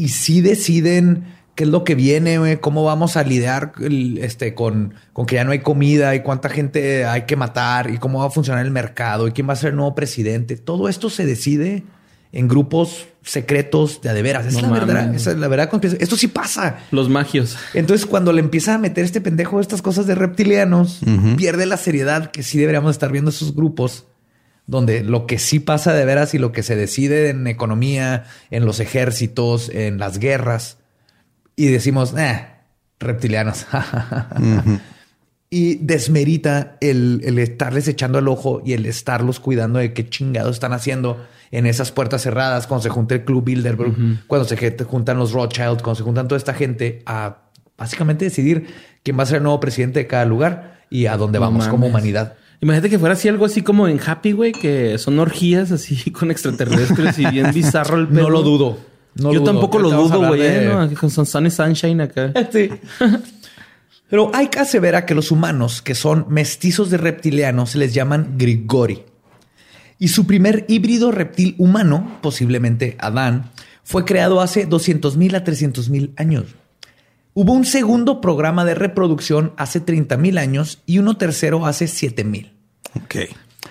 y 0.00 0.08
sí 0.08 0.40
deciden 0.40 1.24
qué 1.54 1.64
es 1.64 1.70
lo 1.70 1.84
que 1.84 1.94
viene, 1.94 2.38
güey, 2.38 2.58
cómo 2.60 2.84
vamos 2.84 3.16
a 3.16 3.22
lidiar 3.22 3.72
el- 3.80 4.18
este, 4.18 4.54
con, 4.54 4.94
con 5.12 5.26
que 5.26 5.34
ya 5.36 5.44
no 5.44 5.52
hay 5.52 5.58
comida 5.60 6.14
y 6.14 6.20
cuánta 6.22 6.48
gente 6.48 7.04
hay 7.04 7.22
que 7.22 7.36
matar 7.36 7.90
y 7.90 7.98
cómo 7.98 8.20
va 8.20 8.26
a 8.26 8.30
funcionar 8.30 8.64
el 8.64 8.70
mercado 8.72 9.28
y 9.28 9.32
quién 9.32 9.48
va 9.48 9.52
a 9.52 9.56
ser 9.56 9.70
el 9.70 9.76
nuevo 9.76 9.94
presidente. 9.94 10.56
Todo 10.56 10.88
esto 10.88 11.10
se 11.10 11.26
decide 11.26 11.84
en 12.32 12.46
grupos 12.48 13.08
secretos 13.22 14.00
de 14.02 14.08
a 14.08 14.14
de 14.14 14.22
veras. 14.22 14.46
Esa 14.46 14.60
No 14.62 14.66
es 14.74 14.80
la 14.80 14.86
verdad. 14.86 15.14
Esa 15.14 15.30
es 15.32 15.36
la 15.38 15.48
verdad. 15.48 15.68
conspiración. 15.68 16.02
Esto 16.02 16.16
sí 16.16 16.28
pasa. 16.28 16.78
Los 16.92 17.08
magios. 17.08 17.58
Entonces, 17.74 18.06
cuando 18.06 18.32
le 18.32 18.40
empieza 18.40 18.74
a 18.74 18.78
meter 18.78 19.04
este 19.04 19.20
pendejo 19.20 19.60
estas 19.60 19.82
cosas 19.82 20.06
de 20.06 20.14
reptilianos, 20.14 21.00
pierde 21.36 21.66
la 21.66 21.76
seriedad 21.76 22.30
que 22.30 22.42
sí 22.42 22.58
deberíamos 22.58 22.92
estar 22.92 23.10
viendo 23.12 23.30
esos 23.30 23.54
grupos 23.54 24.06
donde 24.70 25.02
lo 25.02 25.26
que 25.26 25.40
sí 25.40 25.58
pasa 25.58 25.92
de 25.92 26.04
veras 26.04 26.32
y 26.32 26.38
lo 26.38 26.52
que 26.52 26.62
se 26.62 26.76
decide 26.76 27.30
en 27.30 27.48
economía, 27.48 28.24
en 28.50 28.64
los 28.64 28.78
ejércitos, 28.78 29.68
en 29.68 29.98
las 29.98 30.18
guerras, 30.18 30.78
y 31.56 31.66
decimos, 31.66 32.14
eh, 32.16 32.46
reptilianos. 32.98 33.66
Y 35.52 35.78
desmerita 35.84 36.76
el, 36.80 37.22
el 37.24 37.40
estarles 37.40 37.88
echando 37.88 38.20
el 38.20 38.28
ojo 38.28 38.62
y 38.64 38.74
el 38.74 38.86
estarlos 38.86 39.40
cuidando 39.40 39.80
de 39.80 39.92
qué 39.92 40.08
chingados 40.08 40.54
están 40.54 40.72
haciendo 40.72 41.26
en 41.50 41.66
esas 41.66 41.90
puertas 41.90 42.22
cerradas, 42.22 42.68
cuando 42.68 42.84
se 42.84 42.88
junta 42.88 43.16
el 43.16 43.24
Club 43.24 43.42
Bilderberg, 43.46 44.28
cuando 44.28 44.46
se 44.46 44.76
juntan 44.84 45.18
los 45.18 45.32
Rothschild, 45.32 45.82
cuando 45.82 45.96
se 45.96 46.04
juntan 46.04 46.28
toda 46.28 46.38
esta 46.38 46.54
gente 46.54 47.02
a 47.04 47.38
básicamente 47.76 48.26
decidir 48.26 48.68
quién 49.02 49.18
va 49.18 49.24
a 49.24 49.26
ser 49.26 49.38
el 49.38 49.42
nuevo 49.42 49.58
presidente 49.58 49.98
de 49.98 50.06
cada 50.06 50.24
lugar 50.24 50.82
y 50.88 51.06
a 51.06 51.16
dónde 51.16 51.40
No 51.40 51.46
vamos 51.46 51.66
como 51.66 51.88
humanidad. 51.88 52.36
Imagínate 52.62 52.90
que 52.90 52.98
fuera 52.98 53.14
así 53.14 53.28
algo 53.28 53.44
así 53.46 53.62
como 53.62 53.88
en 53.88 53.98
Happy, 54.04 54.32
güey, 54.32 54.52
que 54.52 54.98
son 54.98 55.18
orgías 55.18 55.72
así 55.72 56.10
con 56.12 56.30
extraterrestres 56.30 57.18
y 57.18 57.26
bien 57.26 57.52
bizarro 57.54 57.96
el 57.98 58.08
pedo. 58.08 58.22
No 58.24 58.30
lo 58.30 58.42
dudo. 58.42 58.78
No 59.14 59.32
Yo 59.32 59.42
tampoco 59.42 59.78
lo 59.78 59.90
dudo, 59.90 60.26
güey. 60.28 60.40
de- 60.40 60.64
¿eh? 60.64 60.68
¿no? 60.68 60.94
Con 60.94 61.10
Sun 61.10 61.26
Sun 61.26 61.46
y 61.46 61.50
Sunshine 61.50 62.00
acá. 62.02 62.32
Sí. 62.52 62.70
Pero 64.08 64.30
hay 64.34 64.48
que 64.48 64.58
aseverar 64.58 65.06
que 65.06 65.14
los 65.14 65.30
humanos 65.30 65.82
que 65.82 65.94
son 65.94 66.26
mestizos 66.28 66.90
de 66.90 66.96
reptilianos 66.96 67.70
se 67.70 67.78
les 67.78 67.94
llaman 67.94 68.34
Grigori. 68.36 69.02
Y 69.98 70.08
su 70.08 70.26
primer 70.26 70.64
híbrido 70.68 71.12
reptil 71.12 71.54
humano, 71.58 72.18
posiblemente 72.22 72.96
Adán, 73.00 73.50
fue 73.84 74.04
creado 74.04 74.40
hace 74.40 74.66
200 74.66 75.16
mil 75.16 75.34
a 75.34 75.44
300 75.44 75.90
mil 75.90 76.12
años. 76.16 76.46
Hubo 77.34 77.52
un 77.52 77.64
segundo 77.64 78.20
programa 78.20 78.64
de 78.64 78.74
reproducción 78.74 79.52
hace 79.56 79.80
30 79.80 80.16
mil 80.16 80.36
años 80.38 80.82
y 80.86 80.98
uno 80.98 81.16
tercero 81.16 81.64
hace 81.66 81.86
7 81.86 82.24
mil. 82.24 82.52
Ok. 82.96 83.16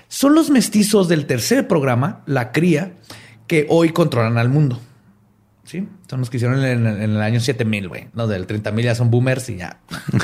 Son 0.08 0.34
los 0.34 0.50
mestizos 0.50 1.08
del 1.08 1.26
tercer 1.26 1.68
programa, 1.68 2.24
la 2.26 2.52
cría, 2.52 2.94
que 3.48 3.66
hoy 3.70 3.90
controlan 3.90 4.38
al 4.38 4.50
mundo. 4.50 4.80
Sí, 5.66 5.88
son 6.10 6.22
los 6.22 6.30
que 6.32 6.38
hicieron 6.38 6.64
en, 6.64 6.88
el- 6.88 7.02
en 7.04 7.12
el 7.12 7.22
año 7.22 7.40
7000, 7.40 7.88
güey. 7.90 8.08
Los 8.14 8.28
del 8.30 8.48
30000 8.48 8.86
ya 8.86 8.96
son 8.96 9.12
boomers 9.12 9.50
y 9.50 9.58
ya, 9.58 9.82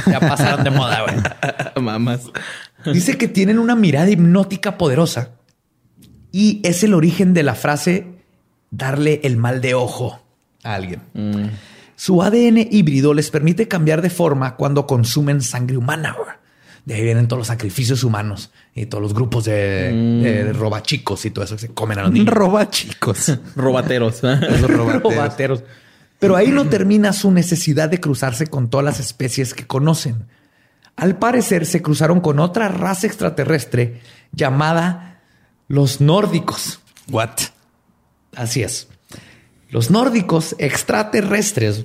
ya 0.07 0.19
pasaron 0.19 0.63
de 0.63 0.71
moda, 0.71 1.03
güey. 1.03 1.83
Mamás. 1.83 2.21
Dice 2.91 3.17
que 3.17 3.27
tienen 3.27 3.59
una 3.59 3.75
mirada 3.75 4.09
hipnótica 4.09 4.77
poderosa 4.77 5.31
y 6.31 6.61
es 6.63 6.83
el 6.83 6.93
origen 6.95 7.33
de 7.33 7.43
la 7.43 7.53
frase 7.53 8.07
darle 8.71 9.19
el 9.23 9.37
mal 9.37 9.61
de 9.61 9.75
ojo 9.75 10.19
a 10.63 10.73
alguien. 10.73 11.01
Su 11.95 12.21
ADN 12.21 12.67
híbrido 12.69 13.13
les 13.13 13.31
permite 13.31 13.67
cambiar 13.67 14.01
de 14.01 14.09
forma 14.09 14.55
cuando 14.55 14.85
consumen 14.85 15.41
sangre 15.41 15.77
humana. 15.77 16.15
De 16.85 16.93
ahí 16.93 17.03
vienen 17.03 17.27
todos 17.27 17.39
los 17.39 17.47
sacrificios 17.47 18.03
humanos 18.03 18.51
y 18.75 18.85
todos 18.85 19.01
los 19.01 19.13
grupos 19.13 19.45
de, 19.45 19.91
de 20.21 20.53
robachicos 20.53 21.25
y 21.25 21.31
todo 21.31 21.43
eso 21.45 21.55
que 21.55 21.61
se 21.61 21.73
comen 21.73 21.97
a 21.97 22.03
los 22.03 22.11
niños. 22.11 22.33
Roba 22.33 22.69
chicos. 22.69 23.37
Robateros. 23.55 24.21
Los 24.21 24.61
robateros. 24.69 25.03
Robateros. 25.03 25.63
Pero 26.19 26.35
ahí 26.35 26.49
no 26.49 26.67
termina 26.69 27.11
su 27.11 27.31
necesidad 27.31 27.89
de 27.89 27.99
cruzarse 27.99 28.47
con 28.47 28.69
todas 28.69 28.85
las 28.85 28.99
especies 28.99 29.53
que 29.53 29.65
conocen. 29.65 30.27
Al 30.95 31.17
parecer 31.17 31.65
se 31.65 31.81
cruzaron 31.81 32.21
con 32.21 32.39
otra 32.39 32.69
raza 32.69 33.07
extraterrestre 33.07 34.01
llamada 34.31 35.21
los 35.67 36.01
nórdicos. 36.01 36.79
What? 37.09 37.31
Así 38.35 38.63
es. 38.63 38.87
Los 39.75 39.91
nórdicos 39.91 40.55
extraterrestres, 40.57 41.83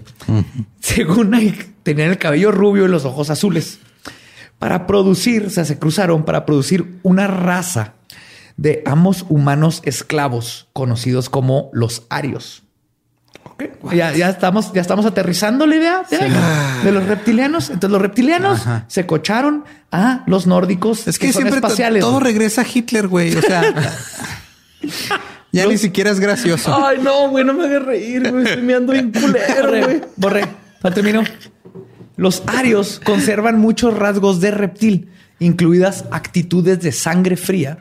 según 0.79 1.35
hay, 1.35 1.59
tenían 1.83 2.11
el 2.11 2.19
cabello 2.19 2.53
rubio 2.53 2.85
y 2.85 2.89
los 2.89 3.05
ojos 3.05 3.31
azules. 3.31 3.81
Para 4.61 4.87
producir, 4.87 5.47
o 5.47 5.51
sea, 5.51 5.65
se 5.65 5.77
cruzaron 5.77 6.25
para 6.25 6.47
producir 6.47 7.01
una 7.03 7.27
raza 7.27 7.95
de 8.57 8.85
amos 8.87 9.27
humanos 9.29 9.83
esclavos 9.85 10.69
conocidos 10.73 11.29
como 11.29 11.69
los 11.73 12.05
arios. 12.11 12.63
Ok, 13.43 13.65
Ya, 13.93 14.13
ya 14.15 14.29
estamos, 14.29 14.73
ya 14.73 14.83
estamos 14.83 15.05
aterrizando 15.05 15.67
la 15.67 15.75
idea 15.75 16.03
de 16.85 16.93
los 16.93 17.05
reptilianos. 17.07 17.71
Entonces 17.71 17.91
los 17.91 18.03
reptilianos 18.03 18.61
Ajá. 18.61 18.85
se 18.87 19.05
cocharon 19.05 19.65
a 19.91 20.23
los 20.29 20.47
nórdicos 20.47 21.09
Es 21.09 21.19
que 21.19 21.33
siempre 21.33 21.57
espaciales. 21.57 22.03
todo 22.03 22.21
regresa 22.21 22.61
a 22.61 22.67
Hitler, 22.73 23.09
güey. 23.09 23.35
O 23.35 23.43
sea, 23.43 23.63
ya 25.53 25.67
ni 25.67 25.79
siquiera 25.79 26.11
es 26.11 26.21
gracioso. 26.21 26.75
Ay, 26.75 26.99
no, 27.03 27.29
güey, 27.31 27.45
no 27.45 27.55
me 27.55 27.65
hagas 27.65 27.85
reír, 27.85 28.31
güey. 28.31 28.45
Estoy 28.45 28.63
meando 28.63 28.93
bien 28.93 29.13
culero, 29.13 29.85
güey. 29.85 30.01
Borré, 30.17 30.47
terminó. 30.95 31.23
Los 32.17 32.43
arios 32.47 33.01
conservan 33.03 33.59
muchos 33.59 33.97
rasgos 33.97 34.41
de 34.41 34.51
reptil, 34.51 35.11
incluidas 35.39 36.05
actitudes 36.11 36.81
de 36.81 36.93
sangre 36.93 37.37
fría, 37.37 37.79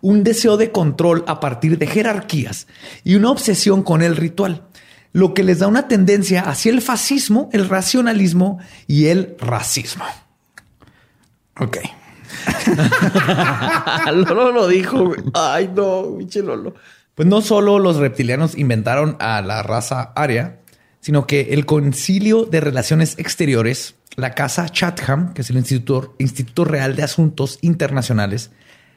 un 0.00 0.24
deseo 0.24 0.56
de 0.56 0.70
control 0.70 1.24
a 1.26 1.40
partir 1.40 1.78
de 1.78 1.86
jerarquías 1.86 2.66
y 3.02 3.14
una 3.14 3.30
obsesión 3.30 3.82
con 3.82 4.02
el 4.02 4.14
ritual, 4.14 4.66
lo 5.12 5.32
que 5.32 5.42
les 5.42 5.60
da 5.60 5.68
una 5.68 5.88
tendencia 5.88 6.42
hacia 6.42 6.70
el 6.70 6.82
fascismo, 6.82 7.48
el 7.52 7.68
racionalismo 7.68 8.58
y 8.86 9.06
el 9.06 9.36
racismo. 9.40 10.04
Ok. 11.58 11.78
Lolo 14.12 14.52
lo 14.52 14.68
dijo, 14.68 15.06
güey. 15.06 15.20
Ay, 15.34 15.70
no, 15.74 16.18
Lolo. 16.42 16.74
Pues 17.18 17.26
no 17.26 17.40
solo 17.40 17.80
los 17.80 17.96
reptilianos 17.96 18.56
inventaron 18.56 19.16
a 19.18 19.42
la 19.42 19.64
raza 19.64 20.12
aria, 20.14 20.60
sino 21.00 21.26
que 21.26 21.48
el 21.50 21.66
Concilio 21.66 22.44
de 22.44 22.60
Relaciones 22.60 23.18
Exteriores, 23.18 23.96
la 24.14 24.36
Casa 24.36 24.68
Chatham, 24.68 25.34
que 25.34 25.42
es 25.42 25.50
el 25.50 25.56
Instituto, 25.56 26.14
Instituto 26.20 26.64
Real 26.64 26.94
de 26.94 27.02
Asuntos 27.02 27.58
Internacionales, 27.60 28.52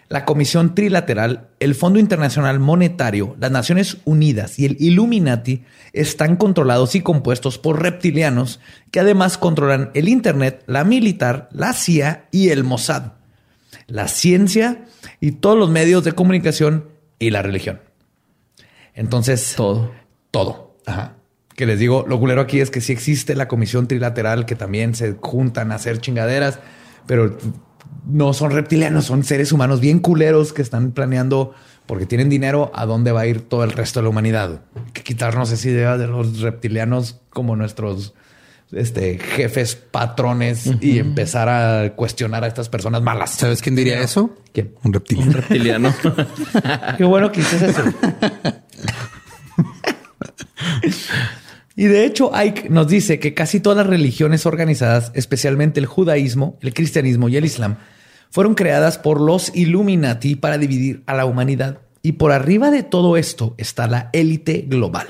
la 0.07 0.23
Comisión 0.23 0.75
Trilateral, 0.75 1.49
el 1.59 1.73
Fondo 1.73 1.97
Internacional 1.97 2.59
Monetario, 2.59 3.35
las 3.39 3.49
Naciones 3.49 3.97
Unidas 4.05 4.59
y 4.59 4.65
el 4.65 4.77
Illuminati 4.79 5.63
están 5.91 6.35
controlados 6.35 6.93
y 6.93 7.01
compuestos 7.01 7.57
por 7.57 7.81
reptilianos 7.81 8.59
que 8.91 8.99
además 8.99 9.39
controlan 9.39 9.89
el 9.95 10.07
Internet, 10.07 10.63
la 10.67 10.83
militar, 10.83 11.49
la 11.51 11.73
CIA 11.73 12.27
y 12.29 12.49
el 12.49 12.63
Mossad, 12.63 13.13
la 13.87 14.07
ciencia 14.07 14.85
y 15.19 15.31
todos 15.31 15.57
los 15.57 15.71
medios 15.71 16.03
de 16.03 16.11
comunicación 16.11 16.87
y 17.17 17.31
la 17.31 17.41
religión. 17.41 17.90
Entonces, 18.93 19.53
Todo. 19.55 19.91
todo. 20.31 20.75
Ajá. 20.85 21.15
Que 21.55 21.65
les 21.65 21.79
digo, 21.79 22.05
lo 22.07 22.19
culero 22.19 22.41
aquí 22.41 22.59
es 22.59 22.71
que 22.71 22.81
sí 22.81 22.91
existe 22.91 23.35
la 23.35 23.47
comisión 23.47 23.87
trilateral 23.87 24.45
que 24.45 24.55
también 24.55 24.95
se 24.95 25.15
juntan 25.19 25.71
a 25.71 25.75
hacer 25.75 25.99
chingaderas, 25.99 26.59
pero 27.05 27.37
no 28.05 28.33
son 28.33 28.51
reptilianos, 28.51 29.05
son 29.05 29.23
seres 29.23 29.51
humanos 29.51 29.79
bien 29.79 29.99
culeros 29.99 30.53
que 30.53 30.61
están 30.61 30.91
planeando 30.91 31.53
porque 31.85 32.05
tienen 32.05 32.29
dinero 32.29 32.71
a 32.73 32.85
dónde 32.85 33.11
va 33.11 33.21
a 33.21 33.27
ir 33.27 33.41
todo 33.41 33.63
el 33.63 33.71
resto 33.73 33.99
de 33.99 34.03
la 34.05 34.09
humanidad. 34.09 34.61
Hay 34.75 34.91
que 34.93 35.03
quitarnos 35.03 35.51
esa 35.51 35.67
idea 35.69 35.97
de 35.97 36.07
los 36.07 36.39
reptilianos 36.39 37.19
como 37.29 37.55
nuestros 37.55 38.13
este, 38.71 39.19
jefes, 39.19 39.75
patrones 39.75 40.69
y 40.79 40.99
empezar 40.99 41.49
a 41.49 41.93
cuestionar 41.95 42.43
a 42.45 42.47
estas 42.47 42.69
personas 42.69 43.01
malas. 43.01 43.31
¿Sabes 43.31 43.61
quién 43.61 43.75
diría 43.75 43.99
eso? 43.99 44.35
¿Quién? 44.53 44.73
Un 44.83 44.93
reptiliano. 44.93 45.31
Reptiliano. 45.33 45.93
Qué 46.97 47.03
bueno 47.03 47.31
que 47.31 47.41
hiciste 47.41 47.67
eso. 47.67 47.83
y 51.75 51.85
de 51.85 52.05
hecho, 52.05 52.35
Ike 52.35 52.69
nos 52.69 52.87
dice 52.87 53.19
que 53.19 53.33
casi 53.33 53.59
todas 53.59 53.77
las 53.77 53.87
religiones 53.87 54.45
organizadas, 54.45 55.11
especialmente 55.15 55.79
el 55.79 55.85
judaísmo, 55.85 56.57
el 56.61 56.73
cristianismo 56.73 57.29
y 57.29 57.37
el 57.37 57.45
islam, 57.45 57.77
fueron 58.29 58.55
creadas 58.55 58.97
por 58.97 59.19
los 59.19 59.55
Illuminati 59.55 60.35
para 60.35 60.57
dividir 60.57 61.03
a 61.05 61.13
la 61.13 61.25
humanidad. 61.25 61.79
Y 62.01 62.13
por 62.13 62.31
arriba 62.31 62.71
de 62.71 62.83
todo 62.83 63.17
esto 63.17 63.53
está 63.57 63.87
la 63.87 64.09
élite 64.13 64.65
global. 64.67 65.07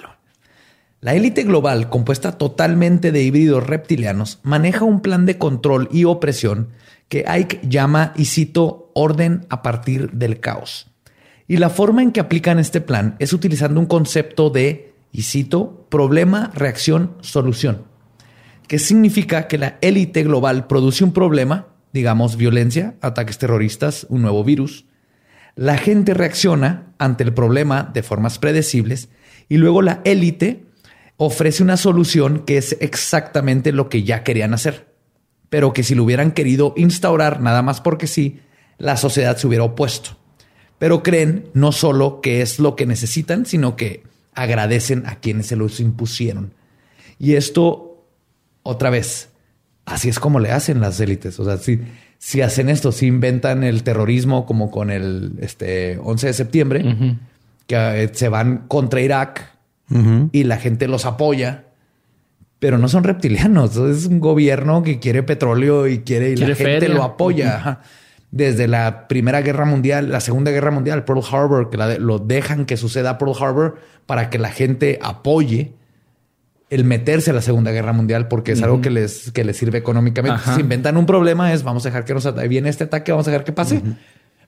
La 1.00 1.16
élite 1.16 1.44
global, 1.44 1.90
compuesta 1.90 2.38
totalmente 2.38 3.12
de 3.12 3.24
híbridos 3.24 3.66
reptilianos, 3.66 4.40
maneja 4.44 4.86
un 4.86 5.02
plan 5.02 5.26
de 5.26 5.38
control 5.38 5.90
y 5.92 6.06
opresión 6.06 6.70
que 7.10 7.26
Ike 7.28 7.62
llama, 7.68 8.14
y 8.16 8.26
cito, 8.26 8.92
orden 8.94 9.46
a 9.50 9.64
partir 9.64 10.12
del 10.12 10.40
caos. 10.40 10.91
Y 11.52 11.58
la 11.58 11.70
forma 11.70 12.02
en 12.02 12.14
que 12.14 12.22
aplican 12.22 12.60
este 12.60 12.80
plan 12.80 13.18
es 13.20 13.34
utilizando 13.34 13.82
un 13.82 13.86
concepto 13.86 14.50
de, 14.50 14.96
y 15.12 15.24
cito, 15.24 15.86
problema, 15.90 16.50
reacción, 16.56 17.18
solución. 17.20 17.84
Que 18.70 18.80
significa 18.80 19.50
que 19.50 19.58
la 19.58 19.78
élite 19.82 20.24
global 20.24 20.68
produce 20.68 21.04
un 21.04 21.12
problema, 21.12 21.68
digamos 21.92 22.38
violencia, 22.38 22.96
ataques 23.02 23.38
terroristas, 23.38 24.08
un 24.08 24.22
nuevo 24.22 24.46
virus. 24.46 24.86
La 25.58 25.78
gente 25.78 26.14
reacciona 26.14 26.94
ante 27.00 27.26
el 27.26 27.34
problema 27.34 27.92
de 27.94 28.02
formas 28.02 28.40
predecibles 28.40 29.10
y 29.50 29.58
luego 29.58 29.82
la 29.82 30.00
élite 30.06 30.64
ofrece 31.18 31.64
una 31.64 31.76
solución 31.76 32.46
que 32.46 32.60
es 32.60 32.78
exactamente 32.80 33.74
lo 33.74 33.90
que 33.90 34.04
ya 34.04 34.24
querían 34.24 34.54
hacer, 34.54 34.96
pero 35.50 35.74
que 35.74 35.84
si 35.84 35.96
lo 35.96 36.06
hubieran 36.06 36.32
querido 36.32 36.74
instaurar 36.78 37.42
nada 37.42 37.62
más 37.62 37.82
porque 37.82 38.08
sí, 38.08 38.40
la 38.78 38.96
sociedad 38.96 39.36
se 39.36 39.48
hubiera 39.48 39.66
opuesto. 39.66 40.21
Pero 40.82 41.04
creen 41.04 41.46
no 41.54 41.72
solo 41.72 42.22
que 42.22 42.42
es 42.42 42.58
lo 42.58 42.76
que 42.76 42.88
necesitan, 42.88 43.46
sino 43.46 43.76
que 43.76 44.02
agradecen 44.34 45.06
a 45.06 45.18
quienes 45.18 45.46
se 45.46 45.56
los 45.56 45.80
impusieron. 45.80 46.56
Y 47.20 47.36
esto, 47.36 48.04
otra 48.64 48.90
vez, 48.90 49.30
así 49.86 50.10
es 50.10 50.20
como 50.20 50.40
le 50.40 50.50
hacen 50.50 50.82
las 50.82 51.00
élites. 51.00 51.40
O 51.40 51.46
sea, 51.46 51.58
si, 51.58 51.82
si 52.18 52.42
hacen 52.42 52.68
esto, 52.68 52.92
si 52.92 53.06
inventan 53.06 53.64
el 53.64 53.84
terrorismo 53.84 54.48
como 54.48 54.72
con 54.72 54.90
el 54.90 55.34
este, 55.42 56.00
11 56.02 56.26
de 56.26 56.34
septiembre, 56.34 56.96
que 57.68 57.76
eh, 57.76 58.10
se 58.12 58.30
van 58.30 58.66
contra 58.68 59.02
Irak 59.02 59.52
y 60.32 60.46
la 60.46 60.58
gente 60.58 60.88
los 60.88 61.06
apoya, 61.06 61.66
pero 62.58 62.80
no 62.80 62.88
son 62.88 63.04
reptilianos. 63.04 63.78
Es 63.78 64.08
un 64.08 64.20
gobierno 64.20 64.82
que 64.82 64.98
quiere 64.98 65.22
petróleo 65.22 65.88
y 65.88 66.00
quiere 66.00 66.32
y 66.32 66.36
Quiere 66.38 66.54
la 66.54 66.56
gente 66.56 66.80
feria. 66.80 66.96
lo 66.96 67.04
apoya. 67.04 67.82
Desde 68.32 68.68
la 68.68 69.08
Primera 69.10 69.42
Guerra 69.42 69.66
Mundial, 69.66 70.10
la 70.10 70.22
Segunda 70.22 70.52
Guerra 70.52 70.72
Mundial, 70.72 71.04
Pearl 71.04 71.22
Harbor, 71.32 71.70
que 71.70 71.78
la 71.78 71.88
de- 71.88 72.00
lo 72.00 72.18
dejan 72.18 72.66
que 72.66 72.78
suceda 72.78 73.18
Pearl 73.18 73.34
Harbor 73.40 73.78
para 74.06 74.30
que 74.30 74.40
la 74.40 74.50
gente 74.50 75.00
apoye 75.02 75.74
el 76.70 76.86
meterse 76.86 77.32
a 77.32 77.34
la 77.34 77.42
Segunda 77.42 77.72
Guerra 77.72 77.92
Mundial 77.92 78.30
porque 78.30 78.54
es 78.54 78.64
algo 78.64 78.80
que 78.80 78.90
les, 78.90 79.32
que 79.32 79.44
les 79.44 79.58
sirve 79.58 79.78
económicamente. 79.78 80.36
Ajá. 80.38 80.56
Si 80.56 80.62
inventan 80.62 80.96
un 80.96 81.06
problema 81.06 81.52
es 81.52 81.64
vamos 81.64 81.86
a 81.86 81.90
dejar 81.90 82.06
que 82.06 82.14
nos 82.14 82.34
viene 82.48 82.70
este 82.70 82.86
ataque, 82.86 83.12
vamos 83.12 83.28
a 83.28 83.32
dejar 83.32 83.44
que 83.44 83.52
pase. 83.52 83.82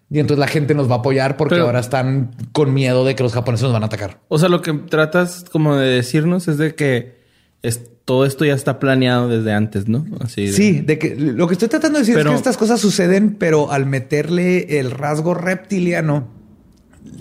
Y 0.10 0.20
entonces 0.20 0.40
la 0.40 0.48
gente 0.48 0.74
nos 0.76 0.90
va 0.90 0.96
a 0.96 0.98
apoyar 1.00 1.36
porque 1.36 1.56
Pero- 1.56 1.66
ahora 1.66 1.82
están 1.82 2.32
con 2.54 2.74
miedo 2.74 3.04
de 3.04 3.16
que 3.16 3.24
los 3.24 3.34
japoneses 3.34 3.64
nos 3.64 3.74
van 3.74 3.84
a 3.84 3.88
atacar. 3.88 4.20
O 4.30 4.40
sea, 4.40 4.48
lo 4.48 4.62
que 4.62 4.72
tratas 4.74 5.44
como 5.52 5.76
de 5.76 5.88
decirnos 5.96 6.48
es 6.48 6.58
de 6.58 6.76
que 6.76 7.18
es, 7.62 7.90
todo 8.06 8.26
esto 8.26 8.44
ya 8.46 8.54
está 8.54 8.80
planeado 8.80 9.30
desde 9.30 9.54
antes, 9.54 9.88
¿no? 9.88 10.06
Así. 10.20 10.48
de- 10.48 10.52
Sí, 10.54 10.82
de 10.82 11.00
que 11.00 11.16
lo 11.16 11.48
que 11.48 11.54
estoy 11.54 11.70
tratando 11.70 12.00
de 12.00 12.02
decir 12.04 12.16
Pero- 12.16 12.32
es 12.32 12.34
que 12.36 12.38
estas 12.38 12.58
cosas 12.58 12.82
suceden, 12.82 13.36
pero 13.40 13.72
al 13.72 13.86
meterle 13.86 14.80
el 14.80 14.92
rasgo 14.92 15.34
reptiliano 15.34 16.28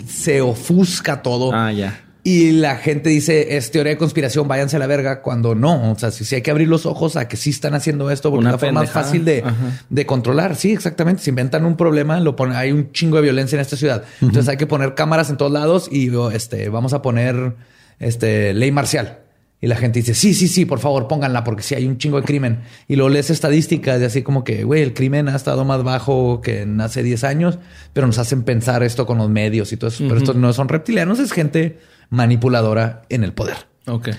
se 0.07 0.41
ofusca 0.41 1.21
todo. 1.21 1.51
Ah, 1.53 1.71
ya. 1.71 1.99
Y 2.25 2.51
la 2.51 2.77
gente 2.77 3.09
dice, 3.09 3.57
es 3.57 3.69
teoría 3.71 3.91
de 3.93 3.97
conspiración, 3.97 4.47
váyanse 4.47 4.77
a 4.77 4.79
la 4.79 4.87
verga, 4.87 5.21
cuando 5.21 5.55
no. 5.55 5.91
O 5.91 5.99
sea, 5.99 6.09
si, 6.09 6.23
si 6.23 6.35
hay 6.35 6.41
que 6.41 6.51
abrir 6.51 6.69
los 6.69 6.85
ojos 6.85 7.17
a 7.17 7.27
que 7.27 7.35
sí 7.35 7.49
están 7.49 7.73
haciendo 7.73 8.09
esto, 8.11 8.29
porque 8.29 8.39
Una 8.45 8.49
es 8.51 8.53
la 8.53 8.59
forma 8.59 8.79
más 8.81 8.91
fácil 8.91 9.25
de, 9.25 9.43
de 9.89 10.05
controlar. 10.05 10.55
Sí, 10.55 10.71
exactamente. 10.71 11.21
Si 11.21 11.31
inventan 11.31 11.65
un 11.65 11.75
problema, 11.75 12.21
lo 12.21 12.37
ponen, 12.37 12.55
hay 12.55 12.71
un 12.71 12.93
chingo 12.93 13.17
de 13.17 13.23
violencia 13.23 13.57
en 13.57 13.61
esta 13.61 13.75
ciudad. 13.75 14.03
Entonces 14.21 14.47
hay 14.47 14.55
que 14.55 14.67
poner 14.67 14.95
cámaras 14.95 15.29
en 15.31 15.35
todos 15.37 15.51
lados 15.51 15.89
y 15.91 16.09
oh, 16.11 16.31
este, 16.31 16.69
vamos 16.69 16.93
a 16.93 17.01
poner 17.01 17.55
este, 17.99 18.53
ley 18.53 18.71
marcial. 18.71 19.19
Y 19.63 19.67
la 19.67 19.77
gente 19.77 19.99
dice, 19.99 20.13
sí, 20.13 20.33
sí, 20.33 20.49
sí, 20.49 20.65
por 20.65 20.79
favor, 20.79 21.07
pónganla, 21.07 21.45
porque 21.45 21.63
sí 21.63 21.73
hay 21.73 21.87
un 21.87 21.97
chingo 21.97 22.19
de 22.19 22.27
crimen. 22.27 22.63
Y 22.89 22.97
luego 22.97 23.07
lees 23.07 23.29
estadísticas 23.29 23.97
de 23.97 24.07
así 24.07 24.21
como 24.21 24.43
que, 24.43 24.65
güey, 24.65 24.81
el 24.81 24.93
crimen 24.93 25.29
ha 25.29 25.37
estado 25.37 25.63
más 25.63 25.83
bajo 25.83 26.41
que 26.41 26.63
en 26.63 26.81
hace 26.81 27.01
10 27.01 27.23
años, 27.23 27.59
pero 27.93 28.05
nos 28.05 28.17
hacen 28.17 28.43
pensar 28.43 28.83
esto 28.83 29.05
con 29.05 29.19
los 29.19 29.29
medios 29.29 29.71
y 29.71 29.77
todo 29.77 29.87
eso. 29.87 30.03
Pero 30.05 30.17
estos 30.17 30.35
no 30.35 30.51
son 30.51 30.67
reptilianos, 30.67 31.19
es 31.19 31.31
gente 31.31 31.79
manipuladora 32.09 33.03
en 33.07 33.23
el 33.23 33.31
poder. 33.31 33.55
Ok. 33.87 34.09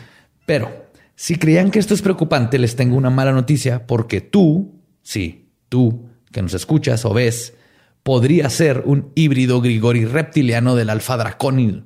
Pero 0.47 0.87
si 1.15 1.37
creían 1.37 1.71
que 1.71 1.79
esto 1.79 1.93
es 1.93 2.01
preocupante, 2.01 2.59
les 2.59 2.75
tengo 2.75 2.97
una 2.97 3.11
mala 3.11 3.33
noticia 3.33 3.87
porque 3.87 4.23
tú, 4.23 4.81
sí, 5.03 5.51
tú 5.69 6.07
que 6.33 6.41
nos 6.41 6.55
escuchas 6.55 7.05
o 7.05 7.13
ves, 7.13 7.53
podría 8.03 8.49
ser 8.49 8.83
un 8.87 9.13
híbrido 9.15 9.61
Grigori 9.61 10.07
reptiliano 10.07 10.75
del 10.75 10.89
alfa 10.89 11.19
draconil. 11.19 11.85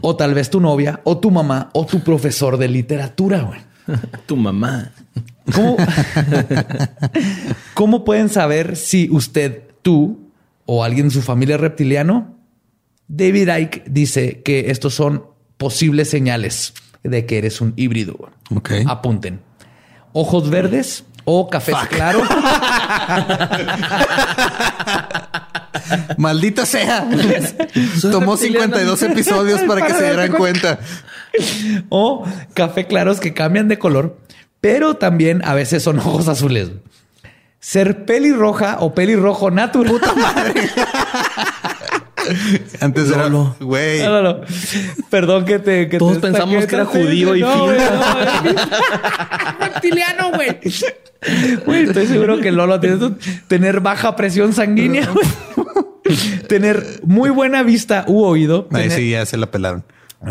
O 0.00 0.16
tal 0.16 0.34
vez 0.34 0.48
tu 0.48 0.60
novia, 0.60 1.00
o 1.04 1.18
tu 1.18 1.30
mamá, 1.30 1.70
o 1.72 1.84
tu 1.84 2.00
profesor 2.00 2.56
de 2.56 2.68
literatura, 2.68 3.42
güey. 3.42 3.60
Tu 4.26 4.36
mamá. 4.36 4.92
¿Cómo, 5.52 5.76
¿Cómo 7.74 8.04
pueden 8.04 8.28
saber 8.28 8.76
si 8.76 9.08
usted, 9.10 9.62
tú 9.82 10.30
o 10.66 10.84
alguien 10.84 11.08
de 11.08 11.14
su 11.14 11.22
familia 11.22 11.56
es 11.56 11.60
reptiliano? 11.60 12.36
David 13.08 13.48
Icke 13.48 13.84
dice 13.88 14.40
que 14.42 14.70
estos 14.70 14.94
son 14.94 15.24
posibles 15.56 16.08
señales 16.08 16.74
de 17.02 17.26
que 17.26 17.38
eres 17.38 17.60
un 17.60 17.72
híbrido. 17.76 18.30
Ok. 18.54 18.70
Apunten. 18.86 19.40
Ojos 20.12 20.48
verdes 20.48 21.04
o 21.24 21.50
cafés 21.50 21.74
claros. 21.88 22.28
Maldita 26.18 26.66
sea. 26.66 27.08
Tomó 28.00 28.36
reptiliano. 28.36 28.76
52 28.76 29.02
episodios 29.02 29.60
para 29.66 29.86
que 29.86 29.94
se 29.94 30.04
dieran 30.04 30.32
cuenta. 30.32 30.78
o 31.88 32.24
café 32.54 32.86
claros 32.86 33.20
que 33.20 33.34
cambian 33.34 33.68
de 33.68 33.78
color, 33.78 34.18
pero 34.60 34.94
también 34.94 35.42
a 35.44 35.54
veces 35.54 35.82
son 35.82 35.98
ojos 35.98 36.28
azules. 36.28 36.70
Ser 37.60 38.04
pelirroja 38.04 38.78
o 38.80 38.94
pelirrojo 38.94 39.50
natural. 39.50 40.00
Antes 42.80 43.10
era, 43.10 43.28
güey. 43.60 44.00
No, 44.00 44.10
no, 44.10 44.22
no. 44.22 44.40
Perdón 45.10 45.44
que 45.44 45.58
te. 45.58 45.88
Que 45.88 45.98
Todos 45.98 46.14
te 46.14 46.20
pensamos 46.20 46.66
que 46.66 46.74
era 46.74 46.84
judío 46.84 47.36
y 47.36 47.40
no. 47.40 47.68
Reptiliano, 49.60 50.32
güey. 50.32 50.58
Güey, 51.64 51.84
estoy 51.84 52.06
seguro 52.06 52.38
que 52.40 52.50
Lolo 52.50 52.80
tiene 52.80 52.98
tener 53.46 53.80
baja 53.80 54.16
presión 54.16 54.52
sanguínea, 54.52 55.06
güey. 55.06 55.26
tener 56.48 57.00
muy 57.04 57.30
buena 57.30 57.62
vista 57.62 58.04
u 58.08 58.22
oído. 58.24 58.68
Ahí 58.72 58.82
tener- 58.84 58.98
sí 58.98 59.10
ya 59.10 59.26
se 59.26 59.36
la 59.36 59.50
pelaron. 59.50 59.84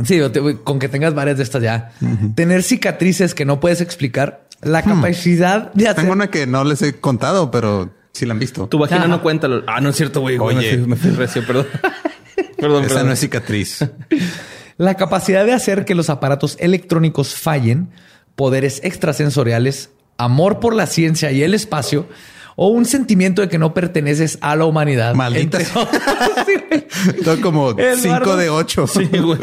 Sí, 0.06 0.20
con 0.64 0.80
que 0.80 0.88
tengas 0.88 1.14
varias 1.14 1.36
de 1.38 1.44
estas 1.44 1.62
ya. 1.62 1.92
Tener 2.36 2.64
cicatrices 2.64 3.34
que 3.36 3.44
no 3.44 3.60
puedes 3.60 3.82
explicar. 3.82 4.48
La 4.62 4.84
capacidad 4.84 5.74
de 5.74 5.86
hacer. 5.90 6.02
Tengo 6.04 6.14
una 6.14 6.28
que 6.30 6.48
no 6.48 6.64
les 6.64 6.82
he 6.82 6.94
contado, 7.00 7.52
pero 7.52 7.90
sí 8.14 8.26
la 8.26 8.34
han 8.34 8.40
visto. 8.40 8.68
Tu 8.68 8.78
vagina 8.80 9.02
Ajá. 9.02 9.08
no 9.10 9.22
cuenta. 9.22 9.48
lo- 9.50 9.64
Ah, 9.68 9.82
no 9.82 9.90
es 9.90 9.96
cierto, 9.98 10.22
güey. 10.22 10.38
Oye. 10.38 10.56
Me 10.56 10.78
fui, 10.78 10.88
me 10.88 10.96
fui 10.96 11.10
recio, 11.12 11.46
perdón. 11.46 11.68
perdón, 12.58 12.86
Esa 12.86 12.88
perdón. 12.94 13.08
no 13.08 13.14
es 13.14 13.20
cicatriz. 13.20 13.86
La 14.78 14.96
capacidad 14.96 15.46
de 15.46 15.54
hacer 15.54 15.84
que 15.86 15.94
los 15.94 16.10
aparatos 16.10 16.56
electrónicos 16.60 17.36
fallen, 17.36 17.90
poderes 18.36 18.80
extrasensoriales, 18.84 19.90
amor 20.18 20.60
por 20.60 20.74
la 20.74 20.88
ciencia 20.88 21.32
y 21.32 21.44
el 21.44 21.54
espacio, 21.54 22.08
o 22.56 22.68
un 22.68 22.86
sentimiento 22.86 23.42
de 23.42 23.50
que 23.50 23.58
no 23.58 23.74
perteneces 23.74 24.38
a 24.42 24.56
la 24.56 24.66
humanidad. 24.66 25.16
Maldita. 25.16 25.60
Todo 27.24 27.42
como 27.42 27.72
Eduardo. 27.72 28.26
5 28.26 28.38
de 28.38 28.50
8. 28.50 28.88
Sí, 28.88 29.06
güey. 29.18 29.40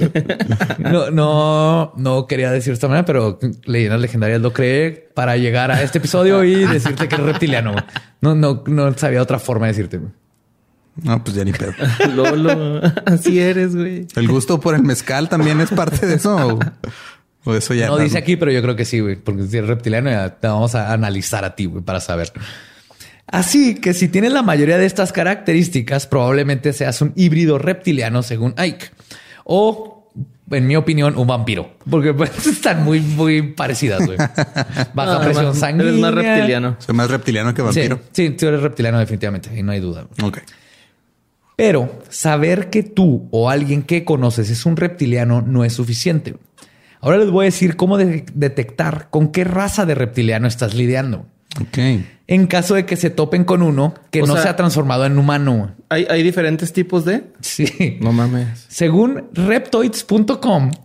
no, 0.79 1.11
no, 1.11 1.93
no 1.97 2.27
quería 2.27 2.51
decir 2.51 2.73
de 2.73 2.75
esta 2.75 2.89
manera, 2.89 3.05
pero 3.05 3.39
leyendas 3.65 4.01
legendarias 4.01 4.41
lo 4.41 4.53
cree 4.53 5.09
para 5.15 5.37
llegar 5.37 5.71
a 5.71 5.83
este 5.83 5.99
episodio 5.99 6.45
y 6.45 6.65
decirte 6.67 7.09
que 7.09 7.15
es 7.15 7.21
reptiliano. 7.21 7.75
No, 8.21 8.35
no, 8.35 8.63
no 8.67 8.93
sabía 8.97 9.23
otra 9.23 9.39
forma 9.39 9.67
de 9.67 9.73
decirte. 9.73 10.01
No, 11.03 11.23
pues 11.23 11.37
ya 11.37 11.45
ni 11.45 11.53
pedo. 11.53 11.73
Lolo, 12.15 12.81
así 13.07 13.39
eres, 13.39 13.77
güey. 13.77 14.07
¿El 14.17 14.29
gusto 14.29 14.61
por 14.61 14.75
el 14.75 14.83
mezcal 14.83 15.29
también 15.29 15.61
es 15.61 15.71
parte 15.71 16.07
de 16.07 16.15
eso? 16.15 16.37
¿O, 16.37 16.59
o 17.45 17.55
eso 17.55 17.75
ya 17.75 17.87
No 17.87 17.99
dice 17.99 18.19
aquí, 18.19 18.37
pero 18.37 18.51
yo 18.51 18.61
creo 18.63 18.77
que 18.77 18.85
sí, 18.85 19.01
güey, 19.01 19.17
porque 19.17 19.47
si 19.47 19.59
es 19.59 19.67
reptiliano 19.67 20.11
ya 20.11 20.37
te 20.39 20.49
vamos 20.49 20.75
a 20.75 20.93
analizar 20.93 21.45
a 21.45 21.55
ti, 21.55 21.67
güey, 21.67 21.85
para 21.85 22.01
saber. 22.01 22.33
Así 23.31 23.75
que 23.75 23.93
si 23.95 24.09
tienes 24.09 24.33
la 24.33 24.43
mayoría 24.43 24.79
de 24.79 24.87
estas 24.87 25.13
características, 25.13 26.07
probablemente 26.07 26.73
seas 26.73 27.01
un 27.03 27.13
híbrido 27.15 27.59
reptiliano 27.59 28.23
según 28.23 28.55
Ike. 28.57 28.87
O, 29.45 30.11
en 30.51 30.67
mi 30.67 30.77
opinión, 30.77 31.17
un 31.19 31.27
vampiro. 31.27 31.75
Porque 31.91 32.15
pues, 32.15 32.47
están 32.47 32.85
muy, 32.85 33.01
muy 33.01 33.43
parecidas, 33.43 34.07
güey. 34.07 34.17
Baja 34.95 35.21
presión 35.21 35.47
más- 35.49 35.59
sanguínea. 35.59 35.89
Eres 35.91 36.01
más 36.01 36.15
reptiliano. 36.15 36.77
Soy 36.79 36.95
más 36.95 37.11
reptiliano 37.11 37.53
que 37.55 37.61
Sí, 37.61 37.65
vampiro. 37.67 38.01
sí, 38.13 38.31
tú 38.31 38.47
eres 38.47 38.63
reptiliano 38.63 38.99
definitivamente 38.99 39.51
y 39.55 39.63
no 39.63 39.73
hay 39.73 39.81
duda. 39.81 40.07
Ok. 40.23 40.39
Pero 41.57 42.01
saber 42.09 42.71
que 42.71 42.83
tú 42.85 43.29
o 43.31 43.51
alguien 43.51 43.83
que 43.83 44.05
conoces 44.05 44.49
es 44.49 44.65
un 44.65 44.77
reptiliano 44.77 45.43
no 45.43 45.65
es 45.65 45.73
suficiente. 45.73 46.37
Ahora 47.01 47.19
les 47.19 47.31
voy 47.31 47.45
a 47.45 47.47
decir 47.47 47.77
cómo 47.77 47.99
de- 47.99 48.25
detectar 48.33 49.09
con 49.11 49.33
qué 49.33 49.45
raza 49.45 49.85
de 49.85 49.95
reptiliano 49.95 50.47
estás 50.49 50.75
lidiando. 50.75 51.27
Ok. 51.61 51.79
En 52.31 52.47
caso 52.47 52.75
de 52.75 52.85
que 52.85 52.97
se 52.97 53.09
topen 53.11 53.45
con 53.45 53.63
uno 53.63 53.95
que 54.11 54.23
O 54.23 54.27
no 54.27 54.35
sea- 54.35 54.43
se 54.43 54.49
ha 54.51 54.57
transformado 54.57 55.05
en 55.07 55.19
humano. 55.19 55.75
¿Hay, 55.89 56.07
hay 56.11 56.23
diferentes 56.23 56.73
tipos 56.75 57.05
de. 57.07 57.25
Sí. 57.41 57.97
No 58.03 58.13
mames. 58.13 58.67
Según 58.69 59.25
reptoids.com, 59.33 60.71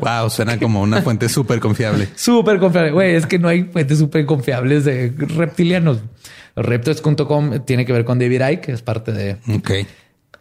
Wow, 0.00 0.30
suena 0.30 0.56
como 0.58 0.82
una 0.82 1.02
fuente 1.02 1.28
súper 1.28 1.58
confiable. 1.58 2.08
súper 2.14 2.58
confiable. 2.60 2.92
Güey, 2.92 3.14
es 3.16 3.26
que 3.26 3.38
no 3.40 3.48
hay 3.48 3.64
fuentes 3.64 3.98
súper 3.98 4.24
confiables 4.26 4.84
de 4.84 5.12
reptilianos. 5.16 5.98
Reptoids.com 6.54 7.64
tiene 7.64 7.84
que 7.84 7.92
ver 7.92 8.04
con 8.04 8.18
David 8.18 8.42
Icke, 8.50 8.60
que 8.60 8.72
es 8.72 8.82
parte 8.82 9.12
de 9.12 9.36
Ok. 9.52 9.70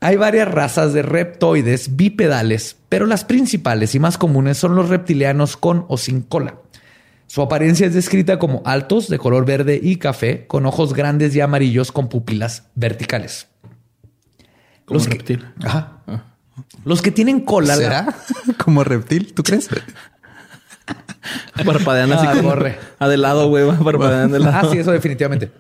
Hay 0.02 0.16
varias 0.18 0.48
razas 0.50 0.94
de 0.94 1.02
reptoides 1.02 1.96
bipedales, 1.96 2.78
pero 2.90 3.06
las 3.06 3.26
principales 3.26 3.96
y 3.96 4.00
más 4.00 4.18
comunes 4.18 4.58
son 4.58 4.76
los 4.76 4.88
reptilianos 4.90 5.58
con 5.58 5.86
o 5.90 5.98
sin 5.98 6.22
cola. 6.22 6.56
Su 7.30 7.44
apariencia 7.44 7.86
es 7.86 7.94
descrita 7.94 8.40
como 8.40 8.64
altos, 8.66 9.08
de 9.08 9.20
color 9.20 9.46
verde 9.46 9.80
y 9.82 9.98
café, 9.98 10.48
con 10.48 10.66
ojos 10.66 10.96
grandes 10.96 11.36
y 11.36 11.42
amarillos 11.42 11.92
con 11.92 12.10
pupilas 12.10 12.64
verticales. 12.74 13.48
Como 14.86 14.98
Los 14.98 15.08
que- 15.08 15.14
reptil. 15.14 15.46
Ajá. 15.64 16.02
Los 16.86 17.04
que 17.04 17.12
tienen 17.12 17.42
cola. 17.42 18.16
¿Como 18.66 18.84
reptil? 18.84 19.32
¿Tú 19.36 19.44
crees? 19.44 19.70
Parpadean 21.66 22.12
así 22.14 22.26
Ah, 22.28 22.32
como. 22.36 22.50
corre. 22.50 22.80
A 22.98 23.08
de 23.08 23.18
lado, 23.18 23.48
güey. 23.48 23.70
Parpadean 23.78 24.32
de 24.32 24.40
lado. 24.40 24.68
Ah, 24.68 24.72
sí, 24.72 24.80
eso 24.80 24.92
definitivamente. 24.92 25.52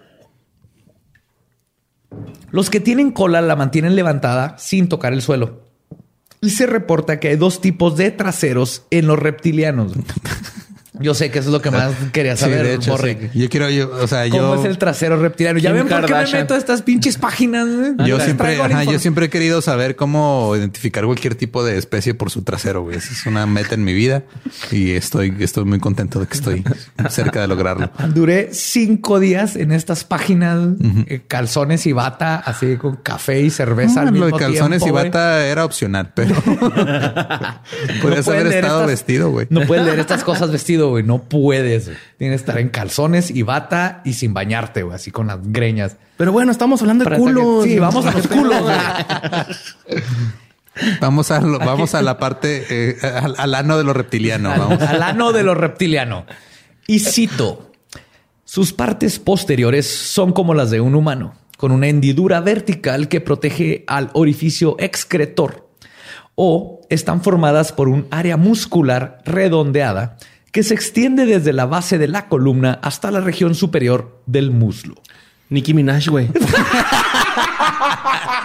Los 2.49 2.71
que 2.71 2.79
tienen 2.79 3.11
cola 3.11 3.41
la 3.41 3.55
mantienen 3.55 3.95
levantada 3.95 4.57
sin 4.57 4.89
tocar 4.89 5.13
el 5.13 5.21
suelo. 5.21 5.67
Y 6.41 6.49
se 6.49 6.65
reporta 6.65 7.19
que 7.19 7.27
hay 7.27 7.35
dos 7.35 7.61
tipos 7.61 7.95
de 7.95 8.09
traseros 8.09 8.85
en 8.89 9.05
los 9.05 9.19
reptilianos. 9.19 9.91
Yo 10.99 11.13
sé 11.13 11.31
que 11.31 11.39
eso 11.39 11.49
es 11.49 11.53
lo 11.53 11.61
que 11.61 11.71
más 11.71 11.91
quería 12.13 12.35
Sí, 12.35 12.41
saber, 12.43 12.63
de 12.63 12.73
hecho, 12.75 12.91
Borre. 12.91 13.29
sí. 13.33 13.39
Yo 13.39 13.49
quiero, 13.49 13.69
yo, 13.69 13.89
o 14.01 14.07
sea, 14.07 14.29
¿Cómo 14.29 14.55
yo... 14.55 14.61
es 14.61 14.65
el 14.65 14.77
trasero 14.77 15.17
reptiliano? 15.21 15.59
Ya 15.59 15.69
Kim 15.69 15.79
ven 15.79 15.87
por 15.87 16.05
qué 16.05 16.13
me 16.13 16.31
meto 16.31 16.53
a 16.53 16.57
estas 16.57 16.81
pinches 16.81 17.17
páginas. 17.17 17.67
Yo 18.05 18.19
siempre, 18.19 18.61
ajá, 18.61 18.83
yo 18.83 18.99
siempre 18.99 19.27
he 19.27 19.29
querido 19.29 19.61
saber 19.61 19.95
cómo 19.95 20.53
identificar 20.55 21.05
cualquier 21.05 21.35
tipo 21.35 21.63
de 21.63 21.77
especie 21.77 22.13
por 22.13 22.29
su 22.31 22.43
trasero, 22.43 22.81
güey. 22.83 22.97
Esa 22.97 23.13
es 23.13 23.25
una 23.25 23.45
meta 23.45 23.75
en 23.75 23.83
mi 23.83 23.93
vida 23.93 24.23
y 24.71 24.91
estoy, 24.91 25.33
estoy 25.39 25.65
muy 25.65 25.79
contento 25.79 26.19
de 26.19 26.27
que 26.27 26.35
estoy 26.35 26.63
cerca 27.09 27.41
de 27.41 27.47
lograrlo. 27.47 27.91
Duré 28.13 28.49
cinco 28.53 29.19
días 29.19 29.55
en 29.55 29.71
estas 29.71 30.03
páginas, 30.03 30.59
eh, 31.07 31.21
calzones 31.27 31.85
y 31.85 31.93
bata, 31.93 32.35
así 32.37 32.75
con 32.77 32.97
café 32.97 33.41
y 33.41 33.49
cerveza. 33.49 34.01
Ah, 34.01 34.03
al 34.03 34.07
lo 34.07 34.13
de 34.13 34.31
mismo 34.33 34.37
calzones 34.39 34.83
tiempo, 34.83 34.87
y 34.87 34.91
güey. 34.91 35.05
bata 35.11 35.45
era 35.45 35.65
opcional, 35.65 36.11
pero 36.13 36.35
podrías 38.01 38.27
haber 38.27 38.47
estado 38.47 38.79
estas- 38.81 38.87
vestido, 38.87 39.29
güey. 39.31 39.47
No 39.49 39.61
puedes 39.65 39.85
leer 39.85 39.99
estas 39.99 40.23
cosas 40.23 40.51
vestido, 40.51 40.88
güey. 40.89 41.03
No 41.03 41.23
puedes. 41.23 41.85
güey. 41.87 41.97
Tienes 42.17 42.41
que 42.41 42.41
estar 42.43 42.59
en 42.59 42.69
calzones 42.69 43.31
y 43.31 43.41
bata 43.43 44.01
y 44.05 44.13
sin 44.13 44.33
bañarte, 44.33 44.83
güey. 44.83 44.95
Así 44.95 45.11
con 45.11 45.27
las 45.27 45.39
greñas. 45.41 45.97
Pero 46.17 46.31
bueno, 46.31 46.51
estamos 46.51 46.81
hablando 46.81 47.05
de 47.05 47.11
que- 47.11 47.17
culos. 47.17 47.63
Sí, 47.63 47.79
vamos 47.79 48.05
a 48.05 48.11
los 48.11 48.27
culos, 48.27 48.61
güey. 48.61 48.75
Vamos 51.01 51.29
a, 51.31 51.41
lo- 51.41 51.59
vamos 51.59 51.93
a 51.93 52.01
la 52.01 52.17
parte, 52.17 52.65
eh, 52.69 52.97
al, 53.03 53.35
al 53.37 53.55
ano 53.55 53.77
de 53.77 53.83
lo 53.83 53.93
reptiliano. 53.93 54.49
Vamos. 54.49 54.81
Al 54.81 55.03
ano 55.03 55.33
de 55.33 55.43
lo 55.43 55.53
reptiliano. 55.55 56.25
Y 56.87 56.99
cito. 56.99 57.71
Sus 58.45 58.73
partes 58.73 59.19
posteriores 59.19 59.85
son 59.85 60.31
como 60.33 60.53
las 60.55 60.71
de 60.71 60.81
un 60.81 60.95
humano, 60.95 61.35
con 61.57 61.71
una 61.71 61.87
hendidura 61.87 62.39
vertical 62.39 63.07
que 63.07 63.21
protege 63.21 63.83
al 63.87 64.09
orificio 64.13 64.75
excretor. 64.79 65.69
O 66.35 66.81
están 66.89 67.21
formadas 67.21 67.73
por 67.73 67.89
un 67.89 68.07
área 68.09 68.37
muscular 68.37 69.19
redondeada 69.25 70.17
que 70.51 70.63
se 70.63 70.73
extiende 70.73 71.25
desde 71.25 71.53
la 71.53 71.65
base 71.65 71.97
de 71.97 72.07
la 72.07 72.27
columna 72.27 72.79
hasta 72.81 73.11
la 73.11 73.21
región 73.21 73.55
superior 73.55 74.21
del 74.25 74.51
muslo. 74.51 74.95
Nicki 75.49 75.73
Minaj, 75.73 76.07
güey. 76.09 76.27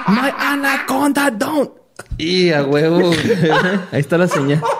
My 0.08 0.30
anaconda 0.38 1.30
don't. 1.30 1.70
Y 2.18 2.50
a 2.50 2.62
huevo. 2.64 3.10
Ahí 3.92 4.00
está 4.00 4.18
la 4.18 4.28
señal. 4.28 4.60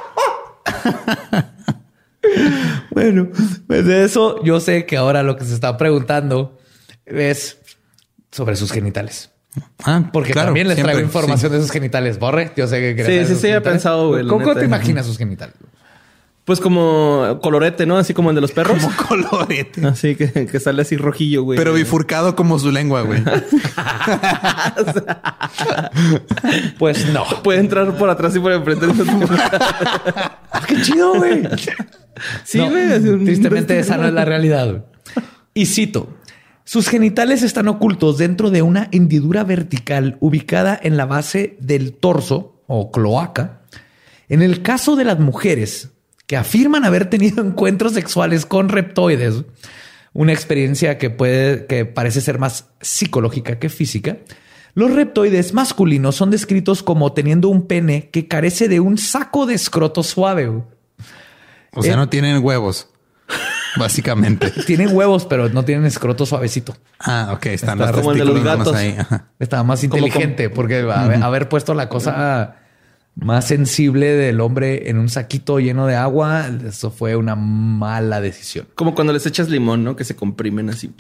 Bueno, 2.91 3.29
pues 3.67 3.85
de 3.85 4.05
eso 4.05 4.43
yo 4.45 4.61
sé 4.61 4.87
que 4.87 4.97
ahora 4.97 5.23
lo 5.23 5.37
que 5.37 5.45
se 5.45 5.53
está 5.53 5.77
preguntando 5.77 6.59
es 7.05 7.59
sobre 8.31 8.57
sus 8.57 8.73
genitales. 8.73 9.31
Ah, 9.85 10.09
Porque 10.13 10.33
claro, 10.33 10.49
también 10.49 10.69
les 10.69 10.77
siempre, 10.77 10.95
traigo 10.95 11.07
información 11.07 11.53
de 11.53 11.61
sus 11.61 11.71
genitales. 11.71 12.19
Borre, 12.19 12.53
yo 12.57 12.67
sé 12.67 12.95
que 12.97 13.05
Sí, 13.05 13.35
sí, 13.35 13.41
sí, 13.41 13.49
he 13.49 13.61
pensado, 13.61 14.09
güey, 14.09 14.23
¿Cómo, 14.23 14.41
cómo 14.41 14.47
neta. 14.49 14.61
te 14.61 14.67
imaginas 14.67 15.07
sus 15.07 15.19
genitales? 15.19 15.55
Pues 16.45 16.61
como 16.61 17.39
colorete, 17.43 17.87
¿no? 17.87 17.97
Así 17.97 18.13
como 18.13 18.29
el 18.29 18.35
de 18.35 18.43
los 18.43 18.53
perros. 18.53 18.77
Como 18.85 18.95
colorete. 19.31 19.87
Así 19.87 20.15
que, 20.15 20.31
que 20.47 20.61
sale 20.61 20.83
así 20.83 20.97
rojillo, 20.99 21.43
güey. 21.43 21.57
Pero 21.57 21.73
bifurcado 21.73 22.37
como 22.37 22.59
su 22.59 22.71
lengua, 22.71 23.01
güey. 23.03 23.23
Pues 26.79 27.07
no. 27.13 27.25
Puede 27.43 27.61
entrar 27.61 27.97
por 27.97 28.11
atrás 28.11 28.35
y 28.37 28.41
por 28.41 28.53
enfrente. 28.53 28.87
Ah, 30.57 30.63
qué 30.69 30.81
chido, 30.83 31.15
güey. 31.17 31.43
sí, 32.45 32.59
No, 32.59 32.71
güey. 32.71 32.93
un- 33.09 33.25
Tristemente 33.25 33.77
esa 33.79 33.97
no 33.97 34.07
es 34.07 34.13
la 34.15 34.25
realidad. 34.25 34.69
güey. 34.71 34.83
Y 35.53 35.67
cito. 35.67 36.09
Sus 36.65 36.89
genitales 36.89 37.43
están 37.43 37.67
ocultos 37.69 38.19
dentro 38.19 38.51
de 38.51 38.63
una 38.63 38.89
hendidura 38.93 39.43
vertical 39.43 40.17
ubicada 40.21 40.79
en 40.81 40.97
la 40.97 41.07
base 41.07 41.57
del 41.61 41.93
torso 41.95 42.63
o 42.69 42.93
cloaca. 42.93 43.63
En 44.29 44.43
el 44.43 44.63
caso 44.63 44.95
de 44.95 45.05
las 45.05 45.19
mujeres 45.19 45.91
que 46.27 46.37
afirman 46.37 46.85
haber 46.85 47.09
tenido 47.11 47.43
encuentros 47.47 47.93
sexuales 47.93 48.47
con 48.47 48.69
reptoides, 48.69 49.45
una 50.13 50.33
experiencia 50.33 50.97
que 50.99 51.11
puede, 51.11 51.67
que 51.67 51.85
parece 51.85 52.21
ser 52.21 52.39
más 52.39 52.67
psicológica 52.81 53.59
que 53.59 53.69
física, 53.69 54.19
Los 54.77 54.93
reptoides 54.93 55.55
masculinos 55.55 56.17
son 56.17 56.31
descritos 56.31 56.83
como 56.83 57.13
teniendo 57.13 57.49
un 57.49 57.67
pene 57.69 58.11
que 58.11 58.27
carece 58.27 58.69
de 58.69 58.81
un 58.81 58.99
saco 58.99 59.47
de 59.47 59.55
escroto 59.55 60.03
suave. 60.03 60.49
O 60.49 61.83
sea, 61.83 61.95
Eh. 61.95 61.97
no 61.97 62.09
tienen 62.09 62.43
huevos, 62.45 62.89
básicamente. 63.79 64.51
Tienen 64.67 64.89
huevos, 64.97 65.27
pero 65.27 65.49
no 65.49 65.65
tienen 65.65 65.85
escroto 65.85 66.27
suavecito. 66.27 66.77
Ah, 66.99 67.31
ok. 67.35 67.47
Están 67.47 67.81
Está 67.81 67.93
los 67.93 68.01
como 68.01 68.13
el 68.13 68.19
de 68.19 68.25
los 68.25 68.35
testículos 68.35 68.67
nomás 68.67 68.99
gatos. 68.99 69.11
ahí. 69.11 69.21
Estaba 69.39 69.63
más 69.63 69.81
Como 69.81 69.97
inteligente 69.97 70.51
porque 70.51 70.79
haber, 70.81 71.23
haber 71.23 71.49
puesto 71.49 71.75
la 71.75 71.89
cosa 71.89 72.57
más 73.17 73.47
sensible 73.47 74.07
del 74.07 74.41
hombre 74.41 74.91
en 74.91 74.99
un 74.99 75.09
saquito 75.09 75.61
lleno 75.61 75.87
de 75.87 75.95
agua, 75.95 76.49
eso 76.67 76.91
fue 76.91 77.17
una 77.17 77.37
mala 77.37 78.21
decisión. 78.21 78.67
Como 78.75 78.95
cuando 78.95 79.13
les 79.13 79.25
echas 79.27 79.49
limón, 79.49 79.85
¿no? 79.85 79.97
Que 79.97 80.05
se 80.05 80.17
comprimen 80.17 80.71
así. 80.71 80.93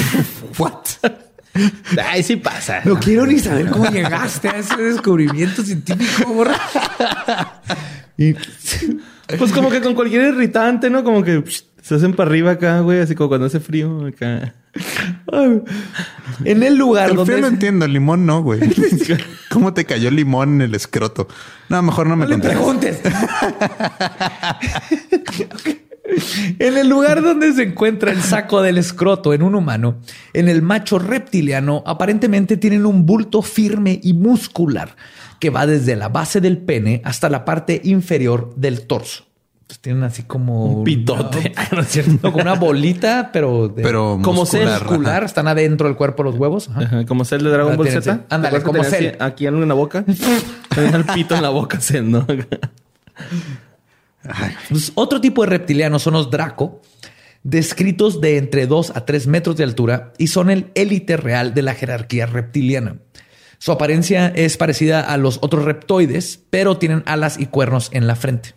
What? 0.58 0.84
Ay, 2.02 2.22
sí 2.22 2.36
pasa. 2.36 2.82
No 2.84 2.98
quiero 3.00 3.26
ni 3.26 3.38
saber 3.38 3.70
cómo 3.70 3.90
llegaste 3.90 4.48
a 4.48 4.58
ese 4.58 4.76
descubrimiento 4.76 5.62
científico. 5.62 6.32
morra. 6.32 6.58
Y 8.18 8.32
Pues 9.38 9.52
como 9.52 9.68
que 9.68 9.82
con 9.82 9.94
cualquier 9.94 10.32
irritante, 10.32 10.88
¿no? 10.88 11.04
Como 11.04 11.22
que 11.22 11.42
psh, 11.42 11.64
se 11.86 11.94
hacen 11.94 12.14
para 12.14 12.28
arriba 12.28 12.50
acá, 12.50 12.80
güey. 12.80 12.98
Así 12.98 13.14
como 13.14 13.28
cuando 13.28 13.46
hace 13.46 13.60
frío 13.60 14.06
acá. 14.06 14.54
en 16.44 16.62
el 16.64 16.76
lugar 16.76 17.10
El 17.10 17.16
donde 17.16 17.34
frío 17.34 17.42
no 17.42 17.46
entiendo, 17.46 17.84
el 17.84 17.92
limón 17.92 18.26
no, 18.26 18.42
güey. 18.42 18.58
¿Cómo 19.50 19.72
te 19.72 19.84
cayó 19.84 20.08
el 20.08 20.16
limón 20.16 20.54
en 20.54 20.62
el 20.62 20.74
escroto? 20.74 21.28
No, 21.68 21.80
mejor 21.82 22.08
no 22.08 22.16
me 22.16 22.26
No 22.26 22.38
le 22.38 22.40
preguntes. 22.42 23.00
en 26.58 26.76
el 26.76 26.88
lugar 26.88 27.22
donde 27.22 27.52
se 27.52 27.62
encuentra 27.62 28.10
el 28.10 28.20
saco 28.20 28.62
del 28.62 28.78
escroto 28.78 29.32
en 29.32 29.42
un 29.42 29.54
humano, 29.54 29.98
en 30.32 30.48
el 30.48 30.62
macho 30.62 30.98
reptiliano 30.98 31.84
aparentemente 31.86 32.56
tienen 32.56 32.84
un 32.84 33.06
bulto 33.06 33.42
firme 33.42 34.00
y 34.02 34.12
muscular 34.12 34.96
que 35.38 35.50
va 35.50 35.68
desde 35.68 35.94
la 35.94 36.08
base 36.08 36.40
del 36.40 36.58
pene 36.58 37.00
hasta 37.04 37.30
la 37.30 37.44
parte 37.44 37.80
inferior 37.84 38.52
del 38.56 38.88
torso. 38.88 39.26
Pues 39.66 39.80
tienen 39.80 40.04
así 40.04 40.22
como 40.22 40.66
Un 40.78 40.84
pitote. 40.84 41.52
No 41.72 41.80
es 41.80 41.88
cierto. 41.88 42.12
No, 42.22 42.30
como 42.32 42.42
una 42.42 42.54
bolita, 42.54 43.30
pero 43.32 43.68
de- 43.68 43.82
Pero 43.82 44.18
Como 44.22 44.40
muscular, 44.42 44.80
muscular. 44.84 45.16
ajá. 45.16 45.26
Están 45.26 45.48
adentro 45.48 45.88
del 45.88 45.96
cuerpo 45.96 46.22
los 46.22 46.36
huevos. 46.36 46.68
Ajá. 46.68 46.82
Ajá, 46.82 47.06
como 47.06 47.24
Cell 47.24 47.42
de 47.42 47.50
Dragon 47.50 47.72
Ah, 47.72 47.76
Ball 47.76 47.88
Z. 47.88 48.20
ándale, 48.30 48.56
¿Te 48.58 48.60
acuerdas 48.62 48.86
como 48.86 48.96
así 48.96 49.12
Aquí 49.18 49.46
algo 49.46 49.62
en 49.62 49.68
la 49.68 49.74
boca. 49.74 50.04
El 50.76 51.04
pito 51.04 51.34
en 51.34 51.42
la 51.42 51.48
boca 51.50 51.78
haciendo. 51.78 52.24
Pues, 54.68 54.92
otro 54.94 55.20
tipo 55.20 55.42
de 55.42 55.50
reptilianos 55.50 56.02
son 56.02 56.14
los 56.14 56.30
Draco, 56.30 56.80
descritos 57.42 58.20
de 58.20 58.38
entre 58.38 58.66
2 58.66 58.92
a 58.94 59.04
3 59.04 59.26
metros 59.28 59.56
de 59.56 59.64
altura 59.64 60.12
y 60.18 60.26
son 60.28 60.50
el 60.50 60.70
élite 60.74 61.16
real 61.16 61.54
de 61.54 61.62
la 61.62 61.74
jerarquía 61.74 62.26
reptiliana. 62.26 62.96
Su 63.58 63.72
apariencia 63.72 64.28
es 64.28 64.56
parecida 64.56 65.00
a 65.00 65.16
los 65.16 65.38
otros 65.42 65.64
reptoides, 65.64 66.40
pero 66.50 66.76
tienen 66.76 67.02
alas 67.06 67.38
y 67.38 67.46
cuernos 67.46 67.88
en 67.92 68.06
la 68.06 68.16
frente. 68.16 68.54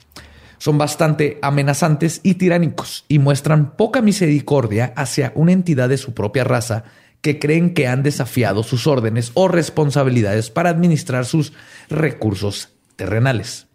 Son 0.60 0.78
bastante 0.78 1.40
amenazantes 1.42 2.22
y 2.22 2.36
tiránicos 2.36 3.06
y 3.08 3.18
muestran 3.18 3.76
poca 3.76 4.02
misericordia 4.02 4.94
hacia 4.96 5.32
una 5.36 5.54
entidad 5.54 5.90
de 5.90 5.98
su 5.98 6.14
propia 6.14 6.44
raza 6.44 6.84
que 7.22 7.40
creen 7.40 7.74
que 7.74 7.88
han 7.88 8.04
desafiado 8.04 8.64
sus 8.64 8.86
órdenes 8.86 9.32
o 9.34 9.48
responsabilidades 9.48 10.50
para 10.50 10.70
administrar 10.70 11.26
sus 11.26 11.54
recursos 11.90 12.70
terrenales. 12.96 13.68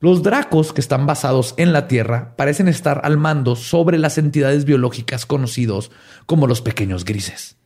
Los 0.00 0.22
dracos 0.22 0.72
que 0.72 0.80
están 0.80 1.06
basados 1.06 1.54
en 1.56 1.72
la 1.72 1.88
Tierra 1.88 2.36
parecen 2.36 2.68
estar 2.68 3.00
al 3.02 3.16
mando 3.16 3.56
sobre 3.56 3.98
las 3.98 4.16
entidades 4.16 4.64
biológicas 4.64 5.26
conocidos 5.26 5.90
como 6.26 6.46
los 6.46 6.62
pequeños 6.62 7.04
grises. 7.04 7.57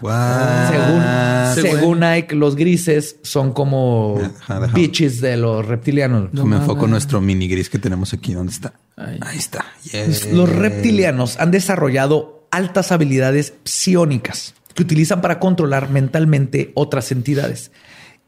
Según, 0.00 1.70
según 1.70 2.02
Ike, 2.04 2.34
los 2.34 2.56
grises 2.56 3.16
son 3.22 3.52
como 3.52 4.20
Ajá, 4.40 4.66
bitches 4.68 5.20
de 5.20 5.36
los 5.36 5.66
reptilianos. 5.66 6.32
me 6.32 6.56
enfoco 6.56 6.86
en 6.86 6.92
nuestro 6.92 7.20
mini 7.20 7.48
gris 7.48 7.68
que 7.68 7.78
tenemos 7.78 8.12
aquí. 8.12 8.34
¿Dónde 8.34 8.52
está? 8.52 8.72
Ahí 8.96 9.38
está. 9.38 9.64
Yeah. 9.92 10.06
Los 10.32 10.48
reptilianos 10.48 11.38
han 11.38 11.50
desarrollado 11.50 12.46
altas 12.50 12.92
habilidades 12.92 13.54
psiónicas 13.64 14.54
que 14.74 14.82
utilizan 14.82 15.20
para 15.20 15.38
controlar 15.38 15.90
mentalmente 15.90 16.72
otras 16.74 17.12
entidades 17.12 17.72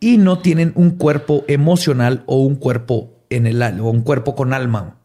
y 0.00 0.18
no 0.18 0.40
tienen 0.40 0.72
un 0.74 0.90
cuerpo 0.92 1.44
emocional 1.48 2.24
o 2.26 2.38
un 2.38 2.56
cuerpo 2.56 3.24
en 3.30 3.46
el 3.46 3.62
o 3.62 3.90
un 3.90 4.02
cuerpo 4.02 4.34
con 4.34 4.52
alma. 4.52 4.98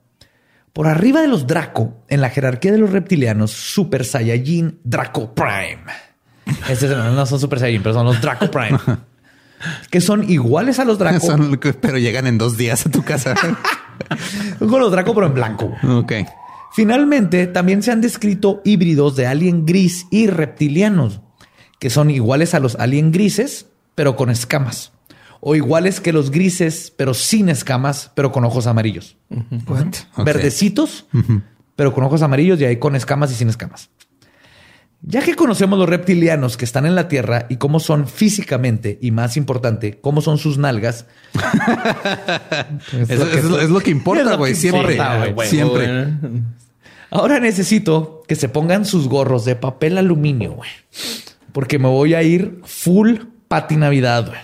Por 0.73 0.87
arriba 0.87 1.21
de 1.21 1.27
los 1.27 1.47
Draco, 1.47 2.03
en 2.07 2.21
la 2.21 2.29
jerarquía 2.29 2.71
de 2.71 2.77
los 2.77 2.91
reptilianos, 2.91 3.51
Super 3.51 4.05
Saiyajin 4.05 4.79
Draco 4.83 5.33
Prime. 5.33 6.06
Estos 6.69 6.89
no 6.89 7.11
no 7.11 7.25
son 7.25 7.39
Super 7.39 7.59
Saiyajin, 7.59 7.83
pero 7.83 7.95
son 7.95 8.05
los 8.05 8.21
Draco 8.21 8.49
Prime. 8.51 8.79
que 9.89 10.01
son 10.01 10.29
iguales 10.29 10.79
a 10.79 10.85
los 10.85 10.97
Draco. 10.97 11.25
Son 11.25 11.59
pero 11.81 11.97
llegan 11.97 12.27
en 12.27 12.37
dos 12.37 12.57
días 12.57 12.85
a 12.85 12.91
tu 12.91 13.03
casa. 13.03 13.35
Con 14.59 14.79
los 14.79 14.91
Draco, 14.91 15.13
pero 15.13 15.27
en 15.27 15.33
blanco. 15.33 15.73
ok. 15.83 16.13
Finalmente, 16.73 17.47
también 17.47 17.81
se 17.81 17.91
han 17.91 18.01
descrito 18.01 18.61
híbridos 18.63 19.15
de 19.15 19.25
alien 19.25 19.65
gris 19.65 20.05
y 20.11 20.27
reptilianos, 20.27 21.21
que 21.79 21.89
son 21.89 22.11
iguales 22.11 22.53
a 22.53 22.59
los 22.59 22.75
alien 22.75 23.11
grises, 23.11 23.67
pero 23.95 24.15
con 24.15 24.29
escamas. 24.29 24.91
O 25.39 25.55
iguales 25.55 25.99
que 25.99 26.13
los 26.13 26.29
grises, 26.29 26.93
pero 26.95 27.13
sin 27.13 27.49
escamas, 27.49 28.11
pero 28.13 28.31
con 28.31 28.43
ojos 28.45 28.67
amarillos. 28.67 29.17
What? 29.67 30.23
Verdecitos, 30.23 31.07
pero 31.75 31.93
con 31.93 32.03
ojos 32.03 32.21
amarillos 32.21 32.59
y 32.61 32.65
ahí 32.65 32.77
con 32.77 32.95
escamas 32.95 33.31
y 33.31 33.35
sin 33.35 33.49
escamas. 33.49 33.89
Ya 35.01 35.21
que 35.21 35.35
conocemos 35.35 35.77
los 35.79 35.87
reptilianos 35.87 36.57
que 36.57 36.65
están 36.65 36.85
en 36.85 36.95
la 36.95 37.07
Tierra 37.07 37.45
y 37.49 37.57
cómo 37.57 37.79
son 37.79 38.07
físicamente, 38.07 38.97
y 39.01 39.11
más 39.11 39.37
importante, 39.37 39.99
cómo 40.01 40.21
son 40.21 40.37
sus 40.37 40.57
nalgas. 40.57 41.05
es 43.09 43.19
lo 43.19 43.29
que- 43.29 43.37
es, 43.37 43.43
lo, 43.45 43.59
es 43.61 43.69
lo 43.69 43.79
que 43.79 43.91
es 43.91 43.95
importa, 43.95 44.23
lo 44.23 44.37
güey. 44.37 44.55
Siempre. 44.55 44.95
importa. 44.95 45.45
Siempre. 45.45 46.07
Ahora 47.09 47.39
necesito 47.39 48.23
que 48.27 48.35
se 48.35 48.49
pongan 48.49 48.85
sus 48.85 49.07
gorros 49.07 49.45
de 49.45 49.55
papel 49.55 49.97
aluminio, 49.97 50.51
güey. 50.53 50.69
Porque 51.53 51.79
me 51.79 51.87
voy 51.87 52.13
a 52.13 52.23
ir 52.23 52.59
full 52.65 53.17
pati 53.47 53.77
Navidad, 53.77 54.27
güey. 54.27 54.39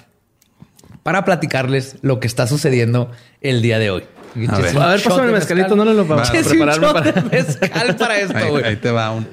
Para 1.04 1.26
platicarles 1.26 1.98
lo 2.02 2.22
que 2.22 2.28
está 2.28 2.48
suciendo 2.48 3.12
el 3.42 3.62
día 3.62 3.80
de 3.80 3.90
hoy. 3.92 4.04
A 4.48 4.58
ver. 4.60 4.78
A 4.78 4.88
ver, 4.88 5.04
pásame 5.04 5.28
el 5.28 5.34
mezcalito, 5.34 5.76
no 5.76 5.84
lo 5.84 6.08
para 6.08 6.24
Échese 6.24 6.52
prepararme 6.52 6.88
un 6.88 6.94
shot 6.94 7.04
para- 7.04 7.22
de 7.22 7.30
mezcal 7.44 7.96
para 7.98 8.20
esto, 8.20 8.38
Ahí, 8.38 8.50
güey. 8.50 8.64
ahí 8.64 8.76
te 8.78 8.92
va 8.92 9.12
un. 9.12 9.28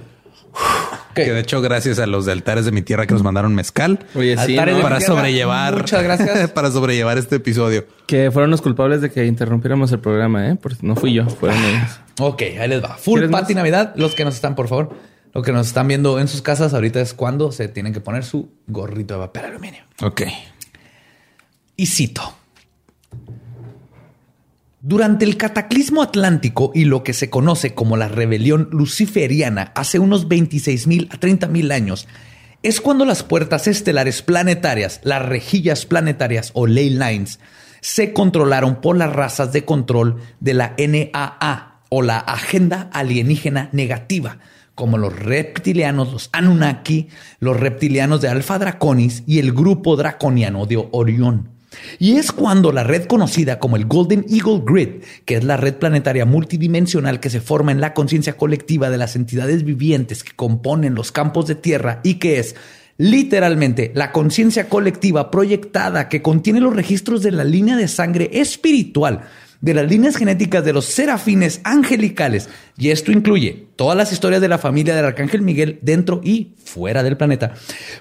Que 1.24 1.32
de 1.32 1.40
hecho, 1.40 1.60
gracias 1.60 1.98
a 1.98 2.06
los 2.06 2.26
de 2.26 2.32
altares 2.32 2.64
de 2.64 2.72
mi 2.72 2.82
tierra 2.82 3.06
que 3.06 3.14
nos 3.14 3.22
mandaron 3.22 3.54
mezcal 3.54 4.00
Oye, 4.14 4.36
sí, 4.38 4.56
¿no? 4.56 4.80
para 4.80 5.00
sobrellevar. 5.00 5.76
muchas 5.76 6.02
gracias. 6.02 6.50
para 6.54 6.70
sobrellevar 6.70 7.18
este 7.18 7.36
episodio. 7.36 7.86
Que 8.06 8.30
fueron 8.30 8.50
los 8.50 8.62
culpables 8.62 9.00
de 9.00 9.10
que 9.10 9.26
interrumpiéramos 9.26 9.92
el 9.92 10.00
programa, 10.00 10.48
¿eh? 10.48 10.56
Porque 10.60 10.78
no 10.82 10.96
fui 10.96 11.12
yo, 11.12 11.26
fueron 11.26 11.58
ellos. 11.64 12.00
Ok, 12.18 12.42
ahí 12.60 12.68
les 12.68 12.82
va. 12.82 12.96
Full 12.96 13.20
¿Quieres 13.20 13.30
pati 13.30 13.54
más? 13.54 13.60
Navidad. 13.62 13.92
Los 13.96 14.14
que 14.14 14.24
nos 14.24 14.34
están, 14.34 14.54
por 14.54 14.68
favor. 14.68 14.94
Los 15.32 15.44
que 15.44 15.52
nos 15.52 15.68
están 15.68 15.86
viendo 15.86 16.18
en 16.18 16.28
sus 16.28 16.42
casas 16.42 16.74
ahorita 16.74 17.00
es 17.00 17.14
cuando 17.14 17.52
se 17.52 17.68
tienen 17.68 17.92
que 17.92 18.00
poner 18.00 18.24
su 18.24 18.50
gorrito 18.66 19.14
de 19.14 19.20
papel 19.20 19.44
aluminio. 19.44 19.84
Ok. 20.02 20.22
Y 21.76 21.86
cito. 21.86 22.34
Durante 24.82 25.26
el 25.26 25.36
cataclismo 25.36 26.00
atlántico 26.00 26.72
y 26.74 26.86
lo 26.86 27.04
que 27.04 27.12
se 27.12 27.28
conoce 27.28 27.74
como 27.74 27.98
la 27.98 28.08
rebelión 28.08 28.70
luciferiana 28.72 29.72
hace 29.74 29.98
unos 29.98 30.26
26 30.26 30.86
mil 30.86 31.08
a 31.12 31.18
30 31.18 31.48
mil 31.48 31.70
años, 31.70 32.08
es 32.62 32.80
cuando 32.80 33.04
las 33.04 33.22
puertas 33.22 33.66
estelares 33.66 34.22
planetarias, 34.22 35.00
las 35.02 35.20
rejillas 35.20 35.84
planetarias 35.84 36.50
o 36.54 36.66
ley 36.66 36.88
lines, 36.88 37.40
se 37.82 38.14
controlaron 38.14 38.80
por 38.80 38.96
las 38.96 39.12
razas 39.12 39.52
de 39.52 39.66
control 39.66 40.16
de 40.40 40.54
la 40.54 40.74
NAA 40.78 41.82
o 41.90 42.00
la 42.00 42.16
Agenda 42.16 42.88
Alienígena 42.94 43.68
Negativa, 43.72 44.38
como 44.74 44.96
los 44.96 45.14
reptilianos, 45.14 46.10
los 46.10 46.30
Anunnaki, 46.32 47.08
los 47.38 47.60
reptilianos 47.60 48.22
de 48.22 48.28
Alpha 48.28 48.58
Draconis 48.58 49.24
y 49.26 49.40
el 49.40 49.52
grupo 49.52 49.96
draconiano 49.96 50.64
de 50.64 50.88
Orión. 50.90 51.59
Y 51.98 52.16
es 52.16 52.32
cuando 52.32 52.72
la 52.72 52.84
red 52.84 53.04
conocida 53.04 53.58
como 53.58 53.76
el 53.76 53.86
Golden 53.86 54.24
Eagle 54.28 54.62
Grid, 54.64 55.02
que 55.24 55.36
es 55.36 55.44
la 55.44 55.56
red 55.56 55.74
planetaria 55.74 56.24
multidimensional 56.24 57.20
que 57.20 57.30
se 57.30 57.40
forma 57.40 57.72
en 57.72 57.80
la 57.80 57.94
conciencia 57.94 58.36
colectiva 58.36 58.90
de 58.90 58.98
las 58.98 59.16
entidades 59.16 59.64
vivientes 59.64 60.24
que 60.24 60.34
componen 60.34 60.94
los 60.94 61.12
campos 61.12 61.46
de 61.46 61.54
tierra 61.54 62.00
y 62.02 62.14
que 62.14 62.38
es 62.38 62.56
literalmente 62.96 63.92
la 63.94 64.12
conciencia 64.12 64.68
colectiva 64.68 65.30
proyectada 65.30 66.08
que 66.08 66.20
contiene 66.20 66.60
los 66.60 66.74
registros 66.74 67.22
de 67.22 67.30
la 67.30 67.44
línea 67.44 67.76
de 67.76 67.88
sangre 67.88 68.28
espiritual 68.32 69.22
de 69.60 69.74
las 69.74 69.88
líneas 69.88 70.16
genéticas 70.16 70.64
de 70.64 70.72
los 70.72 70.86
serafines 70.86 71.60
angelicales, 71.64 72.48
y 72.78 72.90
esto 72.90 73.12
incluye 73.12 73.66
todas 73.76 73.96
las 73.96 74.12
historias 74.12 74.40
de 74.40 74.48
la 74.48 74.58
familia 74.58 74.94
del 74.94 75.04
Arcángel 75.04 75.42
Miguel 75.42 75.78
dentro 75.82 76.20
y 76.24 76.54
fuera 76.64 77.02
del 77.02 77.16
planeta, 77.16 77.54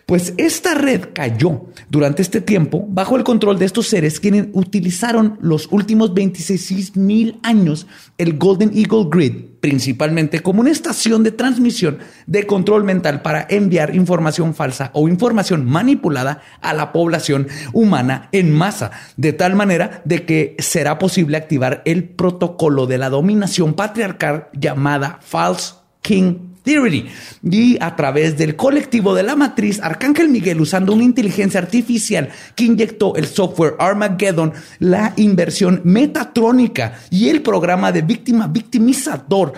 pues 0.05 0.33
esta 0.37 0.73
red 0.73 1.09
cayó 1.13 1.65
durante 1.89 2.21
este 2.21 2.41
tiempo 2.41 2.85
bajo 2.87 3.17
el 3.17 3.23
control 3.23 3.59
de 3.59 3.65
estos 3.65 3.87
seres 3.87 4.19
quienes 4.19 4.47
utilizaron 4.53 5.37
los 5.41 5.67
últimos 5.71 6.13
26 6.13 6.95
mil 6.95 7.39
años 7.43 7.87
el 8.17 8.37
Golden 8.37 8.71
Eagle 8.73 9.07
Grid 9.09 9.33
principalmente 9.59 10.41
como 10.41 10.61
una 10.61 10.71
estación 10.71 11.23
de 11.23 11.31
transmisión 11.31 11.99
de 12.27 12.45
control 12.45 12.83
mental 12.83 13.21
para 13.21 13.45
enviar 13.49 13.95
información 13.95 14.53
falsa 14.53 14.91
o 14.93 15.07
información 15.07 15.65
manipulada 15.65 16.41
a 16.61 16.73
la 16.73 16.91
población 16.91 17.47
humana 17.73 18.29
en 18.31 18.53
masa, 18.53 18.91
de 19.17 19.33
tal 19.33 19.55
manera 19.55 20.01
de 20.05 20.25
que 20.25 20.55
será 20.59 20.99
posible 20.99 21.37
activar 21.37 21.81
el 21.85 22.03
protocolo 22.03 22.87
de 22.87 22.97
la 22.97 23.09
dominación 23.09 23.73
patriarcal 23.73 24.47
llamada 24.53 25.19
False 25.21 25.73
King 26.01 26.48
Theory 26.63 27.09
y 27.43 27.77
a 27.81 27.95
través 27.95 28.37
del 28.37 28.55
colectivo 28.55 29.13
de 29.13 29.23
la 29.23 29.35
matriz 29.35 29.79
Arcángel 29.81 30.29
Miguel 30.29 30.61
usando 30.61 30.93
una 30.93 31.03
inteligencia 31.03 31.59
artificial 31.59 32.29
que 32.55 32.65
inyectó 32.65 33.15
el 33.15 33.27
software 33.27 33.75
Armageddon, 33.79 34.53
la 34.79 35.13
inversión 35.17 35.81
metatrónica 35.83 36.99
y 37.09 37.29
el 37.29 37.41
programa 37.41 37.91
de 37.91 38.01
víctima 38.01 38.47
victimizador. 38.47 39.53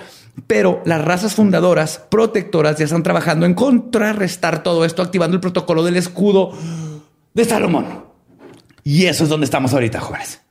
Pero 0.47 0.81
las 0.85 1.03
razas 1.03 1.35
fundadoras 1.35 2.01
protectoras 2.09 2.77
ya 2.77 2.85
están 2.85 3.03
trabajando 3.03 3.45
en 3.45 3.53
contrarrestar 3.53 4.63
todo 4.63 4.85
esto, 4.85 5.01
activando 5.01 5.35
el 5.35 5.41
protocolo 5.41 5.83
del 5.83 5.97
escudo 5.97 6.53
de 7.33 7.45
Salomón. 7.45 8.05
Y 8.83 9.05
eso 9.05 9.23
es 9.23 9.29
donde 9.29 9.45
estamos 9.45 9.73
ahorita, 9.73 9.99
jóvenes. 9.99 10.41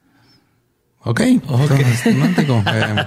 Ok. 1.04 1.20
Romántico. 1.48 2.62
Eh, 2.72 3.04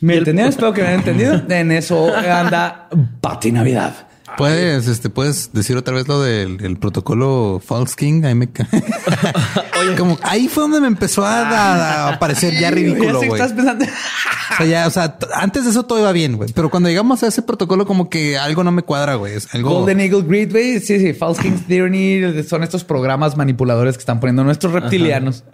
¿Me 0.00 0.16
entendieron? 0.16 0.50
Espero 0.50 0.72
que 0.72 0.82
me 0.82 0.88
hayan 0.88 1.00
entendido. 1.00 1.42
En 1.48 1.72
eso 1.72 2.14
anda 2.14 2.88
Pati 3.20 3.52
Navidad. 3.52 4.06
Puedes, 4.36 4.86
este, 4.86 5.10
puedes 5.10 5.52
decir 5.52 5.76
otra 5.76 5.94
vez 5.94 6.06
lo 6.06 6.20
del 6.22 6.58
el 6.64 6.76
protocolo 6.78 7.60
False 7.64 7.94
King. 7.96 8.22
Ahí 8.24 8.34
me 8.34 8.48
Oye, 9.80 9.96
como 9.98 10.18
ahí 10.22 10.48
fue 10.48 10.62
donde 10.64 10.80
me 10.80 10.86
empezó 10.86 11.24
a, 11.24 11.40
a- 11.48 12.08
a 12.14 12.18
parecer 12.18 12.54
ya 12.58 12.70
ridículo, 12.70 13.22
estás 13.22 13.52
pensando. 13.52 13.84
O 13.84 14.56
sea, 14.56 14.66
ya, 14.66 14.86
o 14.86 14.90
sea, 14.90 15.16
antes 15.34 15.64
de 15.64 15.70
eso 15.70 15.84
todo 15.84 15.98
iba 15.98 16.12
bien, 16.12 16.36
güey. 16.36 16.52
Pero 16.52 16.70
cuando 16.70 16.88
llegamos 16.88 17.22
a 17.22 17.26
ese 17.28 17.42
protocolo, 17.42 17.86
como 17.86 18.08
que 18.08 18.38
algo 18.38 18.62
no 18.64 18.70
me 18.72 18.82
cuadra, 18.82 19.16
güey. 19.16 19.34
Algo. 19.52 19.70
Golden 19.80 20.00
Eagle 20.00 20.22
Grid, 20.22 20.52
güey. 20.52 20.80
Sí, 20.80 21.00
sí. 21.00 21.12
False 21.12 21.42
King's 21.42 21.66
Theory 21.66 22.44
son 22.48 22.62
estos 22.62 22.84
programas 22.84 23.36
manipuladores 23.36 23.96
que 23.96 24.00
están 24.00 24.20
poniendo 24.20 24.44
nuestros 24.44 24.72
reptilianos. 24.72 25.44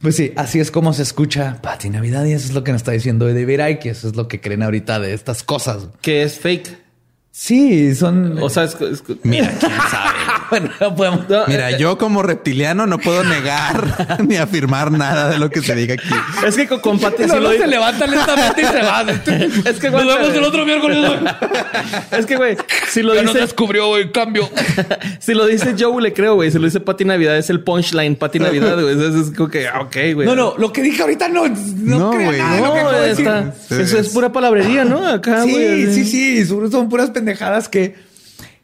Pues 0.00 0.16
sí, 0.16 0.32
así 0.36 0.60
es 0.60 0.70
como 0.70 0.94
se 0.94 1.02
escucha 1.02 1.58
Pati 1.60 1.90
Navidad 1.90 2.24
y 2.24 2.32
eso 2.32 2.46
es 2.46 2.54
lo 2.54 2.64
que 2.64 2.72
nos 2.72 2.80
está 2.80 2.92
diciendo 2.92 3.26
David 3.26 3.60
Icke. 3.68 3.86
Eso 3.86 4.08
es 4.08 4.16
lo 4.16 4.28
que 4.28 4.40
creen 4.40 4.62
ahorita 4.62 4.98
de 4.98 5.12
estas 5.12 5.42
cosas. 5.42 5.88
Que 6.00 6.22
es 6.22 6.38
fake. 6.38 6.79
Sí, 7.32 7.94
son. 7.94 8.38
O 8.42 8.50
sea, 8.50 8.64
es, 8.64 8.74
es- 8.80 9.04
Mira, 9.22 9.48
quién 9.60 9.70
sabe. 9.88 10.10
bueno, 10.50 10.70
no 10.80 10.96
podemos. 10.96 11.28
No, 11.28 11.46
Mira, 11.46 11.70
eh, 11.70 11.76
yo 11.78 11.96
como 11.96 12.22
reptiliano 12.24 12.86
no 12.88 12.98
puedo 12.98 13.22
negar 13.22 14.18
ni 14.26 14.36
afirmar 14.36 14.90
nada 14.90 15.30
de 15.30 15.38
lo 15.38 15.48
que 15.48 15.62
se 15.62 15.74
diga 15.76 15.94
aquí. 15.94 16.08
Es 16.44 16.56
que 16.56 16.66
con, 16.66 16.80
con 16.80 16.98
Pati 16.98 17.22
sí 17.24 17.36
lo 17.40 17.52
se 17.52 17.66
levanta 17.68 18.06
lentamente 18.08 18.62
y 18.62 18.64
se 18.64 18.82
va. 18.82 19.02
Es 19.70 19.78
que 19.78 19.90
güey, 19.90 20.04
Nos 20.04 20.18
vemos 20.18 20.34
el 20.36 20.42
otro 20.44 20.66
miércoles. 20.66 20.98
güey. 20.98 21.20
Es 22.20 22.26
que 22.26 22.36
güey, 22.36 22.56
si 22.90 23.02
lo 23.02 23.14
Ya 23.14 23.22
dice 23.22 23.38
descubrió, 23.38 23.86
güey, 23.88 24.10
cambio. 24.10 24.50
si 25.20 25.32
lo 25.34 25.46
dice 25.46 25.76
Joe 25.78 26.02
le 26.02 26.12
creo, 26.12 26.34
güey. 26.34 26.50
Si 26.50 26.58
lo 26.58 26.64
dice 26.64 26.80
Pati 26.80 27.04
Navidad 27.04 27.38
es 27.38 27.48
el 27.48 27.60
punchline 27.60 28.16
Pati 28.16 28.40
Navidad, 28.40 28.74
güey. 28.80 28.92
Es, 28.98 29.14
es 29.14 29.36
como 29.36 29.48
que 29.48 29.68
ah, 29.68 29.82
ok, 29.82 29.96
güey. 30.14 30.26
No, 30.26 30.34
no, 30.34 30.54
lo 30.58 30.72
que 30.72 30.82
dije 30.82 31.00
ahorita 31.02 31.28
no, 31.28 31.46
no, 31.48 31.98
No, 31.98 32.12
güey, 32.12 32.38
No, 32.38 32.66
acabo 32.74 32.90
de 32.90 33.10
está, 33.12 33.54
eso 33.70 33.98
es 33.98 34.08
pura 34.08 34.32
palabrería, 34.32 34.84
¿no? 34.84 35.06
Acá, 35.06 35.44
Sí, 35.44 35.52
güey. 35.52 35.94
sí, 35.94 36.04
sí, 36.04 36.44
son 36.44 36.70
son 36.70 36.88
puras 36.88 37.12
pendejadas 37.20 37.68
que, 37.68 37.94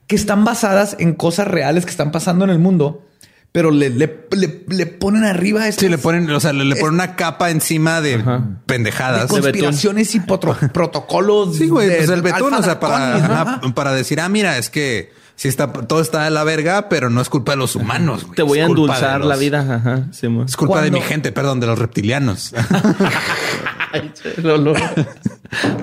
que 0.07 0.17
están 0.17 0.45
basadas 0.45 0.97
en 0.99 1.15
cosas 1.15 1.47
reales 1.47 1.85
que 1.85 1.91
están 1.91 2.11
pasando 2.11 2.45
en 2.45 2.51
el 2.51 2.59
mundo, 2.59 3.05
pero 3.53 3.71
le, 3.71 3.89
le, 3.91 4.27
le, 4.33 4.65
le 4.69 4.87
ponen 4.87 5.25
arriba 5.25 5.67
estas 5.67 5.81
Sí, 5.85 5.89
le 5.89 5.97
ponen, 5.99 6.31
o 6.31 6.41
sea, 6.41 6.53
le, 6.53 6.65
le 6.65 6.77
ponen 6.77 6.95
una 6.95 7.17
capa 7.17 7.51
encima 7.51 8.01
de 8.01 8.23
pendejadas. 8.67 9.27
conspiraciones 9.31 10.15
y 10.15 10.21
potro- 10.21 10.57
protocolos. 10.73 11.57
Sí, 11.57 11.69
güey, 11.69 11.89
de- 11.89 11.97
pues 11.97 12.11
el 12.11 12.23
betún, 12.23 12.53
o 12.53 12.63
sea, 12.63 12.79
para, 12.81 13.17
ajá, 13.17 13.61
para 13.75 13.93
decir, 13.93 14.21
ah, 14.21 14.29
mira, 14.29 14.59
es 14.59 14.69
que 14.69 15.11
sí 15.37 15.49
está, 15.49 15.73
todo 15.73 16.01
está 16.03 16.25
de 16.25 16.31
la 16.31 16.45
verga, 16.45 16.89
pero 16.91 17.09
no 17.11 17.21
es 17.23 17.29
culpa 17.31 17.53
de 17.53 17.57
los 17.59 17.77
humanos. 17.77 18.25
güey. 18.25 18.37
Te 18.37 18.43
voy 18.43 18.59
a 18.59 18.65
de 18.65 18.69
endulzar 18.69 19.21
los- 19.21 19.29
la 19.29 19.37
vida. 19.37 19.61
Ajá. 19.77 20.03
Sí. 20.13 20.27
Es 20.47 20.57
culpa 20.57 20.83
de 20.83 20.91
mi 20.91 21.01
gente, 21.01 21.33
perdón, 21.33 21.59
de 21.61 21.67
los 21.67 21.79
reptilianos. 21.79 22.53
Ay, 23.93 24.13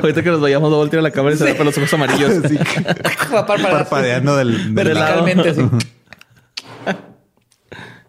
Ahorita 0.01 0.21
que 0.21 0.29
nos 0.29 0.41
vayamos 0.41 0.71
a 0.71 0.75
voltear 0.75 0.99
a 0.99 1.03
la 1.03 1.11
cámara 1.11 1.35
y 1.35 1.37
se 1.37 1.45
da 1.45 1.55
con 1.55 1.65
los 1.65 1.77
ojos 1.77 1.93
amarillos. 1.93 2.31
Para- 3.31 3.45
para- 3.45 3.69
Parpadeando 3.71 4.35
del, 4.37 4.75
del 4.75 4.93
lado. 4.93 5.23
verticalmente 5.25 5.49
así. 5.49 5.87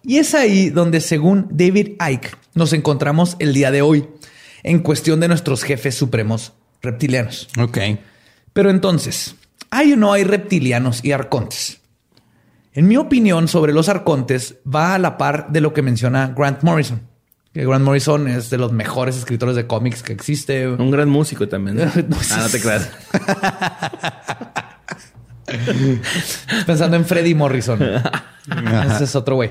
Y 0.05 0.19
es 0.19 0.35
ahí 0.35 0.69
donde, 0.71 1.01
según 1.01 1.49
David 1.51 1.93
Icke, 1.99 2.37
nos 2.55 2.73
encontramos 2.73 3.37
el 3.39 3.55
día 3.55 3.71
de 3.71 3.83
hoy 3.83 4.07
en 4.63 4.81
cuestión 4.81 5.21
de 5.21 5.29
nuestros 5.29 5.63
jefes 5.63 5.95
supremos 5.95 6.53
reptilianos. 6.83 7.49
Ok. 7.59 7.79
Pero 8.53 8.71
entonces, 8.71 9.37
¿hay 9.71 9.93
o 9.93 9.97
no 9.97 10.13
hay 10.13 10.25
reptilianos 10.25 11.05
y 11.05 11.13
arcontes? 11.13 11.81
En 12.73 12.89
mi 12.89 12.97
opinión 12.97 13.49
sobre 13.49 13.73
los 13.73 13.89
arcontes 13.89 14.57
va 14.67 14.95
a 14.95 14.99
la 14.99 15.17
par 15.17 15.49
de 15.51 15.61
lo 15.61 15.73
que 15.73 15.83
menciona 15.83 16.35
Grant 16.37 16.63
Morrison. 16.63 17.03
Que 17.53 17.65
Grant 17.65 17.85
Morrison 17.85 18.27
es 18.27 18.51
de 18.51 18.59
los 18.59 18.73
mejores 18.73 19.17
escritores 19.17 19.55
de 19.55 19.67
cómics 19.67 20.03
que 20.03 20.13
existe. 20.13 20.67
Un 20.69 20.91
gran 20.91 21.09
músico 21.09 21.49
también. 21.49 21.77
¿no? 21.77 21.85
No, 22.09 22.21
sí, 22.21 22.35
ah, 22.35 22.41
no 22.43 22.49
te 22.49 22.61
creas. 22.61 22.91
Pensando 26.67 26.97
en 26.97 27.05
Freddie 27.05 27.35
Morrison. 27.35 27.81
Ese 27.83 29.05
es 29.05 29.17
otro 29.17 29.37
güey. 29.37 29.51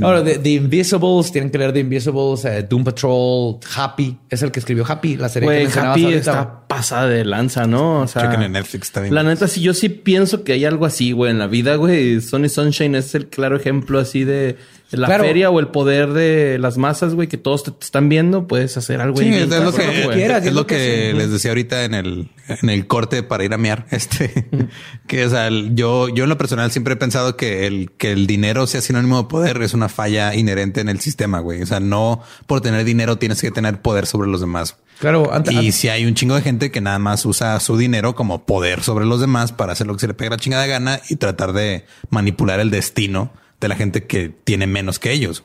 Ahora, 0.00 0.24
The, 0.24 0.38
The 0.38 0.50
Invisibles, 0.50 1.30
tienen 1.30 1.50
que 1.50 1.58
leer 1.58 1.72
The 1.72 1.80
Invisibles, 1.80 2.44
eh, 2.46 2.66
Doom 2.68 2.84
Patrol, 2.84 3.58
Happy, 3.76 4.18
es 4.30 4.42
el 4.42 4.50
que 4.50 4.60
escribió 4.60 4.84
Happy, 4.88 5.16
la 5.16 5.28
serie 5.28 5.68
que 5.68 5.78
Happy 5.78 6.04
ahorita. 6.04 6.18
está 6.18 6.66
pasada 6.66 7.06
de 7.08 7.24
lanza, 7.24 7.66
¿no? 7.66 8.00
O 8.00 8.08
sea, 8.08 8.22
Chequen 8.22 8.42
en 8.42 8.52
Netflix, 8.52 8.90
bien. 9.00 9.14
La 9.14 9.22
neta, 9.22 9.46
sí, 9.46 9.60
yo 9.60 9.74
sí 9.74 9.90
pienso 9.90 10.42
que 10.42 10.52
hay 10.52 10.64
algo 10.64 10.86
así, 10.86 11.12
güey, 11.12 11.30
en 11.30 11.38
la 11.38 11.46
vida, 11.46 11.76
güey. 11.76 12.20
Sony 12.20 12.48
Sunshine 12.48 12.94
es 12.94 13.14
el 13.14 13.28
claro 13.28 13.56
ejemplo 13.56 13.98
así 13.98 14.24
de 14.24 14.56
la 14.96 15.06
Claro. 15.06 15.24
feria 15.24 15.50
o 15.50 15.60
el 15.60 15.68
poder 15.68 16.12
de 16.12 16.58
las 16.58 16.76
masas, 16.78 17.14
güey, 17.14 17.28
que 17.28 17.36
todos 17.38 17.62
te, 17.64 17.70
te 17.70 17.84
están 17.84 18.08
viendo. 18.08 18.46
Puedes 18.46 18.76
hacer 18.76 19.00
algo. 19.00 19.16
Sí, 19.18 19.28
es, 19.32 19.48
lo 19.48 19.72
que, 19.72 20.08
quieras, 20.14 20.42
es 20.42 20.48
es 20.48 20.54
lo 20.54 20.66
que 20.66 20.74
que 20.76 21.10
sí. 21.12 21.16
les 21.18 21.30
decía 21.30 21.50
ahorita 21.50 21.84
en 21.84 21.94
el, 21.94 22.30
en 22.48 22.70
el 22.70 22.86
corte 22.86 23.22
para 23.22 23.44
ir 23.44 23.52
a 23.54 23.58
mear. 23.58 23.86
Este, 23.90 24.48
que 25.06 25.24
o 25.24 25.30
sea, 25.30 25.46
el- 25.48 25.74
yo, 25.74 26.08
yo 26.08 26.24
en 26.24 26.30
lo 26.30 26.38
personal 26.38 26.70
siempre 26.70 26.94
he 26.94 26.96
pensado 26.96 27.36
que 27.36 27.66
el, 27.66 27.90
que 27.96 28.12
el 28.12 28.26
dinero 28.26 28.66
sea 28.66 28.80
sinónimo 28.80 29.22
de 29.22 29.28
poder 29.28 29.60
es 29.62 29.74
una 29.74 29.88
falla 29.88 30.34
inherente 30.34 30.80
en 30.80 30.88
el 30.88 31.00
sistema, 31.00 31.40
güey. 31.40 31.62
O 31.62 31.66
sea, 31.66 31.80
no 31.80 32.22
por 32.46 32.60
tener 32.60 32.84
dinero 32.84 33.16
tienes 33.18 33.40
que 33.40 33.50
tener 33.50 33.80
poder 33.82 34.06
sobre 34.06 34.28
los 34.28 34.40
demás. 34.40 34.76
Claro, 35.00 35.32
ante- 35.32 35.52
Y 35.52 35.72
si 35.72 35.88
hay 35.88 36.06
un 36.06 36.14
chingo 36.14 36.34
de 36.36 36.42
gente 36.42 36.70
que 36.70 36.80
nada 36.80 36.98
más 37.00 37.24
usa 37.26 37.58
su 37.60 37.76
dinero 37.76 38.14
como 38.14 38.46
poder 38.46 38.82
sobre 38.82 39.04
los 39.06 39.20
demás 39.20 39.52
para 39.52 39.72
hacer 39.72 39.86
lo 39.88 39.94
que 39.94 40.00
se 40.00 40.06
le 40.06 40.14
pega 40.14 40.30
la 40.30 40.36
chingada 40.36 40.66
gana 40.66 41.00
y 41.08 41.16
tratar 41.16 41.52
de 41.52 41.84
manipular 42.10 42.60
el 42.60 42.70
destino 42.70 43.32
de 43.64 43.68
la 43.68 43.76
gente 43.76 44.04
que 44.04 44.32
tiene 44.44 44.66
menos 44.66 44.98
que 44.98 45.10
ellos. 45.12 45.42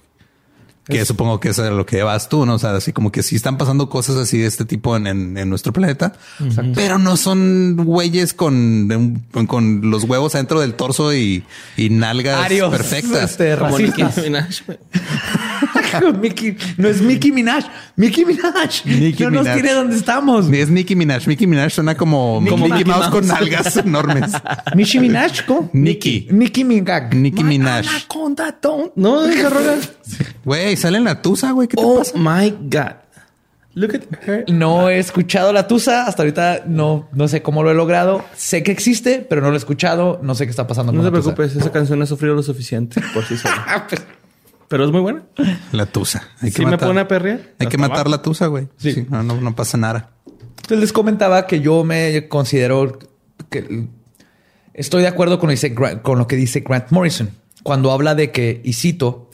Que 0.85 1.05
supongo 1.05 1.39
que 1.39 1.49
eso 1.49 1.63
es 1.63 1.69
a 1.69 1.73
lo 1.73 1.85
que 1.85 2.01
vas 2.01 2.29
tú, 2.29 2.47
¿no? 2.47 2.55
O 2.55 2.57
sea, 2.59 2.71
así 2.75 2.93
como 2.93 3.11
que 3.11 3.21
sí 3.21 3.35
están 3.35 3.59
pasando 3.59 3.89
cosas 3.91 4.15
así 4.15 4.39
de 4.39 4.47
este 4.47 4.65
tipo 4.65 4.97
en, 4.97 5.05
en- 5.05 5.37
en 5.37 5.47
nuestro 5.47 5.71
planeta, 5.71 6.13
pero 6.73 6.97
no 6.97 7.15
son 7.15 7.75
güeyes 7.77 8.33
con, 8.33 9.21
con 9.47 9.91
los 9.91 10.05
huevos 10.05 10.33
adentro 10.33 10.61
del 10.61 10.73
torso 10.73 11.13
y, 11.13 11.43
y 11.77 11.91
nalgas 11.91 12.43
Arios, 12.43 12.71
perfectas. 12.71 13.29
este, 13.31 13.55
racistas. 13.55 14.15
Mickey, 16.21 16.57
no 16.77 16.87
es 16.87 17.01
Mickey 17.01 17.31
Minaj, 17.31 17.65
Mickey 17.95 18.25
Minaj. 18.25 18.85
Nicki 18.85 19.23
no 19.23 19.29
nos 19.31 19.41
Minaj. 19.43 19.53
tiene 19.55 19.73
donde 19.73 19.95
estamos. 19.95 20.49
Es 20.51 20.69
Nicki 20.69 20.95
Minaj. 20.95 21.27
Nicki 21.27 21.47
Minaj 21.47 21.71
suena 21.71 21.95
como, 21.95 22.41
Mickey 22.41 22.57
Mouse. 22.85 22.85
Mouse 22.85 23.07
con 23.09 23.27
nalgas 23.27 23.77
enormes. 23.85 24.31
Mickey 24.75 24.99
Minaj, 24.99 25.45
¿cómo? 25.45 25.69
Nicki. 25.73 26.27
Nicki 26.31 26.63
Minaj. 26.63 27.13
Nicki 27.13 27.43
Minaj. 27.43 27.85
No, 28.95 29.25
esa 29.25 29.49
rola. 29.49 29.75
Güey, 30.43 30.75
sale 30.77 30.97
en 30.97 31.03
la 31.05 31.21
tusa, 31.21 31.51
güey. 31.51 31.67
¿Qué 31.67 31.77
te 31.77 31.83
Oh 31.83 31.99
pasa? 31.99 32.11
my 32.17 32.49
God. 32.69 32.93
Look 33.75 33.93
at 33.95 34.01
her. 34.27 34.45
No 34.51 34.89
he 34.89 34.97
escuchado 34.97 35.53
la 35.53 35.67
tusa. 35.67 36.05
Hasta 36.05 36.23
ahorita 36.23 36.63
no, 36.65 37.07
no 37.13 37.27
sé 37.27 37.41
cómo 37.43 37.61
lo 37.63 37.69
he 37.71 37.75
logrado. 37.75 38.25
Sé 38.35 38.63
que 38.63 38.71
existe, 38.71 39.25
pero 39.29 39.41
no 39.41 39.49
lo 39.49 39.53
he 39.53 39.57
escuchado. 39.57 40.19
No 40.23 40.33
sé 40.35 40.45
qué 40.45 40.49
está 40.49 40.65
pasando 40.67 40.91
No 40.91 40.97
con 41.01 41.05
te 41.11 41.11
la 41.17 41.21
tusa. 41.23 41.35
preocupes, 41.35 41.61
esa 41.61 41.71
canción 41.71 42.01
ha 42.01 42.05
sufrido 42.07 42.33
lo 42.35 42.43
suficiente 42.43 42.99
por 43.13 43.23
sí 43.25 43.37
sola. 43.37 43.87
Pero 44.69 44.85
es 44.85 44.91
muy 44.91 45.01
buena. 45.01 45.23
La 45.73 45.85
tusa. 45.85 46.29
Hay 46.41 46.51
Sí 46.51 46.65
me 46.65 46.77
pone 46.77 47.01
a 47.01 47.07
perrear. 47.07 47.41
Hay 47.59 47.67
que 47.67 47.77
matar 47.77 48.07
la 48.07 48.21
tusa, 48.21 48.47
güey. 48.47 48.69
Sí. 48.77 49.05
no, 49.09 49.23
no, 49.23 49.41
no 49.41 49.55
pasa 49.55 49.77
nada. 49.77 50.11
Entonces 50.27 50.79
les 50.79 50.93
comentaba 50.93 51.47
que 51.47 51.59
yo 51.59 51.83
me 51.83 52.29
considero 52.29 52.97
que 53.49 53.87
estoy 54.73 55.01
de 55.01 55.07
acuerdo 55.07 55.39
con 55.39 55.47
lo, 55.47 55.51
que 55.51 55.55
dice 55.55 55.69
Grant, 55.69 56.01
con 56.01 56.17
lo 56.17 56.27
que 56.27 56.35
dice 56.37 56.61
Grant 56.61 56.91
Morrison 56.91 57.31
cuando 57.63 57.91
habla 57.91 58.15
de 58.15 58.31
que, 58.31 58.61
y 58.63 58.73
cito, 58.73 59.29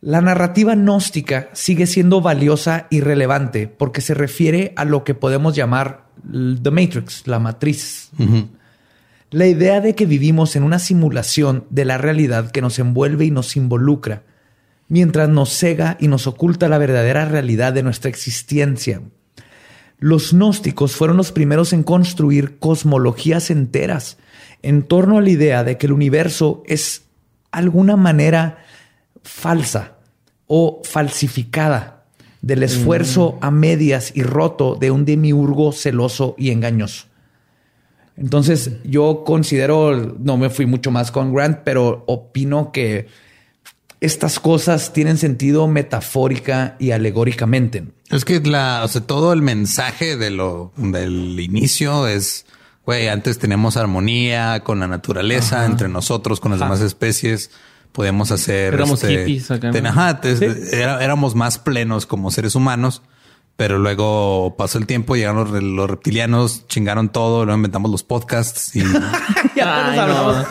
la 0.00 0.20
narrativa 0.20 0.74
gnóstica 0.74 1.50
sigue 1.52 1.86
siendo 1.86 2.20
valiosa 2.20 2.86
y 2.90 3.00
relevante 3.00 3.68
porque 3.68 4.00
se 4.00 4.14
refiere 4.14 4.72
a 4.76 4.84
lo 4.84 5.04
que 5.04 5.14
podemos 5.14 5.54
llamar 5.54 6.06
The 6.22 6.70
Matrix, 6.70 7.26
la 7.26 7.38
matriz. 7.38 8.10
La 9.30 9.46
idea 9.46 9.80
de 9.80 9.94
que 9.94 10.06
vivimos 10.06 10.56
en 10.56 10.62
una 10.62 10.78
simulación 10.78 11.66
de 11.70 11.84
la 11.84 11.98
realidad 11.98 12.50
que 12.50 12.62
nos 12.62 12.78
envuelve 12.78 13.26
y 13.26 13.30
nos 13.30 13.56
involucra, 13.56 14.24
mientras 14.90 15.28
nos 15.30 15.50
cega 15.50 15.96
y 15.98 16.08
nos 16.08 16.26
oculta 16.26 16.68
la 16.68 16.76
verdadera 16.76 17.24
realidad 17.24 17.72
de 17.72 17.82
nuestra 17.82 18.10
existencia. 18.10 19.00
Los 19.98 20.32
gnósticos 20.32 20.96
fueron 20.96 21.16
los 21.16 21.32
primeros 21.32 21.72
en 21.72 21.84
construir 21.84 22.58
cosmologías 22.58 23.50
enteras 23.50 24.18
en 24.62 24.82
torno 24.82 25.16
a 25.16 25.22
la 25.22 25.30
idea 25.30 25.64
de 25.64 25.78
que 25.78 25.86
el 25.86 25.92
universo 25.92 26.62
es 26.66 27.04
alguna 27.52 27.96
manera 27.96 28.58
falsa 29.22 29.96
o 30.46 30.82
falsificada 30.84 32.04
del 32.42 32.62
esfuerzo 32.62 33.38
a 33.40 33.50
medias 33.50 34.12
y 34.14 34.22
roto 34.22 34.74
de 34.74 34.90
un 34.90 35.04
demiurgo 35.04 35.72
celoso 35.72 36.34
y 36.36 36.50
engañoso. 36.50 37.06
Entonces, 38.16 38.72
yo 38.84 39.22
considero, 39.24 40.16
no 40.18 40.36
me 40.36 40.50
fui 40.50 40.66
mucho 40.66 40.90
más 40.90 41.10
con 41.12 41.32
Grant, 41.32 41.60
pero 41.64 42.04
opino 42.06 42.72
que 42.72 43.06
estas 44.00 44.40
cosas 44.40 44.92
tienen 44.92 45.18
sentido 45.18 45.66
metafórica 45.68 46.76
y 46.78 46.90
alegóricamente. 46.92 47.84
Es 48.10 48.24
que 48.24 48.40
la, 48.40 48.82
o 48.84 48.88
sea, 48.88 49.02
todo 49.02 49.32
el 49.32 49.42
mensaje 49.42 50.16
de 50.16 50.30
lo 50.30 50.72
del 50.76 51.38
inicio 51.38 52.06
es, 52.06 52.46
güey, 52.86 53.08
antes 53.08 53.38
teníamos 53.38 53.76
armonía 53.76 54.60
con 54.64 54.80
la 54.80 54.88
naturaleza, 54.88 55.64
entre 55.66 55.88
nosotros, 55.88 56.40
con 56.40 56.50
las 56.52 56.60
demás 56.60 56.80
especies. 56.80 57.50
Podemos 57.92 58.30
hacer. 58.30 58.72
Éramos 58.74 59.02
hippies 59.02 59.50
acá, 59.50 59.66
¿no? 59.68 59.72
ten- 59.72 59.86
ajá, 59.86 60.20
te- 60.20 60.80
era- 60.80 61.02
éramos 61.02 61.34
más 61.34 61.58
plenos 61.58 62.06
como 62.06 62.30
seres 62.30 62.54
humanos, 62.54 63.02
pero 63.56 63.78
luego 63.78 64.54
pasó 64.56 64.78
el 64.78 64.86
tiempo, 64.86 65.16
llegaron 65.16 65.52
los, 65.52 65.62
los 65.62 65.90
reptilianos, 65.90 66.66
chingaron 66.68 67.10
todo, 67.10 67.44
luego 67.44 67.56
inventamos 67.58 67.90
los 67.90 68.02
podcasts 68.02 68.74
y 68.74 68.80
Ay, 69.62 69.98
no. 69.98 70.44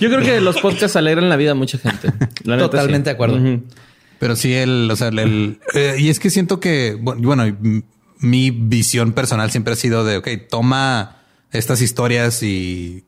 Yo 0.00 0.08
creo 0.08 0.20
que 0.20 0.40
los 0.40 0.60
podcasts 0.60 0.96
alegran 0.96 1.28
la 1.28 1.36
vida 1.36 1.52
a 1.52 1.54
mucha 1.54 1.78
gente. 1.78 2.12
La 2.44 2.56
neta, 2.56 2.70
Totalmente 2.70 3.10
de 3.10 3.14
acuerdo. 3.14 3.40
Pero 4.18 4.36
sí, 4.36 4.54
el, 4.54 4.88
o 4.90 4.94
sea, 4.96 5.08
el, 5.08 5.18
el- 5.18 5.60
eh, 5.74 5.96
y 5.98 6.08
es 6.08 6.20
que 6.20 6.30
siento 6.30 6.60
que, 6.60 6.96
bu- 6.96 7.20
bueno, 7.20 7.44
mi 8.18 8.50
visión 8.52 9.12
personal 9.12 9.50
siempre 9.50 9.72
ha 9.72 9.76
sido 9.76 10.04
de, 10.04 10.18
ok, 10.18 10.28
toma 10.48 11.16
estas 11.50 11.80
historias 11.82 12.42
y 12.44 13.04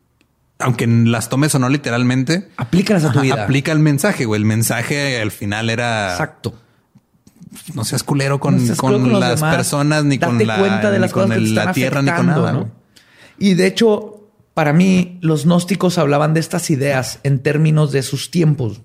aunque 0.59 0.87
las 0.89 1.29
tomes 1.29 1.55
o 1.55 1.59
no 1.61 1.69
literalmente, 1.69 2.49
Aplícalas 2.57 3.05
a 3.05 3.13
tu 3.13 3.21
vida. 3.21 3.45
aplica 3.45 3.71
el 3.71 3.79
mensaje, 3.79 4.25
güey. 4.25 4.41
El 4.41 4.45
mensaje 4.47 5.21
al 5.21 5.31
final 5.31 5.71
era, 5.71 6.11
Exacto. 6.13 6.55
No 7.75 7.85
seas 7.85 8.03
culero 8.03 8.41
con, 8.41 8.57
No 8.57 8.65
seas 8.67 8.79
con 8.79 8.93
con 9.03 9.21
las 9.21 9.37
demás. 9.41 9.57
personas, 9.57 10.05
ni 10.05 10.19
con 10.19 10.35
Date 10.35 10.47
la, 10.47 10.59
cuenta 10.59 10.91
de 10.91 10.99
ni 10.99 11.03
las 11.03 11.13
con 11.13 11.25
cosas 11.25 11.37
que 11.37 11.41
te 11.41 11.45
el- 11.47 11.53
están 11.53 11.67
la 11.67 11.73
tierra, 11.73 12.03
ni 12.03 12.11
con 12.11 12.27
nada. 12.27 12.53
¿no? 12.53 12.71
Y 13.39 13.55
de 13.55 13.67
hecho, 13.67 14.31
para 14.55 14.73
mí, 14.73 15.19
los 15.21 15.45
gnósticos 15.45 15.99
hablaban 15.99 16.35
de 16.35 16.41
estas 16.41 16.71
ideas 16.71 17.19
en 17.23 17.39
términos 17.41 17.91
de 17.93 18.03
sus 18.03 18.31
tiempos. 18.31 18.83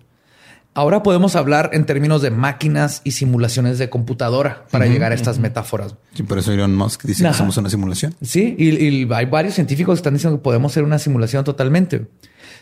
Ahora 0.76 1.02
podemos 1.04 1.36
hablar 1.36 1.72
en 1.74 1.86
términos 1.86 2.22
de 2.22 2.30
máquinas 2.32 3.02
y 3.04 3.12
simulaciones 3.12 3.80
de 3.80 3.90
computadora 3.90 4.66
para 4.72 4.86
llegar 4.86 5.12
a 5.12 5.16
estas 5.16 5.40
metáforas. 5.40 5.96
Sí, 6.14 6.24
por 6.24 6.38
eso 6.38 6.52
Elon 6.54 6.74
Musk 6.76 7.04
dice 7.04 7.24
Ajá. 7.26 7.34
que 7.34 7.38
somos 7.40 7.58
una 7.58 7.70
simulación. 7.70 8.16
Sí, 8.22 8.56
y, 8.58 8.70
y 8.86 9.08
hay 9.12 9.26
varios 9.26 9.56
científicos 9.56 9.96
que 9.96 10.00
están 10.00 10.14
diciendo 10.14 10.38
que 10.38 10.44
podemos 10.44 10.72
ser 10.72 10.84
una 10.84 11.00
simulación 11.00 11.44
totalmente. 11.44 12.08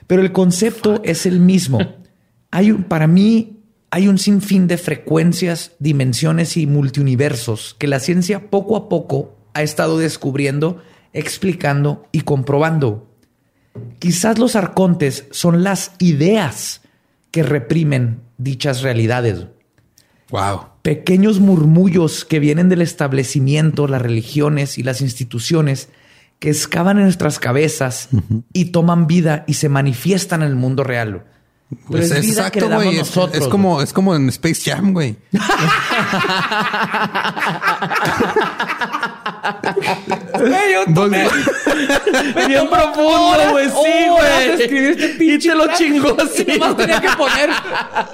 Pero 0.08 0.22
el 0.22 0.32
concepto 0.32 1.02
es 1.04 1.26
el 1.26 1.40
mismo. 1.42 1.80
Hay 2.50 2.72
un- 2.72 2.84
para 2.86 3.08
mí 3.08 3.57
hay 3.98 4.08
un 4.08 4.20
sinfín 4.20 4.68
de 4.68 4.78
frecuencias, 4.78 5.72
dimensiones 5.80 6.56
y 6.56 6.68
multiuniversos 6.68 7.76
que 7.80 7.88
la 7.88 8.00
ciencia 8.00 8.52
poco 8.52 8.78
a 8.78 8.90
poco 8.90 9.36
ha 9.56 9.64
estado 9.64 9.98
descubriendo, 9.98 10.84
explicando 11.14 12.08
y 12.12 12.22
comprobando. 12.22 13.10
Quizás 13.98 14.38
los 14.38 14.56
arcontes 14.56 15.26
son 15.32 15.64
las 15.64 15.94
ideas 15.98 16.82
que 17.32 17.42
reprimen 17.42 18.22
dichas 18.38 18.84
realidades 18.84 19.48
Wow. 20.30 20.60
pequeños 20.84 21.40
murmullos 21.40 22.24
que 22.24 22.40
vienen 22.40 22.70
del 22.70 22.82
establecimiento, 22.84 23.88
las 23.88 24.02
religiones 24.04 24.78
y 24.78 24.84
las 24.84 25.02
instituciones 25.02 25.90
que 26.38 26.50
excavan 26.50 26.98
en 26.98 27.06
nuestras 27.06 27.40
cabezas 27.40 28.10
y 28.54 28.66
toman 28.66 29.08
vida 29.08 29.44
y 29.48 29.56
se 29.56 29.70
manifiestan 29.70 30.44
en 30.44 30.50
el 30.50 30.56
mundo 30.56 30.84
real. 30.84 31.26
Pues 31.88 32.12
es 32.12 32.36
damos 32.36 32.84
güey. 32.84 33.00
Es, 33.00 33.12
es 33.34 33.48
como, 33.48 33.82
es 33.82 33.92
como 33.92 34.16
en 34.16 34.30
Space 34.30 34.72
Jam, 34.72 34.94
güey. 34.94 35.18
Güey, 40.40 40.74
yo 40.74 40.86
tomé- 40.94 41.28
Bien 42.48 42.68
profundo, 42.70 43.52
güey. 43.52 43.68
Sí, 43.70 44.08
güey. 44.10 44.62
escribir 44.62 44.90
este 44.92 45.06
Y 45.14 45.18
pinche 45.18 45.50
te 45.50 45.56
lo 45.56 45.68
chingó 45.76 46.16
Y 46.18 46.22
así. 46.22 46.46
nomás 46.60 46.78
tenía 46.78 47.02
que 47.02 47.10
poner 47.10 47.50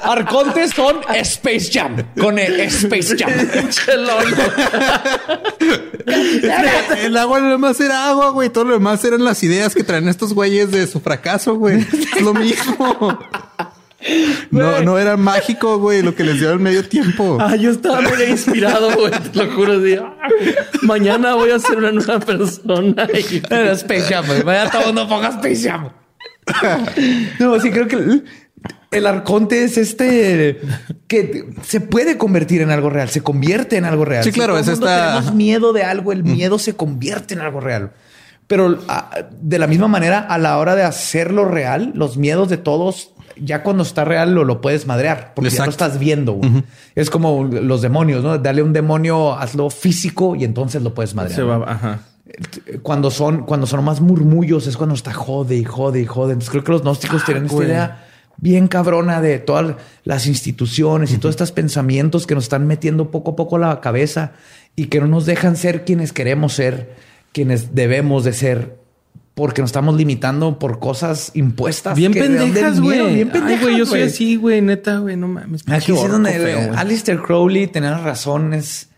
Arcontes 0.04 0.72
son 0.72 0.98
Space 1.16 1.70
Jam. 1.72 1.96
Con 2.20 2.38
el 2.40 2.60
Space 2.62 3.16
Jam. 3.18 3.32
El 6.98 7.18
agua 7.18 7.40
nada 7.40 7.58
más 7.58 7.80
era 7.80 8.10
agua, 8.10 8.30
güey. 8.32 8.50
Todo 8.50 8.66
lo 8.66 8.74
demás 8.74 9.04
eran 9.04 9.24
las 9.24 9.42
ideas 9.44 9.74
que 9.74 9.84
traen 9.84 10.08
estos 10.08 10.34
güeyes 10.34 10.72
de 10.72 10.88
su 10.88 11.00
fracaso, 11.00 11.56
güey. 11.56 11.80
Es 12.16 12.22
lo 12.22 12.34
mismo. 12.34 13.20
No, 14.52 14.82
no 14.82 14.98
era 15.00 15.18
mágico, 15.18 15.78
güey, 15.80 16.02
lo 16.02 16.14
que 16.16 16.24
les 16.24 16.40
dio 16.40 16.50
al 16.52 16.60
medio 16.60 16.84
tiempo. 16.88 17.38
Ah, 17.40 17.56
yo 17.56 17.72
estaba 17.72 18.02
muy 18.02 18.22
inspirado, 18.24 18.92
güey. 18.96 19.12
Te 19.12 19.44
lo 19.46 19.52
juro. 19.54 19.74
así, 19.74 19.96
ah, 19.96 20.14
mañana 20.82 21.36
voy 21.36 21.52
a 21.52 21.60
ser 21.60 21.78
una 21.78 21.92
nueva 21.92 22.20
persona. 22.20 23.08
Y- 23.32 23.42
Era 23.50 23.72
Space 23.74 24.04
Jam, 24.14 24.26
güey. 24.28 24.42
Vaya 24.44 24.70
todo 24.70 24.92
no 24.94 25.08
ponga 25.08 25.30
Space 25.30 25.70
Jam. 25.70 25.90
No, 27.40 27.60
sí 27.60 27.72
creo 27.72 27.88
que 27.88 27.96
el, 27.96 28.26
el 28.92 29.08
arconte 29.08 29.64
es 29.64 29.78
este 29.78 30.60
que 31.08 31.46
se 31.64 31.80
puede 31.82 32.18
convertir 32.18 32.62
en 32.62 32.72
algo 32.72 32.90
real, 32.90 33.10
se 33.10 33.22
convierte 33.22 33.78
en 33.78 33.86
algo 33.86 34.06
real. 34.06 34.24
Sí, 34.24 34.32
claro, 34.32 34.54
todo 34.54 34.62
es 34.62 34.68
mundo 34.68 34.86
esta- 34.88 35.14
Tenemos 35.16 35.34
miedo 35.36 35.74
de 35.74 35.84
algo, 35.84 36.12
el 36.12 36.24
miedo 36.24 36.60
se 36.60 36.76
convierte 36.76 37.34
en 37.34 37.42
algo 37.42 37.60
real. 37.60 37.94
Pero 38.48 38.78
ah, 38.90 39.10
de 39.42 39.58
la 39.58 39.68
misma 39.68 39.88
manera, 39.88 40.20
a 40.20 40.38
la 40.38 40.58
hora 40.58 40.76
de 40.76 40.84
hacerlo 40.84 41.46
real, 41.46 41.92
los 41.96 42.18
miedos 42.18 42.50
de 42.50 42.58
todos, 42.58 43.13
ya 43.38 43.64
cuando 43.64 43.84
está 43.84 44.06
real 44.06 44.34
lo, 44.34 44.44
lo 44.44 44.62
puedes 44.62 44.88
madrear 44.88 45.34
porque 45.36 45.50
ya 45.50 45.66
lo 45.66 45.72
estás 45.72 46.00
viendo. 46.00 46.40
Es 46.96 47.10
como 47.10 47.44
los 47.44 47.82
demonios, 47.82 48.24
¿no? 48.24 48.38
Dale 48.38 48.62
un 48.62 48.74
demonio, 48.74 49.34
hazlo 49.34 49.70
físico 49.70 50.36
y 50.36 50.44
entonces 50.44 50.82
lo 50.82 50.94
puedes 50.94 51.16
madrear. 51.16 51.36
Se 51.36 51.42
¿no? 51.42 51.60
va, 51.60 51.72
ajá. 51.72 52.00
cuando 52.82 53.12
son, 53.12 53.44
cuando 53.44 53.68
son 53.68 53.84
más 53.84 54.02
murmullos, 54.02 54.68
es 54.68 54.78
cuando 54.78 54.96
está 54.96 55.14
jode 55.14 55.56
y 55.56 55.64
jode 55.64 56.02
y 56.02 56.06
jode. 56.06 56.34
Entonces 56.34 56.50
creo 56.50 56.64
que 56.64 56.72
los 56.72 56.84
gnósticos 56.84 57.26
tienen 57.26 57.46
esta 57.46 57.64
idea 57.64 58.08
bien 58.38 58.68
cabrona 58.68 59.22
de 59.22 59.40
todas 59.40 59.76
las 60.04 60.28
instituciones 60.28 61.12
y 61.12 61.18
todos 61.18 61.34
estos 61.34 61.52
pensamientos 61.52 62.28
que 62.28 62.36
nos 62.36 62.46
están 62.46 62.68
metiendo 62.68 63.12
poco 63.12 63.32
a 63.32 63.36
poco 63.36 63.56
a 63.58 63.60
la 63.60 63.82
cabeza 63.82 64.34
y 64.76 64.88
que 64.88 65.00
no 65.00 65.08
nos 65.08 65.26
dejan 65.26 65.56
ser 65.56 65.86
quienes 65.86 66.14
queremos 66.14 66.54
ser, 66.54 66.96
quienes 67.32 67.76
debemos 67.76 68.24
de 68.24 68.34
ser, 68.34 68.83
porque 69.34 69.62
nos 69.62 69.70
estamos 69.70 69.96
limitando 69.96 70.60
por 70.60 70.80
cosas 70.80 71.32
impuestas. 71.34 71.96
Bien 71.98 72.14
que 72.14 72.22
pendejas, 72.22 72.80
güey. 72.80 73.16
Bien 73.16 73.30
pendejas, 73.30 73.62
güey, 73.64 73.78
yo 73.78 73.86
soy 73.86 74.02
así, 74.04 74.36
güey. 74.36 74.62
Neta, 74.62 75.00
güey. 75.00 75.16
No 75.18 75.28
mames. 75.28 75.64
Aquí 75.68 75.92
es 75.92 76.12
donde 76.12 76.32
feo, 76.32 76.68
güey. 76.68 76.80
Alistair 76.80 77.22
Crowley 77.22 77.68
tenía 77.68 77.98
razón, 77.98 78.54
es 78.54 78.90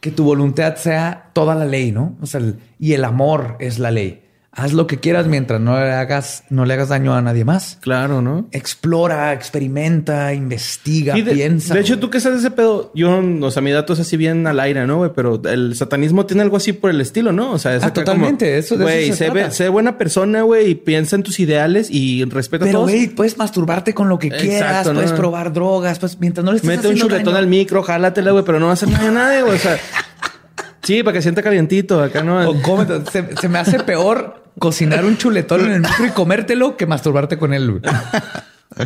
que 0.00 0.10
tu 0.10 0.24
voluntad 0.24 0.76
sea 0.76 1.30
toda 1.32 1.54
la 1.54 1.64
ley, 1.66 1.92
¿no? 1.92 2.16
O 2.22 2.26
sea, 2.26 2.40
el- 2.40 2.56
y 2.78 2.94
el 2.94 3.04
amor 3.04 3.56
es 3.60 3.78
la 3.78 3.90
ley. 3.90 4.22
Haz 4.54 4.74
lo 4.74 4.86
que 4.86 5.00
quieras 5.00 5.28
mientras 5.28 5.62
no 5.62 5.80
le 5.80 5.92
hagas, 5.92 6.44
no 6.50 6.66
le 6.66 6.74
hagas 6.74 6.90
daño 6.90 7.14
a 7.14 7.22
nadie 7.22 7.42
más. 7.42 7.78
Claro, 7.80 8.20
¿no? 8.20 8.48
Explora, 8.52 9.32
experimenta, 9.32 10.34
investiga, 10.34 11.14
de, 11.14 11.22
piensa. 11.22 11.72
de 11.72 11.80
hecho, 11.80 11.98
tú 11.98 12.10
que 12.10 12.20
sabes 12.20 12.42
de 12.42 12.48
ese 12.48 12.54
pedo, 12.54 12.92
yo, 12.94 13.18
o 13.40 13.50
sea, 13.50 13.62
mi 13.62 13.70
dato 13.70 13.94
es 13.94 14.00
así 14.00 14.18
bien 14.18 14.46
al 14.46 14.60
aire, 14.60 14.86
¿no, 14.86 14.98
güey? 14.98 15.10
Pero 15.16 15.40
el 15.46 15.74
satanismo 15.74 16.26
tiene 16.26 16.42
algo 16.42 16.58
así 16.58 16.74
por 16.74 16.90
el 16.90 17.00
estilo, 17.00 17.32
¿no? 17.32 17.52
O 17.52 17.58
sea, 17.58 17.74
es 17.76 17.82
Ah, 17.82 17.94
totalmente, 17.94 18.44
como, 18.44 18.58
eso- 18.58 18.76
de 18.76 18.84
eso 18.84 18.92
Güey, 18.92 19.06
se 19.08 19.16
sé, 19.16 19.24
trata. 19.30 19.40
ve- 19.46 19.50
sé 19.52 19.68
buena 19.70 19.96
persona, 19.96 20.42
güey, 20.42 20.68
y 20.72 20.74
piensa 20.74 21.16
en 21.16 21.22
tus 21.22 21.40
ideales 21.40 21.88
y 21.90 22.22
respeta 22.26 22.64
a 22.64 22.68
Pero, 22.68 22.80
todos. 22.80 22.90
güey, 22.90 23.06
puedes 23.08 23.38
masturbarte 23.38 23.94
con 23.94 24.10
lo 24.10 24.18
que 24.18 24.26
Exacto, 24.26 24.46
quieras, 24.48 24.86
¿no? 24.88 24.92
puedes 24.94 25.12
probar 25.12 25.54
drogas, 25.54 25.98
pues 25.98 26.18
mientras 26.20 26.44
no 26.44 26.50
le 26.52 26.56
estés 26.58 26.68
Mete 26.76 26.88
un 26.88 26.96
chuletón 26.96 27.24
daño. 27.24 27.38
al 27.38 27.46
micro, 27.46 27.82
jálatela, 27.82 28.32
güey, 28.32 28.44
pero 28.44 28.60
no 28.60 28.66
va 28.66 28.72
a 28.72 28.74
hacer 28.74 28.90
nada 28.90 29.08
a 29.08 29.12
nadie, 29.12 29.40
güey. 29.40 29.54
O 29.56 29.58
sea, 29.58 29.78
sí, 30.82 31.02
para 31.02 31.14
que 31.14 31.22
sienta 31.22 31.42
calientito 31.42 32.02
acá, 32.02 32.22
¿no? 32.22 32.50
O 32.50 32.54
cómete- 32.60 33.10
se, 33.10 33.34
se 33.40 33.48
me 33.48 33.58
hace 33.58 33.78
peor 33.80 34.41
cocinar 34.58 35.04
un 35.04 35.16
chuletón 35.16 35.62
en 35.66 35.72
el 35.72 35.80
micro 35.80 36.06
y 36.06 36.10
comértelo 36.10 36.76
que 36.76 36.86
masturbarte 36.86 37.38
con 37.38 37.52
él. 37.54 37.80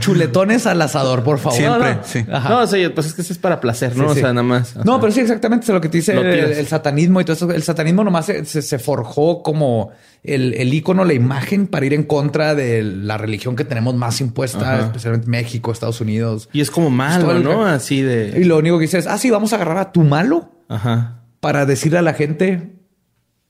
Chuletones 0.01 0.67
al 0.67 0.83
asador, 0.83 1.23
por 1.23 1.39
favor. 1.39 1.57
Siempre, 1.57 1.91
No, 1.91 1.97
no. 2.01 2.05
sí. 2.05 2.25
Ajá. 2.31 2.49
No, 2.49 2.93
pues 2.93 3.07
es 3.07 3.15
que 3.15 3.23
eso 3.23 3.33
es 3.33 3.39
para 3.39 3.61
placer, 3.61 3.97
¿no? 3.97 4.07
Sí, 4.13 4.19
o 4.19 4.21
sea, 4.21 4.33
nada 4.33 4.43
más. 4.43 4.75
No, 4.85 4.95
sea, 4.95 5.01
pero 5.01 5.13
sí, 5.13 5.21
exactamente 5.21 5.65
es 5.65 5.69
lo 5.71 5.81
que 5.81 5.89
te 5.89 5.99
dice 5.99 6.13
el, 6.13 6.67
satanismo 6.67 7.21
y 7.21 7.25
todo 7.25 7.35
eso. 7.37 7.51
El 7.53 7.63
satanismo 7.63 8.03
nomás 8.03 8.27
se, 8.27 8.45
se- 8.47 8.63
se 8.63 8.79
forjó 8.81 9.45
como 9.45 9.91
el, 10.25 10.55
el 10.55 10.75
ícono, 10.75 11.05
la 11.05 11.13
imagen 11.15 11.69
para 11.69 11.87
ir 11.87 11.95
en 11.95 12.03
contra 12.03 12.57
de 12.57 12.83
la 12.83 13.17
religión 13.17 13.55
que 13.55 13.65
tenemos 13.65 13.95
más 13.95 14.21
impuesta, 14.21 14.75
Ajá. 14.75 14.87
especialmente 14.87 15.29
México, 15.29 15.71
Estados 15.71 16.01
Unidos. 16.01 16.49
Y 16.53 16.63
es 16.63 16.73
como 16.73 16.89
todo 16.89 16.97
malo, 16.97 17.31
el- 17.37 17.45
¿no? 17.45 17.65
Así 17.65 17.99
Y 17.99 18.03
de. 18.03 18.45
lo 18.45 18.59
único 18.59 18.79
que 18.79 18.83
dice 18.83 18.99
es, 18.99 19.07
ah, 19.07 19.19
sí, 19.19 19.31
vamos 19.31 19.53
a 19.53 19.57
agarrar 19.57 19.79
a 19.79 19.93
tu 19.93 20.03
malo 20.03 20.51
Ajá. 20.69 21.21
para 21.39 21.65
decirle 21.65 21.99
a 21.99 22.03
la 22.03 22.15
gente, 22.15 22.76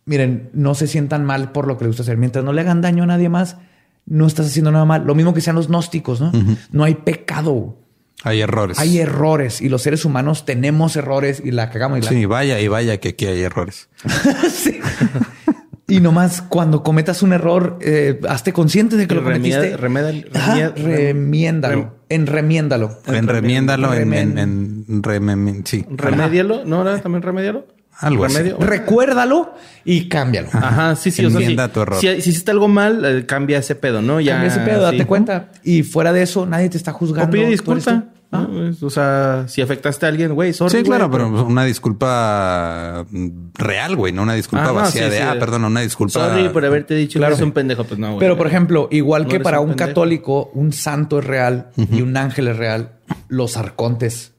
miren, 0.06 0.50
no 0.54 0.74
se 0.74 0.86
sientan 0.86 1.24
mal 1.24 1.52
por 1.52 1.66
lo 1.66 1.76
que 1.76 1.84
les 1.84 1.90
gusta 1.90 2.02
hacer. 2.02 2.16
Mientras 2.16 2.44
no 2.44 2.52
le 2.52 2.60
hagan 2.62 2.80
daño 2.80 3.02
a 3.02 3.06
nadie 3.06 3.28
más, 3.28 3.56
no 4.06 4.26
estás 4.26 4.46
haciendo 4.46 4.70
nada 4.72 4.84
mal. 4.84 5.04
Lo 5.04 5.14
mismo 5.14 5.34
que 5.34 5.40
sean 5.40 5.56
los 5.56 5.68
gnósticos, 5.68 6.20
¿no? 6.20 6.32
No 6.72 6.84
hay 6.84 6.94
pecado. 6.94 7.76
Hay 8.22 8.40
errores. 8.40 8.78
Hay 8.78 8.98
errores 8.98 9.60
y 9.60 9.68
los 9.68 9.82
seres 9.82 10.04
humanos 10.04 10.46
tenemos 10.46 10.96
errores 10.96 11.42
y 11.44 11.50
la 11.50 11.70
cagamos. 11.70 11.98
Y, 11.98 12.02
la... 12.02 12.08
Sí, 12.08 12.24
vaya 12.24 12.58
y 12.60 12.68
vaya 12.68 12.98
que 12.98 13.10
aquí 13.10 13.26
hay 13.26 13.42
errores. 13.42 13.88
Sí. 14.50 14.80
Y 15.88 16.00
nomás 16.00 16.42
cuando 16.42 16.82
cometas 16.82 17.22
un 17.22 17.32
error, 17.32 17.78
eh, 17.80 18.18
hazte 18.28 18.52
consciente 18.52 18.96
de 18.96 19.06
que 19.06 19.14
lo 19.14 19.20
Remia- 19.22 19.56
cometiste. 19.60 19.76
remiéndalo. 19.76 21.76
rem- 21.76 21.90
Enremiéndalo. 22.08 22.98
En 23.06 23.28
remiéndalo 23.28 23.94
en, 23.94 24.12
en, 24.12 24.38
en 24.38 25.02
remem- 25.02 25.64
sí. 25.64 25.86
Remédialo. 25.88 26.64
¿No 26.64 26.82
era 26.82 27.00
también 27.00 27.22
remédialo? 27.22 27.66
Algo 27.98 28.24
así. 28.27 28.36
Remedio. 28.36 28.59
Recuérdalo 28.59 29.55
y 29.85 30.09
cámbialo. 30.09 30.48
Ajá, 30.52 30.97
sí, 30.97 31.10
sí. 31.10 31.24
O 31.24 31.31
sea, 31.31 31.40
si, 31.40 31.56
tu 31.56 31.81
error. 31.81 31.98
si, 32.01 32.09
si 32.20 32.31
hiciste 32.31 32.51
algo 32.51 32.68
mal, 32.68 33.05
eh, 33.05 33.27
cambia 33.27 33.59
ese 33.59 33.74
pedo, 33.74 34.02
¿no? 34.02 34.20
Ya. 34.20 34.32
Cambia 34.35 34.48
ese 34.51 34.60
pedo, 34.60 34.82
date 34.82 34.98
sí. 34.98 35.05
cuenta. 35.05 35.48
Y 35.64 35.82
fuera 35.82 36.12
de 36.12 36.23
eso, 36.23 36.44
nadie 36.47 36.68
te 36.68 36.77
está 36.77 36.93
juzgando. 36.93 37.28
O 37.28 37.32
pide 37.32 37.47
disculpa. 37.48 38.05
Ah. 38.32 38.47
O 38.82 38.90
sea, 38.90 39.44
si 39.47 39.62
afectaste 39.62 40.05
a 40.05 40.09
alguien, 40.09 40.35
güey, 40.35 40.52
sorry. 40.52 40.78
Sí, 40.78 40.82
claro, 40.82 41.09
güey, 41.09 41.23
pero 41.23 41.47
una 41.47 41.64
disculpa 41.64 43.06
real, 43.55 43.97
güey, 43.97 44.12
no 44.12 44.23
una 44.23 44.35
disculpa 44.35 44.64
Ah, 44.64 44.68
no, 44.68 44.74
vacía 44.74 45.05
sí, 45.05 45.10
de, 45.10 45.16
sí. 45.18 45.23
ah, 45.23 45.36
perdón, 45.39 45.64
una 45.64 45.81
disculpa. 45.81 46.12
Sorry 46.12 46.48
por 46.48 46.64
haberte 46.64 46.94
dicho 46.94 47.18
Claro. 47.20 47.35
que 47.35 47.35
eres 47.36 47.47
un 47.47 47.52
pendejo. 47.52 47.85
Pues 47.85 47.98
no, 48.01 48.09
güey. 48.09 48.18
Pero, 48.18 48.36
por 48.36 48.48
ejemplo, 48.48 48.89
igual 48.90 49.23
No 49.24 49.28
que 49.28 49.40
para 49.40 49.60
un 49.60 49.74
católico, 49.74 50.51
un 50.55 50.73
santo 50.73 51.20
es 51.20 51.24
real 51.24 51.70
y 51.77 52.02
un 52.02 52.16
ángel 52.16 52.48
es 52.48 52.56
real, 52.56 52.93
los 53.28 53.56
arcontes 53.56 54.35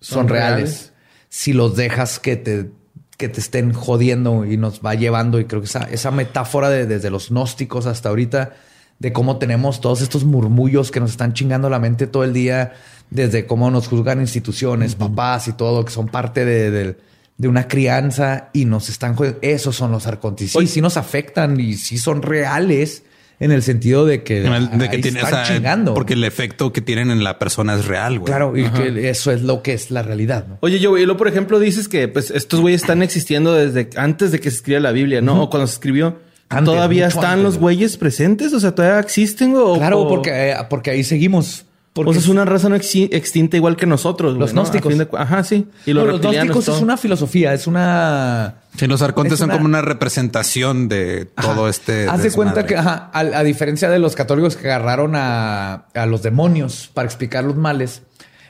son, 0.00 0.20
Son 0.20 0.28
reales. 0.28 0.56
reales. 0.56 0.92
Si 1.28 1.52
los 1.52 1.76
dejas 1.76 2.18
que 2.18 2.36
te, 2.36 2.70
que 3.16 3.28
te 3.28 3.40
estén 3.40 3.72
jodiendo 3.72 4.44
y 4.44 4.56
nos 4.56 4.80
va 4.80 4.94
llevando, 4.94 5.40
y 5.40 5.44
creo 5.46 5.60
que 5.62 5.66
esa, 5.66 5.84
esa 5.90 6.10
metáfora 6.10 6.68
de, 6.70 6.86
desde 6.86 7.10
los 7.10 7.30
gnósticos 7.30 7.86
hasta 7.86 8.08
ahorita, 8.10 8.54
de 8.98 9.12
cómo 9.12 9.38
tenemos 9.38 9.80
todos 9.80 10.00
estos 10.02 10.24
murmullos 10.24 10.90
que 10.90 11.00
nos 11.00 11.10
están 11.10 11.32
chingando 11.32 11.68
la 11.70 11.78
mente 11.78 12.06
todo 12.06 12.24
el 12.24 12.32
día, 12.32 12.72
desde 13.10 13.46
cómo 13.46 13.70
nos 13.70 13.88
juzgan 13.88 14.20
instituciones, 14.20 14.94
papás 14.94 15.48
y 15.48 15.52
todo, 15.52 15.84
que 15.84 15.92
son 15.92 16.08
parte 16.08 16.44
de, 16.44 16.70
de- 16.70 16.96
de 17.38 17.48
una 17.48 17.68
crianza 17.68 18.48
y 18.54 18.64
nos 18.64 18.88
están 18.88 19.14
jodiendo. 19.14 19.38
Esos 19.42 19.76
son 19.76 19.92
los 19.92 20.06
arcontes. 20.06 20.52
Sí, 20.52 20.58
Oye. 20.58 20.66
sí 20.68 20.80
nos 20.80 20.96
afectan 20.96 21.60
y 21.60 21.74
sí 21.74 21.98
son 21.98 22.22
reales 22.22 23.02
en 23.38 23.52
el 23.52 23.62
sentido 23.62 24.06
de 24.06 24.22
que, 24.22 24.44
el- 24.46 24.78
de 24.78 24.88
que 24.88 24.98
tiene, 24.98 25.20
o 25.20 25.24
están 25.24 25.44
sea, 25.46 25.56
chingando. 25.56 25.92
porque 25.94 26.14
el 26.14 26.24
efecto 26.24 26.72
que 26.72 26.80
tienen 26.80 27.10
en 27.10 27.22
la 27.22 27.38
persona 27.38 27.74
es 27.74 27.84
real, 27.86 28.18
güey. 28.18 28.26
Claro, 28.26 28.56
y 28.56 28.64
que 28.70 29.10
eso 29.10 29.30
es 29.30 29.42
lo 29.42 29.62
que 29.62 29.74
es 29.74 29.90
la 29.90 30.02
realidad. 30.02 30.46
¿no? 30.48 30.58
Oye, 30.60 30.78
yo, 30.78 30.96
y 30.96 31.04
luego, 31.04 31.18
por 31.18 31.28
ejemplo, 31.28 31.58
dices 31.60 31.88
que 31.88 32.08
pues 32.08 32.30
estos 32.30 32.60
güeyes 32.60 32.80
están 32.82 33.02
existiendo 33.02 33.52
desde 33.54 33.90
antes 33.96 34.32
de 34.32 34.40
que 34.40 34.50
se 34.50 34.56
escribiera 34.56 34.82
la 34.82 34.92
Biblia, 34.92 35.20
¿no? 35.20 35.42
O 35.42 35.50
cuando 35.50 35.66
se 35.66 35.74
escribió. 35.74 36.18
Antes, 36.48 36.64
¿Todavía 36.72 37.08
están 37.08 37.24
antes, 37.24 37.44
los 37.44 37.58
güey. 37.58 37.76
güeyes 37.76 37.96
presentes? 37.96 38.52
O 38.52 38.60
sea, 38.60 38.72
¿todavía 38.72 39.00
existen? 39.00 39.54
O, 39.56 39.74
Claro, 39.76 40.00
o- 40.02 40.08
porque, 40.08 40.30
eh, 40.50 40.54
porque 40.70 40.90
ahí 40.92 41.02
seguimos. 41.04 41.64
Porque 41.96 42.10
o 42.10 42.12
sea, 42.12 42.20
es 42.22 42.28
una 42.28 42.44
raza 42.44 42.68
no 42.68 42.76
exi- 42.76 43.08
extinta 43.10 43.56
igual 43.56 43.74
que 43.76 43.86
nosotros. 43.86 44.36
Los 44.36 44.52
gnósticos. 44.52 44.90
fin 44.90 44.98
de 44.98 45.06
cu- 45.06 45.16
Ajá, 45.16 45.42
sí. 45.42 45.66
Y 45.86 45.94
No, 45.94 46.04
los, 46.04 46.20
gnósticos 46.20 46.64
todo. 46.66 46.76
es 46.76 46.82
una 46.82 46.96
filosofía, 46.96 47.52
es 47.54 47.66
una... 47.66 48.56
Sí, 48.76 48.86
los 48.86 49.02
arcontes 49.02 49.32
Es 49.32 49.38
son 49.40 49.48
una- 49.48 49.54
como 49.56 49.64
una 49.66 49.80
representación 49.82 50.88
de 50.88 51.24
todo 51.24 51.62
Ajá. 51.62 51.70
este. 51.70 52.08
Haz 52.08 52.22
de 52.22 52.30
cuenta 52.30 52.66
que, 52.66 52.76
ajá, 52.76 53.10
a, 53.12 53.20
a 53.20 53.42
diferencia 53.42 53.90
de 53.90 53.98
los 53.98 54.14
católicos 54.14 54.56
que 54.56 54.68
agarraron 54.70 55.14
a, 55.16 55.86
a 55.94 56.06
los 56.06 56.22
demonios 56.22 56.90
para 56.94 57.06
explicar 57.06 57.42
los 57.44 57.56
males, 57.56 58.02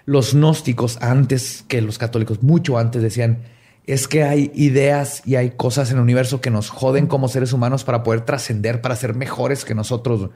los 0.05 0.35
gnósticos 0.35 0.99
antes 1.01 1.65
que 1.69 1.81
los 1.81 1.99
católicos, 1.99 2.43
mucho 2.43 2.79
antes 2.79 3.01
decían, 3.03 3.45
es 3.87 4.09
que 4.09 4.25
hay 4.25 4.51
ideas 4.55 5.23
y 5.25 5.37
hay 5.37 5.51
cosas 5.53 5.91
en 5.93 5.99
el 5.99 6.03
universo 6.03 6.41
que 6.41 6.51
nos 6.51 6.71
joden 6.71 7.07
como 7.07 7.29
seres 7.29 7.53
humanos 7.53 7.85
para 7.85 8.03
poder 8.03 8.23
trascender, 8.23 8.81
para 8.81 8.97
ser 8.97 9.15
mejores 9.15 9.65
que 9.65 9.75
nosotros, 9.77 10.31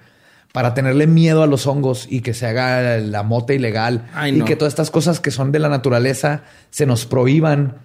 para 0.53 0.75
tenerle 0.75 1.07
miedo 1.07 1.43
a 1.43 1.47
los 1.47 1.67
hongos 1.67 2.07
y 2.09 2.23
que 2.23 2.35
se 2.35 2.47
haga 2.47 2.99
la 2.99 3.23
mota 3.23 3.55
ilegal 3.55 4.09
Ay, 4.15 4.39
y 4.39 4.43
que 4.43 4.57
todas 4.57 4.73
estas 4.73 4.91
cosas 4.91 5.21
que 5.21 5.31
son 5.31 5.53
de 5.53 5.59
la 5.59 5.69
naturaleza 5.69 6.43
se 6.71 6.87
nos 6.87 7.07
prohíban 7.07 7.77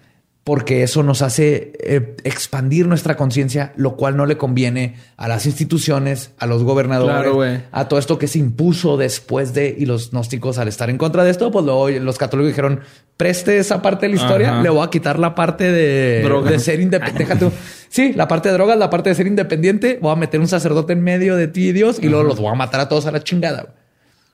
porque 0.46 0.84
eso 0.84 1.02
nos 1.02 1.24
hace 1.24 1.74
eh, 1.80 2.16
expandir 2.24 2.86
nuestra 2.86 3.18
conciencia, 3.18 3.74
lo 3.78 3.96
cual 3.96 4.16
no 4.16 4.28
le 4.28 4.38
conviene 4.38 4.96
a 5.18 5.28
las 5.28 5.48
instituciones, 5.48 6.34
a 6.38 6.46
los 6.46 6.64
gobernadores, 6.64 7.32
Claro, 7.32 7.64
a 7.72 7.88
todo 7.88 7.98
esto 7.98 8.20
que 8.20 8.28
se 8.28 8.38
impuso 8.38 8.96
después 8.96 9.56
de 9.56 9.76
y 9.76 9.88
los 9.88 10.12
gnósticos 10.12 10.60
al 10.60 10.68
estar 10.68 10.92
en 10.92 11.00
contra 11.00 11.24
de 11.24 11.32
esto, 11.32 11.52
pues 11.52 11.66
luego 11.66 11.90
los 11.90 12.20
católicos 12.20 12.50
dijeron, 12.50 12.82
preste 13.18 13.58
esa 13.58 13.82
parte 13.82 14.06
de 14.06 14.16
la 14.16 14.22
historia, 14.22 14.52
Ajá. 14.52 14.62
le 14.62 14.70
voy 14.70 14.86
a 14.86 14.92
quitar 14.92 15.18
la 15.18 15.34
parte 15.34 15.72
de, 15.72 16.22
Droga. 16.24 16.52
de 16.52 16.60
ser 16.60 16.80
independiente. 16.80 17.50
Sí, 17.95 18.11
la 18.11 18.27
parte 18.27 18.49
de 18.49 18.55
drogas, 18.55 18.77
la 18.77 18.89
parte 18.89 19.07
de 19.07 19.15
ser 19.15 19.26
independiente, 19.26 19.99
voy 20.01 20.11
a 20.11 20.17
meter 20.17 20.41
un 20.41 20.49
sacerdote 20.49 20.91
en 20.91 21.01
medio 21.01 21.38
de 21.38 21.47
ti 21.47 21.69
y 21.69 21.72
Dios 21.72 21.97
y 22.01 22.09
luego 22.09 22.26
los 22.26 22.38
voy 22.41 22.51
a 22.51 22.53
matar 22.53 22.81
a 22.81 22.89
todos 22.89 23.05
a 23.05 23.11
la 23.11 23.23
chingada. 23.23 23.73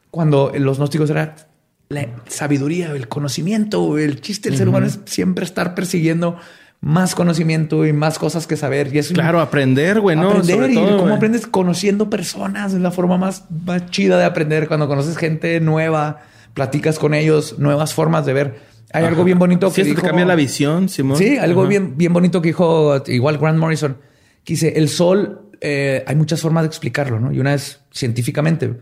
Cuando 0.10 0.52
los 0.58 0.80
gnósticos 0.80 1.12
era 1.12 1.36
la 1.90 2.08
sabiduría, 2.28 2.90
el 2.94 3.08
conocimiento, 3.08 4.00
el 4.00 4.20
chiste 4.20 4.50
del 4.50 4.58
ser 4.58 4.68
humano 4.68 4.88
es 4.88 4.98
siempre 5.06 5.46
estar 5.46 5.76
persiguiendo 5.76 6.38
más 6.80 7.14
conocimiento 7.14 7.86
y 7.86 7.94
más 7.94 8.18
cosas 8.18 8.48
que 8.48 8.58
saber. 8.58 8.90
Y 8.96 8.98
es 8.98 9.12
un- 9.12 9.14
Claro, 9.18 9.40
aprender, 9.40 10.00
güey, 10.00 10.16
¿no? 10.18 10.30
aprender 10.32 10.56
Sobre 10.56 10.72
y 10.72 10.74
todo, 10.74 10.98
cómo 10.98 11.14
aprendes 11.14 11.46
conociendo 11.46 12.10
personas 12.10 12.74
es 12.74 12.80
la 12.80 12.90
forma 12.90 13.20
más, 13.20 13.44
más 13.64 13.92
chida 13.92 14.18
de 14.18 14.26
aprender 14.26 14.68
cuando 14.70 14.88
conoces 14.88 15.18
gente 15.18 15.60
nueva, 15.60 16.22
platicas 16.56 16.98
con 16.98 17.14
ellos, 17.14 17.60
nuevas 17.60 17.94
formas 17.94 18.26
de 18.26 18.34
ver. 18.34 18.71
Hay 18.94 19.06
algo 19.06 19.24
bien 19.24 19.40
bonito 19.40 19.70
Sí, 19.70 19.76
que 19.78 19.84
te 19.84 19.90
dijo, 19.92 20.02
cambia 20.02 20.26
la 20.26 20.36
visión, 20.36 20.90
Simón. 20.90 21.18
Sí, 21.18 21.38
algo 21.38 21.62
Ajá. 21.62 21.70
bien, 21.70 21.98
bien 21.98 22.12
bonito 22.14 22.42
que 22.42 22.50
dijo 22.50 23.02
igual 23.08 23.38
Grant 23.38 23.58
Morrison, 23.58 23.98
que 24.44 24.54
dice, 24.54 24.74
el 24.78 24.90
sol, 24.90 25.50
eh, 25.62 26.04
hay 26.08 26.16
muchas 26.16 26.42
formas 26.42 26.64
de 26.64 26.68
explicarlo, 26.68 27.20
¿no? 27.20 27.32
Y 27.32 27.40
una 27.40 27.54
es 27.54 27.82
científicamente. 27.92 28.74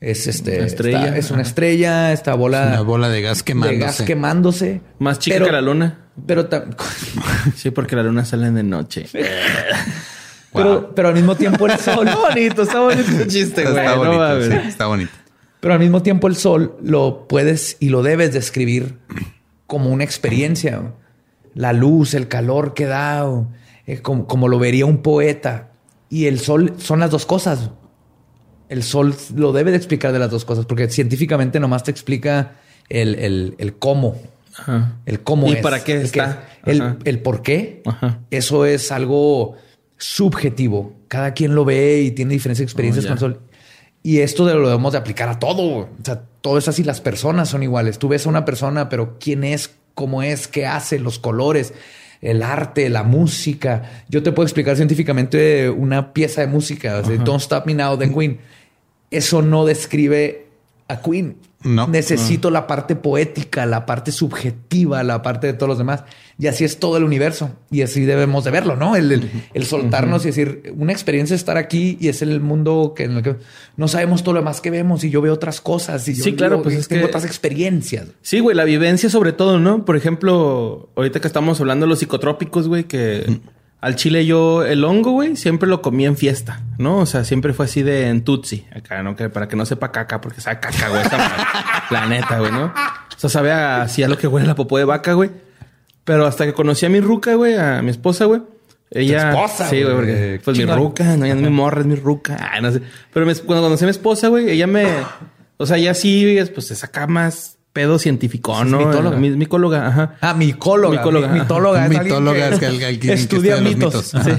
Es 0.00 0.26
este 0.26 0.56
Una 0.58 0.66
estrella. 0.66 1.04
está- 1.06 1.16
es 1.16 1.30
una 1.30 1.42
estrella, 1.42 2.12
esta 2.12 2.34
bola, 2.34 2.66
Una 2.68 2.80
bola 2.82 3.08
de 3.08 3.22
gas 3.22 3.42
quemándose. 3.42 3.74
de 3.78 3.80
gas 3.84 4.02
quemándose. 4.02 4.80
Más 4.98 5.18
chica 5.18 5.36
Pero- 5.36 5.46
que 5.46 5.52
la 5.52 5.60
luna. 5.62 5.98
Pero, 6.26 6.46
Sí, 7.56 7.70
porque 7.70 7.96
la 7.96 8.02
luna 8.02 8.24
sale 8.24 8.50
de 8.50 8.62
noche. 8.62 9.06
pero, 10.52 10.94
pero 10.94 11.08
al 11.08 11.14
mismo 11.14 11.36
tiempo 11.36 11.66
el 11.66 11.78
sol. 11.78 12.06
Está 12.08 12.18
bonito, 12.20 12.62
está 12.62 12.80
bonito 12.80 13.10
el 13.22 13.26
chiste, 13.28 13.62
güey. 13.62 13.78
Está 13.78 13.94
bonito, 13.96 14.42
sí, 14.42 14.68
está 14.68 14.86
bonito. 14.86 15.10
Pero 15.60 15.74
al 15.74 15.80
mismo 15.80 16.02
tiempo 16.02 16.28
el 16.28 16.36
sol 16.36 16.76
lo 16.82 17.26
puedes 17.26 17.76
y 17.80 17.88
lo 17.88 18.02
debes 18.02 18.32
describir 18.34 18.98
como 19.66 19.90
una 19.90 20.04
experiencia. 20.04 20.76
¿no? 20.76 20.92
La 21.54 21.72
luz, 21.72 22.14
el 22.14 22.28
calor 22.28 22.74
que 22.74 22.86
da, 22.86 23.24
eh, 23.86 24.00
como, 24.02 24.26
como 24.26 24.48
lo 24.48 24.58
vería 24.58 24.86
un 24.86 24.98
poeta. 24.98 25.70
Y 26.10 26.26
el 26.26 26.38
sol 26.38 26.74
son 26.78 27.00
las 27.00 27.10
dos 27.10 27.26
cosas. 27.26 27.70
El 28.68 28.82
sol 28.82 29.14
lo 29.36 29.52
debe 29.52 29.70
de 29.70 29.76
explicar 29.76 30.12
de 30.12 30.18
las 30.18 30.30
dos 30.30 30.44
cosas, 30.44 30.66
porque 30.66 30.88
científicamente 30.88 31.60
nomás 31.60 31.82
te 31.84 31.90
explica 31.90 32.52
el, 32.88 33.14
el- 33.16 33.54
el 33.58 33.74
cómo. 33.78 34.16
Ajá. 34.56 34.98
El 35.06 35.20
cómo 35.22 35.48
¿Y 35.48 35.54
es. 35.54 35.60
para 35.62 35.82
qué 35.82 36.00
está? 36.00 36.46
el, 36.64 36.98
el 37.04 37.18
por 37.20 37.42
qué. 37.42 37.82
Ajá. 37.84 38.20
Eso 38.30 38.64
es 38.66 38.90
algo 38.92 39.56
subjetivo. 39.96 40.94
Cada 41.08 41.34
quien 41.34 41.54
lo 41.54 41.64
ve 41.64 42.02
y 42.02 42.10
tiene 42.12 42.34
diferentes 42.34 42.62
experiencias 42.62 43.04
Oh, 43.04 43.08
con 43.08 43.14
el 43.14 43.18
sol. 43.20 43.40
Y 44.02 44.18
esto 44.18 44.44
de 44.46 44.54
lo 44.54 44.68
debemos 44.68 44.92
de 44.92 44.98
aplicar 44.98 45.28
a 45.28 45.38
todo. 45.38 45.62
O 45.80 45.88
sea, 46.04 46.22
todo 46.44 46.58
es 46.58 46.68
así. 46.68 46.84
Las 46.84 47.00
personas 47.00 47.48
son 47.48 47.62
iguales. 47.62 47.98
Tú 47.98 48.08
ves 48.08 48.26
a 48.26 48.28
una 48.28 48.44
persona, 48.44 48.90
pero 48.90 49.16
quién 49.18 49.44
es, 49.44 49.70
cómo 49.94 50.22
es, 50.22 50.46
qué 50.46 50.66
hace, 50.66 50.98
los 50.98 51.18
colores, 51.18 51.72
el 52.20 52.42
arte, 52.42 52.90
la 52.90 53.02
música. 53.02 54.04
Yo 54.10 54.22
te 54.22 54.30
puedo 54.30 54.44
explicar 54.44 54.76
científicamente 54.76 55.70
una 55.70 56.12
pieza 56.12 56.42
de 56.42 56.46
música. 56.48 57.02
sea, 57.02 57.16
Don't 57.16 57.40
Stop 57.40 57.64
Me 57.64 57.72
Now 57.72 57.96
de 57.96 58.12
Queen. 58.12 58.40
Eso 59.10 59.40
no 59.40 59.64
describe 59.64 60.44
a 60.86 61.00
Queen. 61.00 61.38
No. 61.64 61.88
Necesito 61.88 62.50
la 62.50 62.66
parte 62.66 62.94
poética, 62.94 63.64
la 63.66 63.86
parte 63.86 64.12
subjetiva, 64.12 65.02
la 65.02 65.22
parte 65.22 65.46
de 65.46 65.54
todos 65.54 65.68
los 65.68 65.78
demás. 65.78 66.04
Y 66.38 66.46
así 66.48 66.64
es 66.64 66.78
todo 66.78 66.96
el 66.98 67.04
universo. 67.04 67.52
Y 67.70 67.82
así 67.82 68.02
debemos 68.04 68.44
de 68.44 68.50
verlo, 68.50 68.76
¿no? 68.76 68.96
El, 68.96 69.10
el- 69.12 69.30
el 69.54 69.64
soltarnos 69.64 70.24
y 70.24 70.28
decir, 70.28 70.74
una 70.76 70.92
experiencia 70.92 71.34
es 71.34 71.40
estar 71.40 71.56
aquí 71.56 71.96
y 72.00 72.08
es 72.08 72.22
el 72.22 72.40
mundo 72.40 72.92
que, 72.94 73.04
en 73.04 73.12
el 73.16 73.22
que 73.22 73.36
no 73.76 73.88
sabemos 73.88 74.22
todo 74.22 74.34
lo 74.34 74.40
demás 74.40 74.60
que 74.60 74.70
vemos 74.70 75.04
y 75.04 75.10
yo 75.10 75.22
veo 75.22 75.32
otras 75.32 75.60
cosas 75.60 76.06
y 76.08 76.14
yo, 76.14 76.22
Sí, 76.24 76.34
claro, 76.34 76.60
pues 76.62 76.74
es 76.76 76.88
tengo 76.88 77.02
que- 77.02 77.06
otras 77.08 77.24
experiencias. 77.24 78.08
Sí, 78.20 78.40
güey, 78.40 78.56
la 78.56 78.64
vivencia 78.64 79.08
sobre 79.08 79.32
todo, 79.32 79.58
¿no? 79.58 79.84
Por 79.84 79.96
ejemplo, 79.96 80.90
ahorita 80.96 81.20
que 81.20 81.26
estamos 81.28 81.60
hablando 81.60 81.86
de 81.86 81.90
los 81.90 81.98
psicotrópicos, 82.00 82.68
güey, 82.68 82.84
que 82.84 83.40
al 83.84 83.96
chile 83.96 84.24
yo 84.24 84.64
el 84.64 84.82
hongo, 84.82 85.10
güey, 85.10 85.36
siempre 85.36 85.68
lo 85.68 85.82
comía 85.82 86.08
en 86.08 86.16
fiesta, 86.16 86.60
¿no? 86.78 86.98
O 86.98 87.06
sea, 87.06 87.22
siempre 87.24 87.52
fue 87.52 87.66
así 87.66 87.82
de 87.82 88.08
en 88.08 88.24
tutsi, 88.24 88.66
acá, 88.74 89.02
¿no? 89.02 89.14
Que 89.14 89.28
para 89.28 89.46
que 89.46 89.56
no 89.56 89.66
sepa 89.66 89.92
caca, 89.92 90.20
porque 90.22 90.40
sabe 90.40 90.58
caca, 90.58 90.88
güey, 90.88 91.02
la 91.90 92.06
neta, 92.06 92.38
güey, 92.38 92.50
¿no? 92.50 92.64
O 92.66 93.18
sea, 93.18 93.28
sabe 93.28 93.52
así 93.52 94.02
a 94.02 94.08
lo 94.08 94.16
que 94.16 94.26
huele 94.26 94.46
la 94.46 94.54
popó 94.54 94.78
de 94.78 94.84
vaca, 94.84 95.12
güey. 95.12 95.30
Pero 96.04 96.26
hasta 96.26 96.46
que 96.46 96.54
conocí 96.54 96.86
a 96.86 96.88
mi 96.88 97.00
ruca, 97.00 97.34
güey, 97.34 97.56
a 97.56 97.82
mi 97.82 97.90
esposa, 97.90 98.24
güey. 98.24 98.40
Ella. 98.90 99.30
esposa, 99.30 99.68
Sí, 99.68 99.82
güey, 99.82 99.94
porque 99.94 100.40
pues 100.44 100.56
mi 100.56 100.64
ruca, 100.64 101.16
no, 101.16 101.26
ya 101.26 101.34
no 101.34 101.42
mi 101.42 101.50
morra, 101.50 101.80
es 101.80 101.86
mi 101.86 101.96
ruca. 101.96 102.50
Ay, 102.52 102.62
no 102.62 102.72
sé. 102.72 102.80
Pero 103.12 103.26
me- 103.26 103.34
cuando 103.34 103.64
conocí 103.64 103.84
a 103.84 103.86
mi 103.86 103.90
esposa, 103.90 104.28
güey, 104.28 104.50
ella 104.50 104.66
me. 104.66 104.86
O 105.56 105.66
sea, 105.66 105.76
ya 105.78 105.92
sí, 105.94 106.38
pues 106.54 106.66
se 106.68 106.74
saca 106.74 107.06
más 107.06 107.53
pedo 107.74 107.98
científico, 107.98 108.58
Es 108.58 108.66
¿no? 108.66 108.78
mitóloga. 108.78 109.16
Mi- 109.18 109.30
micóloga, 109.30 109.86
ajá. 109.88 110.14
Ah, 110.22 110.32
micóloga. 110.32 110.96
Micóloga. 110.96 111.28
Mi- 111.28 111.40
Mitóloga. 111.40 111.84
es 111.84 111.90
Mitóloga 111.90 112.48
es 112.48 112.58
que 112.58 112.66
el- 112.66 112.82
el 112.82 112.98
que- 112.98 113.08
que 113.08 113.12
estudia 113.12 113.56
los 113.60 113.62
mitos. 113.64 114.14
Sí. 114.24 114.30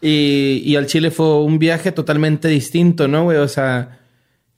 Y, 0.00 0.62
y 0.64 0.76
al 0.76 0.86
Chile 0.86 1.10
fue 1.10 1.42
un 1.42 1.58
viaje 1.58 1.90
totalmente 1.92 2.48
distinto, 2.48 3.08
¿no, 3.08 3.24
güey? 3.24 3.38
O 3.38 3.48
sea, 3.48 3.98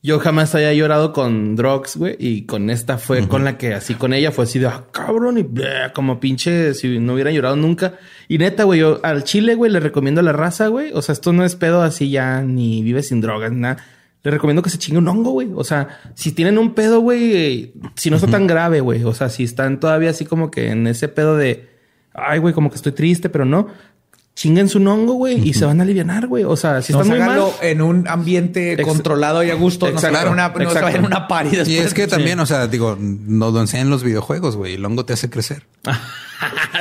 Yo 0.07 0.19
jamás 0.19 0.55
había 0.55 0.75
llorado 0.75 1.15
con 1.15 1.57
drugs, 1.57 1.97
güey. 1.97 2.15
Y 2.19 2.45
con 2.45 2.69
esta 2.69 2.99
fue 2.99 3.27
con 3.27 3.43
la 3.43 3.57
que 3.57 3.73
así 3.73 3.95
con 3.95 4.13
ella 4.13 4.33
fue 4.33 4.45
así 4.45 4.59
de 4.59 4.67
ah, 4.67 4.85
cabrón 4.93 5.39
y 5.39 5.43
bleh, 5.45 5.93
como 5.95 6.21
pinche 6.21 6.75
si 6.75 6.99
no 6.99 7.15
hubiera 7.15 7.31
llorado 7.31 7.57
nunca. 7.57 7.95
Y 8.29 8.37
neta, 8.37 8.65
güey, 8.65 8.81
yo 8.81 9.01
al 9.03 9.25
chile, 9.25 9.55
güey, 9.55 9.73
le 9.73 9.81
recomiendo 9.81 10.21
a 10.21 10.25
la 10.25 10.35
raza, 10.35 10.67
güey. 10.69 10.91
O 10.93 11.01
sea, 11.01 11.15
esto 11.15 11.33
no 11.33 11.43
es 11.43 11.57
pedo 11.57 11.81
así 11.81 12.11
ya 12.11 12.43
ni 12.43 12.83
vive 12.83 13.03
sin 13.03 13.23
drogas, 13.23 13.51
ni 13.53 13.61
nada. 13.61 13.79
Le 14.25 14.31
recomiendo 14.31 14.63
que 14.63 14.71
se 14.71 14.79
chingue 14.79 14.99
un 14.99 15.07
hongo, 15.07 15.33
güey. 15.33 15.51
O 15.55 15.65
sea, 15.65 16.01
si 16.15 16.33
tienen 16.33 16.57
un 16.57 16.75
pedo, 16.75 17.01
güey, 17.01 17.75
si 17.95 18.09
no 18.09 18.17
está 18.17 18.27
tan 18.27 18.47
grave, 18.47 18.81
güey. 18.81 19.05
O 19.05 19.13
sea, 19.13 19.29
si 19.29 19.45
están 19.45 19.79
todavía 19.79 20.11
así 20.11 20.25
como 20.25 20.51
que 20.51 20.71
en 20.71 20.87
ese 20.87 21.09
pedo 21.09 21.37
de, 21.37 21.69
ay, 22.15 22.39
güey, 22.39 22.55
como 22.55 22.71
que 22.71 22.77
estoy 22.77 22.93
triste, 22.93 23.29
pero 23.29 23.45
no. 23.45 23.69
Chinguen 24.37 24.69
su 24.69 24.79
hongo, 24.79 25.13
güey, 25.15 25.49
y 25.49 25.55
se 25.55 25.65
van 25.65 25.79
a 25.79 25.85
aliviar, 25.85 26.27
güey. 26.27 26.43
O 26.43 26.57
sea, 26.57 26.83
si 26.83 26.93
No, 26.93 27.03
están 27.03 27.19
muy 27.19 27.25
mal. 27.27 27.41
en 27.63 27.81
un 27.81 28.09
ambiente 28.09 28.73
Ex- 28.73 28.83
controlado 28.83 29.45
y 29.45 29.51
a 29.51 29.55
gusto. 29.55 29.89
No 29.91 29.99
se 30.01 30.11
vayan 30.11 30.33
una, 30.33 30.49
no 30.49 30.71
se 30.71 30.81
vayan 30.81 31.05
una 31.05 31.29
party 31.29 31.55
Y 31.55 31.57
después. 31.59 31.87
es 31.87 31.95
que 31.95 32.09
también, 32.09 32.41
o 32.41 32.47
sea, 32.47 32.67
digo, 32.67 32.99
nos 33.01 33.55
lo 33.55 33.61
enseñan 33.61 33.87
en 33.87 33.91
los 33.91 34.03
videojuegos, 34.03 34.57
güey. 34.57 34.75
El 34.75 34.85
hongo 34.85 35.05
te 35.05 35.13
hace 35.13 35.31
crecer. 35.31 35.63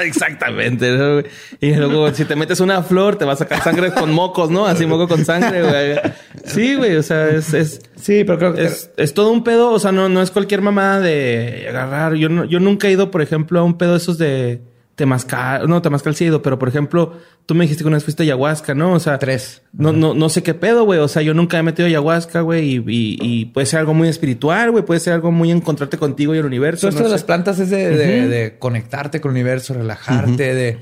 Exactamente. 0.04 1.26
Y 1.62 1.76
luego, 1.76 2.12
si 2.14 2.26
te 2.26 2.36
metes 2.36 2.60
una 2.60 2.82
flor, 2.84 3.18
te 3.18 3.26
va 3.26 3.34
a 3.34 3.36
sacar 3.36 3.64
sangre 3.64 3.94
con 3.94 4.12
mocos, 4.12 4.50
¿no? 4.50 4.66
Así 4.66 4.86
moco 4.86 5.08
con 5.08 5.24
sangre, 5.26 5.62
güey. 5.64 6.00
Sí, 6.46 6.76
güey. 6.76 6.96
O 6.96 7.04
sea, 7.04 7.30
es, 7.30 7.54
es, 7.54 7.82
Sí, 8.02 8.24
pero 8.26 8.38
creo 8.40 8.54
que 8.56 8.66
es, 8.66 8.90
es 8.98 9.14
todo 9.14 9.32
un 9.32 9.44
pedo. 9.44 9.72
O 9.72 9.80
sea, 9.80 9.92
no, 9.92 10.10
no 10.10 10.22
es 10.22 10.32
cualquier 10.32 10.62
mamada 10.62 11.00
de 11.02 11.68
agarrar. 11.70 12.16
Yo, 12.16 12.30
no, 12.30 12.46
yo 12.46 12.60
nunca 12.60 12.88
he 12.88 12.92
ido, 12.92 13.12
por 13.12 13.22
ejemplo, 13.22 13.60
a 13.60 13.64
un 13.64 13.78
pedo 13.78 13.92
de 13.92 13.98
esos 13.98 14.18
de 14.18 14.62
temazcal. 14.95 15.68
No, 15.68 15.82
temazcal 15.82 16.15
sí 16.15 16.24
he 16.24 16.28
ido, 16.28 16.41
pero 16.41 16.60
por 16.60 16.70
ejemplo, 16.70 17.14
tú 17.45 17.56
me 17.56 17.64
dijiste 17.65 17.84
que 17.84 17.88
una 17.88 17.98
vez 17.98 18.03
fuiste 18.03 18.24
a 18.24 18.26
ayahuasca, 18.26 18.76
¿no? 18.76 18.94
O 18.94 18.99
sea, 18.99 19.18
Tres. 19.20 19.61
No, 19.74 19.91
no, 19.91 20.14
no 20.14 20.30
sé 20.30 20.44
qué 20.44 20.53
pedo, 20.53 20.84
güey. 20.86 20.99
O 20.99 21.07
sea, 21.07 21.22
yo 21.22 21.34
nunca 21.34 21.57
he 21.57 21.64
metido 21.64 21.88
ayahuasca, 21.88 22.41
güey. 22.41 22.76
Y, 22.76 22.78
y, 22.88 23.18
y 23.22 23.45
puede 23.45 23.65
ser 23.68 23.80
algo 23.80 23.94
muy 23.94 24.07
espiritual, 24.07 24.72
güey. 24.72 24.86
Puede 24.86 24.99
ser 24.99 25.14
algo 25.14 25.32
muy 25.32 25.49
encontrarte 25.52 25.98
contigo 25.98 26.36
y 26.36 26.38
el 26.38 26.45
universo. 26.45 26.82
Todo 26.82 26.90
esto 26.90 27.02
no 27.02 27.06
de 27.06 27.10
sé. 27.10 27.14
las 27.15 27.24
plantas 27.24 27.60
es 27.60 27.70
de, 27.70 27.90
de- 27.98 28.28
de 28.28 28.57
conectarte 28.60 29.20
con 29.20 29.32
el 29.32 29.36
universo, 29.41 29.74
relajarte, 29.74 30.53
de, 30.53 30.80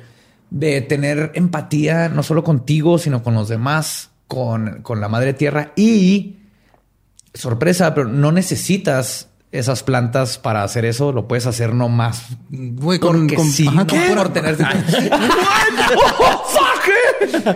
de 0.50 0.82
tener 0.82 1.32
empatía 1.36 2.10
no 2.10 2.22
solo 2.24 2.44
contigo, 2.44 2.98
sino 2.98 3.24
con 3.24 3.34
los 3.34 3.48
demás, 3.48 4.10
con, 4.28 4.82
con 4.82 5.00
la 5.00 5.08
madre 5.08 5.34
tierra. 5.34 5.72
Y 5.78 6.36
sorpresa, 7.34 7.94
pero 7.96 8.08
no 8.10 8.32
necesitas 8.34 9.30
esas 9.52 9.84
plantas 9.84 10.38
para 10.38 10.64
hacer 10.64 10.86
eso. 10.86 11.12
Lo 11.12 11.28
puedes 11.28 11.46
hacer 11.48 11.74
nomás. 11.74 12.24
Güey, 12.50 13.00
con, 13.00 13.28
con- 13.30 13.46
sí, 13.52 13.68
ajá, 13.68 13.84
no 13.84 13.88
con- 13.88 14.16
por 14.18 14.30
tener. 14.34 14.58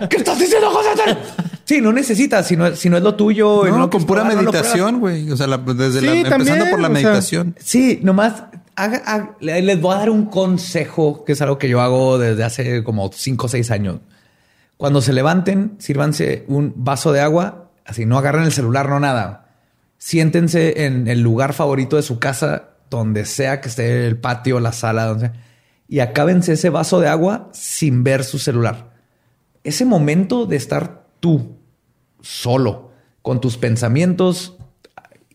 ¿Qué 0.10 0.18
estás 0.18 0.38
diciendo, 0.40 0.70
José? 0.70 0.90
Sí, 1.66 1.82
no 1.82 1.92
necesitas, 1.92 2.46
si 2.48 2.56
no, 2.56 2.76
si 2.76 2.90
no 2.90 2.98
es 2.98 3.04
lo 3.04 3.16
tuyo. 3.16 3.66
No, 3.66 3.78
no 3.78 3.90
con 3.90 4.06
pura 4.06 4.24
no 4.24 4.36
meditación, 4.36 5.00
güey. 5.00 5.32
O 5.32 5.38
sea, 5.38 5.48
la- 5.48 5.58
desde 5.58 6.00
Sí, 6.02 6.06
la, 6.06 6.14
empezando 6.36 6.66
por 6.70 6.80
la 6.80 6.88
sea, 6.88 6.94
meditación. 6.94 7.56
Sí, 7.60 8.00
nomás 8.04 8.44
haga- 8.76 9.02
haga- 9.06 9.36
le- 9.40 9.62
les 9.62 9.82
voy 9.82 9.96
a 9.96 10.00
dar 10.00 10.10
un 10.10 10.26
consejo 10.26 11.24
que 11.26 11.32
es 11.34 11.42
algo 11.42 11.58
que 11.58 11.70
yo 11.70 11.82
hago 11.82 12.18
desde 12.20 12.44
hace 12.44 12.84
como 12.84 13.10
cinco 13.14 13.48
o 13.48 13.50
seis 13.50 13.72
años. 13.72 13.98
Cuando 14.78 15.02
se 15.02 15.14
levanten, 15.14 15.76
sírvanse 15.80 16.44
un 16.48 16.74
vaso 16.76 17.12
de 17.14 17.22
agua, 17.22 17.70
así 17.86 18.06
no 18.06 18.18
agarren 18.18 18.44
el 18.44 18.52
celular, 18.52 18.90
no 18.90 19.00
nada. 19.00 19.45
Siéntense 20.06 20.86
en 20.86 21.07
el 21.07 21.22
lugar 21.22 21.53
favorito 21.53 21.95
de 21.95 22.03
su 22.03 22.19
casa, 22.19 22.76
donde 22.91 23.26
sea 23.26 23.60
que 23.60 23.69
esté 23.69 24.06
el 24.06 24.19
patio, 24.19 24.60
la 24.60 24.72
sala, 24.72 25.06
donde 25.06 25.30
sea, 25.30 25.34
y 25.88 25.98
acábense 25.98 26.53
ese 26.53 26.69
vaso 26.69 26.99
de 26.99 27.07
agua 27.07 27.49
sin 27.53 28.03
ver 28.03 28.23
su 28.23 28.38
celular. 28.38 28.91
Ese 29.64 29.84
momento 29.84 30.45
de 30.45 30.57
estar 30.57 31.07
tú 31.19 31.57
solo, 32.22 32.91
con 33.23 33.41
tus 33.41 33.57
pensamientos 33.57 34.56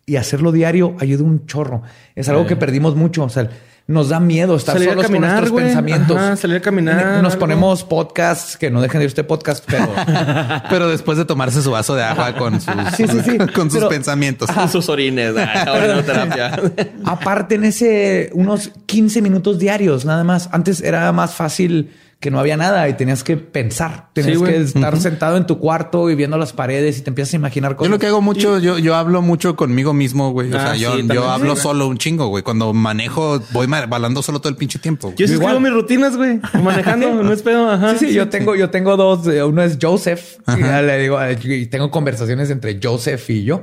y 0.06 0.14
hacerlo 0.14 0.52
diario 0.52 0.94
ayuda 1.00 1.24
un 1.24 1.46
chorro. 1.46 1.82
Es 2.14 2.28
algo 2.28 2.46
que 2.46 2.54
perdimos 2.54 2.94
mucho. 2.94 3.24
O 3.24 3.28
sea, 3.28 3.50
nos 3.90 4.08
da 4.08 4.20
miedo 4.20 4.54
estar 4.56 4.74
Salir 4.74 4.88
a 4.88 4.92
solos 4.92 5.06
caminar, 5.06 5.30
con 5.30 5.40
nuestros 5.40 5.62
pensamientos. 5.62 6.16
Ajá, 6.16 6.36
salir 6.36 6.56
a 6.56 6.60
caminar, 6.60 7.22
Nos 7.22 7.32
algo. 7.34 7.40
ponemos 7.40 7.82
podcasts 7.84 8.56
que 8.56 8.70
no 8.70 8.80
dejen 8.80 9.00
de 9.00 9.04
ir 9.04 9.08
usted 9.08 9.26
podcast, 9.26 9.64
pero 9.66 9.88
Pero 10.70 10.88
después 10.88 11.18
de 11.18 11.24
tomarse 11.24 11.60
su 11.60 11.70
vaso 11.72 11.94
de 11.96 12.02
agua 12.04 12.34
con 12.36 12.60
sus, 12.60 12.72
Sí, 12.96 13.06
sí, 13.08 13.18
sí. 13.24 13.38
con 13.54 13.68
sus 13.70 13.80
Pero- 13.80 13.88
pensamientos. 13.88 14.50
Con 14.50 14.68
sus 14.68 14.88
orines. 14.88 15.34
orinoterapia. 15.34 16.60
aparte 17.04 17.56
en 17.56 17.64
ese 17.64 18.30
unos 18.32 18.70
15 18.86 19.22
minutos 19.22 19.58
diarios 19.58 20.04
nada 20.04 20.24
más. 20.24 20.48
Antes 20.52 20.80
era 20.80 21.10
más 21.12 21.34
fácil 21.34 21.90
que 22.20 22.30
no 22.30 22.38
había 22.38 22.58
nada 22.58 22.86
y 22.86 22.92
tenías 22.98 23.24
que 23.24 23.38
pensar. 23.38 24.10
Tenías 24.12 24.36
Sí, 24.38 24.44
que 24.44 24.56
estar 24.60 24.94
sentado 25.00 25.38
en 25.38 25.46
tu 25.46 25.58
cuarto 25.58 26.10
y 26.10 26.14
viendo 26.14 26.36
las 26.36 26.52
paredes 26.52 26.98
y 26.98 27.00
te 27.00 27.08
empiezas 27.08 27.32
a 27.32 27.36
imaginar 27.36 27.72
Yo 27.72 27.76
cosas. 27.78 27.90
lo 27.90 27.98
que 27.98 28.08
hago 28.08 28.20
mucho, 28.20 28.58
yo, 28.58 28.76
yo 28.78 28.94
hablo 28.94 29.22
mucho 29.22 29.56
conmigo 29.56 29.94
mismo, 29.94 30.30
güey. 30.30 30.52
O 30.52 30.56
Ah, 30.58 30.60
sea, 30.60 30.74
sí, 30.74 30.80
yo, 30.80 30.98
yo 31.14 31.30
hablo 31.30 31.56
Sí. 31.56 31.62
solo 31.62 31.88
un 31.88 31.96
chingo, 31.96 32.26
güey. 32.28 32.42
Cuando 32.42 32.74
manejo, 32.74 33.40
voy 33.52 33.66
balando 33.66 34.20
solo 34.22 34.38
todo 34.38 34.50
el 34.50 34.56
pinche 34.56 34.78
tiempo. 34.78 35.08
güey. 35.08 35.16
Yo 35.16 35.24
Igual. 35.24 35.40
escribo 35.54 35.60
mis 35.60 35.72
rutinas, 35.72 36.16
güey. 36.18 36.40
Manejando, 36.62 37.10
no 37.22 37.32
es 37.32 37.40
pedo. 37.40 37.70
Ajá. 37.70 37.96
Sí, 37.96 38.08
sí, 38.08 38.12
yo 38.12 38.28
tengo, 38.28 38.54
yo 38.54 38.68
tengo 38.68 38.98
dos. 38.98 39.26
eh, 39.26 39.42
Uno 39.42 39.62
es 39.62 39.78
Joseph. 39.80 40.36
Y 40.58 40.60
ya 40.60 40.82
le 40.82 40.98
digo, 40.98 41.18
y 41.42 41.66
tengo 41.68 41.90
conversaciones 41.90 42.50
entre 42.50 42.78
Joseph 42.82 43.30
y 43.30 43.44
yo. 43.44 43.62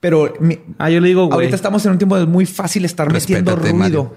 Pero 0.00 0.32
mi- 0.40 0.60
Ah, 0.78 0.88
yo 0.88 1.00
le 1.00 1.08
digo, 1.08 1.26
güey. 1.26 1.34
ahorita 1.34 1.56
estamos 1.56 1.84
en 1.84 1.92
un 1.92 1.98
tiempo 1.98 2.16
de 2.18 2.24
muy 2.26 2.46
fácil 2.46 2.84
estar 2.86 3.12
metiendo 3.12 3.54
ruido. 3.54 3.74
Mario. 3.74 4.14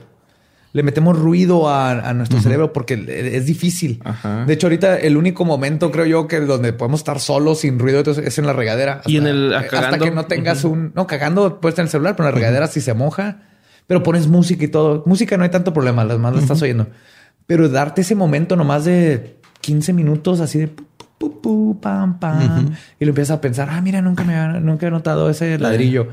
Le 0.71 0.83
metemos 0.83 1.17
ruido 1.17 1.67
a, 1.67 1.89
a 1.91 2.13
nuestro 2.13 2.39
cerebro 2.41 2.71
porque 2.73 2.93
es 3.35 3.45
difícil. 3.47 3.99
Ajá. 4.05 4.45
De 4.45 4.53
hecho, 4.53 4.67
ahorita 4.67 4.97
el 4.97 5.17
único 5.17 5.43
momento 5.43 5.89
creo 5.91 6.05
yo 6.05 6.27
que 6.27 6.39
donde 6.41 6.73
podemos 6.73 6.99
estar 6.99 7.19
solos 7.19 7.61
sin 7.61 7.79
ruido 7.79 8.01
es 8.01 8.37
en 8.37 8.45
la 8.45 8.53
regadera. 8.53 9.01
Y 9.07 9.17
en 9.17 9.25
el- 9.25 9.53
hasta 9.53 9.97
que 9.97 10.11
no 10.11 10.25
tengas 10.25 10.63
un 10.65 10.91
no 10.95 11.07
cagando 11.07 11.59
puedes 11.59 11.77
en 11.79 11.83
el 11.85 11.89
celular, 11.89 12.15
pero 12.15 12.29
en 12.29 12.35
la 12.35 12.39
regadera 12.39 12.67
si 12.67 12.81
se 12.81 12.93
moja, 12.93 13.41
pero 13.87 14.03
pones 14.03 14.27
música 14.27 14.63
y 14.63 14.67
todo. 14.67 15.01
Música 15.07 15.37
no 15.37 15.43
hay 15.43 15.49
tanto 15.49 15.73
problema, 15.73 16.03
las 16.05 16.19
más 16.19 16.33
la 16.35 16.39
estás 16.41 16.61
oyendo. 16.61 16.87
Pero 17.47 17.67
darte 17.67 18.01
ese 18.01 18.13
momento 18.13 18.55
nomás 18.55 18.85
de 18.85 19.39
15 19.61 19.91
minutos 19.93 20.39
así 20.39 20.59
de 20.59 20.67
pu, 20.67 21.41
pu, 21.41 21.79
pam, 21.81 22.19
pam. 22.19 22.75
Y 22.99 23.05
lo 23.05 23.09
empiezas 23.09 23.37
a 23.37 23.41
pensar, 23.41 23.69
ah, 23.71 23.81
mira, 23.81 24.03
nunca 24.03 24.23
me 24.23 24.59
nunca 24.59 24.85
he 24.85 24.91
notado 24.91 25.31
ese 25.31 25.57
ladrillo. 25.57 26.09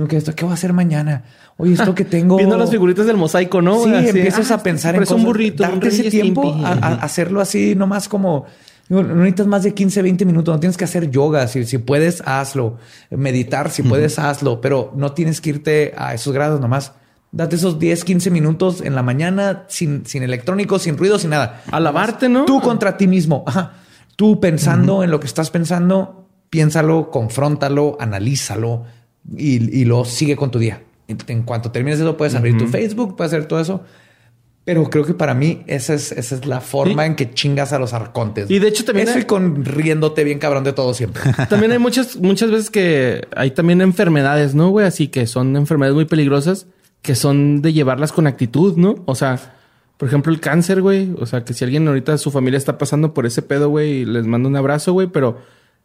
Nunca 0.00 0.16
esto, 0.16 0.34
¿qué 0.34 0.46
voy 0.46 0.52
a 0.52 0.54
hacer 0.54 0.72
mañana? 0.72 1.24
Oye, 1.58 1.74
esto 1.74 1.94
que 1.94 2.06
tengo. 2.06 2.38
Viendo 2.38 2.56
las 2.56 2.70
figuritas 2.70 3.04
del 3.04 3.18
mosaico, 3.18 3.60
¿no? 3.60 3.84
Sí, 3.84 3.92
Así, 3.92 4.08
empiezas 4.08 4.50
ah, 4.50 4.54
a 4.54 4.62
pensar 4.62 4.94
en 4.94 5.02
cosas. 5.02 5.18
un 5.18 5.24
burrito. 5.24 5.62
Darte 5.62 5.88
un 5.88 5.92
ese 5.92 6.10
tiempo 6.10 6.54
a, 6.64 6.70
a 6.70 6.94
hacerlo 6.94 7.42
así, 7.42 7.74
nomás 7.74 8.08
como. 8.08 8.46
No 8.88 9.02
necesitas 9.02 9.46
más 9.46 9.62
de 9.62 9.74
15, 9.74 10.00
20 10.00 10.24
minutos. 10.24 10.54
No 10.54 10.58
tienes 10.58 10.78
que 10.78 10.84
hacer 10.84 11.10
yoga. 11.10 11.46
Si, 11.48 11.66
si 11.66 11.76
puedes, 11.76 12.22
hazlo. 12.24 12.78
Meditar, 13.10 13.70
si 13.70 13.82
puedes, 13.82 14.18
hazlo. 14.18 14.62
Pero 14.62 14.90
no 14.96 15.12
tienes 15.12 15.42
que 15.42 15.50
irte 15.50 15.92
a 15.98 16.14
esos 16.14 16.32
grados 16.32 16.62
nomás. 16.62 16.94
Date 17.30 17.56
esos 17.56 17.78
10, 17.78 18.02
15 18.02 18.30
minutos 18.30 18.80
en 18.80 18.94
la 18.94 19.02
mañana 19.02 19.64
sin, 19.68 20.06
sin 20.06 20.22
electrónico, 20.22 20.78
sin 20.78 20.96
ruido, 20.96 21.18
sin 21.18 21.28
nada. 21.28 21.62
A 21.70 21.78
lavarte, 21.78 22.30
¿no? 22.30 22.46
Tú 22.46 22.58
contra 22.62 22.96
ti 22.96 23.06
mismo. 23.06 23.44
Ajá. 23.46 23.74
Tú 24.16 24.40
pensando 24.40 25.04
en 25.04 25.10
lo 25.10 25.20
que 25.20 25.26
estás 25.26 25.50
pensando, 25.50 26.26
piénsalo, 26.48 27.10
confróntalo, 27.10 27.98
analízalo 28.00 28.86
y, 29.36 29.80
y 29.80 29.84
lo 29.84 30.04
sigue 30.04 30.36
con 30.36 30.50
tu 30.50 30.58
día. 30.58 30.82
En 31.26 31.42
cuanto 31.42 31.70
termines 31.72 31.98
eso, 32.00 32.16
puedes 32.16 32.34
abrir 32.34 32.56
tu 32.56 32.66
Facebook, 32.68 33.16
puedes 33.16 33.32
hacer 33.32 33.46
todo 33.46 33.60
eso. 33.60 33.82
Pero 34.64 34.88
creo 34.90 35.04
que 35.04 35.14
para 35.14 35.34
mí 35.34 35.62
esa 35.66 35.94
es, 35.94 36.12
esa 36.12 36.34
es 36.36 36.46
la 36.46 36.60
forma 36.60 37.02
Sí. 37.02 37.08
en 37.08 37.16
que 37.16 37.30
chingas 37.32 37.72
a 37.72 37.78
los 37.78 37.92
arcontes. 37.94 38.48
Y 38.50 38.58
de 38.58 38.68
hecho 38.68 38.84
también 38.84 39.08
Eso 39.08 39.16
hay- 39.16 39.22
y 39.22 39.26
con 39.26 39.64
riéndote 39.64 40.22
bien 40.22 40.38
cabrón 40.38 40.62
de 40.64 40.72
todo 40.72 40.94
siempre. 40.94 41.22
También 41.48 41.72
hay 41.72 41.78
muchas, 41.78 42.16
muchas 42.18 42.50
veces 42.50 42.70
que 42.70 43.26
hay 43.34 43.50
también 43.52 43.80
enfermedades, 43.80 44.54
¿no, 44.54 44.68
güey? 44.70 44.86
Así 44.86 45.08
que 45.08 45.26
son 45.26 45.56
enfermedades 45.56 45.94
muy 45.96 46.04
peligrosas 46.04 46.66
que 47.02 47.14
son 47.14 47.62
de 47.62 47.72
llevarlas 47.72 48.12
con 48.12 48.26
actitud, 48.26 48.76
¿no? 48.76 48.96
O 49.06 49.14
sea, 49.14 49.54
por 49.96 50.06
ejemplo, 50.08 50.30
el 50.32 50.38
cáncer, 50.40 50.82
güey. 50.82 51.10
O 51.18 51.24
sea, 51.26 51.42
que 51.44 51.54
si 51.54 51.64
alguien 51.64 51.88
ahorita 51.88 52.16
su 52.18 52.30
familia 52.30 52.58
está 52.58 52.76
pasando 52.78 53.14
por 53.14 53.24
ese 53.26 53.40
pedo, 53.42 53.70
güey, 53.70 54.04
les 54.04 54.26
mando 54.26 54.48
un 54.50 54.56
abrazo, 54.56 54.92
güey, 54.92 55.08
pero 55.08 55.38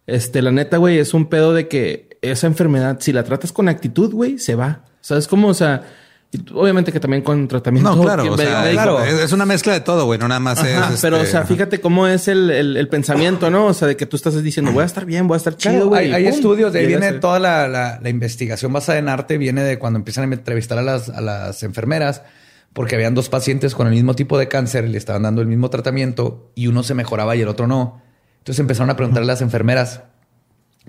este, 0.05 0.41
la 0.41 0.51
neta, 0.51 0.77
güey, 0.77 0.99
es 0.99 1.13
un 1.13 1.27
pedo 1.27 1.53
de 1.53 1.67
que 1.69 2.14
esa 2.31 2.47
enfermedad, 2.47 2.97
si 2.99 3.11
la 3.14 3.23
tratas 3.23 3.52
con 3.52 3.69
actitud, 3.69 4.11
güey, 4.14 4.38
se 4.39 4.56
va. 4.56 4.81
¿Sabes 5.02 5.27
cómo? 5.27 5.47
O 5.49 5.53
sea, 5.53 5.84
y 6.31 6.39
obviamente 6.53 6.91
que 6.91 6.99
también 6.99 7.22
con 7.23 7.47
tratamiento. 7.47 7.95
No, 7.95 8.02
claro. 8.02 8.34
O 8.34 8.38
sea, 8.38 8.69
claro. 8.72 9.03
Es, 9.03 9.31
una 9.31 9.45
mezcla 9.45 9.73
de 9.73 9.80
todo, 9.81 10.06
güey. 10.06 10.19
No 10.19 10.27
nada 10.27 10.39
más 10.39 10.60
Ajá, 10.60 10.93
es. 10.93 11.02
pero, 11.02 11.18
o 11.18 11.19
este, 11.19 11.31
sea, 11.31 11.45
fíjate 11.45 11.80
cómo 11.80 12.07
es 12.07 12.27
el, 12.27 12.49
el- 12.49 12.76
el 12.77 12.88
pensamiento, 12.89 13.49
¿no? 13.49 13.68
O 13.68 13.73
sea, 13.73 13.88
de 13.88 13.95
que 13.95 14.06
tú 14.06 14.15
estás 14.18 14.41
diciendo, 14.41 14.72
voy 14.72 14.84
a 14.84 14.85
estar 14.85 15.06
bien, 15.06 15.27
voy 15.27 15.35
a 15.35 15.38
estar 15.38 15.56
chido, 15.56 15.73
Claro, 15.73 15.88
güey. 15.89 16.06
hay, 16.06 16.11
y 16.11 16.14
hay 16.14 16.23
pum, 16.26 16.34
estudios, 16.34 16.73
de 16.73 16.80
ahí 16.80 16.88
viene 16.88 17.11
toda 17.14 17.39
la, 17.39 17.68
la- 17.68 17.99
la 18.02 18.10
investigación 18.10 18.73
basada 18.73 18.97
en 18.97 19.07
arte, 19.10 19.38
viene 19.38 19.64
de 19.64 19.77
cuando 19.80 19.97
empiezan 19.99 20.30
a 20.30 20.34
entrevistar 20.34 20.77
a 20.77 20.81
las, 20.81 21.10
a 21.10 21.22
las 21.22 21.61
enfermeras, 21.64 22.23
porque 22.73 22.95
habían 22.95 23.14
dos 23.15 23.30
pacientes 23.30 23.73
con 23.76 23.88
el 23.88 23.93
mismo 23.93 24.15
tipo 24.15 24.38
de 24.38 24.49
cáncer, 24.49 24.89
le 24.89 24.97
estaban 24.97 25.22
dando 25.23 25.41
el 25.41 25.47
mismo 25.47 25.69
tratamiento 25.69 26.52
y 26.56 26.68
uno 26.68 26.84
se 26.84 26.93
mejoraba 26.95 27.35
y 27.38 27.41
el 27.41 27.47
otro 27.47 27.68
no. 27.68 28.02
Entonces 28.39 28.60
empezaron 28.60 28.89
a 28.89 28.97
preguntarle 28.97 29.31
a 29.31 29.34
las 29.35 29.41
enfermeras, 29.41 30.02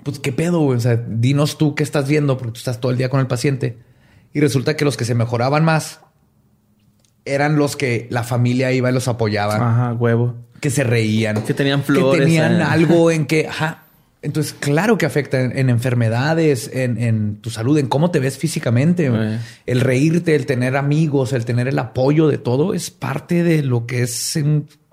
pues 0.06 0.20
qué 0.20 0.30
pedo, 0.30 0.60
güey? 0.60 0.76
o 0.78 0.80
sea, 0.80 0.94
dinos 0.94 1.58
tú 1.58 1.74
qué 1.74 1.82
estás 1.82 2.06
viendo, 2.06 2.38
porque 2.38 2.52
tú 2.52 2.58
estás 2.58 2.80
todo 2.80 2.92
el 2.92 2.98
día 2.98 3.08
con 3.08 3.18
el 3.18 3.26
paciente. 3.26 3.76
Y 4.32 4.38
resulta 4.40 4.76
que 4.76 4.84
los 4.84 4.96
que 4.96 5.04
se 5.04 5.16
mejoraban 5.16 5.64
más 5.64 5.98
eran 7.24 7.56
los 7.56 7.74
que 7.74 8.06
la 8.08 8.22
familia 8.22 8.70
iba 8.70 8.88
y 8.88 8.92
los 8.92 9.08
apoyaba 9.08 9.56
Ajá, 9.56 9.94
huevo. 9.94 10.36
que 10.60 10.70
se 10.70 10.84
reían, 10.84 11.42
Que 11.42 11.54
tenían 11.54 11.82
flores, 11.82 12.20
que 12.20 12.24
tenían 12.24 12.60
eh. 12.60 12.62
algo 12.62 13.10
en 13.10 13.26
que, 13.26 13.48
ajá, 13.50 13.82
Entonces, 14.22 14.52
claro 14.52 14.96
que 14.96 15.06
afecta 15.06 15.40
en, 15.40 15.58
en 15.58 15.70
enfermedades, 15.70 16.70
en, 16.72 17.02
en 17.02 17.38
tu 17.38 17.50
salud, 17.50 17.76
en 17.76 17.88
cómo 17.88 18.12
te 18.12 18.20
ves 18.20 18.38
físicamente. 18.38 19.10
Eh. 19.12 19.40
El 19.66 19.80
reírte, 19.80 20.36
el 20.36 20.46
tener 20.46 20.76
amigos, 20.76 21.32
el 21.32 21.44
tener 21.44 21.66
el 21.66 21.80
apoyo 21.80 22.28
de 22.28 22.38
todo 22.38 22.74
es 22.74 22.92
parte 22.92 23.42
de 23.42 23.64
lo 23.64 23.86
que 23.86 24.02
es 24.02 24.38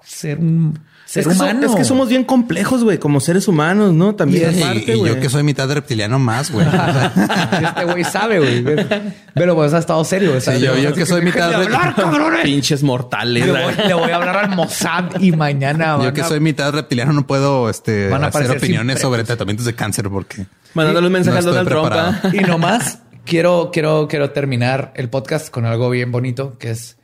ser 0.03 0.40
un 0.40 0.80
ser 1.14 1.22
es, 1.22 1.27
que 1.27 1.34
so- 1.35 1.44
humano. 1.44 1.68
es 1.68 1.76
que 1.76 1.84
somos 1.84 2.10
bien 2.10 2.23
complejos, 2.23 2.84
güey, 2.84 2.98
como 2.98 3.19
seres 3.19 3.48
humanos, 3.48 3.94
¿no? 3.94 4.15
También 4.15 4.52
Y, 4.52 4.56
es 4.57 4.64
parte, 4.65 4.94
y 4.95 4.99
güey. 4.99 5.14
yo 5.14 5.19
que 5.22 5.30
soy 5.30 5.44
mitad 5.44 5.72
reptiliano 5.72 6.18
más, 6.18 6.52
güey. 6.52 6.65
este 7.68 7.85
güey 7.85 8.03
sabe, 8.03 8.40
güey. 8.40 8.85
Pero 9.34 9.56
pues 9.56 9.73
ha 9.73 9.77
estado 9.80 10.03
serio. 10.03 10.40
Sí, 10.41 10.60
yo- 10.60 10.76
yo 10.77 10.94
que 10.94 11.06
soy 11.06 11.22
mitad 11.22 11.49
re- 11.49 11.56
hablar, 11.65 11.95
cabrones. 11.95 12.41
Pinches 12.41 12.84
mortales. 12.84 13.45
Le 13.45 13.52
voy, 13.52 13.73
le 13.88 13.94
voy 13.94 14.11
a 14.11 14.15
hablar 14.15 14.38
al 14.38 14.49
Mossad 14.56 15.19
y 15.22 15.31
mañana 15.31 15.98
Yo 16.03 16.14
que 16.14 16.22
a- 16.22 16.27
soy 16.27 16.40
mitad 16.40 16.72
reptiliano 16.73 17.14
no 17.14 17.26
puedo 17.27 17.69
este, 17.69 18.10
Van 18.10 18.23
a 18.23 18.27
hacer 18.27 18.49
opiniones 18.52 18.99
sobre 18.99 19.23
tratamientos 19.23 19.65
de 19.65 19.76
cáncer 19.76 20.10
porque 20.10 20.45
Mandándole 20.73 21.07
un 21.07 21.14
mensaje 21.14 21.41
No 21.41 21.49
al 21.52 21.65
Donald 21.65 21.69
Trump. 21.69 21.91
¿ah? 21.94 22.22
Y 22.34 22.40
nomás 22.40 22.99
quiero, 23.26 23.69
quiero, 23.72 24.07
quiero 24.10 24.31
terminar 24.31 24.91
el 24.95 25.10
podcast 25.10 25.49
con 25.49 25.65
algo 25.65 25.90
bien 25.90 26.11
bonito, 26.11 26.57
que 26.57 26.72
es 26.72 26.98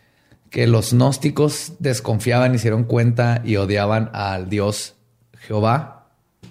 que 0.49 0.67
los 0.67 0.93
gnósticos 0.93 1.73
desconfiaban 1.79 2.55
y 2.55 2.57
se 2.57 2.63
dieron 2.63 2.83
cuenta 2.83 3.41
y 3.45 3.55
odiaban 3.57 4.09
al 4.13 4.49
Dios 4.49 4.95
Jehová, 5.39 6.07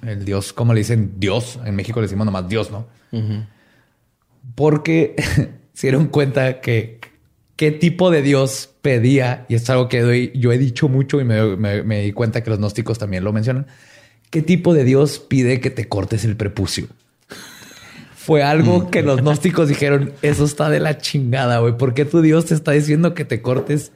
el 0.06 0.24
Dios, 0.24 0.52
como 0.52 0.72
le 0.74 0.80
dicen 0.80 1.14
Dios, 1.18 1.58
en 1.64 1.74
México 1.74 2.00
le 2.00 2.06
decimos 2.06 2.24
nomás 2.24 2.48
Dios, 2.48 2.70
¿no? 2.70 2.86
Porque 4.54 5.16
se 5.72 5.86
dieron 5.88 6.06
cuenta 6.06 6.60
que 6.60 7.00
qué 7.56 7.72
tipo 7.72 8.10
de 8.10 8.22
Dios 8.22 8.70
pedía, 8.82 9.44
y 9.48 9.54
es 9.56 9.68
algo 9.70 9.88
que 9.88 10.00
doy- 10.02 10.32
yo 10.34 10.52
he 10.52 10.58
dicho 10.58 10.88
mucho 10.88 11.20
y 11.20 11.24
me, 11.24 11.56
me- 11.56 11.82
me 11.82 12.02
di 12.02 12.12
cuenta 12.12 12.42
que 12.42 12.50
los 12.50 12.58
gnósticos 12.60 12.98
también 12.98 13.24
lo 13.24 13.32
mencionan, 13.32 13.66
qué 14.30 14.42
tipo 14.42 14.74
de 14.74 14.84
Dios 14.84 15.18
pide 15.18 15.60
que 15.60 15.70
te 15.70 15.88
cortes 15.88 16.24
el 16.24 16.36
prepucio. 16.36 16.86
Fue 18.28 18.42
algo 18.42 18.90
que 18.90 19.00
los 19.02 19.22
gnósticos 19.22 19.68
dijeron, 19.70 20.12
eso 20.20 20.44
está 20.44 20.68
de 20.68 20.80
la 20.80 20.98
chingada, 20.98 21.60
güey. 21.60 21.78
¿Por 21.78 21.94
qué 21.94 22.04
tu 22.04 22.20
Dios 22.20 22.44
te 22.44 22.52
está 22.54 22.72
diciendo 22.72 23.14
que 23.14 23.24
te 23.24 23.40
cortes 23.40 23.90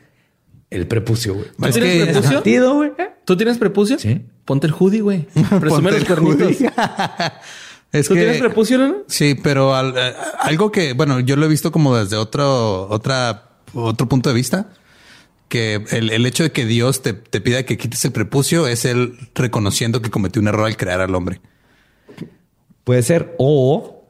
el 0.70 0.86
prepucio, 0.86 1.34
güey? 1.34 1.46
Es 1.68 1.74
tienes 1.74 1.98
que- 1.98 2.04
prepucio? 2.06 2.30
¿Sentido, 2.30 2.74
güey? 2.76 2.92
¿Tú 3.26 3.36
tienes 3.36 3.58
prepucio? 3.58 3.98
Sí. 3.98 4.22
Ponte 4.46 4.66
el 4.66 4.72
hoodie, 4.72 5.02
güey. 5.02 5.26
Presume 5.34 5.60
Ponte 5.68 5.90
los 5.90 6.00
el 6.00 6.06
cuernitos. 6.06 6.50
es 7.92 8.08
¿Tú 8.08 8.14
que 8.14 8.20
tienes 8.20 8.38
prepucio, 8.38 8.78
no? 8.78 8.96
sí, 9.06 9.34
pero 9.42 9.74
al- 9.74 9.92
eh, 9.98 10.14
algo 10.40 10.72
que 10.72 10.94
bueno, 10.94 11.20
yo 11.20 11.36
lo 11.36 11.44
he 11.44 11.48
visto 11.48 11.70
como 11.70 11.94
desde 11.94 12.16
otro 12.16 12.88
otra 12.88 13.50
otro 13.74 14.08
punto 14.08 14.30
de 14.30 14.34
vista 14.34 14.70
que 15.50 15.84
el, 15.90 16.08
el 16.10 16.24
hecho 16.24 16.42
de 16.42 16.52
que 16.52 16.64
Dios 16.64 17.02
te, 17.02 17.12
te 17.12 17.42
pida 17.42 17.64
que 17.64 17.76
quites 17.76 18.02
el 18.06 18.12
prepucio 18.12 18.66
es 18.66 18.86
él 18.86 19.14
reconociendo 19.34 20.00
que 20.00 20.08
cometió 20.10 20.40
un 20.40 20.48
error 20.48 20.64
al 20.64 20.78
crear 20.78 21.02
al 21.02 21.14
hombre. 21.14 21.42
Puede 22.84 23.02
ser. 23.02 23.34
O 23.38 24.01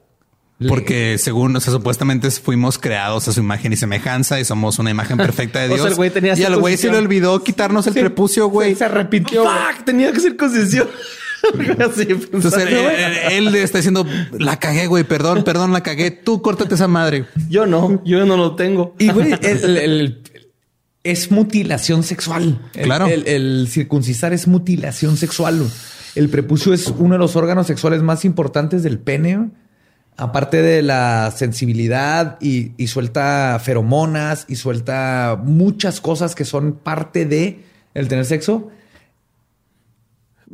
Porque 0.68 1.16
según, 1.18 1.54
o 1.56 1.60
sea, 1.60 1.72
supuestamente 1.72 2.30
fuimos 2.30 2.78
creados 2.78 3.28
a 3.28 3.32
su 3.32 3.40
imagen 3.40 3.72
y 3.72 3.76
semejanza 3.76 4.40
y 4.40 4.44
somos 4.44 4.78
una 4.78 4.90
imagen 4.90 5.16
perfecta 5.16 5.60
de 5.60 5.66
O 5.66 5.68
sea, 5.68 5.76
Dios. 5.76 5.88
el 5.90 5.94
güey 5.96 6.10
tenía 6.10 6.38
y 6.38 6.44
al 6.44 6.56
güey 6.60 6.76
se 6.76 6.90
le 6.90 6.98
olvidó 6.98 7.42
quitarnos 7.42 7.86
el 7.86 7.94
prepucio, 7.94 8.48
güey. 8.48 8.74
se 8.74 8.84
arrepintió. 8.84 9.42
güey. 9.42 9.54
Fuck, 9.76 9.84
tenía 9.84 10.12
que 10.12 10.20
ser 10.20 10.36
concesión. 10.36 10.88
Así 11.78 12.06
Entonces 12.08 12.54
él, 12.54 12.68
güey. 12.82 13.02
él- 13.02 13.18
él 13.32 13.52
le 13.52 13.62
está 13.62 13.78
diciendo, 13.78 14.06
la 14.38 14.58
cagué, 14.60 14.86
güey, 14.86 15.02
perdón, 15.04 15.42
perdón, 15.42 15.72
la 15.72 15.82
cagué. 15.82 16.10
Tú 16.12 16.40
córtate 16.40 16.74
esa 16.76 16.86
madre. 16.88 17.24
Yo 17.48 17.66
no, 17.66 18.00
yo 18.04 18.24
no 18.26 18.36
lo 18.36 18.54
tengo. 18.54 18.94
Y 18.98 19.10
güey, 19.10 19.32
el- 19.32 19.64
el- 19.64 19.76
el- 19.78 20.22
es 21.04 21.32
mutilación 21.32 22.04
sexual. 22.04 22.60
Claro. 22.80 23.06
El, 23.08 23.26
el 23.26 23.66
circuncisar 23.68 24.32
es 24.32 24.46
mutilación 24.46 25.16
sexual. 25.16 25.68
El 26.14 26.28
prepucio 26.28 26.72
es 26.72 26.86
uno 26.96 27.14
de 27.14 27.18
los 27.18 27.34
órganos 27.34 27.66
sexuales 27.66 28.02
más 28.02 28.24
importantes 28.24 28.84
del 28.84 29.00
pene. 29.00 29.50
Aparte 30.16 30.62
de 30.62 30.82
la 30.82 31.32
sensibilidad 31.34 32.36
y, 32.40 32.72
y 32.76 32.86
suelta 32.88 33.58
feromonas 33.62 34.44
y 34.48 34.56
suelta 34.56 35.40
muchas 35.42 36.00
cosas 36.00 36.34
que 36.34 36.44
son 36.44 36.74
parte 36.74 37.24
de 37.24 37.60
el 37.94 38.08
tener 38.08 38.24
sexo. 38.24 38.70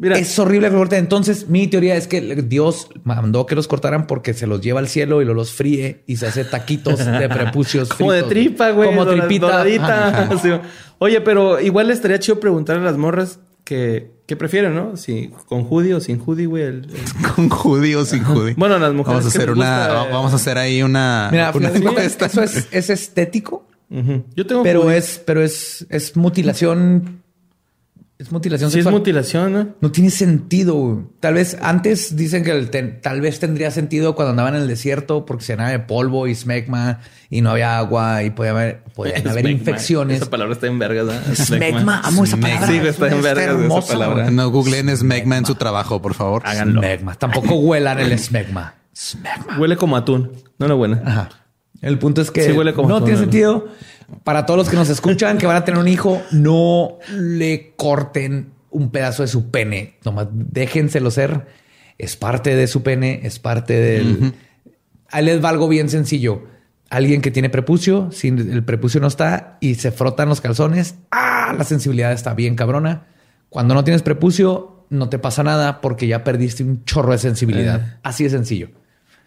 Mira, 0.00 0.16
Es 0.16 0.38
horrible. 0.38 0.70
Entonces, 0.92 1.48
mi 1.48 1.66
teoría 1.66 1.96
es 1.96 2.06
que 2.06 2.20
Dios 2.20 2.88
mandó 3.02 3.46
que 3.46 3.56
los 3.56 3.66
cortaran 3.66 4.06
porque 4.06 4.32
se 4.32 4.46
los 4.46 4.60
lleva 4.60 4.78
al 4.78 4.86
cielo 4.86 5.20
y 5.22 5.24
lo 5.24 5.34
los 5.34 5.52
fríe 5.52 6.04
y 6.06 6.16
se 6.18 6.28
hace 6.28 6.44
taquitos 6.44 7.04
de 7.04 7.28
prepucios. 7.34 7.88
como 7.88 8.12
de 8.12 8.22
tripa, 8.22 8.70
güey. 8.70 8.88
Como 8.90 9.04
tripita. 9.06 9.46
doradita. 9.46 10.08
Ajá. 10.08 10.38
Sí. 10.42 10.50
Oye, 10.98 11.20
pero 11.20 11.60
igual 11.60 11.90
estaría 11.90 12.20
chido 12.20 12.38
preguntarle 12.38 12.82
a 12.82 12.84
las 12.86 12.96
morras 12.96 13.40
que, 13.64 14.12
qué 14.28 14.36
prefieren, 14.36 14.74
¿no? 14.74 14.96
Si 14.96 15.30
con 15.46 15.62
hoodie 15.68 15.94
o 15.94 16.00
sin 16.00 16.20
hoodie, 16.24 16.46
güey. 16.46 16.62
el- 16.64 16.84
el- 16.84 17.30
Con 17.34 17.48
judío 17.48 18.00
o 18.00 18.04
sin 18.04 18.22
judío. 18.22 18.54
Bueno, 18.56 18.78
las 18.78 18.92
mujeres 18.92 19.24
Vamos 19.24 19.26
a 19.26 19.32
que 19.32 19.38
hacer 19.38 19.50
una, 19.50 19.78
gusta, 19.88 20.04
eh, 20.08 20.12
vamos 20.12 20.32
a 20.34 20.36
hacer 20.36 20.58
ahí 20.58 20.82
una, 20.82 21.28
Mira, 21.32 21.50
una 21.54 21.68
encuesta. 21.70 22.26
eso 22.26 22.42
es, 22.42 22.68
es 22.70 22.90
estético. 22.90 23.66
Yo 24.36 24.46
tengo 24.46 24.62
pero 24.62 24.90
es, 24.90 25.20
pero 25.24 25.42
es, 25.42 25.86
es 25.88 26.14
mutilación. 26.14 27.17
Es 28.18 28.32
mutilación 28.32 28.72
Sí 28.72 28.80
es 28.80 28.84
mutilación, 28.86 29.52
¿no? 29.52 29.68
no 29.80 29.92
tiene 29.92 30.10
sentido. 30.10 30.74
güey. 30.74 31.04
Tal 31.20 31.34
vez 31.34 31.56
antes 31.62 32.16
dicen 32.16 32.42
que 32.42 32.50
el 32.50 32.68
ten- 32.68 33.00
tal 33.00 33.20
vez 33.20 33.38
tendría 33.38 33.70
sentido 33.70 34.16
cuando 34.16 34.30
andaban 34.30 34.56
en 34.56 34.62
el 34.62 34.66
desierto 34.68 35.24
porque 35.24 35.44
se 35.44 35.52
llenaba 35.52 35.70
de 35.70 35.78
polvo 35.78 36.26
y 36.26 36.34
smegma 36.34 36.98
y 37.30 37.42
no 37.42 37.50
había 37.50 37.78
agua 37.78 38.24
y 38.24 38.30
podía 38.30 38.50
haber, 38.50 38.82
podían 38.96 39.26
haber 39.28 39.48
infecciones. 39.48 40.16
Esa 40.20 40.30
palabra 40.30 40.54
está 40.54 40.66
en 40.66 40.80
vergas, 40.80 41.06
¿eh? 41.30 41.36
Smegma, 41.36 42.00
amo 42.02 42.24
esa 42.24 42.36
palabra. 42.36 42.66
Sí, 42.66 42.76
está 42.78 43.06
en 43.06 43.12
Está 43.14 43.22
vergas 43.22 43.44
esa 43.54 43.62
hermosa, 43.62 43.92
palabra. 43.92 44.22
güey. 44.24 44.34
No 44.34 44.50
googleen 44.50 44.96
Smegma 44.96 45.36
en 45.38 45.46
su 45.46 45.54
trabajo, 45.54 46.02
por 46.02 46.14
favor. 46.14 46.42
Háganlo. 46.44 46.80
Smegma. 46.80 47.14
Tampoco 47.14 47.54
huelan 47.54 48.00
el 48.00 48.18
smegma. 48.18 48.74
Smegma. 48.96 49.58
Huele 49.60 49.76
como 49.76 49.96
atún. 49.96 50.32
No, 50.58 50.66
no 50.66 50.76
buena. 50.76 51.00
Ajá. 51.06 51.28
El 51.82 51.96
punto 52.00 52.20
es 52.20 52.32
que 52.32 52.42
Sí, 52.46 52.50
huele 52.50 52.74
como 52.74 52.88
no 52.88 52.96
atún, 52.96 53.04
tiene 53.06 53.18
¿no? 53.20 53.24
sentido. 53.24 53.68
Para 54.24 54.46
todos 54.46 54.58
los 54.58 54.68
que 54.68 54.76
nos 54.76 54.88
escuchan 54.88 55.38
que 55.38 55.46
van 55.46 55.56
a 55.56 55.64
tener 55.64 55.80
un 55.80 55.88
hijo, 55.88 56.22
no 56.30 56.98
le 57.12 57.74
corten 57.76 58.52
un 58.70 58.90
pedazo 58.90 59.22
de 59.22 59.28
su 59.28 59.50
pene. 59.50 59.96
Nomás 60.04 60.28
déjenselo 60.32 61.10
ser. 61.10 61.46
Es 61.98 62.16
parte 62.16 62.54
de 62.54 62.66
su 62.66 62.82
pene, 62.82 63.20
es 63.24 63.38
parte 63.38 63.74
del. 63.74 64.34
Ahí 65.10 65.24
les 65.24 65.44
va 65.44 65.50
algo 65.50 65.68
bien 65.68 65.88
sencillo. 65.88 66.44
Alguien 66.90 67.20
que 67.20 67.30
tiene 67.30 67.50
prepucio, 67.50 68.10
si 68.12 68.28
el 68.28 68.64
prepucio 68.64 68.98
no 69.00 69.08
está 69.08 69.58
y 69.60 69.74
se 69.74 69.90
frotan 69.90 70.30
los 70.30 70.40
calzones, 70.40 70.94
ah, 71.10 71.54
la 71.56 71.64
sensibilidad 71.64 72.12
está 72.12 72.32
bien 72.32 72.54
cabrona. 72.54 73.08
Cuando 73.50 73.74
no 73.74 73.84
tienes 73.84 74.02
prepucio, 74.02 74.86
no 74.88 75.10
te 75.10 75.18
pasa 75.18 75.42
nada 75.42 75.82
porque 75.82 76.06
ya 76.06 76.24
perdiste 76.24 76.64
un 76.64 76.84
chorro 76.84 77.12
de 77.12 77.18
sensibilidad. 77.18 77.80
Eh. 77.80 77.98
Así 78.02 78.24
de 78.24 78.30
sencillo. 78.30 78.70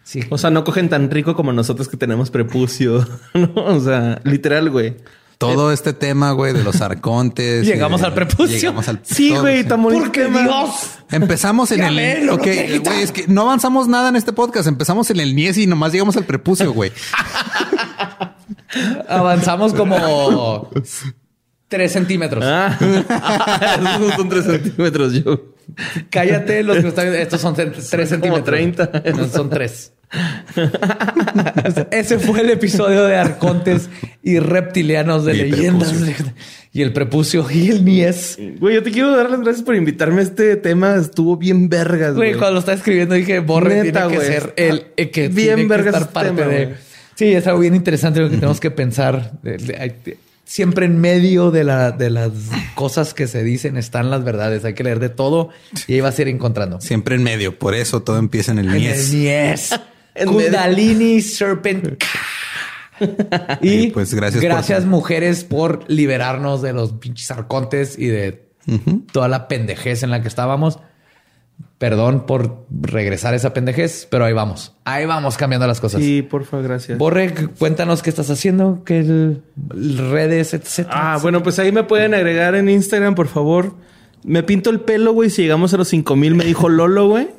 Sí. 0.03 0.21
O 0.29 0.37
sea, 0.37 0.49
no 0.49 0.63
cogen 0.63 0.89
tan 0.89 1.09
rico 1.11 1.35
como 1.35 1.53
nosotros 1.53 1.87
que 1.87 1.97
tenemos 1.97 2.31
prepucio. 2.31 3.07
¿no? 3.33 3.51
O 3.55 3.79
sea, 3.79 4.19
literal, 4.23 4.69
güey. 4.69 4.97
Todo 5.37 5.71
este 5.71 5.93
tema, 5.93 6.33
güey, 6.33 6.53
de 6.53 6.63
los 6.63 6.81
arcontes. 6.81 7.65
Llegamos 7.65 8.01
de- 8.01 8.07
al 8.07 8.13
prepucio. 8.13 8.57
Llegamos 8.57 8.87
al 8.87 8.99
Sí, 9.03 9.29
todo, 9.29 9.41
güey, 9.41 9.63
tan 9.63 9.81
bonito 9.81 10.03
Porque. 10.03 10.27
Dios 10.27 10.69
Empezamos 11.09 11.71
en 11.71 11.83
el. 11.83 12.29
ok, 12.29 12.47
güey, 12.83 13.01
es 13.01 13.11
que 13.11 13.25
no 13.27 13.41
avanzamos 13.41 13.87
nada 13.87 14.09
en 14.09 14.15
este 14.15 14.33
podcast. 14.33 14.67
Empezamos 14.67 15.09
en 15.09 15.19
el 15.19 15.35
Nies 15.35 15.57
y 15.57 15.65
nomás 15.65 15.93
llegamos 15.93 16.15
al 16.15 16.25
prepucio, 16.25 16.71
güey. 16.73 16.91
avanzamos 19.07 19.73
como 19.73 20.69
tres 21.67 21.91
centímetros. 21.91 22.43
Ah, 22.45 22.77
esos 22.79 24.13
son 24.15 24.29
tres 24.29 24.45
centímetros 24.45 25.13
yo. 25.13 25.50
Cállate, 26.09 26.63
los 26.63 26.77
que 26.79 26.87
están 26.89 27.05
viendo. 27.05 27.19
Estos 27.21 27.41
son 27.41 27.55
tre- 27.55 27.71
tres 27.71 27.89
como 27.89 28.05
centímetros. 28.05 28.43
30. 28.45 29.03
No, 29.15 29.27
son 29.27 29.49
tres. 29.49 29.93
Ese 31.91 32.19
fue 32.19 32.41
el 32.41 32.49
episodio 32.49 33.03
de 33.05 33.15
arcontes 33.15 33.89
y 34.23 34.39
reptilianos 34.39 35.25
de 35.25 35.35
Y 35.35 35.49
leyendas. 35.51 35.93
Y 36.73 36.81
el 36.81 36.93
prepucio 36.93 37.45
y 37.51 37.69
el 37.69 37.83
nies. 37.85 38.37
Güey, 38.59 38.75
yo 38.75 38.83
te 38.83 38.91
quiero 38.91 39.15
dar 39.15 39.29
las 39.29 39.41
gracias 39.41 39.63
por 39.63 39.75
invitarme 39.75 40.21
a 40.21 40.23
este 40.23 40.55
tema. 40.55 40.95
Estuvo 40.95 41.35
bien 41.37 41.67
vergas, 41.69 42.15
Güey, 42.15 42.29
güey. 42.29 42.39
cuando 42.39 42.53
lo 42.55 42.59
estaba 42.59 42.77
escribiendo 42.77 43.15
dije, 43.15 43.39
Borre 43.39 43.83
Neta, 43.83 44.07
tiene 44.07 44.09
que 44.09 44.15
güey. 44.15 44.27
ser 44.41 44.53
el, 44.55 44.83
el 44.95 45.11
que 45.11 45.27
Bien 45.27 45.55
tiene 45.55 45.61
que 45.63 45.67
vergas 45.67 45.87
estar 45.87 46.01
este 46.03 46.13
parte 46.13 46.29
tema, 46.31 46.47
de... 46.47 46.65
güey. 46.65 46.77
Sí, 47.15 47.33
es 47.33 47.45
algo 47.47 47.59
bien 47.59 47.75
interesante 47.75 48.19
lo 48.21 48.29
que 48.29 48.35
tenemos 48.35 48.59
que 48.59 48.71
pensar. 48.71 49.33
De- 49.43 49.57
de- 49.57 49.77
hay- 49.77 49.95
de- 50.03 50.17
siempre 50.45 50.85
en 50.85 50.99
medio 50.99 51.51
de, 51.51 51.63
la, 51.63 51.91
de 51.91 52.09
las 52.09 52.31
cosas 52.75 53.13
que 53.13 53.27
se 53.27 53.43
dicen 53.43 53.77
están 53.77 54.09
las 54.09 54.23
verdades. 54.23 54.65
Hay 54.65 54.73
que 54.73 54.83
leer 54.83 54.99
de 54.99 55.09
todo 55.09 55.49
y 55.87 55.93
ahí 55.93 56.01
vas 56.01 56.17
a 56.19 56.21
ir 56.23 56.27
encontrando. 56.27 56.81
Siempre 56.81 57.15
en 57.15 57.23
medio. 57.23 57.57
Por 57.57 57.73
eso 57.75 58.01
todo 58.03 58.17
empieza 58.17 58.51
en 58.51 58.59
el 58.59 58.67
En 58.69 58.75
el. 58.75 59.11
Nies. 59.11 59.79
En 60.13 60.27
medio. 60.35 60.43
Kundalini 60.49 61.21
Serpent. 61.21 62.03
y 63.61 63.87
pues 63.87 64.13
gracias 64.13 64.43
por- 64.43 64.51
gracias 64.51 64.85
mujeres 64.85 65.43
por 65.43 65.89
liberarnos 65.89 66.61
de 66.61 66.73
los 66.73 66.91
pinches 66.93 67.31
arcontes 67.31 67.97
y 67.97 68.07
de 68.07 68.45
toda 69.11 69.27
la 69.27 69.47
pendejez 69.47 70.03
en 70.03 70.11
la 70.11 70.21
que 70.21 70.27
estábamos. 70.27 70.79
Perdón 71.77 72.25
por 72.27 72.65
regresar 72.69 73.33
a 73.33 73.37
esa 73.37 73.53
pendejez, 73.53 74.07
pero 74.09 74.23
ahí 74.25 74.33
vamos. 74.33 74.75
Ahí 74.85 75.05
vamos 75.05 75.35
cambiando 75.37 75.65
las 75.65 75.81
cosas. 75.81 76.01
Sí, 76.01 76.21
porfa, 76.21 76.59
gracias. 76.61 76.97
Borre, 76.97 77.33
cuéntanos 77.57 78.03
qué 78.03 78.09
estás 78.11 78.29
haciendo, 78.29 78.83
qué 78.85 78.99
el- 78.99 79.41
redes, 80.11 80.53
etcétera. 80.53 81.13
Ah, 81.13 81.17
bueno, 81.21 81.41
pues 81.41 81.57
ahí 81.59 81.71
me 81.71 81.83
pueden 81.83 82.13
agregar 82.13 82.53
en 82.55 82.69
Instagram, 82.69 83.15
por 83.15 83.27
favor. 83.27 83.73
Me 84.23 84.43
pinto 84.43 84.69
el 84.69 84.81
pelo, 84.81 85.13
güey. 85.13 85.29
Si 85.31 85.41
llegamos 85.41 85.73
a 85.73 85.77
los 85.77 85.87
5000, 85.87 86.35
me 86.35 86.45
dijo 86.45 86.69
Lolo, 86.69 87.07
güey. 87.09 87.29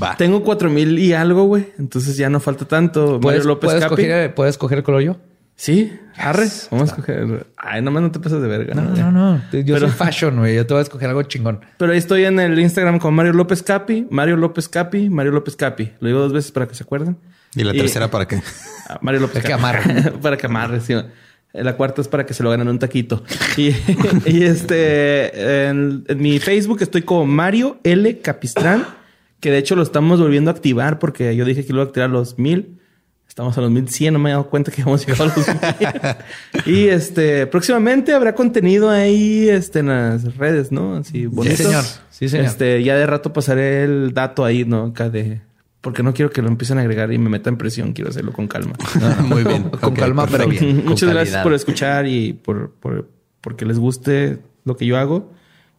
Va. 0.00 0.16
Tengo 0.16 0.42
cuatro 0.44 0.70
mil 0.70 0.98
y 0.98 1.12
algo, 1.12 1.44
güey. 1.44 1.66
Entonces 1.78 2.16
ya 2.16 2.30
no 2.30 2.38
falta 2.40 2.64
tanto. 2.66 3.00
Mario 3.06 3.20
¿Puedes, 3.20 3.44
López 3.44 3.68
puedes, 3.68 3.82
Capi. 3.82 3.94
coger, 3.96 4.34
¿Puedes 4.34 4.56
coger 4.58 4.78
el 4.78 4.84
color 4.84 5.02
yo? 5.02 5.16
Sí, 5.54 5.92
arre. 6.16 6.48
Vamos 6.70 6.88
a 6.90 6.92
escoger. 6.96 7.46
Ay, 7.56 7.82
nomás 7.82 8.02
no 8.02 8.10
te 8.10 8.18
pases 8.18 8.42
de 8.42 8.48
verga. 8.48 8.74
No, 8.74 8.82
no, 8.82 9.12
no. 9.12 9.36
Yo 9.52 9.74
Pero- 9.74 9.80
soy 9.80 9.90
fashion, 9.90 10.38
güey. 10.38 10.56
Yo 10.56 10.66
te 10.66 10.74
voy 10.74 10.80
a 10.80 10.82
escoger 10.82 11.08
algo 11.08 11.22
chingón. 11.22 11.60
Pero 11.76 11.92
ahí 11.92 11.98
estoy 11.98 12.24
en 12.24 12.40
el 12.40 12.58
Instagram 12.58 12.98
con 12.98 13.14
Mario 13.14 13.32
López 13.32 13.62
Capi, 13.62 14.06
Mario 14.10 14.36
López 14.36 14.68
Capi, 14.68 15.08
Mario 15.08 15.32
López 15.32 15.54
Capi. 15.54 15.92
Lo 16.00 16.08
digo 16.08 16.20
dos 16.20 16.32
veces 16.32 16.50
para 16.50 16.66
que 16.66 16.74
se 16.74 16.82
acuerden. 16.82 17.16
¿Y 17.54 17.62
la 17.64 17.74
Y- 17.74 17.78
tercera 17.78 18.10
para 18.10 18.26
qué? 18.26 18.42
Ah, 18.88 18.98
Mario 19.02 19.20
López 19.20 19.36
Es 19.38 19.42
que 19.44 19.50
Capi. 19.50 19.62
amarre. 19.62 20.10
para 20.22 20.36
que 20.36 20.46
amarre, 20.46 20.80
sí. 20.80 20.94
La 21.52 21.76
cuarta 21.76 22.00
es 22.00 22.08
para 22.08 22.24
que 22.26 22.32
se 22.34 22.42
lo 22.42 22.50
ganen 22.50 22.66
un 22.66 22.78
taquito. 22.78 23.22
Y, 23.56 23.68
y 24.26 24.42
este, 24.44 25.66
en, 25.68 26.04
en 26.08 26.18
mi 26.18 26.38
Facebook 26.40 26.78
estoy 26.80 27.02
como 27.02 27.26
Mario 27.26 27.78
L. 27.84 28.18
Capistrán, 28.20 28.86
que 29.38 29.50
de 29.50 29.58
hecho 29.58 29.76
lo 29.76 29.82
estamos 29.82 30.18
volviendo 30.18 30.50
a 30.50 30.54
activar 30.54 30.98
porque 30.98 31.36
yo 31.36 31.44
dije 31.44 31.64
que 31.64 31.72
lo 31.72 31.80
iba 31.80 31.84
a 31.84 31.86
activar 31.88 32.08
a 32.08 32.12
los 32.12 32.38
mil. 32.38 32.78
Estamos 33.32 33.56
a 33.56 33.62
los 33.62 33.70
1100, 33.70 34.12
no 34.12 34.18
me 34.18 34.28
he 34.28 34.32
dado 34.34 34.50
cuenta 34.50 34.70
que 34.70 34.82
hemos 34.82 35.06
llegado 35.06 35.32
a 35.32 35.34
los 35.34 35.48
mil. 35.48 35.56
y 36.66 36.88
este, 36.88 37.46
próximamente 37.46 38.12
habrá 38.12 38.34
contenido 38.34 38.90
ahí 38.90 39.48
este, 39.48 39.78
en 39.78 39.86
las 39.86 40.36
redes, 40.36 40.70
¿no? 40.70 40.96
Así 40.96 41.24
bonito. 41.24 41.56
señor. 41.56 41.82
Sí, 42.10 42.28
señor. 42.28 42.44
Este, 42.44 42.84
ya 42.84 42.94
de 42.94 43.06
rato 43.06 43.32
pasaré 43.32 43.84
el 43.84 44.12
dato 44.12 44.44
ahí, 44.44 44.66
¿no? 44.66 44.84
Acá 44.84 45.08
de. 45.08 45.40
Porque 45.80 46.02
no 46.02 46.12
quiero 46.12 46.30
que 46.30 46.42
lo 46.42 46.48
empiecen 46.48 46.76
a 46.76 46.82
agregar 46.82 47.10
y 47.10 47.16
me 47.16 47.30
metan 47.30 47.56
presión. 47.56 47.94
Quiero 47.94 48.10
hacerlo 48.10 48.34
con 48.34 48.48
calma. 48.48 48.74
Muy 49.24 49.44
bien. 49.44 49.70
Con 49.70 49.92
Ok, 49.92 49.98
calma, 49.98 50.26
pero 50.26 50.46
bien. 50.46 50.84
Muchas 50.84 51.08
gracias 51.08 51.30
calidad. 51.30 51.42
por 51.42 51.54
escuchar 51.54 52.06
y 52.06 52.34
por, 52.34 52.72
por 52.72 53.08
porque 53.40 53.64
les 53.64 53.78
guste 53.78 54.40
lo 54.66 54.76
que 54.76 54.84
yo 54.84 54.98
hago. 54.98 55.32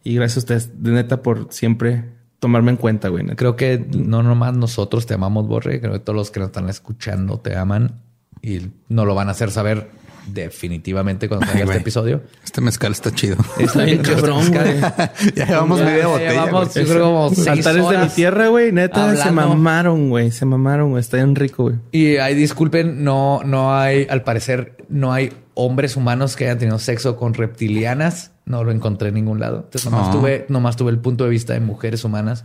Y 0.04 0.16
gracias 0.16 0.38
a 0.38 0.40
ustedes, 0.40 0.82
de 0.84 0.90
neta, 0.90 1.22
por 1.22 1.50
siempre 1.52 2.06
tomarme 2.44 2.72
en 2.72 2.78
cuenta, 2.78 3.08
güey. 3.08 3.26
Creo 3.36 3.56
que 3.56 3.84
no 3.98 4.22
nomás 4.22 4.54
nosotros 4.56 5.06
te 5.06 5.14
amamos, 5.14 5.48
Borre. 5.48 5.80
Creo 5.80 5.94
que 5.94 6.00
todos 6.00 6.16
los 6.16 6.30
que 6.30 6.40
nos 6.42 6.48
están 6.50 6.70
escuchando 6.70 7.40
te 7.40 7.56
aman 7.56 8.02
y 8.42 8.68
no 8.90 9.06
lo 9.06 9.16
van 9.16 9.30
a 9.30 9.32
hacer 9.32 9.50
saber 9.50 9.90
definitivamente 10.28 11.28
cuando 11.28 11.46
salga 11.46 11.62
Ay, 11.64 11.68
este 11.70 11.78
episodio. 11.82 12.22
Este 12.44 12.60
mezcal 12.62 12.92
está 12.92 13.12
chido. 13.12 13.38
Está 13.58 13.84
bien 13.86 14.00
cabrón, 14.02 14.50
güey. 14.52 14.80
ya 15.36 15.46
llevamos 15.46 15.80
Ya- 15.80 15.86
media 15.86 16.02
ya 16.02 16.08
botella. 16.08 16.32
llevamos, 16.32 16.74
güey. 16.74 16.86
yo 16.86 16.92
creo 16.94 17.04
como 17.06 17.30
seis 17.30 17.48
Altares 17.48 17.76
de 17.76 17.82
mi 17.82 17.88
horas 17.96 18.16
tierra, 18.16 18.48
güey. 18.50 18.72
Neta, 18.74 19.16
se 19.16 19.32
mamaron, 19.32 20.10
güey. 20.10 20.32
Se 20.32 20.46
mamaron, 20.46 20.90
güey. 20.92 21.00
Está 21.02 21.18
bien 21.18 21.36
rico, 21.36 21.64
güey. 21.64 21.76
Y 21.92 22.18
ahí 22.18 22.36
disculpen, 22.36 23.04
no, 23.04 23.42
no 23.46 23.74
hay, 23.76 24.06
al 24.10 24.24
parecer, 24.24 24.78
no 24.90 25.14
hay 25.14 25.32
hombres 25.54 25.96
humanos 25.96 26.36
que 26.36 26.46
hayan 26.46 26.58
tenido 26.60 26.80
sexo 26.80 27.16
con 27.16 27.34
reptilianas. 27.34 28.32
No 28.46 28.64
lo 28.64 28.72
encontré 28.72 29.10
en 29.10 29.16
ningún 29.16 29.40
lado. 29.40 29.58
Entonces 29.66 29.90
nomás 29.90 30.10
Ah. 30.10 30.12
tuve, 30.12 30.46
nomás 30.50 30.76
tuve 30.76 30.92
el 30.92 31.00
punto 31.00 31.24
de 31.24 31.30
vista 31.30 31.54
de 31.54 31.60
mujeres 31.62 32.04
humanas. 32.04 32.44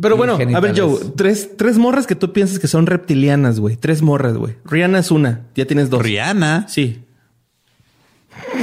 Pero 0.00 0.16
bueno, 0.16 0.34
a 0.34 0.60
ver. 0.60 0.78
Joe, 0.78 0.98
tres, 1.16 1.56
tres 1.56 1.78
morras 1.78 2.06
que 2.06 2.14
tú 2.16 2.32
piensas 2.32 2.58
que 2.58 2.66
son 2.66 2.86
reptilianas, 2.86 3.60
güey. 3.60 3.76
Tres 3.76 4.02
morras, 4.02 4.36
güey. 4.36 4.56
Rihanna 4.64 4.98
es 4.98 5.10
una. 5.10 5.46
Ya 5.54 5.64
tienes 5.66 5.88
dos. 5.88 6.02
Rihanna. 6.02 6.66
Sí. 6.68 7.04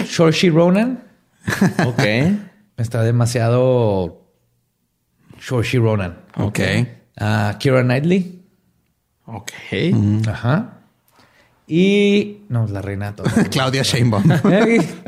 Saoirse 0.08 0.50
Ronan 0.50 1.04
Ok. 1.86 2.04
está 2.78 3.04
demasiado 3.04 4.26
Saoirse 5.40 5.78
Ronan. 5.80 6.20
Ok. 6.36 6.60
Ah, 7.18 7.56
Kira 7.60 7.82
Knightley. 7.84 8.44
ok. 9.26 9.52
Ajá. 10.28 10.77
Y 11.68 12.44
no, 12.48 12.66
la 12.68 12.82
reina 12.82 13.14
toda. 13.14 13.30
Claudia 13.52 13.84
Sheinbaum. 13.84 14.24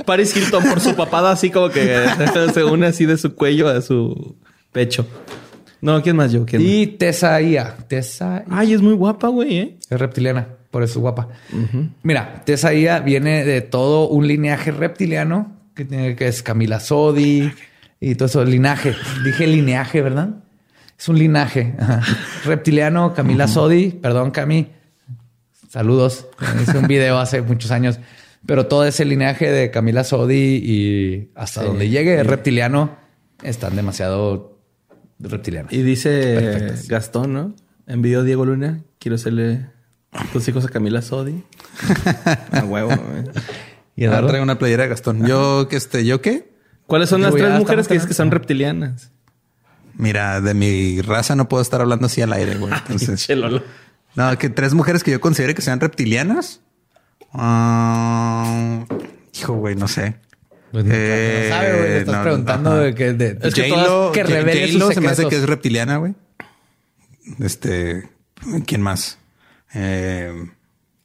Paris 0.05 0.35
Hilton 0.35 0.63
por 0.63 0.81
su 0.81 0.93
papada, 0.93 1.31
así 1.31 1.49
como 1.49 1.69
que 1.69 2.05
se 2.53 2.63
une 2.65 2.87
así 2.87 3.05
de 3.05 3.17
su 3.17 3.33
cuello 3.33 3.69
a 3.69 3.81
su 3.81 4.35
pecho. 4.73 5.07
No, 5.81 6.01
¿quién 6.01 6.17
más 6.17 6.33
yo? 6.33 6.45
¿Quién 6.45 6.61
y 6.61 6.87
Tessa 6.87 7.41
Ia. 7.41 7.77
Tessa? 7.87 8.43
Ay, 8.49 8.73
es 8.73 8.81
muy 8.81 8.93
guapa, 8.93 9.29
güey, 9.29 9.57
¿eh? 9.57 9.77
Es 9.89 9.97
reptiliana, 9.97 10.47
por 10.71 10.83
eso 10.83 10.99
es 10.99 11.01
guapa. 11.01 11.29
Mira, 12.03 12.43
Tessa 12.45 12.73
Ia 12.73 12.99
viene 12.99 13.45
de 13.45 13.61
todo 13.61 14.09
un 14.09 14.27
linaje 14.27 14.71
reptiliano 14.71 15.55
que, 15.73 15.85
tiene, 15.85 16.17
que 16.17 16.27
es 16.27 16.43
Camila 16.43 16.81
Sodi 16.81 17.53
y 18.01 18.15
todo 18.15 18.25
eso. 18.25 18.43
Linaje. 18.43 18.93
Dije 19.23 19.47
lineaje, 19.47 20.01
¿verdad? 20.01 20.31
Es 20.97 21.07
un 21.07 21.17
linaje. 21.17 21.75
Reptiliano, 22.43 23.13
Camila 23.13 23.47
Sodi. 23.47 23.91
Perdón, 23.91 24.31
Cami. 24.31 24.67
Saludos. 25.69 26.25
Hice 26.61 26.77
un 26.79 26.87
video 26.87 27.19
hace 27.19 27.41
muchos 27.43 27.69
años. 27.69 27.99
Pero 28.45 28.65
todo 28.65 28.85
ese 28.85 29.05
linaje 29.05 29.51
de 29.51 29.69
Camila 29.69 30.03
Sodi 30.03 30.55
y 30.63 31.31
hasta 31.35 31.63
donde 31.63 31.89
llegue 31.89 32.23
reptiliano 32.23 32.97
están 33.43 33.75
demasiado 33.75 34.59
reptilianos. 35.19 35.71
Y 35.71 35.83
dice 35.83 36.35
Perfectas. 36.39 36.87
Gastón, 36.87 37.33
¿no? 37.33 37.55
Envió 37.85 38.23
Diego 38.23 38.45
Luna. 38.45 38.81
Quiero 38.97 39.15
hacerle 39.15 39.67
tus 40.33 40.47
hijos 40.47 40.65
a 40.65 40.69
Camila 40.69 41.03
Sodi. 41.03 41.43
a 42.51 42.65
huevo, 42.65 42.89
güey. 42.89 43.23
Y 43.95 44.05
Ah, 44.05 44.07
Eduardo, 44.07 44.27
traigo 44.29 44.43
una 44.43 44.57
playera 44.57 44.83
de 44.83 44.89
Gastón. 44.89 45.27
Yo, 45.27 45.67
que 45.69 45.75
este, 45.75 46.03
¿yo 46.05 46.21
qué? 46.21 46.51
¿Cuáles 46.87 47.09
son 47.09 47.21
las 47.21 47.31
Yo 47.31 47.37
tres 47.37 47.59
mujeres 47.59 47.87
que 47.87 47.93
dices 47.93 48.07
que 48.07 48.15
son 48.15 48.31
reptilianas? 48.31 49.11
Mira, 49.93 50.39
de 50.41 50.53
mi 50.53 51.01
raza 51.01 51.35
no 51.35 51.49
puedo 51.49 51.61
estar 51.61 51.81
hablando 51.81 52.07
así 52.07 52.21
al 52.21 52.33
aire, 52.33 52.55
güey. 52.55 52.73
Entonces. 52.89 53.27
No, 54.19 54.37
que 54.37 54.49
tres 54.49 54.73
mujeres 54.73 55.03
que 55.03 55.11
yo 55.11 55.21
considere 55.21 55.55
que 55.55 55.61
sean 55.61 55.79
reptilianas. 55.79 56.61
Ah, 57.33 58.85
hijo, 59.33 59.53
güey, 59.53 59.75
no 59.75 59.87
sé. 59.87 60.15
Pues 60.71 60.85
no, 60.85 60.91
Eh, 60.93 61.47
no 61.49 61.55
sabe, 61.55 61.77
güey. 61.77 61.91
Estás 61.99 62.15
no, 62.15 62.23
preguntando 62.23 62.75
de 62.75 62.93
que, 62.95 63.13
de, 63.13 63.37
Es 63.41 63.53
que 63.55 63.63
todas- 63.69 64.11
que 64.13 64.23
revele 64.23 64.93
se 64.93 65.01
me 65.01 65.07
hace 65.07 65.27
que 65.27 65.35
es 65.35 65.47
reptiliana, 65.47 65.97
güey. 65.97 66.13
Este, 67.39 68.09
¿quién 68.65 68.81
más? 68.81 69.17
Eh, 69.73 70.31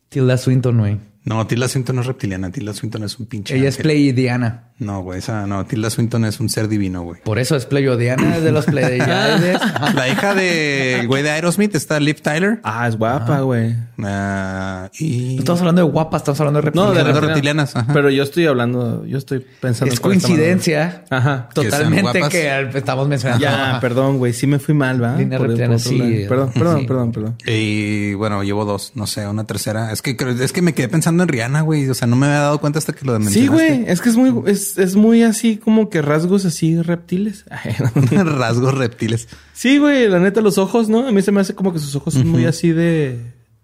Tilda 0.09 0.37
Swinton, 0.37 0.79
güey. 0.79 0.99
no, 1.25 1.47
Tilda 1.47 1.69
Swinton 1.69 1.97
no 1.97 2.03
es 2.03 2.07
reptiliana. 2.09 2.51
Tilda 2.51 2.73
Swinton 2.75 3.05
es 3.05 3.19
un 3.19 3.27
pinche. 3.27 3.55
Ella 3.57 3.69
es 3.69 3.75
ángel. 3.77 3.83
pleidiana. 3.85 4.71
No, 4.79 5.03
güey, 5.03 5.21
esa 5.21 5.47
no. 5.47 5.65
Tilda 5.67 5.89
Swinton 5.89 6.25
es 6.25 6.41
un 6.41 6.49
ser 6.49 6.67
divino, 6.69 7.03
güey. 7.03 7.21
Por 7.23 7.39
eso 7.39 7.55
es 7.55 7.65
pleiodiana, 7.65 8.37
es 8.37 8.43
de 8.43 8.51
los 8.51 8.65
pleiadianes. 8.67 9.59
La 9.95 10.09
hija 10.09 10.35
del 10.35 11.07
güey 11.07 11.23
de 11.23 11.31
Aerosmith 11.31 11.75
está 11.77 12.01
Liv 12.01 12.21
Tyler. 12.21 12.59
Ah, 12.65 12.89
es 12.89 12.97
guapa, 12.99 13.41
güey. 13.41 13.77
Ah, 14.03 14.91
y 14.99 15.35
No 15.37 15.41
estamos 15.41 15.61
hablando 15.61 15.85
de 15.87 15.91
guapas, 15.91 16.23
estamos 16.23 16.41
hablando 16.41 16.61
de 16.61 16.71
No, 16.75 16.93
de 16.93 17.05
reptilianas. 17.05 17.15
De 17.15 17.21
reptilianas. 17.21 17.35
reptilianas, 17.73 17.77
ajá. 17.77 17.93
Pero 17.95 18.11
yo 18.11 18.23
estoy 18.25 18.47
hablando, 18.47 19.07
yo 19.07 19.17
estoy 19.19 19.47
pensando 19.61 19.95
es 19.95 20.01
coincidencia. 20.01 21.05
Ajá. 21.09 21.49
Totalmente 21.55 22.21
que 22.29 22.69
estamos 22.75 23.07
mencionando. 23.07 23.45
Ya, 23.45 23.79
perdón, 23.81 24.19
güey. 24.19 24.33
Sí 24.33 24.49
me 24.49 24.59
fui 24.59 24.75
mal, 24.75 25.01
¿va? 25.03 25.17
Línea 25.17 25.39
reptiliana, 25.39 25.79
sí. 25.79 25.99
lado. 25.99 26.11
Perdón, 26.29 26.51
perdón, 26.53 26.81
Sí. 26.81 26.87
perdón, 26.87 27.13
perdón. 27.13 27.37
Y 27.47 28.15
bueno, 28.15 28.43
llevo 28.43 28.65
dos, 28.65 28.93
no 28.97 29.07
sé, 29.07 29.27
una 29.29 29.45
tercera. 29.45 29.93
Es 29.93 30.03
que 30.03 30.17
creo- 30.17 30.33
es 30.33 30.53
que 30.53 30.63
me 30.63 30.75
quedé 30.75 30.89
pensando 30.89 31.23
en 31.23 31.29
Rihanna, 31.29 31.61
güey. 31.61 31.89
O 31.89 31.95
sea, 31.95 32.09
no 32.09 32.17
me 32.17 32.27
había 32.27 32.41
dado 32.41 32.59
cuenta 32.61 32.81
hasta 32.81 32.93
que 32.93 33.05
lo 33.07 33.17
Sí, 33.19 33.23
mencionaste. 33.25 33.53
güey. 33.77 33.85
Es 33.87 34.01
que 34.01 34.09
es 34.09 34.17
muy, 34.17 34.51
es, 34.51 34.64
es 34.77 34.97
muy 34.97 35.23
así 35.23 35.57
como 35.57 35.89
que 35.91 36.03
rasgos 36.03 36.45
así 36.45 36.81
reptiles. 36.81 37.45
Rasgos 38.11 38.75
reptiles. 38.75 39.29
Sí, 39.53 39.79
güey. 39.79 40.09
La 40.09 40.19
neta, 40.19 40.41
los 40.41 40.59
ojos, 40.59 40.89
¿no? 40.89 41.07
A 41.07 41.13
mí 41.13 41.23
se 41.23 41.33
me 41.33 41.41
hace 41.41 41.55
como 41.55 41.73
que 41.73 41.79
sus 41.79 41.95
ojos 41.97 42.15
son 42.15 42.29
muy 42.29 42.45
así 42.47 42.73
de 42.73 43.19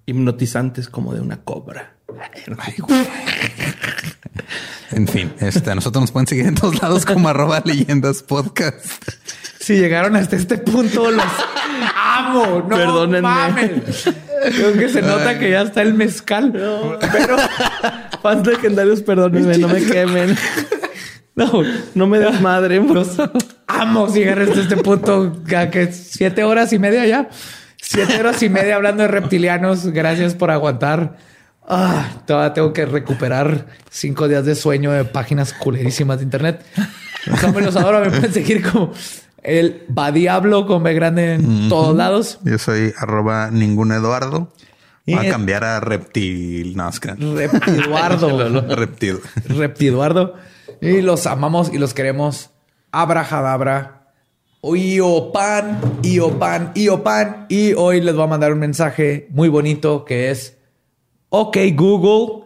hipnotizantes, 0.07 0.89
como 0.89 1.15
de 1.15 1.21
una 1.21 1.39
cobra. 1.43 1.95
Ay, 2.59 2.75
güey. 2.79 3.07
En 4.93 5.07
fin, 5.07 5.33
este, 5.41 5.71
a 5.71 5.75
nosotros 5.75 6.03
nos 6.03 6.11
pueden 6.13 6.27
seguir 6.27 6.47
en 6.47 6.55
todos 6.57 6.83
lados 6.83 7.07
como 7.07 7.29
arroba 7.29 7.63
leyendas 7.65 8.23
podcast. 8.25 8.85
Si 9.61 9.75
llegaron 9.75 10.17
hasta 10.17 10.35
este 10.37 10.59
punto, 10.59 11.11
los 11.11 11.25
amo. 11.95 12.65
No 12.69 12.77
Perdónenme. 12.77 13.21
mames. 13.21 13.73
Creo 14.57 14.73
que 14.73 14.89
se 14.89 15.03
nota 15.03 15.39
que 15.39 15.51
ya 15.51 15.63
está 15.63 15.83
el 15.83 15.95
mezcal. 15.95 16.51
Pero 16.53 17.37
Fans 18.23 18.47
legendarios, 18.47 19.03
perdónenme, 19.03 19.59
no 19.59 19.69
me 19.69 19.83
quemen. 19.85 20.37
No, 21.35 21.63
no 21.95 22.07
me 22.07 22.19
des 22.19 22.41
madre. 22.41 22.81
los 22.81 23.17
amo 23.67 24.07
llegar 24.13 24.41
hasta 24.41 24.61
este 24.61 24.77
punto. 24.77 25.43
Ya 25.47 25.71
que 25.71 25.93
siete 25.93 26.45
horas 26.45 26.73
y 26.73 26.79
media 26.79 27.07
ya. 27.07 27.29
Siete 27.81 28.19
horas 28.21 28.43
y 28.43 28.49
media 28.49 28.77
hablando 28.77 29.03
de 29.03 29.09
reptilianos. 29.09 29.87
Gracias 29.87 30.35
por 30.35 30.51
aguantar. 30.51 31.17
Ah, 31.67 32.05
todavía 32.27 32.53
tengo 32.53 32.73
que 32.73 32.85
recuperar 32.85 33.67
cinco 33.91 34.27
días 34.29 34.45
de 34.45 34.55
sueño 34.55 34.91
de 34.91 35.05
páginas 35.05 35.53
culerísimas 35.53 36.19
de 36.19 36.25
internet. 36.25 36.65
Los 37.27 37.77
adoro. 37.77 38.01
Me 38.01 38.11
pueden 38.11 38.33
seguir 38.33 38.63
como 38.69 38.93
el 39.43 39.87
va 39.97 40.11
diablo 40.13 40.67
con 40.67 40.83
B 40.83 40.93
grande 40.95 41.35
en 41.35 41.69
todos 41.69 41.97
lados. 41.97 42.41
Yo 42.45 42.59
soy 42.59 42.93
arroba 42.99 43.51
ningún 43.51 43.93
Eduardo. 43.93 44.53
Y 45.07 45.15
Voy 45.15 45.27
a 45.27 45.31
cambiar 45.31 45.65
a 45.65 45.81
reptil. 45.81 46.77
No, 46.77 46.89
es 46.89 47.01
que 47.01 47.13
Reptiduardo. 47.13 48.61
reptil. 48.77 49.19
Reptiduardo. 49.49 50.35
Y 50.81 51.01
los 51.03 51.27
amamos 51.27 51.73
y 51.73 51.79
los 51.79 51.95
queremos. 51.95 52.51
Abrahadabra. 52.93 54.13
Iopan, 54.63 55.81
Iopan, 56.03 56.73
Iopan. 56.75 57.47
Y 57.49 57.73
hoy 57.75 58.01
les 58.01 58.15
voy 58.15 58.25
a 58.25 58.29
mandar 58.29 58.53
un 58.53 58.59
mensaje 58.59 59.29
muy 59.31 59.49
bonito 59.49 60.05
que 60.05 60.31
es: 60.31 60.59
Ok, 61.31 61.57
Google, 61.75 62.45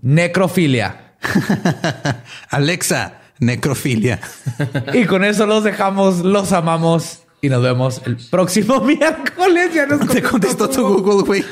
necrofilia. 0.00 1.14
Alexa, 2.50 3.20
necrofilia. 3.38 4.20
Y 4.92 5.04
con 5.04 5.24
eso 5.24 5.46
los 5.46 5.64
dejamos, 5.64 6.18
los 6.20 6.52
amamos. 6.52 7.20
Y 7.40 7.48
nos 7.48 7.62
vemos 7.62 8.00
el 8.06 8.16
próximo 8.30 8.80
miércoles. 8.84 9.74
Ya 9.74 9.86
nos 9.86 10.06
Te 10.08 10.22
contestó 10.22 10.68
tu 10.68 10.82
Google, 10.98 11.26
güey. 11.26 11.44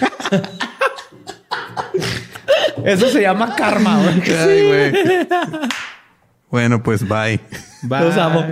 Eso 2.85 3.09
se 3.11 3.23
llama 3.23 3.55
karma, 3.57 4.01
güey. 4.03 4.23
Ay, 4.37 4.67
güey. 4.67 5.29
Bueno, 6.51 6.83
pues 6.83 7.07
bye. 7.07 7.41
Los 7.89 8.17
amo. 8.17 8.45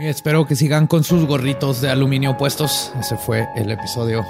Espero 0.00 0.46
que 0.46 0.54
sigan 0.54 0.86
con 0.86 1.02
sus 1.02 1.26
gorritos 1.26 1.80
de 1.80 1.90
aluminio 1.90 2.36
puestos. 2.36 2.92
Ese 3.00 3.16
fue 3.16 3.48
el 3.56 3.70
episodio 3.70 4.24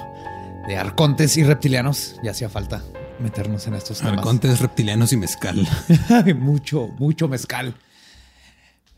de 0.67 0.77
Arcontes 0.79 1.37
y 1.37 1.45
Reptilianos. 1.45 2.17
Ya 2.23 2.31
hacía 2.31 2.49
falta 2.49 2.83
meternos 3.19 3.67
en 3.67 3.75
estos 3.75 3.99
temas. 3.99 4.15
Arcontes, 4.15 4.61
reptilianos 4.61 5.13
y 5.13 5.17
mezcal. 5.17 5.69
mucho, 6.37 6.89
mucho 6.99 7.29
mezcal. 7.29 7.75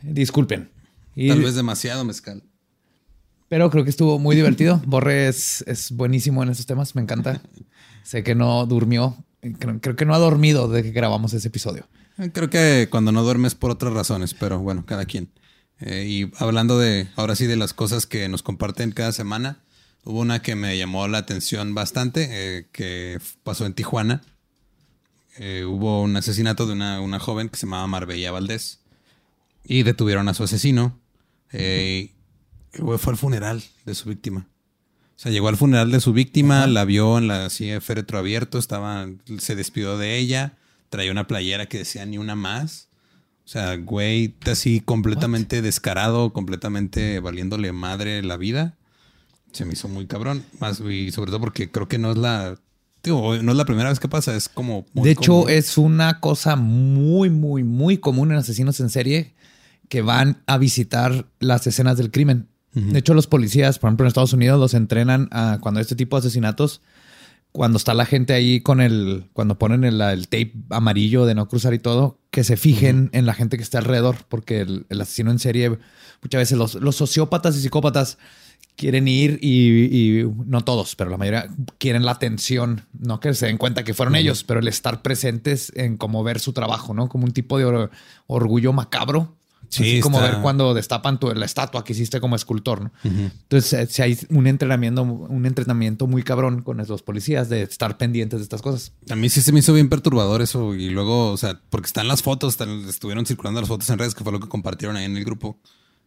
Disculpen. 0.02 0.70
Y- 1.14 1.28
Tal 1.28 1.42
vez 1.42 1.54
demasiado 1.54 2.04
mezcal. 2.04 2.42
pero 3.48 3.68
creo 3.70 3.84
que 3.84 3.90
estuvo 3.90 4.18
muy 4.18 4.36
divertido. 4.36 4.80
Borre 4.86 5.28
es, 5.28 5.62
es 5.66 5.90
buenísimo 5.92 6.42
en 6.42 6.50
estos 6.50 6.66
temas. 6.66 6.94
Me 6.94 7.02
encanta. 7.02 7.40
Sé 8.04 8.22
que 8.22 8.34
no 8.34 8.64
durmió. 8.66 9.16
Creo, 9.58 9.80
creo 9.80 9.96
que 9.96 10.04
no 10.04 10.14
ha 10.14 10.18
dormido 10.18 10.68
desde 10.68 10.88
que 10.88 10.92
grabamos 10.92 11.32
ese 11.32 11.48
episodio. 11.48 11.86
Eh, 12.18 12.30
Creo 12.32 12.50
que 12.50 12.88
cuando 12.90 13.10
no 13.12 13.22
duermes 13.22 13.54
por 13.54 13.70
otras 13.70 13.92
razones, 13.92 14.34
pero 14.34 14.58
bueno, 14.60 14.84
cada 14.86 15.04
quien. 15.04 15.30
Eh, 15.80 16.04
y 16.08 16.32
hablando 16.38 16.78
de, 16.78 17.08
ahora 17.16 17.34
sí, 17.34 17.46
de 17.46 17.56
las 17.56 17.72
cosas 17.72 18.04
que 18.06 18.28
nos 18.28 18.42
comparten 18.42 18.92
cada 18.92 19.12
semana, 19.12 19.62
hubo 20.04 20.20
una 20.20 20.42
que 20.42 20.54
me 20.54 20.76
llamó 20.76 21.08
la 21.08 21.18
atención 21.18 21.74
bastante, 21.74 22.28
eh, 22.30 22.66
que 22.72 23.18
pasó 23.42 23.64
en 23.66 23.72
Tijuana. 23.74 24.20
Eh, 25.38 25.64
hubo 25.64 26.02
un 26.02 26.14
asesinato 26.16 26.66
de 26.66 26.74
una, 26.74 27.00
una 27.00 27.18
joven 27.18 27.48
que 27.48 27.56
se 27.56 27.66
llamaba 27.66 27.86
Marbella 27.86 28.30
Valdés 28.30 28.79
y 29.64 29.82
detuvieron 29.82 30.28
a 30.28 30.34
su 30.34 30.44
asesino. 30.44 30.98
Eh, 31.52 32.12
fue 32.72 33.12
al 33.12 33.16
funeral 33.16 33.62
de 33.84 33.94
su 33.94 34.08
víctima. 34.08 34.46
O 35.16 35.22
sea, 35.22 35.32
llegó 35.32 35.48
al 35.48 35.56
funeral 35.56 35.90
de 35.90 36.00
su 36.00 36.12
víctima, 36.12 36.66
la 36.66 36.84
vio 36.84 37.18
en 37.18 37.28
la 37.28 37.48
de 37.48 37.80
féretro 37.80 38.18
abierto, 38.18 38.58
estaba, 38.58 39.06
se 39.38 39.54
despidió 39.54 39.98
de 39.98 40.16
ella, 40.16 40.56
traía 40.88 41.10
una 41.10 41.26
playera 41.26 41.66
que 41.66 41.78
decía 41.78 42.06
ni 42.06 42.16
una 42.16 42.36
más. 42.36 42.88
O 43.44 43.48
sea, 43.48 43.76
güey, 43.76 44.34
así 44.46 44.80
completamente 44.80 45.60
descarado, 45.60 46.32
completamente 46.32 47.20
valiéndole 47.20 47.72
madre 47.72 48.22
la 48.22 48.36
vida. 48.36 48.76
Se 49.52 49.64
me 49.64 49.72
hizo 49.72 49.88
muy 49.88 50.06
cabrón. 50.06 50.44
Más, 50.58 50.80
y 50.80 51.10
sobre 51.10 51.32
todo 51.32 51.40
porque 51.40 51.70
creo 51.70 51.88
que 51.88 51.98
no 51.98 52.12
es 52.12 52.16
la. 52.16 52.56
no 53.04 53.34
es 53.34 53.56
la 53.56 53.64
primera 53.64 53.88
vez 53.88 53.98
que 53.98 54.08
pasa, 54.08 54.34
es 54.36 54.48
como. 54.48 54.86
de 54.94 55.10
hecho, 55.10 55.48
es 55.48 55.76
una 55.76 56.20
cosa 56.20 56.56
muy, 56.56 57.28
muy, 57.28 57.64
muy 57.64 57.98
común 57.98 58.30
en 58.30 58.38
asesinos 58.38 58.78
en 58.80 58.88
serie 58.88 59.34
que 59.90 60.00
van 60.00 60.42
a 60.46 60.56
visitar 60.56 61.26
las 61.40 61.66
escenas 61.66 61.98
del 61.98 62.10
crimen. 62.10 62.46
De 62.72 63.00
hecho, 63.00 63.14
los 63.14 63.26
policías, 63.26 63.80
por 63.80 63.88
ejemplo, 63.88 64.04
en 64.04 64.08
Estados 64.08 64.32
Unidos, 64.32 64.58
los 64.60 64.74
entrenan 64.74 65.28
a 65.32 65.58
cuando 65.60 65.80
este 65.80 65.96
tipo 65.96 66.16
de 66.16 66.20
asesinatos, 66.20 66.80
cuando 67.50 67.78
está 67.78 67.94
la 67.94 68.06
gente 68.06 68.32
ahí 68.32 68.60
con 68.60 68.80
el, 68.80 69.28
cuando 69.32 69.58
ponen 69.58 69.82
el, 69.82 70.00
el 70.00 70.28
tape 70.28 70.52
amarillo 70.70 71.26
de 71.26 71.34
no 71.34 71.48
cruzar 71.48 71.74
y 71.74 71.80
todo, 71.80 72.20
que 72.30 72.44
se 72.44 72.56
fijen 72.56 73.10
en 73.12 73.26
la 73.26 73.34
gente 73.34 73.56
que 73.56 73.64
está 73.64 73.78
alrededor, 73.78 74.18
porque 74.28 74.60
el, 74.60 74.86
el 74.88 75.00
asesino 75.00 75.32
en 75.32 75.40
serie, 75.40 75.76
muchas 76.22 76.38
veces 76.38 76.56
los, 76.56 76.76
los 76.76 76.94
sociópatas 76.94 77.56
y 77.56 77.60
psicópatas 77.60 78.18
quieren 78.76 79.08
ir 79.08 79.40
y, 79.42 80.20
y 80.22 80.32
no 80.46 80.62
todos, 80.62 80.94
pero 80.94 81.10
la 81.10 81.16
mayoría 81.16 81.48
quieren 81.78 82.04
la 82.04 82.12
atención, 82.12 82.82
no 82.92 83.18
que 83.18 83.34
se 83.34 83.46
den 83.46 83.58
cuenta 83.58 83.82
que 83.82 83.94
fueron 83.94 84.14
ellos, 84.14 84.44
pero 84.44 84.60
el 84.60 84.68
estar 84.68 85.02
presentes 85.02 85.72
en 85.74 85.96
como 85.96 86.22
ver 86.22 86.38
su 86.38 86.52
trabajo, 86.52 86.94
¿no? 86.94 87.08
Como 87.08 87.24
un 87.24 87.32
tipo 87.32 87.58
de 87.58 87.64
or- 87.64 87.90
orgullo 88.28 88.72
macabro. 88.72 89.36
Sí, 89.70 89.82
Así 89.84 90.00
como 90.00 90.18
está- 90.18 90.32
ver 90.32 90.42
cuando 90.42 90.74
destapan 90.74 91.20
tu, 91.20 91.32
la 91.32 91.46
estatua 91.46 91.84
que 91.84 91.92
hiciste 91.92 92.20
como 92.20 92.34
escultor, 92.34 92.82
¿no? 92.82 92.92
Entonces, 93.04 93.72
eh, 93.72 93.86
si 93.88 94.02
hay 94.02 94.18
un 94.28 94.48
entrenamiento, 94.48 95.02
un 95.02 95.46
entrenamiento 95.46 96.08
muy 96.08 96.24
cabrón 96.24 96.62
con 96.62 96.76
los 96.78 97.02
policías 97.02 97.48
de 97.48 97.62
estar 97.62 97.96
pendientes 97.96 98.40
de 98.40 98.42
estas 98.42 98.62
cosas. 98.62 98.92
A 99.08 99.14
mí 99.14 99.28
sí 99.28 99.40
se 99.40 99.52
me 99.52 99.60
hizo 99.60 99.72
bien 99.72 99.88
perturbador 99.88 100.42
eso. 100.42 100.74
Y 100.74 100.90
luego, 100.90 101.30
o 101.30 101.36
sea, 101.36 101.60
porque 101.70 101.86
están 101.86 102.08
las 102.08 102.22
fotos, 102.24 102.54
están- 102.54 102.88
estuvieron 102.88 103.24
circulando 103.26 103.60
las 103.60 103.68
fotos 103.68 103.88
en 103.90 103.98
redes, 103.98 104.14
que 104.16 104.24
fue 104.24 104.32
lo 104.32 104.40
que 104.40 104.48
compartieron 104.48 104.96
ahí 104.96 105.04
en 105.04 105.16
el 105.16 105.24
grupo. 105.24 105.56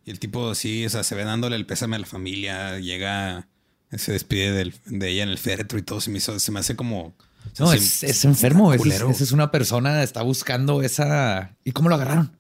Y 0.05 0.11
el 0.11 0.19
tipo 0.19 0.49
así, 0.49 0.85
o 0.85 0.89
sea, 0.89 1.03
se 1.03 1.15
ve 1.15 1.23
dándole 1.23 1.55
el 1.55 1.65
pésame 1.65 1.95
a 1.95 1.99
la 1.99 2.05
familia, 2.05 2.79
llega, 2.79 3.47
se 3.95 4.11
despide 4.11 4.51
del- 4.51 4.73
de 4.87 5.09
ella 5.09 5.23
en 5.23 5.29
el 5.29 5.37
féretro 5.37 5.79
y 5.79 5.83
todo. 5.83 6.01
Se 6.01 6.11
me, 6.11 6.17
hizo, 6.17 6.37
se 6.37 6.51
me 6.51 6.59
hace 6.59 6.75
como. 6.75 7.05
o 7.07 7.13
sea, 7.53 7.65
No, 7.65 7.71
se- 7.71 7.77
es, 7.77 8.03
es 8.03 8.25
enfermo. 8.25 8.73
Es, 8.73 9.21
es 9.21 9.31
una 9.31 9.51
persona, 9.51 10.03
está 10.03 10.21
buscando 10.21 10.81
esa... 10.81 11.55
¿Y 11.63 11.71
cómo 11.71 11.87
lo 11.87 11.95
agarraron? 11.95 12.37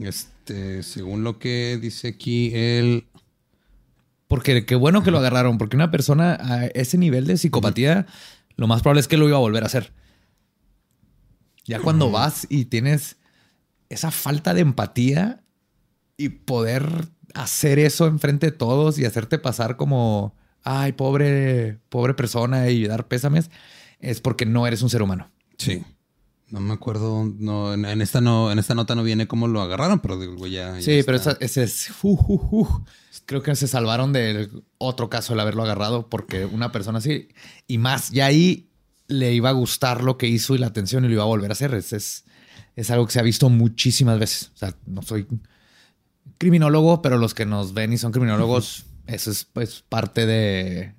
Este, 0.00 0.82
según 0.82 1.24
lo 1.24 1.38
que 1.38 1.78
dice 1.80 2.08
aquí, 2.08 2.52
él. 2.54 3.06
Porque 4.28 4.64
qué 4.64 4.74
bueno 4.76 5.02
que 5.02 5.10
lo 5.10 5.18
agarraron, 5.18 5.58
porque 5.58 5.76
una 5.76 5.90
persona 5.90 6.38
a 6.40 6.66
ese 6.66 6.98
nivel 6.98 7.26
de 7.26 7.36
psicopatía, 7.36 8.06
lo 8.56 8.66
más 8.66 8.82
probable 8.82 9.00
es 9.00 9.08
que 9.08 9.16
lo 9.16 9.28
iba 9.28 9.36
a 9.36 9.40
volver 9.40 9.62
a 9.62 9.66
hacer. 9.66 9.92
Ya 11.64 11.80
cuando 11.80 12.10
vas 12.10 12.46
y 12.48 12.66
tienes 12.66 13.16
esa 13.88 14.10
falta 14.10 14.54
de 14.54 14.60
empatía 14.60 15.42
y 16.16 16.30
poder 16.30 17.08
hacer 17.34 17.78
eso 17.78 18.06
enfrente 18.06 18.46
de 18.46 18.52
todos 18.52 18.98
y 18.98 19.04
hacerte 19.04 19.38
pasar 19.38 19.76
como, 19.76 20.34
ay, 20.62 20.92
pobre, 20.92 21.78
pobre 21.88 22.14
persona 22.14 22.70
y 22.70 22.86
dar 22.86 23.08
pésames, 23.08 23.50
es 23.98 24.20
porque 24.20 24.46
no 24.46 24.66
eres 24.66 24.82
un 24.82 24.90
ser 24.90 25.02
humano. 25.02 25.30
Sí. 25.58 25.84
No 26.50 26.60
me 26.60 26.74
acuerdo, 26.74 27.24
no, 27.38 27.72
en, 27.74 27.84
en 27.84 28.00
esta 28.02 28.20
no, 28.20 28.50
en 28.50 28.58
esta 28.58 28.74
nota 28.74 28.94
no 28.96 29.02
viene 29.04 29.28
cómo 29.28 29.46
lo 29.46 29.60
agarraron, 29.62 30.00
pero 30.00 30.18
digo, 30.18 30.46
ya. 30.46 30.74
ya 30.78 30.82
Sí, 30.82 31.02
pero 31.04 31.16
esa- 31.16 31.36
ese 31.40 31.62
es. 31.62 31.90
uh, 32.02 32.08
uh, 32.10 32.48
uh. 32.60 32.84
Creo 33.26 33.42
que 33.42 33.54
se 33.54 33.68
salvaron 33.68 34.12
del 34.12 34.64
otro 34.78 35.08
caso 35.08 35.34
el 35.34 35.40
haberlo 35.40 35.62
agarrado 35.62 36.08
porque 36.08 36.44
una 36.46 36.72
persona 36.72 36.98
así 36.98 37.28
y 37.68 37.78
más, 37.78 38.10
ya 38.10 38.26
ahí 38.26 38.68
le 39.06 39.32
iba 39.32 39.48
a 39.50 39.52
gustar 39.52 40.02
lo 40.02 40.18
que 40.18 40.26
hizo 40.26 40.54
y 40.54 40.58
la 40.58 40.66
atención 40.68 41.04
y 41.04 41.08
lo 41.08 41.14
iba 41.14 41.22
a 41.22 41.26
volver 41.26 41.50
a 41.50 41.52
hacer. 41.52 41.74
Es, 41.74 41.92
es, 41.92 42.24
es 42.74 42.90
algo 42.90 43.06
que 43.06 43.12
se 43.12 43.20
ha 43.20 43.22
visto 43.22 43.48
muchísimas 43.48 44.18
veces. 44.18 44.50
O 44.54 44.58
sea, 44.58 44.74
no 44.86 45.02
soy 45.02 45.26
criminólogo, 46.38 47.02
pero 47.02 47.18
los 47.18 47.34
que 47.34 47.46
nos 47.46 47.74
ven 47.74 47.92
y 47.92 47.98
son 47.98 48.12
criminólogos, 48.12 48.86
eso 49.06 49.30
es 49.30 49.44
pues 49.44 49.84
parte 49.88 50.26
de, 50.26 50.94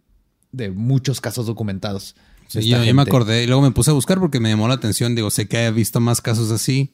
de 0.52 0.72
muchos 0.72 1.20
casos 1.22 1.46
documentados. 1.46 2.16
Sí, 2.52 2.68
yo, 2.70 2.84
yo 2.84 2.94
me 2.94 3.02
acordé 3.04 3.44
y 3.44 3.48
luego 3.48 3.62
me 3.62 3.72
puse 3.72 3.92
a 3.92 3.94
buscar 3.94 4.20
porque 4.20 4.40
me 4.40 4.50
llamó 4.50 4.68
la 4.68 4.74
atención. 4.76 5.16
Digo, 5.16 5.30
sé 5.30 5.48
que 5.48 5.66
he 5.66 5.72
visto 5.72 6.00
más 6.00 6.22
casos 6.22 6.52
así. 6.52 6.92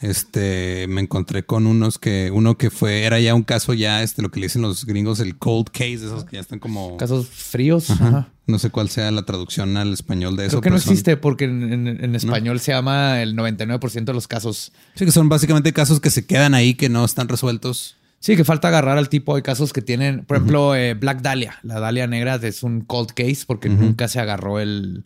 Este, 0.00 0.86
me 0.88 1.00
encontré 1.00 1.44
con 1.46 1.66
unos 1.66 1.98
que, 1.98 2.30
uno 2.32 2.58
que 2.58 2.70
fue, 2.70 3.04
era 3.04 3.20
ya 3.20 3.34
un 3.34 3.42
caso 3.44 3.74
ya, 3.74 4.02
este, 4.02 4.22
lo 4.22 4.30
que 4.30 4.40
le 4.40 4.46
dicen 4.46 4.60
los 4.60 4.84
gringos, 4.84 5.20
el 5.20 5.38
cold 5.38 5.68
case, 5.70 5.94
esos 5.94 6.24
que 6.24 6.36
ya 6.36 6.40
están 6.40 6.58
como, 6.58 6.96
Casos 6.96 7.28
fríos. 7.28 7.88
Ajá. 7.90 8.08
ajá. 8.08 8.28
no 8.46 8.58
sé 8.58 8.70
cuál 8.70 8.90
sea 8.90 9.10
la 9.12 9.22
traducción 9.24 9.76
al 9.76 9.92
español 9.92 10.36
de 10.36 10.46
eso. 10.46 10.60
Creo 10.60 10.62
que 10.62 10.70
no 10.70 10.78
son- 10.80 10.92
existe 10.92 11.16
porque 11.16 11.44
en, 11.44 11.72
en- 11.72 12.04
en 12.04 12.14
español 12.16 12.60
se 12.60 12.72
llama 12.72 13.22
el 13.22 13.34
99% 13.36 14.04
de 14.04 14.12
los 14.12 14.26
casos. 14.28 14.72
sí, 14.94 15.04
que 15.06 15.12
son 15.12 15.28
básicamente 15.28 15.72
casos 15.72 16.00
que 16.00 16.10
se 16.10 16.26
quedan 16.26 16.54
ahí, 16.54 16.74
que 16.74 16.88
no 16.88 17.04
están 17.04 17.28
resueltos. 17.28 17.96
Sí, 18.24 18.36
que 18.36 18.44
falta 18.44 18.68
agarrar 18.68 18.96
al 18.96 19.10
tipo. 19.10 19.36
Hay 19.36 19.42
casos 19.42 19.74
que 19.74 19.82
tienen, 19.82 20.24
por 20.24 20.38
ejemplo, 20.38 20.74
eh, 20.74 20.94
Black 20.94 21.20
Dahlia. 21.20 21.58
La 21.62 21.78
Dahlia 21.78 22.06
negra 22.06 22.36
es 22.36 22.62
un 22.62 22.80
cold 22.80 23.10
case 23.10 23.44
porque 23.46 23.68
nunca 23.68 24.08
se 24.08 24.18
agarró 24.18 24.60
el, 24.60 25.04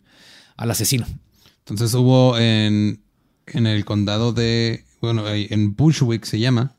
al 0.55 0.71
asesino. 0.71 1.05
Entonces 1.57 1.93
hubo 1.95 2.37
en, 2.37 3.01
en 3.47 3.67
el 3.67 3.83
condado 3.83 4.31
de, 4.31 4.85
bueno, 5.01 5.25
en 5.27 5.75
Bushwick 5.75 6.23
se 6.23 6.39
llama, 6.39 6.77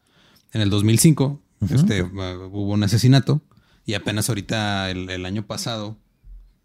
en 0.54 0.62
el 0.62 0.70
2005, 0.70 1.42
este, 1.74 2.04
uh, 2.04 2.08
hubo 2.50 2.72
un 2.72 2.84
asesinato 2.84 3.42
y 3.84 3.92
apenas 3.92 4.30
ahorita 4.30 4.90
el, 4.90 5.10
el 5.10 5.26
año 5.26 5.46
pasado 5.46 5.98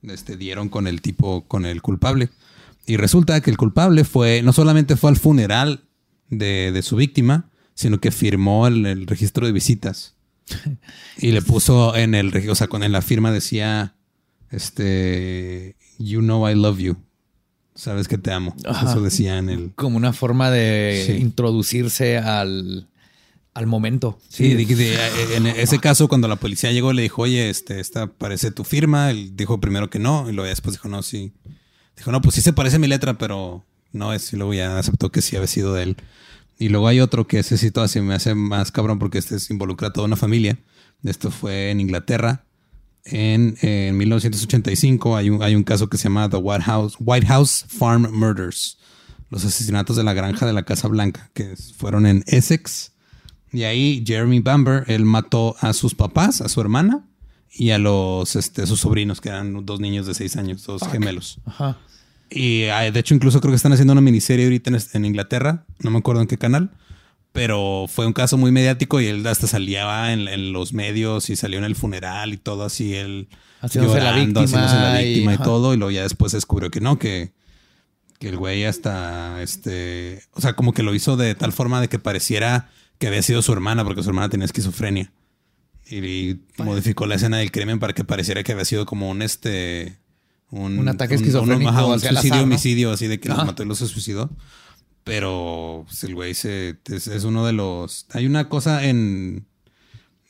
este, 0.03 0.37
dieron 0.37 0.69
con 0.69 0.87
el 0.87 1.01
tipo, 1.01 1.49
con 1.49 1.65
el 1.65 1.81
culpable. 1.81 2.29
Y 2.85 2.95
resulta 2.95 3.41
que 3.41 3.51
el 3.51 3.57
culpable 3.57 4.05
fue, 4.05 4.41
no 4.41 4.53
solamente 4.53 4.95
fue 4.95 5.09
al 5.09 5.17
funeral 5.17 5.83
de, 6.29 6.71
de 6.71 6.81
su 6.81 6.95
víctima, 6.95 7.49
sino 7.75 7.99
que 7.99 8.09
firmó 8.11 8.65
el, 8.67 8.85
el 8.87 9.05
registro 9.07 9.45
de 9.45 9.51
visitas. 9.51 10.15
Y 11.17 11.31
le 11.31 11.41
puso 11.41 11.95
en 11.95 12.15
el 12.15 12.31
registro, 12.31 12.53
o 12.53 12.55
sea, 12.55 12.67
con 12.67 12.81
en 12.83 12.91
la 12.91 13.01
firma 13.03 13.31
decía, 13.31 13.95
este, 14.51 15.75
you 15.99 16.19
know 16.21 16.47
I 16.49 16.55
love 16.55 16.79
you. 16.79 16.97
Sabes 17.75 18.07
que 18.07 18.17
te 18.17 18.31
amo. 18.31 18.55
Ajá. 18.65 18.89
Eso 18.91 19.01
decía 19.01 19.37
en 19.37 19.49
el... 19.49 19.71
Como 19.75 19.97
una 19.97 20.13
forma 20.13 20.49
de 20.49 21.03
Sí. 21.07 21.13
introducirse 21.13 22.17
al, 22.17 22.87
al 23.53 23.67
momento. 23.67 24.17
Sí, 24.29 24.53
de- 24.53 24.65
de- 24.65 25.35
en 25.35 25.45
ese 25.47 25.79
caso, 25.79 26.07
cuando 26.07 26.27
la 26.29 26.37
policía 26.37 26.71
llegó, 26.71 26.93
le 26.93 27.01
dijo, 27.01 27.23
oye, 27.23 27.49
este, 27.49 27.79
esta 27.81 28.07
parece 28.07 28.51
tu 28.51 28.63
firma. 28.63 29.11
Él 29.11 29.35
dijo 29.35 29.59
primero 29.59 29.89
que 29.89 29.99
no, 29.99 30.29
y 30.29 30.33
luego 30.33 30.47
después 30.47 30.75
dijo, 30.75 30.87
no, 30.87 31.03
sí. 31.03 31.33
Dijo, 31.97 32.11
no, 32.13 32.21
pues 32.21 32.35
sí 32.35 32.41
se 32.41 32.53
parece 32.53 32.77
a 32.77 32.79
mi 32.79 32.87
letra, 32.87 33.17
pero 33.17 33.65
no 33.91 34.13
es. 34.13 34.31
Y 34.31 34.37
luego 34.37 34.53
ya 34.53 34.77
aceptó 34.79 35.11
que 35.11 35.21
sí 35.21 35.35
había 35.35 35.47
sido 35.47 35.73
de 35.73 35.83
él. 35.83 35.97
Y 36.57 36.69
luego 36.69 36.87
hay 36.87 36.99
otro 37.01 37.27
que 37.27 37.39
ese 37.39 37.57
sí 37.57 37.71
todavía 37.71 37.91
se 37.91 38.01
me 38.01 38.13
hace 38.15 38.33
más 38.35 38.71
cabrón 38.71 38.97
porque 38.99 39.17
este 39.17 39.35
es- 39.35 39.49
involucra 39.49 39.89
a 39.89 39.93
toda 39.93 40.07
una 40.07 40.15
familia. 40.15 40.57
Esto 41.03 41.31
fue 41.31 41.71
en 41.71 41.79
Inglaterra. 41.81 42.45
en, 43.03 43.57
en 43.61 43.97
1985 43.97 45.15
hay 45.15 45.29
un, 45.29 45.43
hay 45.43 45.53
un 45.55 45.63
caso 45.63 45.89
que 45.89 45.97
se 45.97 46.05
llama 46.05 46.29
The 46.29 46.37
White 46.37 46.63
House, 46.63 46.95
White 46.99 47.27
House 47.27 47.65
Farm 47.67 48.07
Murders, 48.11 48.77
los 49.29 49.45
asesinatos 49.45 49.95
de 49.95 50.03
la 50.03 50.13
granja 50.13 50.45
de 50.45 50.53
la 50.53 50.63
Casa 50.63 50.87
Blanca, 50.87 51.29
que 51.33 51.55
fueron 51.77 52.05
en 52.07 52.23
Essex. 52.27 52.93
Y 53.51 53.63
ahí 53.63 54.03
Jeremy 54.05 54.39
Bamber, 54.39 54.83
él 54.87 55.05
mató 55.05 55.55
a 55.59 55.73
sus 55.73 55.93
papás, 55.93 56.41
a 56.41 56.49
su 56.49 56.61
hermana 56.61 57.05
y 57.53 57.69
a 57.69 57.77
los 57.77 58.35
este, 58.35 58.65
sus 58.65 58.79
sobrinos, 58.81 59.21
que 59.21 59.29
eran 59.29 59.65
dos 59.65 59.79
niños 59.79 60.07
de 60.07 60.13
seis 60.13 60.35
años, 60.35 60.65
dos 60.65 60.81
gemelos. 60.91 61.39
Ajá. 61.45 61.77
Y 62.35 62.65
ah, 62.65 62.91
de 62.91 62.99
hecho, 62.99 63.15
incluso 63.15 63.39
creo 63.39 63.51
que 63.51 63.55
están 63.55 63.71
haciendo 63.73 63.93
una 63.93 64.01
miniserie 64.01 64.45
ahorita 64.45 64.69
en, 64.69 64.77
en 64.93 65.05
Inglaterra, 65.05 65.65
no 65.79 65.89
me 65.89 65.97
acuerdo 65.99 66.21
en 66.21 66.27
qué 66.27 66.37
canal, 66.37 66.69
pero 67.31 67.85
fue 67.87 68.05
un 68.05 68.13
caso 68.13 68.37
muy 68.37 68.51
mediático 68.51 68.99
y 69.01 69.07
él 69.07 69.25
hasta 69.25 69.47
salía 69.47 70.11
en, 70.13 70.27
en 70.27 70.51
los 70.53 70.73
medios 70.73 71.29
y 71.29 71.35
salió 71.37 71.57
en 71.59 71.63
el 71.65 71.75
funeral 71.75 72.33
y 72.33 72.37
todo 72.37 72.65
así, 72.65 72.93
él 72.93 73.29
Haciéndose 73.61 73.99
la 74.01 74.11
víctima 74.11 74.41
haciéndose 74.43 74.75
la 74.75 75.01
y- 75.01 75.05
víctima 75.07 75.31
y, 75.31 75.35
ajá. 75.35 75.43
todo, 75.45 75.73
y 75.73 75.77
luego 75.77 75.91
ya 75.91 76.03
después 76.03 76.33
descubrió 76.33 76.69
que 76.69 76.81
no, 76.81 76.99
que, 76.99 77.31
que 78.19 78.27
el 78.29 78.37
güey 78.37 78.65
hasta, 78.65 79.41
este, 79.41 80.21
o 80.33 80.41
sea, 80.41 80.53
como 80.53 80.73
que 80.73 80.83
lo 80.83 80.93
hizo 80.93 81.15
de 81.17 81.35
tal 81.35 81.51
forma 81.53 81.79
de 81.81 81.87
que 81.87 81.99
pareciera 81.99 82.69
que 82.99 83.07
había 83.07 83.21
sido 83.21 83.41
su 83.41 83.53
hermana, 83.53 83.83
porque 83.83 84.03
su 84.03 84.09
hermana 84.09 84.29
tenía 84.29 84.45
esquizofrenia. 84.45 85.11
Y, 85.89 85.97
y 86.05 86.39
modificó 86.57 87.05
la 87.05 87.15
escena 87.15 87.37
del 87.37 87.51
crimen 87.51 87.79
para 87.79 87.93
que 87.93 88.03
pareciera 88.03 88.43
que 88.43 88.51
había 88.53 88.65
sido 88.65 88.85
como 88.85 89.09
un 89.09 89.21
este 89.21 89.97
un, 90.55 90.79
Un 90.79 90.87
ataque 90.87 91.15
esquizofrénico 91.15 91.69
ajá, 91.69 91.85
un 91.85 91.95
hacia 91.95 92.09
el 92.09 92.15
suicidio 92.15 92.33
azar, 92.35 92.47
¿no? 92.47 92.53
homicidio 92.53 92.91
así 92.91 93.07
de 93.07 93.19
que 93.19 93.29
los 93.29 93.37
Ajá. 93.37 93.45
mató 93.47 93.63
y 93.63 93.65
los 93.65 93.79
suicidó 93.79 94.29
pero 95.03 95.83
pues, 95.87 96.03
el 96.03 96.15
güey 96.15 96.33
se, 96.33 96.77
es, 96.85 97.07
es 97.07 97.23
uno 97.23 97.45
de 97.45 97.53
los 97.53 98.07
hay 98.11 98.25
una 98.25 98.49
cosa 98.49 98.85
en 98.85 99.45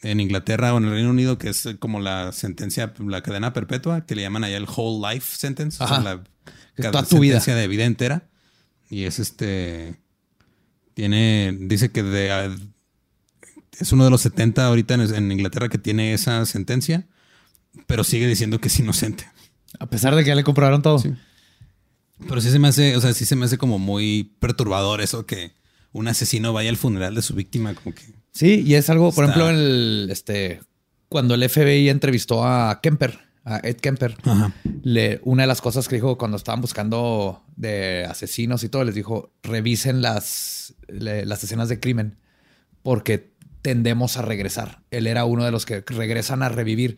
en 0.02 0.20
Inglaterra 0.20 0.74
o 0.74 0.78
en 0.78 0.86
el 0.86 0.92
Reino 0.92 1.10
Unido 1.10 1.38
que 1.38 1.50
es 1.50 1.68
como 1.80 2.00
la 2.00 2.32
sentencia 2.32 2.94
la 3.00 3.22
cadena 3.22 3.54
perpetua 3.54 4.06
que 4.06 4.16
le 4.16 4.22
llaman 4.24 4.44
allá 4.44 4.58
el 4.58 4.68
whole 4.68 5.14
life 5.14 5.38
sentence 5.38 5.84
o 5.84 5.88
sea, 5.88 5.98
Ajá. 5.98 6.04
la 6.04 6.24
cada 6.76 6.92
toda 6.92 7.04
tu 7.06 7.20
vida. 7.20 7.40
sentencia 7.40 7.56
de 7.56 7.68
vida 7.68 7.86
entera 7.86 8.28
y 8.90 9.04
es 9.04 9.20
este 9.20 9.96
tiene 10.94 11.56
dice 11.60 11.92
que 11.92 12.04
de 12.04 12.56
es 13.80 13.92
uno 13.92 14.06
de 14.06 14.10
los 14.10 14.22
70 14.22 14.66
ahorita 14.66 14.94
en, 14.96 15.02
en 15.14 15.32
Inglaterra 15.32 15.70
que 15.70 15.78
tiene 15.78 16.14
esa 16.14 16.46
sentencia, 16.46 17.08
pero 17.88 18.04
sigue 18.04 18.28
diciendo 18.28 18.60
que 18.60 18.70
es 18.70 18.80
inocente. 18.80 19.28
A 19.80 19.88
pesar 19.88 20.16
de 20.16 20.24
que 20.24 20.30
ya 20.30 20.36
le 20.36 20.44
comprobaron 20.44 20.82
todo. 20.82 21.00
Sí. 21.00 21.14
Pero 22.28 22.40
sí 22.42 22.50
se 22.50 22.60
me 22.60 22.68
hace, 22.70 22.96
o 22.96 23.02
sea, 23.02 23.14
sí 23.14 23.26
se 23.26 23.36
me 23.36 23.46
hace 23.46 23.58
como 23.58 23.78
muy 23.80 24.36
perturbador 24.40 25.02
eso 25.02 25.26
que 25.26 25.52
un 25.92 26.08
asesino 26.08 26.54
vaya 26.54 26.70
al 26.70 26.78
funeral 26.78 27.14
de 27.16 27.22
su 27.22 27.34
víctima, 27.36 27.74
como 27.74 27.94
que. 27.96 28.04
Sí, 28.32 28.64
y 28.66 28.76
es 28.76 28.90
algo, 28.90 29.12
por 29.12 29.26
Está- 29.26 29.36
ejemplo, 29.40 29.50
el, 29.50 30.08
este, 30.12 30.62
cuando 31.10 31.36
el 31.36 31.44
FBI 31.50 31.90
entrevistó 31.90 32.46
a 32.46 32.80
Kemper, 32.82 33.20
a 33.44 33.60
Ed 33.64 33.78
Kemper, 33.78 34.18
Ajá. 34.24 34.54
le, 34.84 35.20
una 35.24 35.44
de 35.44 35.48
las 35.48 35.62
cosas 35.62 35.88
que 35.88 35.96
dijo 35.96 36.18
cuando 36.18 36.36
estaban 36.38 36.62
buscando 36.62 37.44
de 37.56 38.06
asesinos 38.10 38.64
y 38.64 38.70
todo, 38.70 38.84
les 38.84 38.96
dijo, 38.96 39.32
revisen 39.44 40.02
las, 40.02 40.74
le- 40.88 41.26
las 41.26 41.44
escenas 41.44 41.70
de 41.70 41.80
crimen 41.80 42.18
porque 42.82 43.32
tendemos 43.62 44.18
a 44.18 44.22
regresar. 44.22 44.84
Él 44.92 45.08
era 45.08 45.26
uno 45.26 45.44
de 45.46 45.52
los 45.52 45.66
que 45.66 45.82
regresan 45.88 46.44
a 46.44 46.50
revivir. 46.50 46.98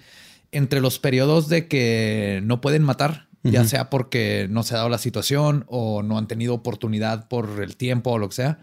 Entre 0.51 0.81
los 0.81 0.99
periodos 0.99 1.49
de 1.49 1.67
que 1.67 2.41
no 2.43 2.61
pueden 2.61 2.83
matar, 2.83 3.27
ya 3.43 3.63
sea 3.63 3.89
porque 3.89 4.47
no 4.49 4.63
se 4.63 4.73
ha 4.73 4.77
dado 4.77 4.89
la 4.89 4.97
situación 4.97 5.65
o 5.67 6.03
no 6.03 6.17
han 6.17 6.27
tenido 6.27 6.53
oportunidad 6.53 7.27
por 7.27 7.61
el 7.63 7.77
tiempo 7.77 8.11
o 8.11 8.17
lo 8.17 8.29
que 8.29 8.35
sea, 8.35 8.59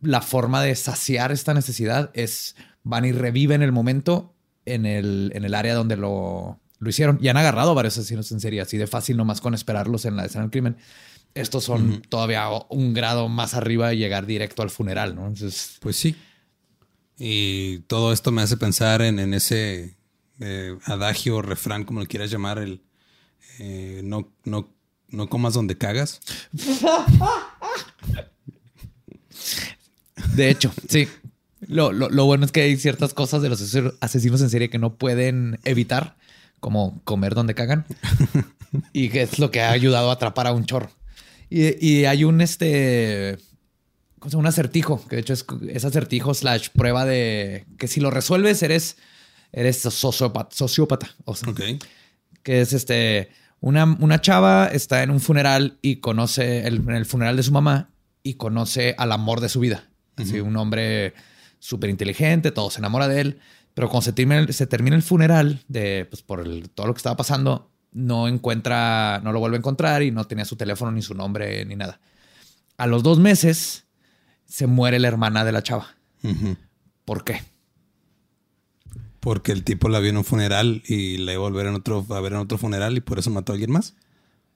la 0.00 0.20
forma 0.20 0.62
de 0.62 0.74
saciar 0.76 1.32
esta 1.32 1.54
necesidad 1.54 2.10
es 2.14 2.56
van 2.82 3.04
y 3.04 3.12
reviven 3.12 3.62
el 3.62 3.72
momento 3.72 4.34
en 4.64 4.86
el, 4.86 5.32
en 5.34 5.44
el 5.44 5.54
área 5.54 5.74
donde 5.74 5.96
lo, 5.96 6.60
lo 6.78 6.90
hicieron. 6.90 7.18
Y 7.20 7.28
han 7.28 7.36
agarrado 7.36 7.74
varios 7.74 7.98
asesinos 7.98 8.30
en 8.32 8.40
serie, 8.40 8.60
así 8.60 8.76
de 8.78 8.86
fácil 8.86 9.16
nomás 9.16 9.40
con 9.40 9.54
esperarlos 9.54 10.04
en 10.04 10.16
la 10.16 10.24
escena 10.24 10.42
del 10.42 10.50
crimen. 10.50 10.76
Estos 11.34 11.64
son 11.64 12.02
todavía 12.08 12.48
un 12.70 12.92
grado 12.92 13.28
más 13.28 13.54
arriba 13.54 13.94
y 13.94 13.98
llegar 13.98 14.26
directo 14.26 14.62
al 14.62 14.70
funeral, 14.70 15.14
¿no? 15.14 15.26
Entonces, 15.28 15.76
Pues 15.80 15.96
sí. 15.96 16.16
Y 17.18 17.80
todo 17.80 18.12
esto 18.12 18.32
me 18.32 18.42
hace 18.42 18.56
pensar 18.56 19.02
en, 19.02 19.18
en 19.18 19.34
ese 19.34 19.96
eh, 20.40 20.76
adagio 20.84 21.36
o 21.36 21.42
refrán, 21.42 21.84
como 21.84 22.00
lo 22.00 22.06
quieras 22.06 22.30
llamar, 22.30 22.58
el 22.58 22.82
eh, 23.58 24.00
no, 24.04 24.32
no, 24.44 24.68
no 25.08 25.28
comas 25.28 25.54
donde 25.54 25.76
cagas. 25.78 26.20
de 30.34 30.50
hecho, 30.50 30.72
sí. 30.88 31.08
Lo, 31.66 31.92
lo- 31.92 32.08
lo 32.08 32.24
bueno 32.24 32.44
es 32.46 32.52
que 32.52 32.62
hay 32.62 32.76
ciertas 32.76 33.12
cosas 33.14 33.42
de 33.42 33.48
los 33.50 33.60
ases- 33.60 33.94
asesinos 34.00 34.40
en 34.40 34.50
serie 34.50 34.70
que 34.70 34.78
no 34.78 34.94
pueden 34.96 35.58
evitar, 35.64 36.16
como 36.58 37.00
comer 37.04 37.34
donde 37.34 37.54
cagan. 37.54 37.84
y 38.92 39.08
que 39.10 39.22
es 39.22 39.38
lo 39.38 39.50
que 39.50 39.60
ha 39.60 39.70
ayudado 39.70 40.10
a 40.10 40.14
atrapar 40.14 40.46
a 40.46 40.52
un 40.52 40.64
chorro. 40.64 40.90
Y, 41.50 41.84
y 41.86 42.04
hay 42.06 42.24
un 42.24 42.40
este. 42.40 43.38
Un 44.34 44.46
acertijo, 44.46 45.06
que 45.08 45.16
de 45.16 45.22
hecho 45.22 45.32
es, 45.32 45.46
es 45.70 45.84
acertijo 45.86 46.34
slash 46.34 46.68
prueba 46.74 47.06
de 47.06 47.64
que 47.78 47.88
si 47.88 48.00
lo 48.00 48.10
resuelves 48.10 48.62
eres, 48.62 48.98
eres 49.52 49.78
sociópata. 49.80 50.54
sociópata 50.54 51.10
o 51.24 51.34
sea, 51.34 51.50
Ok. 51.50 51.60
que 52.42 52.60
es 52.60 52.72
este. 52.72 53.30
Una, 53.62 53.84
una 54.00 54.20
chava 54.22 54.68
está 54.68 55.02
en 55.02 55.10
un 55.10 55.20
funeral 55.20 55.78
y 55.82 55.96
conoce 55.96 56.66
el, 56.66 56.76
en 56.76 56.90
el 56.92 57.04
funeral 57.04 57.36
de 57.36 57.42
su 57.42 57.52
mamá 57.52 57.90
y 58.22 58.34
conoce 58.34 58.94
al 58.96 59.12
amor 59.12 59.40
de 59.40 59.50
su 59.50 59.60
vida. 59.60 59.90
Así, 60.16 60.40
un 60.40 60.56
hombre 60.56 61.12
súper 61.58 61.90
inteligente, 61.90 62.50
todo 62.52 62.70
se 62.70 62.78
enamora 62.78 63.06
de 63.08 63.20
él, 63.20 63.40
pero 63.74 63.88
cuando 63.88 64.04
se 64.06 64.12
termina, 64.14 64.40
el- 64.40 64.52
se 64.54 64.66
termina 64.66 64.96
el 64.96 65.02
funeral, 65.02 65.62
de, 65.68 66.06
pues, 66.08 66.22
por 66.22 66.40
el- 66.40 66.70
todo 66.70 66.86
lo 66.86 66.94
que 66.94 66.98
estaba 66.98 67.16
pasando, 67.16 67.70
no 67.92 68.28
encuentra, 68.28 69.20
no 69.24 69.32
lo 69.32 69.40
vuelve 69.40 69.56
a 69.56 69.58
encontrar 69.58 70.02
y 70.02 70.10
no 70.10 70.26
tenía 70.26 70.44
su 70.46 70.56
teléfono 70.56 70.90
ni 70.92 71.02
su 71.02 71.14
nombre 71.14 71.64
ni 71.66 71.76
nada. 71.76 72.00
A 72.78 72.86
los 72.86 73.02
dos 73.02 73.18
meses 73.18 73.84
se 74.46 74.66
muere 74.66 74.98
la 74.98 75.08
hermana 75.08 75.44
de 75.44 75.52
la 75.52 75.62
chava. 75.62 75.96
¿Por 77.04 77.24
qué? 77.24 77.42
Porque 79.20 79.52
el 79.52 79.64
tipo 79.64 79.88
la 79.88 79.98
vio 80.00 80.10
en 80.10 80.16
un 80.16 80.24
funeral 80.24 80.82
y 80.86 81.18
la 81.18 81.32
iba 81.34 81.40
a 81.42 81.48
volver 81.50 81.66
en 81.66 81.74
otro, 81.74 82.04
a 82.10 82.20
ver 82.20 82.32
en 82.32 82.38
otro 82.38 82.56
funeral 82.58 82.96
y 82.96 83.00
por 83.00 83.18
eso 83.18 83.30
mató 83.30 83.52
a 83.52 83.54
alguien 83.54 83.70
más. 83.70 83.94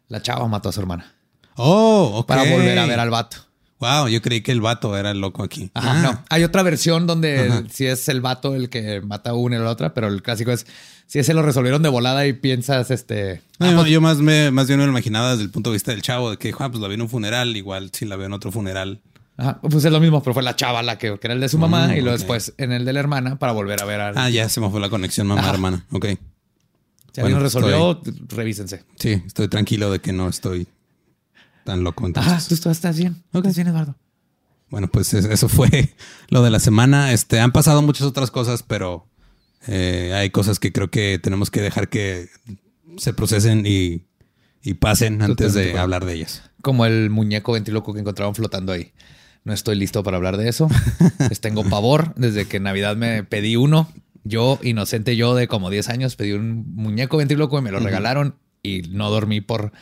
La 0.09 0.23
chava 0.23 0.47
mató 0.49 0.69
a 0.71 0.73
su 0.73 0.81
hermana 0.81 1.13
Oh, 1.57 2.13
ok. 2.21 2.27
para 2.27 2.43
volver 2.51 2.79
a 2.79 2.87
ver 2.87 2.99
al 3.01 3.11
vato. 3.11 3.37
Wow, 3.81 4.09
yo 4.09 4.23
creí 4.23 4.41
que 4.41 4.53
el 4.53 4.61
vato 4.63 4.97
era 4.97 5.11
el 5.11 5.21
loco 5.21 5.43
aquí. 5.43 5.71
Ajá, 5.75 5.91
Ah, 5.99 6.03
no. 6.03 6.25
Hay 6.31 6.43
otra 6.45 6.63
versión 6.63 7.07
donde 7.07 7.49
Ajá. 7.49 7.63
si 7.71 7.87
es 7.87 8.09
el 8.09 8.21
vato 8.23 8.55
el 8.55 8.71
que 8.71 9.01
mata 9.03 9.31
a 9.31 9.35
una 9.35 9.57
y 9.57 9.59
a 9.59 9.63
la 9.63 9.71
otra, 9.71 9.93
pero 9.93 10.09
el 10.09 10.23
clásico 10.23 10.53
es 10.53 10.67
si 11.07 11.19
ese 11.19 11.35
lo 11.35 11.43
resolvieron 11.43 11.83
de 11.83 11.91
volada 11.91 12.27
y 12.27 12.33
piensas 12.33 12.91
este. 12.91 13.43
No, 13.59 13.67
ah, 13.67 13.71
yo- 13.71 13.77
pues, 13.81 13.91
yo 13.91 14.01
más, 14.01 14.19
me, 14.19 14.51
más 14.51 14.67
bien 14.69 14.79
me 14.79 14.87
lo 14.87 14.91
imaginaba 14.93 15.33
desde 15.33 15.43
el 15.45 15.51
punto 15.51 15.71
de 15.71 15.75
vista 15.75 15.91
del 15.91 16.01
chavo, 16.01 16.31
de 16.31 16.39
que, 16.39 16.55
ah, 16.59 16.71
pues 16.71 16.81
la 16.81 16.89
vi 16.89 16.95
en 16.95 17.03
un 17.03 17.11
funeral, 17.11 17.55
igual 17.57 17.91
si 17.93 18.07
la 18.07 18.17
veo 18.17 18.27
en 18.27 18.33
otro 18.33 18.51
funeral. 18.51 19.01
Ajá, 19.37 19.61
pues 19.61 19.85
es 19.85 19.93
lo 19.93 20.01
mismo, 20.01 20.23
pero 20.23 20.35
fue 20.35 20.43
la 20.43 20.57
chava 20.57 20.83
la 20.83 20.99
que, 20.99 21.19
que 21.19 21.27
era 21.27 21.35
el 21.35 21.41
de 21.41 21.49
su 21.49 21.59
mamá 21.59 21.89
Mm, 21.89 21.93
y 21.93 22.01
luego 22.01 22.17
después 22.19 22.55
en 22.59 22.73
el 22.73 22.85
de 22.85 22.93
la 22.93 23.01
hermana 23.01 23.39
para 23.39 23.53
volver 23.53 23.81
a 23.83 23.85
ver 23.85 24.01
a. 24.01 24.09
Ah, 24.17 24.31
ya 24.31 24.49
se 24.49 24.61
me 24.61 24.71
fue 24.71 24.81
la 24.81 24.89
conexión 24.91 25.27
mamá-hermana. 25.27 25.85
Ok. 25.93 26.05
si 26.07 26.11
alguien 27.21 27.37
bueno, 27.37 27.41
resolvió, 27.41 28.01
revísense. 28.29 28.85
Sí, 28.99 29.23
estoy 29.27 29.49
tranquilo 29.49 29.91
de 29.91 30.01
que 30.01 30.13
no 30.13 30.29
estoy 30.29 30.67
tan 31.65 31.83
loco 31.85 32.05
Ajá, 32.15 32.21
entonces. 32.31 32.61
tú 32.61 32.71
estás 32.71 32.99
bien. 32.99 33.23
¿Estás 33.33 33.55
bien, 33.57 33.69
Eduardo? 33.69 33.97
Bueno, 34.71 34.89
pues 34.89 35.15
es- 35.15 35.25
eso 35.27 35.49
fue 35.49 35.95
lo 36.29 36.43
de 36.43 36.51
la 36.51 36.59
semana. 36.61 37.13
Este, 37.13 37.41
han 37.41 37.53
pasado 37.53 37.81
muchas 37.83 38.07
otras 38.07 38.31
cosas, 38.31 38.63
pero 38.63 39.07
eh, 39.67 40.13
hay 40.15 40.31
cosas 40.31 40.59
que 40.59 40.73
creo 40.73 40.91
que 40.91 41.19
tenemos 41.23 41.51
que 41.51 41.61
dejar 41.63 41.89
que 41.89 42.29
se 42.99 43.13
procesen 43.15 43.65
y, 43.67 44.07
y 44.63 44.75
pasen 44.75 45.23
antes 45.23 45.37
Totalmente, 45.49 45.59
de 45.61 45.67
bueno. 45.71 45.83
hablar 45.83 46.05
de 46.05 46.15
ellas. 46.15 46.43
Como 46.63 46.85
el 46.87 47.11
muñeco 47.11 47.53
ventríloco 47.53 47.93
que 47.95 48.01
encontraron 48.01 48.35
flotando 48.35 48.73
ahí. 48.73 48.93
No 49.45 49.53
estoy 49.53 49.77
listo 49.77 50.03
para 50.03 50.17
hablar 50.17 50.37
de 50.37 50.49
eso. 50.49 50.69
Les 51.29 51.41
tengo 51.41 51.65
pavor. 51.69 52.15
Desde 52.17 52.47
que 52.47 52.57
en 52.57 52.65
Navidad 52.65 52.97
me 52.97 53.25
pedí 53.25 53.57
uno. 53.57 53.89
Yo, 54.25 54.59
inocente 54.63 55.17
yo 55.17 55.35
de 55.35 55.49
como 55.49 55.69
10 55.69 55.91
años, 55.91 56.17
pedí 56.17 56.33
un 56.33 56.75
muñeco 56.75 57.19
ventríloco 57.19 57.59
y 57.59 57.63
me 57.63 57.71
lo 57.71 57.79
regalaron 57.79 58.37
y 58.63 58.81
no 58.89 59.11
dormí 59.11 59.43
por 59.43 59.73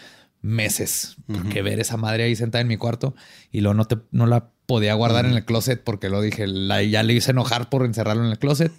meses. 0.40 1.16
Porque 1.32 1.62
ver 1.62 1.78
esa 1.78 1.96
madre 1.96 2.24
ahí 2.24 2.34
sentada 2.34 2.60
en 2.60 2.68
mi 2.68 2.76
cuarto 2.76 3.14
y 3.52 3.60
luego 3.60 3.74
no, 3.74 3.84
te, 3.84 3.98
no 4.10 4.26
la 4.26 4.50
podía 4.66 4.94
guardar 4.94 5.26
en 5.26 5.34
el 5.34 5.44
closet 5.44 5.82
porque 5.82 6.10
lo 6.10 6.20
dije, 6.20 6.48
la, 6.48 6.82
ya 6.82 7.04
le 7.04 7.14
hice 7.14 7.30
enojar 7.30 7.70
por 7.70 7.84
encerrarlo 7.84 8.24
en 8.24 8.32
el 8.32 8.38
closet 8.38 8.72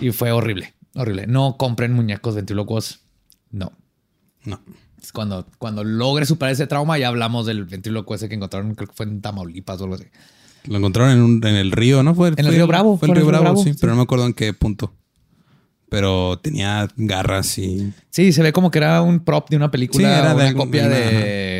y 0.00 0.12
fue 0.12 0.30
horrible, 0.30 0.74
horrible. 0.94 1.26
No 1.26 1.56
compren 1.56 1.92
muñecos 1.92 2.36
ventrílocos. 2.36 3.00
No. 3.50 3.72
No. 4.44 4.60
Cuando, 5.12 5.46
cuando 5.58 5.82
logre 5.84 6.26
superar 6.26 6.52
ese 6.52 6.66
trauma, 6.66 6.98
ya 6.98 7.08
hablamos 7.08 7.46
del 7.46 7.64
ventríloco 7.64 8.14
ese 8.14 8.28
que 8.28 8.34
encontraron, 8.36 8.74
creo 8.74 8.88
que 8.88 8.94
fue 8.94 9.06
en 9.06 9.20
Tamaulipas 9.20 9.80
o 9.80 9.84
algo 9.84 9.96
así. 9.96 10.04
Lo 10.66 10.78
encontraron 10.78 11.12
en, 11.12 11.22
un- 11.22 11.46
en 11.46 11.56
el 11.56 11.72
río, 11.72 12.02
¿no? 12.02 12.14
Fue, 12.14 12.28
el 12.28 12.34
fue- 12.36 12.50
río 12.50 12.66
Bravo, 12.68 12.96
Fue 12.98 13.08
el 13.08 13.14
río 13.16 13.26
Bravo, 13.26 13.56
sí, 13.62 13.72
sí. 13.72 13.78
pero 13.80 13.92
no 13.92 13.96
me 13.96 14.02
acuerdo 14.02 14.26
en 14.26 14.32
qué 14.34 14.52
punto. 14.52 14.94
pero 15.88 16.38
tenía 16.38 16.88
garras 16.96 17.58
y 17.58 17.92
Sí, 18.08 18.32
se 18.32 18.42
ve 18.42 18.50
como 18.52 18.70
que 18.70 18.78
era 18.78 19.02
un 19.02 19.20
prop 19.20 19.50
de 19.50 19.56
una 19.56 19.70
película. 19.70 20.08
Sí, 20.08 20.10
era 20.20 20.34
de 20.34 20.44
una 20.50 20.54
copia 20.54 20.88
de 20.88 20.96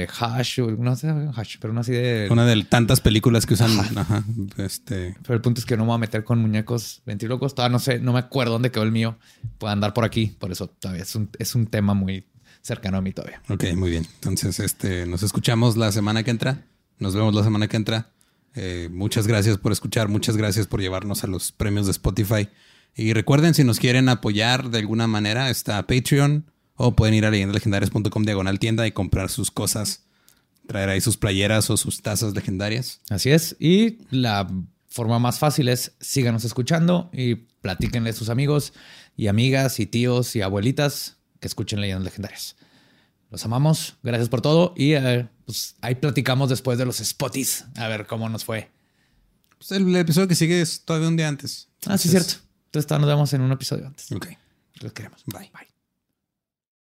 de 0.02 0.08
Hash, 0.18 0.60
o 0.60 0.70
no 0.70 0.96
sé, 0.96 1.08
Hash, 1.36 1.56
pero 1.60 1.74
no 1.74 1.80
así 1.80 1.92
de. 1.92 2.28
una 2.30 2.46
de 2.46 2.64
tantas 2.64 3.00
películas 3.00 3.44
que 3.44 3.54
usan. 3.54 3.70
Ajá, 3.96 4.24
este, 4.56 5.16
Pero 5.22 5.34
el 5.34 5.40
punto 5.42 5.60
es 5.60 5.66
que 5.66 5.76
no 5.76 5.82
me 5.84 5.88
voy 5.88 5.96
a 5.96 5.98
meter 5.98 6.24
con 6.24 6.38
muñecos 6.38 7.02
ventrílocos. 7.04 7.54
Todavía 7.54 7.72
no 7.72 7.78
sé, 7.78 7.98
no 7.98 8.12
me 8.14 8.20
acuerdo 8.20 8.52
dónde 8.54 8.70
quedó 8.70 8.84
el 8.84 8.92
mío. 8.92 9.18
Puede 9.58 9.72
andar 9.74 9.92
por 9.92 10.04
aquí. 10.04 10.34
Por 10.38 10.50
eso 10.50 10.66
todavía 10.68 11.02
es 11.02 11.14
un, 11.14 11.28
es 11.38 11.54
un 11.54 11.66
tema 11.66 11.92
muy 11.94 12.24
cercano 12.62 12.98
a 12.98 13.00
mí 13.00 13.12
todavía. 13.12 13.42
ok, 13.48 13.64
muy 13.74 13.90
bien. 13.90 14.06
Entonces, 14.14 14.60
este, 14.60 15.06
nos 15.06 15.22
escuchamos 15.22 15.76
la 15.76 15.92
semana 15.92 16.22
que 16.22 16.30
entra. 16.30 16.64
Nos 16.98 17.14
vemos 17.14 17.34
la 17.34 17.42
semana 17.42 17.68
que 17.68 17.76
entra. 17.76 18.12
Eh, 18.54 18.88
muchas 18.90 19.26
gracias 19.26 19.58
por 19.58 19.72
escuchar. 19.72 20.08
Muchas 20.08 20.36
gracias 20.36 20.66
por 20.66 20.80
llevarnos 20.80 21.24
a 21.24 21.26
los 21.26 21.52
premios 21.52 21.86
de 21.86 21.92
Spotify. 21.92 22.48
Y 22.94 23.12
recuerden, 23.12 23.54
si 23.54 23.64
nos 23.64 23.78
quieren 23.78 24.08
apoyar 24.08 24.70
de 24.70 24.78
alguna 24.78 25.06
manera, 25.06 25.50
está 25.50 25.86
Patreon 25.86 26.46
o 26.76 26.94
pueden 26.94 27.14
ir 27.14 27.24
a 27.24 27.30
leyendalegendarias.com 27.30 28.22
diagonal 28.24 28.58
tienda 28.58 28.86
y 28.86 28.92
comprar 28.92 29.30
sus 29.30 29.50
cosas. 29.50 30.04
Traer 30.66 30.90
ahí 30.90 31.00
sus 31.00 31.16
playeras 31.16 31.70
o 31.70 31.76
sus 31.76 32.02
tazas 32.02 32.34
legendarias. 32.34 33.00
Así 33.08 33.30
es. 33.30 33.56
Y 33.58 33.98
la 34.10 34.48
forma 34.88 35.18
más 35.18 35.38
fácil 35.38 35.68
es 35.68 35.92
síganos 36.00 36.44
escuchando 36.44 37.10
y 37.12 37.34
platíquenle 37.34 38.10
a 38.10 38.12
sus 38.12 38.28
amigos 38.28 38.72
y 39.16 39.26
amigas 39.26 39.80
y 39.80 39.86
tíos 39.86 40.36
y 40.36 40.42
abuelitas 40.42 41.16
que 41.42 41.48
escuchen 41.48 41.80
leyendas 41.80 42.04
legendarias. 42.04 42.56
Los 43.30 43.44
amamos. 43.44 43.96
Gracias 44.02 44.28
por 44.28 44.40
todo. 44.40 44.72
Y 44.76 44.92
eh, 44.92 45.28
pues 45.44 45.74
ahí 45.80 45.96
platicamos 45.96 46.48
después 46.48 46.78
de 46.78 46.86
los 46.86 46.98
spotis. 46.98 47.66
A 47.76 47.88
ver 47.88 48.06
cómo 48.06 48.28
nos 48.28 48.44
fue. 48.44 48.70
Pues 49.58 49.72
el, 49.72 49.88
el 49.88 49.96
episodio 49.96 50.28
que 50.28 50.36
sigue 50.36 50.60
es 50.62 50.82
todavía 50.82 51.08
un 51.08 51.16
día 51.16 51.28
antes. 51.28 51.68
Ah, 51.84 51.98
sí, 51.98 52.08
Entonces, 52.08 52.10
cierto. 52.10 52.48
Entonces 52.66 52.98
nos 52.98 53.08
vemos 53.08 53.32
en 53.34 53.40
un 53.40 53.52
episodio 53.52 53.86
antes. 53.88 54.10
Ok. 54.12 54.28
Los 54.80 54.92
queremos. 54.92 55.22
Bye. 55.26 55.50
Bye. 55.52 55.71